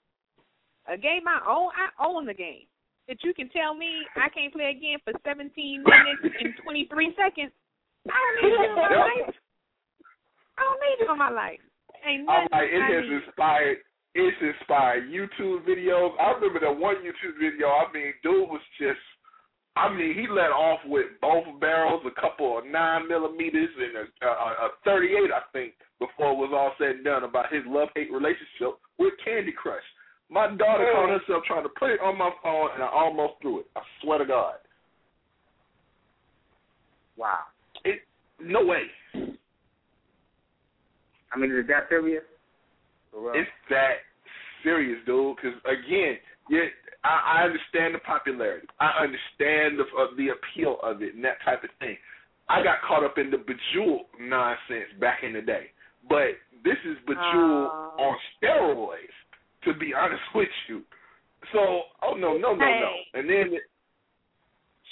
A 0.92 0.98
game 0.98 1.28
I 1.28 1.40
own, 1.48 1.70
I 1.76 2.06
own 2.06 2.26
the 2.26 2.34
game. 2.34 2.66
That 3.08 3.18
you 3.24 3.34
can 3.34 3.50
tell 3.50 3.74
me 3.74 4.06
I 4.16 4.30
can't 4.30 4.54
play 4.54 4.72
again 4.72 5.00
for 5.04 5.14
17 5.26 5.84
minutes 5.84 6.36
and 6.40 6.54
23 6.64 7.16
seconds. 7.18 7.52
I 8.10 8.18
don't 8.18 8.38
need 8.42 8.56
it 8.56 8.70
in 8.70 8.76
my 8.76 8.90
life. 9.06 9.36
I 10.58 10.62
don't 10.64 10.80
need 10.82 10.98
it 11.06 11.10
in 11.10 11.18
my 11.18 11.30
life. 11.30 11.62
Ain't 12.06 12.30
I'm 12.30 12.48
like, 12.52 12.70
it 12.70 12.82
I 12.82 12.90
has 12.98 13.06
need. 13.06 13.22
inspired. 13.22 13.78
It's 14.14 14.38
inspired 14.42 15.08
YouTube 15.08 15.64
videos. 15.64 16.12
I 16.20 16.34
remember 16.36 16.60
that 16.60 16.76
one 16.78 16.96
YouTube 17.06 17.38
video. 17.40 17.68
I 17.70 17.92
mean, 17.94 18.14
dude 18.24 18.50
was 18.50 18.62
just. 18.80 19.00
I 19.78 19.88
mean, 19.88 20.14
he 20.14 20.28
let 20.28 20.52
off 20.52 20.82
with 20.86 21.06
both 21.22 21.46
barrels, 21.62 22.04
a 22.04 22.12
couple 22.20 22.58
of 22.58 22.66
nine 22.66 23.08
millimeters, 23.08 23.70
and 23.80 24.04
a, 24.04 24.28
a, 24.28 24.68
a 24.68 24.70
38, 24.84 25.32
I 25.32 25.40
think, 25.54 25.76
before 25.98 26.34
it 26.34 26.44
was 26.44 26.52
all 26.52 26.74
said 26.78 26.98
and 26.98 27.06
done 27.06 27.24
about 27.24 27.54
his 27.54 27.64
love 27.66 27.88
hate 27.96 28.12
relationship 28.12 28.76
with 29.00 29.14
Candy 29.24 29.54
Crush. 29.56 29.80
My 30.30 30.48
daughter 30.48 30.92
caught 30.94 31.08
herself 31.10 31.44
trying 31.48 31.64
to 31.64 31.70
put 31.80 31.90
it 31.92 32.02
on 32.02 32.18
my 32.18 32.32
phone, 32.44 32.70
and 32.74 32.84
I 32.84 32.88
almost 32.88 33.36
threw 33.42 33.62
it. 33.62 33.66
I 33.78 33.82
swear 34.04 34.20
to 34.20 34.26
God. 34.26 34.56
Wow. 37.16 37.40
No 38.44 38.66
way. 38.66 38.84
I 41.34 41.40
mean, 41.40 41.52
is 41.52 41.60
it 41.60 41.68
that 41.68 41.88
serious? 41.90 42.24
It's 43.14 43.50
that 43.70 43.96
serious, 44.64 45.00
dude. 45.06 45.36
Because 45.36 45.58
again, 45.66 46.18
yeah, 46.50 46.68
I, 47.04 47.40
I 47.40 47.44
understand 47.44 47.96
the 47.96 48.00
popularity. 48.00 48.68
I 48.80 49.04
understand 49.04 49.80
the 49.80 49.84
uh, 49.98 50.08
the 50.18 50.30
appeal 50.30 50.78
of 50.84 51.02
it 51.02 51.16
and 51.16 51.24
that 51.24 51.38
type 51.44 51.64
of 51.64 51.70
thing. 51.80 51.98
I 52.50 52.64
got 52.64 52.82
caught 52.86 53.04
up 53.04 53.18
in 53.18 53.32
the 53.32 53.38
bejeweled 53.38 54.08
nonsense 54.20 54.92
back 55.00 55.24
in 55.24 55.34
the 55.34 55.42
day, 55.42 55.68
but 56.10 56.36
this 56.64 56.78
is 56.86 56.98
bejeweled 57.08 57.70
Oh. 57.72 57.96
on 57.98 58.18
steroids. 58.42 59.16
To 59.66 59.74
be 59.76 59.94
honest 59.94 60.22
with 60.36 60.50
you, 60.68 60.82
so 61.54 61.82
oh 62.02 62.16
no 62.16 62.34
no 62.38 62.56
no 62.56 62.66
no, 62.66 62.92
and 63.14 63.30
then 63.30 63.54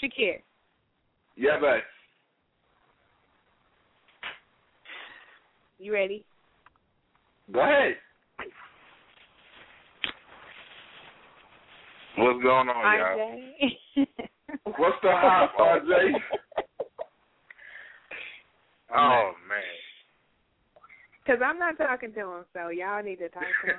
Shakir, 0.01 0.41
yeah, 1.35 1.57
but 1.59 1.81
you 5.79 5.93
ready? 5.93 6.25
go 7.51 7.61
ahead. 7.61 7.95
What's 12.17 12.43
going 12.43 12.67
on, 12.67 12.75
Oh, 12.75 12.97
y'all? 12.97 13.17
RJ. 13.17 14.07
What's 14.77 14.97
the 15.01 15.11
hype, 15.11 15.55
RJ? 15.57 16.13
Oh 18.91 19.33
man. 19.47 19.61
Because 21.21 21.41
I'm 21.45 21.59
not 21.59 21.77
talking 21.77 22.11
to 22.13 22.19
him, 22.21 22.45
so 22.53 22.69
y'all 22.69 23.03
need 23.03 23.17
to 23.17 23.29
talk 23.29 23.43
to 23.45 23.67
him. 23.69 23.77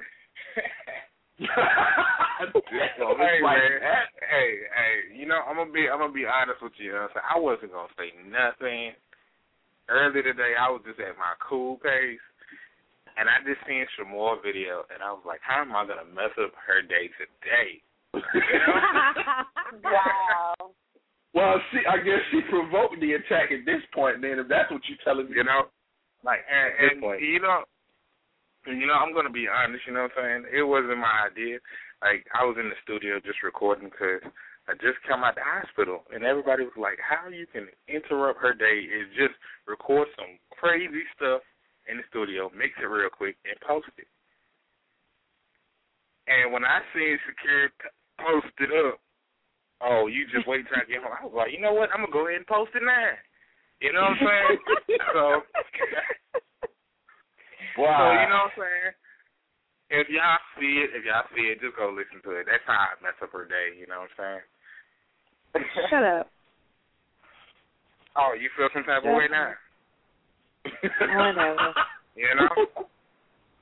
Damn, 1.41 3.19
hey 3.19 3.43
like 3.43 3.59
man, 3.59 4.07
hey, 4.23 4.49
hey, 4.71 5.19
you 5.19 5.27
know 5.27 5.41
I'm 5.49 5.57
gonna 5.57 5.73
be 5.73 5.89
I'm 5.91 5.99
gonna 5.99 6.13
be 6.13 6.27
honest 6.27 6.63
with 6.63 6.79
you. 6.79 6.87
you 6.87 6.93
know 6.93 7.09
what 7.13 7.25
I 7.27 7.39
wasn't 7.41 7.73
gonna 7.73 7.89
say 7.99 8.13
nothing. 8.23 8.93
Earlier 9.91 10.23
today, 10.23 10.55
I 10.55 10.71
was 10.71 10.83
just 10.87 11.01
at 11.03 11.19
my 11.19 11.35
cool 11.43 11.77
pace, 11.83 12.23
and 13.19 13.27
I 13.29 13.43
just 13.43 13.59
seen 13.67 13.85
Shamor 13.99 14.39
video, 14.43 14.87
and 14.95 15.03
I 15.03 15.11
was 15.11 15.27
like, 15.27 15.41
how 15.43 15.61
am 15.67 15.75
I 15.75 15.83
gonna 15.83 16.07
mess 16.15 16.31
up 16.39 16.55
her 16.55 16.81
day 16.87 17.11
today? 17.19 17.83
Wow. 19.83 20.75
Well, 21.33 21.55
she, 21.71 21.79
I 21.87 21.99
guess 22.03 22.19
she 22.33 22.41
provoked 22.51 22.99
the 23.01 23.15
attack 23.15 23.55
at 23.55 23.63
this 23.65 23.83
point. 23.95 24.19
Then, 24.21 24.39
if 24.43 24.49
that's 24.49 24.71
what 24.71 24.83
you're 24.91 24.99
telling 25.05 25.31
me, 25.31 25.37
You 25.39 25.45
know, 25.45 25.71
like 26.25 26.41
and, 26.51 26.67
At 26.67 26.75
this 26.75 26.91
and 26.91 27.01
point. 27.03 27.23
you 27.23 27.39
know, 27.39 27.63
you 28.67 28.87
know 28.87 28.95
I'm 28.99 29.15
gonna 29.15 29.31
be 29.31 29.47
honest. 29.47 29.87
You 29.87 29.95
know 29.95 30.11
what 30.11 30.19
I'm 30.19 30.43
saying? 30.43 30.59
It 30.59 30.63
wasn't 30.67 30.99
my 30.99 31.31
idea. 31.31 31.59
Like 32.03 32.27
I 32.35 32.43
was 32.45 32.57
in 32.59 32.69
the 32.69 32.75
studio 32.83 33.21
just 33.23 33.43
recording 33.47 33.91
because 33.95 34.27
I 34.69 34.75
just 34.75 35.01
come 35.09 35.25
out 35.25 35.37
of 35.37 35.43
the 35.43 35.47
hospital, 35.47 36.05
and 36.13 36.25
everybody 36.25 36.65
was 36.65 36.77
like, 36.77 36.99
"How 37.01 37.29
you 37.29 37.47
can 37.47 37.69
interrupt 37.89 38.41
her 38.41 38.55
day 38.55 38.87
is 38.87 39.09
just 39.17 39.35
record 39.67 40.09
some 40.17 40.39
crazy 40.51 41.03
stuff 41.17 41.43
in 41.89 41.97
the 41.97 42.05
studio, 42.09 42.51
mix 42.55 42.75
it 42.79 42.87
real 42.87 43.11
quick, 43.11 43.37
and 43.45 43.59
post 43.61 43.89
it." 43.99 44.07
And 46.29 46.53
when 46.53 46.65
I 46.65 46.81
seen 46.95 47.19
Shakir 47.27 47.71
post 48.19 48.55
it 48.61 48.71
up, 48.87 49.01
oh, 49.81 50.07
you 50.07 50.27
just 50.31 50.47
wait 50.47 50.69
till 50.69 50.79
I 50.79 50.85
get 50.85 51.03
home. 51.03 51.17
I 51.19 51.25
was 51.25 51.35
like, 51.35 51.53
you 51.53 51.61
know 51.61 51.73
what? 51.73 51.91
I'm 51.91 52.07
gonna 52.07 52.13
go 52.13 52.29
ahead 52.29 52.39
and 52.39 52.47
post 52.47 52.71
it 52.75 52.83
now. 52.85 53.11
You 53.81 53.93
know 53.93 54.03
what 54.03 54.11
I'm 54.11 54.19
saying? 54.21 54.59
so, 55.13 55.43
so 57.75 57.83
wow. 57.83 58.13
you 58.13 58.29
know 58.29 58.47
what 58.47 58.53
I'm 58.53 58.59
saying? 58.61 58.93
If 59.91 60.07
y'all 60.07 60.39
see 60.55 60.87
it, 60.87 60.95
if 60.95 61.03
y'all 61.03 61.27
see 61.35 61.51
it, 61.51 61.59
just 61.59 61.75
go 61.75 61.91
listen 61.91 62.23
to 62.23 62.39
it. 62.39 62.47
That's 62.47 62.63
how 62.67 62.95
I 62.95 63.03
mess 63.03 63.19
up 63.19 63.35
her 63.35 63.45
day. 63.45 63.75
You 63.75 63.91
know 63.91 64.07
what 64.07 64.15
I'm 64.23 64.41
saying? 65.59 65.67
Shut 65.91 66.05
up. 66.05 66.31
Oh, 68.19 68.35
you 68.35 68.51
feel 68.59 68.67
some 68.75 68.83
type 68.83 69.07
of 69.07 69.15
way 69.15 69.31
now? 69.31 69.55
Whatever. 70.67 71.71
You 72.19 72.27
know? 72.35 72.51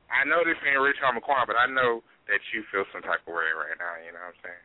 I 0.09 0.25
know 0.25 0.41
this 0.41 0.57
ain't 0.65 0.81
Rich 0.81 0.97
McQuarrie, 1.05 1.47
but 1.47 1.61
I 1.61 1.69
know 1.69 2.01
that 2.27 2.41
you 2.57 2.65
feel 2.73 2.85
some 2.93 3.03
type 3.03 3.21
of 3.29 3.35
way 3.35 3.53
right 3.53 3.77
now. 3.77 4.01
You 4.01 4.13
know 4.17 4.25
what 4.25 4.33
I'm 4.33 4.41
saying? 4.41 4.65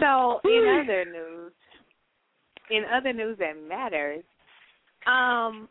So, 0.00 0.40
in 0.48 0.64
other 0.80 1.04
news, 1.04 1.52
in 2.70 2.84
other 2.88 3.12
news 3.12 3.36
that 3.38 3.52
matters, 3.68 4.24
um, 5.06 5.68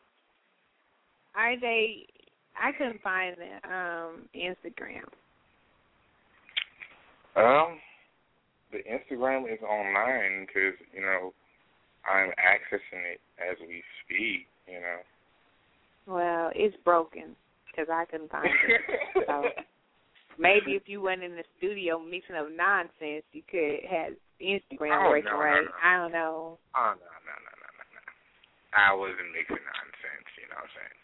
RJ, 1.35 2.05
I 2.61 2.71
couldn't 2.77 3.01
find 3.01 3.35
the 3.37 3.69
um 3.69 4.29
Instagram. 4.35 5.07
Um, 7.35 7.79
the 8.71 8.79
Instagram 8.85 9.51
is 9.51 9.59
online 9.61 10.45
because 10.45 10.77
you 10.93 11.01
know 11.01 11.33
I'm 12.05 12.29
accessing 12.37 13.01
it 13.13 13.21
as 13.41 13.57
we 13.67 13.81
speak. 14.05 14.47
You 14.67 14.79
know. 14.81 14.99
Well, 16.05 16.51
it's 16.55 16.75
broken 16.83 17.35
because 17.67 17.87
I 17.91 18.05
couldn't 18.05 18.31
find 18.31 18.45
it. 18.47 18.81
So 19.27 19.45
maybe 20.37 20.73
if 20.73 20.83
you 20.89 20.99
went 20.99 21.23
in 21.23 21.35
the 21.37 21.45
studio 21.57 21.99
mixing 21.99 22.35
up 22.35 22.49
nonsense, 22.51 23.23
you 23.31 23.41
could 23.45 23.85
have 23.87 24.13
Instagram 24.41 24.91
Oh, 24.99 25.09
working 25.13 25.29
no, 25.29 25.37
no, 25.37 25.45
right. 25.45 25.63
no. 25.63 25.71
I 25.79 25.91
don't 26.01 26.11
know. 26.11 26.57
Oh 26.75 26.91
no 26.97 27.11
no 27.23 27.33
no 27.39 27.51
no 27.53 27.69
no 27.71 27.85
no! 27.93 28.03
I 28.75 28.91
wasn't 28.93 29.31
mixing 29.31 29.61
nonsense. 29.63 30.27
You 30.41 30.49
know 30.51 30.59
what 30.59 30.69
I'm 30.69 30.75
saying? 30.75 30.97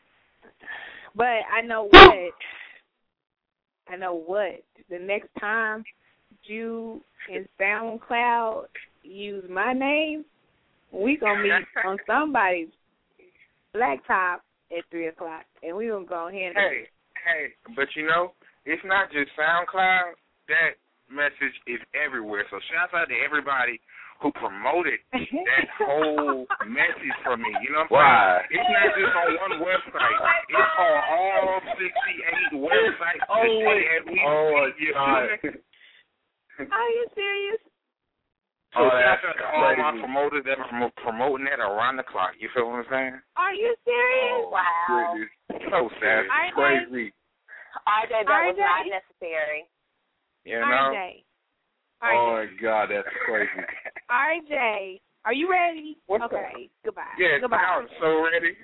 But 1.15 1.44
I 1.52 1.61
know 1.61 1.88
what. 1.90 2.34
I 3.90 3.95
know 3.98 4.14
what. 4.14 4.64
The 4.90 4.99
next 4.99 5.30
time 5.40 5.84
you 6.44 7.02
in 7.30 7.48
SoundCloud 7.60 8.65
use 9.03 9.44
my 9.49 9.73
name, 9.73 10.26
we 10.91 11.18
gonna 11.18 11.41
meet 11.41 11.52
on 11.86 11.98
somebody's 12.06 12.69
blacktop 13.76 14.38
at 14.72 14.84
three 14.91 15.07
o'clock, 15.07 15.45
and 15.64 15.76
we 15.76 15.88
gonna 15.88 16.06
go 16.06 16.27
ahead. 16.27 16.56
and 16.56 16.57
Hey 16.57 16.88
hey, 17.26 17.53
but 17.76 17.88
you 17.95 18.07
know 18.07 18.34
it's 18.65 18.81
not 18.86 19.11
just 19.11 19.30
SoundCloud. 19.38 20.14
That 20.48 20.77
message 21.10 21.56
is 21.68 21.80
everywhere. 21.94 22.45
So 22.49 22.60
shout 22.72 22.94
out 22.94 23.10
to 23.10 23.15
everybody 23.26 23.80
who 24.21 24.31
promoted 24.35 24.99
that 25.13 25.67
whole 25.79 26.45
message 26.67 27.15
for 27.23 27.37
me. 27.37 27.47
You 27.63 27.71
know 27.71 27.87
what 27.87 28.03
I'm 28.03 28.03
Why? 28.03 28.43
saying? 28.51 28.59
It's 28.59 28.69
not 28.69 28.87
just 28.99 29.15
on 29.15 29.31
one 29.39 29.55
website. 29.63 30.19
It's 30.51 30.75
on 30.75 30.95
all 31.07 31.59
68 31.79 32.59
websites 32.59 33.23
Oh, 33.31 33.43
today 33.47 33.81
as 33.95 34.03
we 34.11 34.19
oh, 34.27 34.67
speak. 34.75 34.93
God. 34.93 35.27
Are 36.75 36.89
you 36.91 37.05
serious? 37.15 37.59
So 38.75 38.83
Oh, 38.85 38.89
shout 38.91 39.01
that's 39.01 39.23
out 39.25 39.37
to 39.39 39.45
all 39.49 39.73
my 39.79 39.91
promoters 40.03 40.43
that 40.45 40.59
are 40.59 40.67
promo- 40.69 40.93
promoting 41.01 41.47
that 41.49 41.57
around 41.63 41.95
the 41.97 42.03
clock. 42.03 42.35
You 42.37 42.49
feel 42.53 42.67
what 42.69 42.85
I'm 42.85 42.91
saying? 42.91 43.15
Are 43.39 43.53
you 43.55 43.73
serious? 43.87 44.45
Oh, 44.45 44.51
Wow. 44.53 45.15
Goodness. 45.15 45.71
So 45.71 45.89
sad. 46.03 46.27
Crazy. 46.27 46.29
I- 46.29 46.51
Crazy. 46.53 47.13
RJ, 47.87 48.11
that 48.27 48.41
was 48.45 48.57
RJ? 48.57 48.59
not 48.59 48.85
necessary. 48.99 49.65
You 50.43 50.59
know? 50.59 50.65
RJ. 50.93 51.23
Oh 52.01 52.38
my 52.38 52.47
God, 52.61 52.89
that's 52.91 53.07
crazy. 53.26 53.49
RJ. 54.09 55.01
Are 55.26 55.34
you 55.34 55.49
ready? 55.51 55.97
What's 56.07 56.23
okay. 56.26 56.69
Goodbye. 56.85 57.03
Yeah, 57.19 57.39
Goodbye. 57.41 57.57
I'm 57.57 57.88
so 57.99 58.23
ready. 58.23 58.55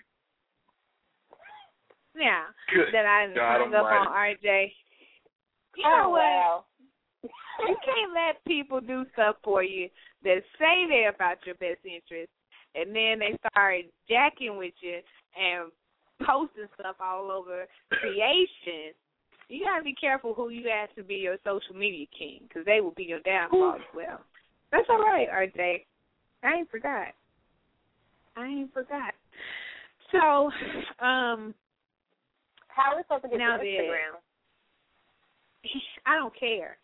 Now 2.16 2.46
Good 2.74 2.94
that 2.94 3.06
I 3.06 3.28
God 3.36 3.60
hung 3.60 3.74
up 3.74 3.86
on 3.86 4.08
RJ, 4.08 4.72
you 5.76 5.84
oh, 5.86 5.90
know 5.90 6.04
oh, 6.06 6.10
what? 6.12 6.20
wow. 6.20 6.66
You 7.68 7.76
can't 7.84 8.14
let 8.14 8.44
people 8.46 8.80
do 8.80 9.06
stuff 9.14 9.36
for 9.44 9.64
you 9.64 9.90
that 10.24 10.42
say 10.60 10.88
they're 10.88 11.10
about 11.10 11.38
your 11.46 11.56
best 11.56 11.84
interest, 11.84 12.32
and 12.74 12.96
then 12.96 13.20
they 13.20 13.38
start 13.52 13.86
jacking 14.10 14.58
with 14.58 14.74
you 14.82 15.00
and 15.36 15.72
posting 16.26 16.68
stuff 16.80 16.96
all 17.02 17.32
over 17.32 17.66
creation. 17.92 18.96
You 19.48 19.64
gotta 19.64 19.84
be 19.84 19.94
careful 19.94 20.34
who 20.34 20.50
you 20.50 20.70
ask 20.70 20.96
to 20.96 21.04
be 21.04 21.16
your 21.16 21.38
social 21.44 21.76
media 21.76 22.08
king, 22.18 22.42
because 22.48 22.66
they 22.66 22.82
will 22.82 22.94
be 22.96 23.04
your 23.04 23.20
downfall 23.22 23.76
as 23.76 23.82
well. 23.96 24.22
That's 24.72 24.88
all 24.90 25.00
right, 25.00 25.28
RJ. 25.30 25.86
I 26.44 26.54
ain't 26.54 26.72
forgot. 26.72 27.08
I 28.36 28.46
ain't 28.46 28.74
forgot. 28.74 29.14
So, 30.12 30.50
um, 31.06 31.54
How 32.68 32.92
are 32.92 32.98
we 32.98 33.04
supposed 33.04 33.24
to 33.24 33.30
get 33.30 33.40
now 33.40 33.58
to 33.58 33.64
Instagram? 33.64 34.20
I 36.06 36.16
don't 36.16 36.38
care. 36.38 36.78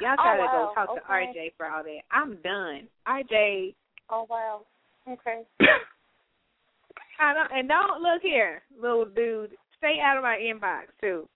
Y'all 0.00 0.16
gotta 0.16 0.40
oh, 0.40 0.44
wow. 0.44 0.72
go 0.74 0.74
talk 0.74 0.90
okay. 0.90 1.32
to 1.32 1.38
RJ 1.38 1.52
for 1.56 1.66
all 1.66 1.82
that. 1.82 2.00
I'm 2.10 2.36
done. 2.42 2.88
RJ. 3.06 3.74
Oh 4.10 4.26
wow. 4.28 4.62
Okay. 5.08 5.42
I 7.20 7.32
don't, 7.32 7.52
and 7.52 7.68
don't 7.68 8.02
look 8.02 8.22
here, 8.22 8.62
little 8.80 9.04
dude. 9.04 9.50
Stay 9.78 9.98
out 10.02 10.16
of 10.16 10.22
my 10.22 10.36
inbox 10.36 10.86
too. 11.00 11.28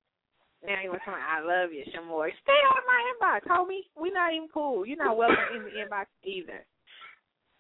Now 0.67 0.83
you 0.83 0.91
want 0.91 1.03
to 1.07 1.13
I 1.13 1.41
love 1.41 1.71
you, 1.73 1.85
Shamor. 1.95 2.31
Stay 2.43 2.61
out 2.67 2.79
of 2.79 2.85
my 2.87 3.01
inbox, 3.15 3.47
homie. 3.47 3.87
We're 3.97 4.13
not 4.13 4.35
even 4.35 4.49
cool. 4.53 4.85
You're 4.85 4.99
not 4.99 5.17
welcome 5.17 5.39
in 5.57 5.63
the 5.63 5.71
inbox 5.71 6.07
either. 6.25 6.67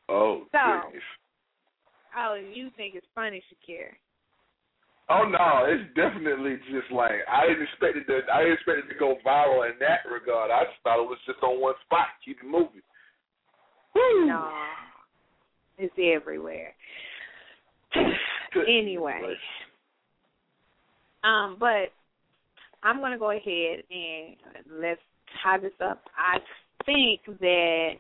Oh, 0.08 0.42
so, 0.50 0.58
goodness. 0.82 1.02
Oh, 2.16 2.34
you 2.34 2.70
think 2.76 2.94
it's 2.94 3.06
funny, 3.14 3.42
Shakir? 3.46 3.94
Oh 5.10 5.24
no, 5.24 5.64
it's 5.64 5.88
definitely 5.96 6.56
just 6.70 6.92
like 6.92 7.24
I 7.30 7.46
didn't 7.46 7.62
expect 7.62 7.96
it 7.96 8.06
to. 8.12 8.20
I 8.32 8.42
didn't 8.42 8.54
expect 8.54 8.78
it 8.84 8.92
to 8.92 8.98
go 8.98 9.16
viral 9.24 9.70
in 9.70 9.78
that 9.80 10.04
regard. 10.10 10.50
I 10.50 10.64
just 10.64 10.76
thought 10.82 11.02
it 11.02 11.08
was 11.08 11.18
just 11.24 11.42
on 11.42 11.60
one 11.60 11.74
spot. 11.86 12.08
Keep 12.24 12.38
it 12.42 12.46
moving. 12.46 12.84
Woo. 13.94 14.26
No, 14.26 14.50
it's 15.78 15.94
everywhere. 15.98 16.74
anyway, 18.68 19.34
um, 21.24 21.56
but 21.58 21.88
I'm 22.82 23.00
gonna 23.00 23.18
go 23.18 23.30
ahead 23.30 23.84
and 23.90 24.36
let's 24.80 25.00
tie 25.42 25.58
this 25.58 25.72
up. 25.80 26.02
I 26.16 26.38
think 26.86 27.20
that 27.40 27.92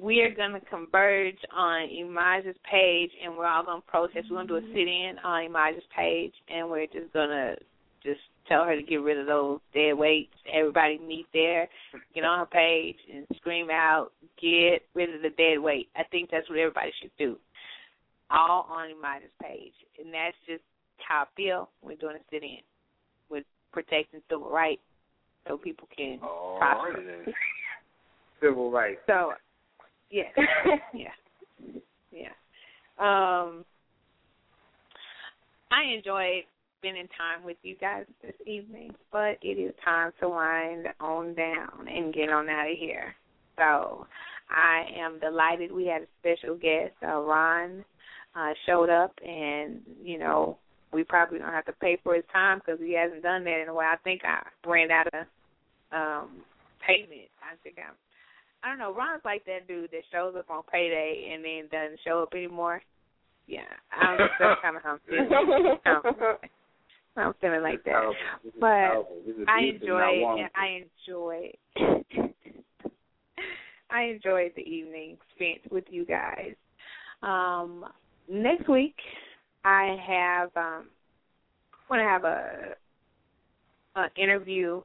we're 0.00 0.34
going 0.34 0.52
to 0.52 0.60
converge 0.66 1.38
on 1.54 1.88
Elijah's 1.90 2.56
page 2.70 3.10
and 3.22 3.36
we're 3.36 3.46
all 3.46 3.64
going 3.64 3.82
to 3.82 3.86
protest. 3.86 4.26
We're 4.30 4.36
going 4.36 4.48
to 4.48 4.52
do 4.52 4.56
a 4.58 4.60
mm-hmm. 4.60 4.72
sit 4.72 4.88
in 4.88 5.14
on 5.24 5.44
Elijah's 5.44 5.82
page 5.96 6.32
and 6.48 6.70
we're 6.70 6.86
just 6.86 7.12
going 7.12 7.28
to 7.28 7.56
just 8.02 8.20
tell 8.48 8.64
her 8.64 8.74
to 8.74 8.82
get 8.82 8.96
rid 8.96 9.18
of 9.18 9.26
those 9.26 9.60
dead 9.74 9.94
weights. 9.94 10.34
Everybody 10.52 10.98
meet 10.98 11.26
there, 11.32 11.68
get 12.14 12.24
on 12.24 12.40
her 12.40 12.46
page 12.46 12.96
and 13.12 13.26
scream 13.36 13.68
out, 13.70 14.12
get 14.40 14.82
rid 14.94 15.14
of 15.14 15.22
the 15.22 15.30
dead 15.30 15.58
weight. 15.60 15.88
I 15.96 16.04
think 16.04 16.30
that's 16.30 16.48
what 16.48 16.58
everybody 16.58 16.92
should 17.00 17.12
do. 17.18 17.36
All 18.30 18.66
on 18.70 18.90
Elijah's 18.90 19.30
page. 19.42 19.74
And 20.02 20.12
that's 20.12 20.36
just 20.46 20.62
how 21.06 21.24
I 21.24 21.26
feel. 21.36 21.68
We're 21.82 21.96
doing 21.96 22.16
a 22.16 22.24
sit 22.30 22.42
in. 22.42 22.58
Protecting 23.72 24.20
civil 24.28 24.50
rights 24.50 24.82
so 25.48 25.56
people 25.56 25.88
can 25.96 26.18
All 26.22 26.58
prosper. 26.58 27.02
right, 27.26 27.34
Civil 28.40 28.70
rights. 28.70 29.00
So 29.06 29.32
yeah. 30.10 30.24
yeah. 30.94 31.08
Yeah. 32.12 32.28
Um 32.98 33.64
I 35.70 35.84
enjoyed 35.96 36.44
spending 36.78 37.08
time 37.16 37.44
with 37.44 37.56
you 37.62 37.76
guys 37.80 38.04
this 38.22 38.34
evening, 38.46 38.92
but 39.10 39.38
it 39.40 39.58
is 39.58 39.72
time 39.84 40.12
to 40.20 40.28
wind 40.28 40.88
on 41.00 41.34
down 41.34 41.88
and 41.88 42.12
get 42.12 42.28
on 42.28 42.48
out 42.48 42.70
of 42.70 42.76
here. 42.76 43.14
So 43.56 44.06
I 44.50 44.84
am 44.98 45.18
delighted 45.20 45.72
we 45.72 45.86
had 45.86 46.02
a 46.02 46.06
special 46.20 46.56
guest, 46.56 46.92
uh, 47.02 47.20
Ron, 47.20 47.84
uh, 48.34 48.50
showed 48.66 48.90
up, 48.90 49.14
and 49.24 49.80
you 50.02 50.18
know 50.18 50.58
we 50.92 51.04
probably 51.04 51.38
don't 51.38 51.52
have 51.52 51.64
to 51.66 51.72
pay 51.72 51.98
for 52.02 52.14
his 52.14 52.24
time 52.32 52.58
because 52.58 52.80
he 52.80 52.94
hasn't 52.94 53.22
done 53.22 53.44
that 53.44 53.62
in 53.62 53.68
a 53.68 53.74
while. 53.74 53.92
I 53.92 53.96
think 54.04 54.22
I 54.24 54.42
ran 54.68 54.90
out 54.90 55.08
of 55.08 55.26
um 55.92 56.30
payment. 56.86 57.30
I 57.42 57.56
think 57.62 57.76
I'm 57.78 57.94
I 58.64 58.68
don't 58.68 58.78
know. 58.78 58.94
Ron's 58.94 59.22
like 59.24 59.44
that 59.46 59.66
dude 59.66 59.90
that 59.90 60.02
shows 60.12 60.34
up 60.38 60.50
on 60.50 60.62
payday 60.70 61.32
and 61.34 61.44
then 61.44 61.68
doesn't 61.70 62.00
show 62.04 62.22
up 62.22 62.32
anymore. 62.34 62.80
Yeah, 63.46 63.60
I'm 63.90 64.18
that's 64.38 64.60
kind 64.62 64.76
of 64.76 64.82
how 64.82 64.92
I'm 64.92 65.00
feeling. 65.08 65.78
I'm, 65.84 66.02
I'm 67.16 67.34
feeling 67.40 67.62
like 67.62 67.84
that. 67.84 68.12
But 68.60 68.66
I 69.48 69.60
enjoy 69.74 70.38
and 70.38 70.50
I 70.54 70.84
enjoy 71.08 71.52
I 73.90 74.02
enjoyed 74.04 74.52
the 74.56 74.62
evening 74.62 75.18
spent 75.34 75.70
with 75.70 75.84
you 75.90 76.06
guys. 76.06 76.54
Um, 77.22 77.84
next 78.28 78.68
week 78.68 78.96
I 79.64 79.96
have 80.06 80.50
um 80.56 80.86
I'm 81.72 81.98
gonna 81.98 82.08
have 82.08 82.24
a 82.24 82.74
an 83.96 84.08
interview 84.16 84.80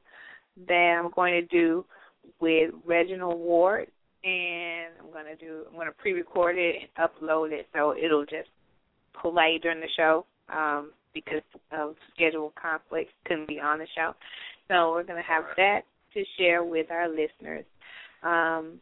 that 0.66 1.00
I'm 1.02 1.10
going 1.10 1.32
to 1.32 1.46
do 1.46 1.84
with 2.40 2.72
Reginald 2.84 3.38
Ward, 3.38 3.88
and 4.24 4.92
I'm 5.00 5.12
gonna 5.12 5.36
do 5.36 5.64
I'm 5.70 5.78
gonna 5.78 5.92
pre-record 5.92 6.56
it 6.58 6.76
and 6.82 7.08
upload 7.08 7.52
it 7.52 7.66
so 7.74 7.94
it'll 7.96 8.24
just 8.24 8.48
play 9.20 9.58
during 9.62 9.80
the 9.80 9.88
show 9.96 10.26
um, 10.52 10.92
because 11.14 11.42
of 11.72 11.94
schedule 12.14 12.52
conflicts. 12.60 13.12
Couldn't 13.26 13.48
be 13.48 13.60
on 13.60 13.78
the 13.78 13.86
show, 13.96 14.12
so 14.68 14.92
we're 14.92 15.04
gonna 15.04 15.22
have 15.22 15.44
that 15.56 15.82
to 16.14 16.24
share 16.36 16.64
with 16.64 16.90
our 16.90 17.08
listeners. 17.08 17.64
Um, 18.22 18.80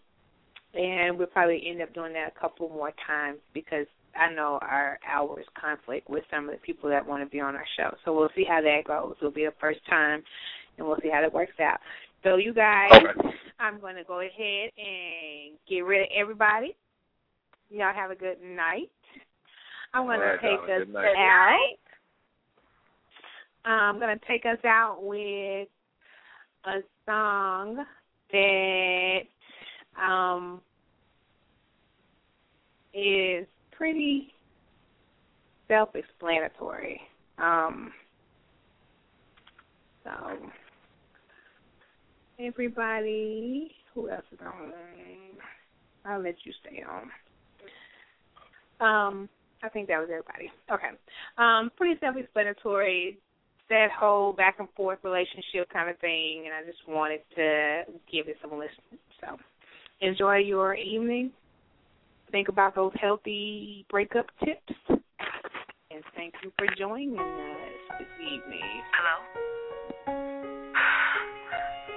and 0.74 1.16
we'll 1.16 1.26
probably 1.28 1.62
end 1.66 1.80
up 1.80 1.94
doing 1.94 2.12
that 2.14 2.32
a 2.36 2.40
couple 2.40 2.68
more 2.68 2.92
times 3.06 3.38
because 3.54 3.86
I 4.18 4.32
know 4.32 4.58
our 4.62 4.98
hours 5.08 5.44
conflict 5.60 6.08
with 6.08 6.24
some 6.30 6.48
of 6.48 6.52
the 6.52 6.60
people 6.60 6.88
that 6.90 7.06
want 7.06 7.22
to 7.22 7.30
be 7.30 7.40
on 7.40 7.54
our 7.54 7.66
show. 7.76 7.94
So 8.04 8.14
we'll 8.16 8.30
see 8.34 8.44
how 8.44 8.60
that 8.62 8.84
goes. 8.86 9.14
It'll 9.20 9.30
be 9.30 9.44
the 9.44 9.54
first 9.60 9.80
time, 9.88 10.22
and 10.78 10.86
we'll 10.86 10.98
see 11.02 11.10
how 11.12 11.20
that 11.20 11.32
works 11.32 11.58
out. 11.60 11.78
So 12.22 12.36
you 12.36 12.52
guys, 12.52 12.90
Okay. 12.92 13.30
I'm 13.58 13.80
going 13.80 13.96
to 13.96 14.04
go 14.04 14.20
ahead 14.20 14.70
and 14.76 15.56
get 15.68 15.80
rid 15.80 16.02
of 16.02 16.08
everybody. 16.14 16.76
Y'all 17.70 17.94
have 17.94 18.10
a 18.10 18.14
good 18.14 18.36
night. 18.42 18.90
I'm 19.94 20.04
going 20.04 20.20
All 20.20 20.26
to 20.26 20.38
take 20.42 20.60
us 20.60 20.86
out. 21.16 21.58
I'm 23.64 23.98
going 23.98 24.18
to 24.18 24.26
take 24.26 24.44
us 24.44 24.62
out 24.64 25.02
with 25.02 25.68
a 26.64 26.80
song 27.06 27.84
that 28.32 29.20
um 30.00 30.60
is 32.92 33.46
pretty 33.76 34.32
self-explanatory. 35.68 37.00
Um, 37.38 37.92
so 40.04 40.10
everybody, 42.38 43.72
who 43.94 44.08
else 44.10 44.24
is 44.32 44.38
on? 44.44 44.72
I'll 46.04 46.22
let 46.22 46.36
you 46.44 46.52
stay 46.60 46.84
on. 46.88 47.10
Um, 48.78 49.28
I 49.62 49.68
think 49.68 49.88
that 49.88 49.98
was 49.98 50.08
everybody. 50.10 50.52
Okay. 50.70 50.90
Um, 51.38 51.70
pretty 51.76 51.98
self-explanatory. 52.00 53.18
That 53.68 53.88
whole 53.90 54.32
back 54.32 54.56
and 54.60 54.68
forth 54.76 55.00
relationship 55.02 55.68
kind 55.72 55.90
of 55.90 55.98
thing, 55.98 56.44
and 56.46 56.54
I 56.54 56.64
just 56.64 56.86
wanted 56.86 57.22
to 57.34 57.82
give 58.12 58.28
it 58.28 58.36
some 58.40 58.52
listen. 58.52 59.00
So, 59.20 59.36
enjoy 60.00 60.36
your 60.36 60.74
evening. 60.74 61.32
Think 62.36 62.48
about 62.48 62.74
those 62.74 62.92
healthy 63.00 63.86
breakup 63.88 64.26
tips, 64.44 64.74
and 64.90 66.04
thank 66.14 66.34
you 66.44 66.52
for 66.58 66.66
joining 66.76 67.18
us 67.18 67.98
this 67.98 68.12
evening. 68.20 68.60
Hello? 68.92 69.16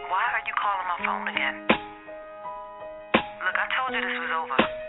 Why 0.08 0.24
are 0.32 0.44
you 0.48 0.56
calling 0.56 0.88
my 0.88 0.96
phone 1.04 1.28
again? 1.28 1.68
Look, 3.44 3.52
I 3.52 3.68
told 3.76 3.92
you 3.92 4.00
this 4.00 4.16
was 4.16 4.32
over. 4.32 4.89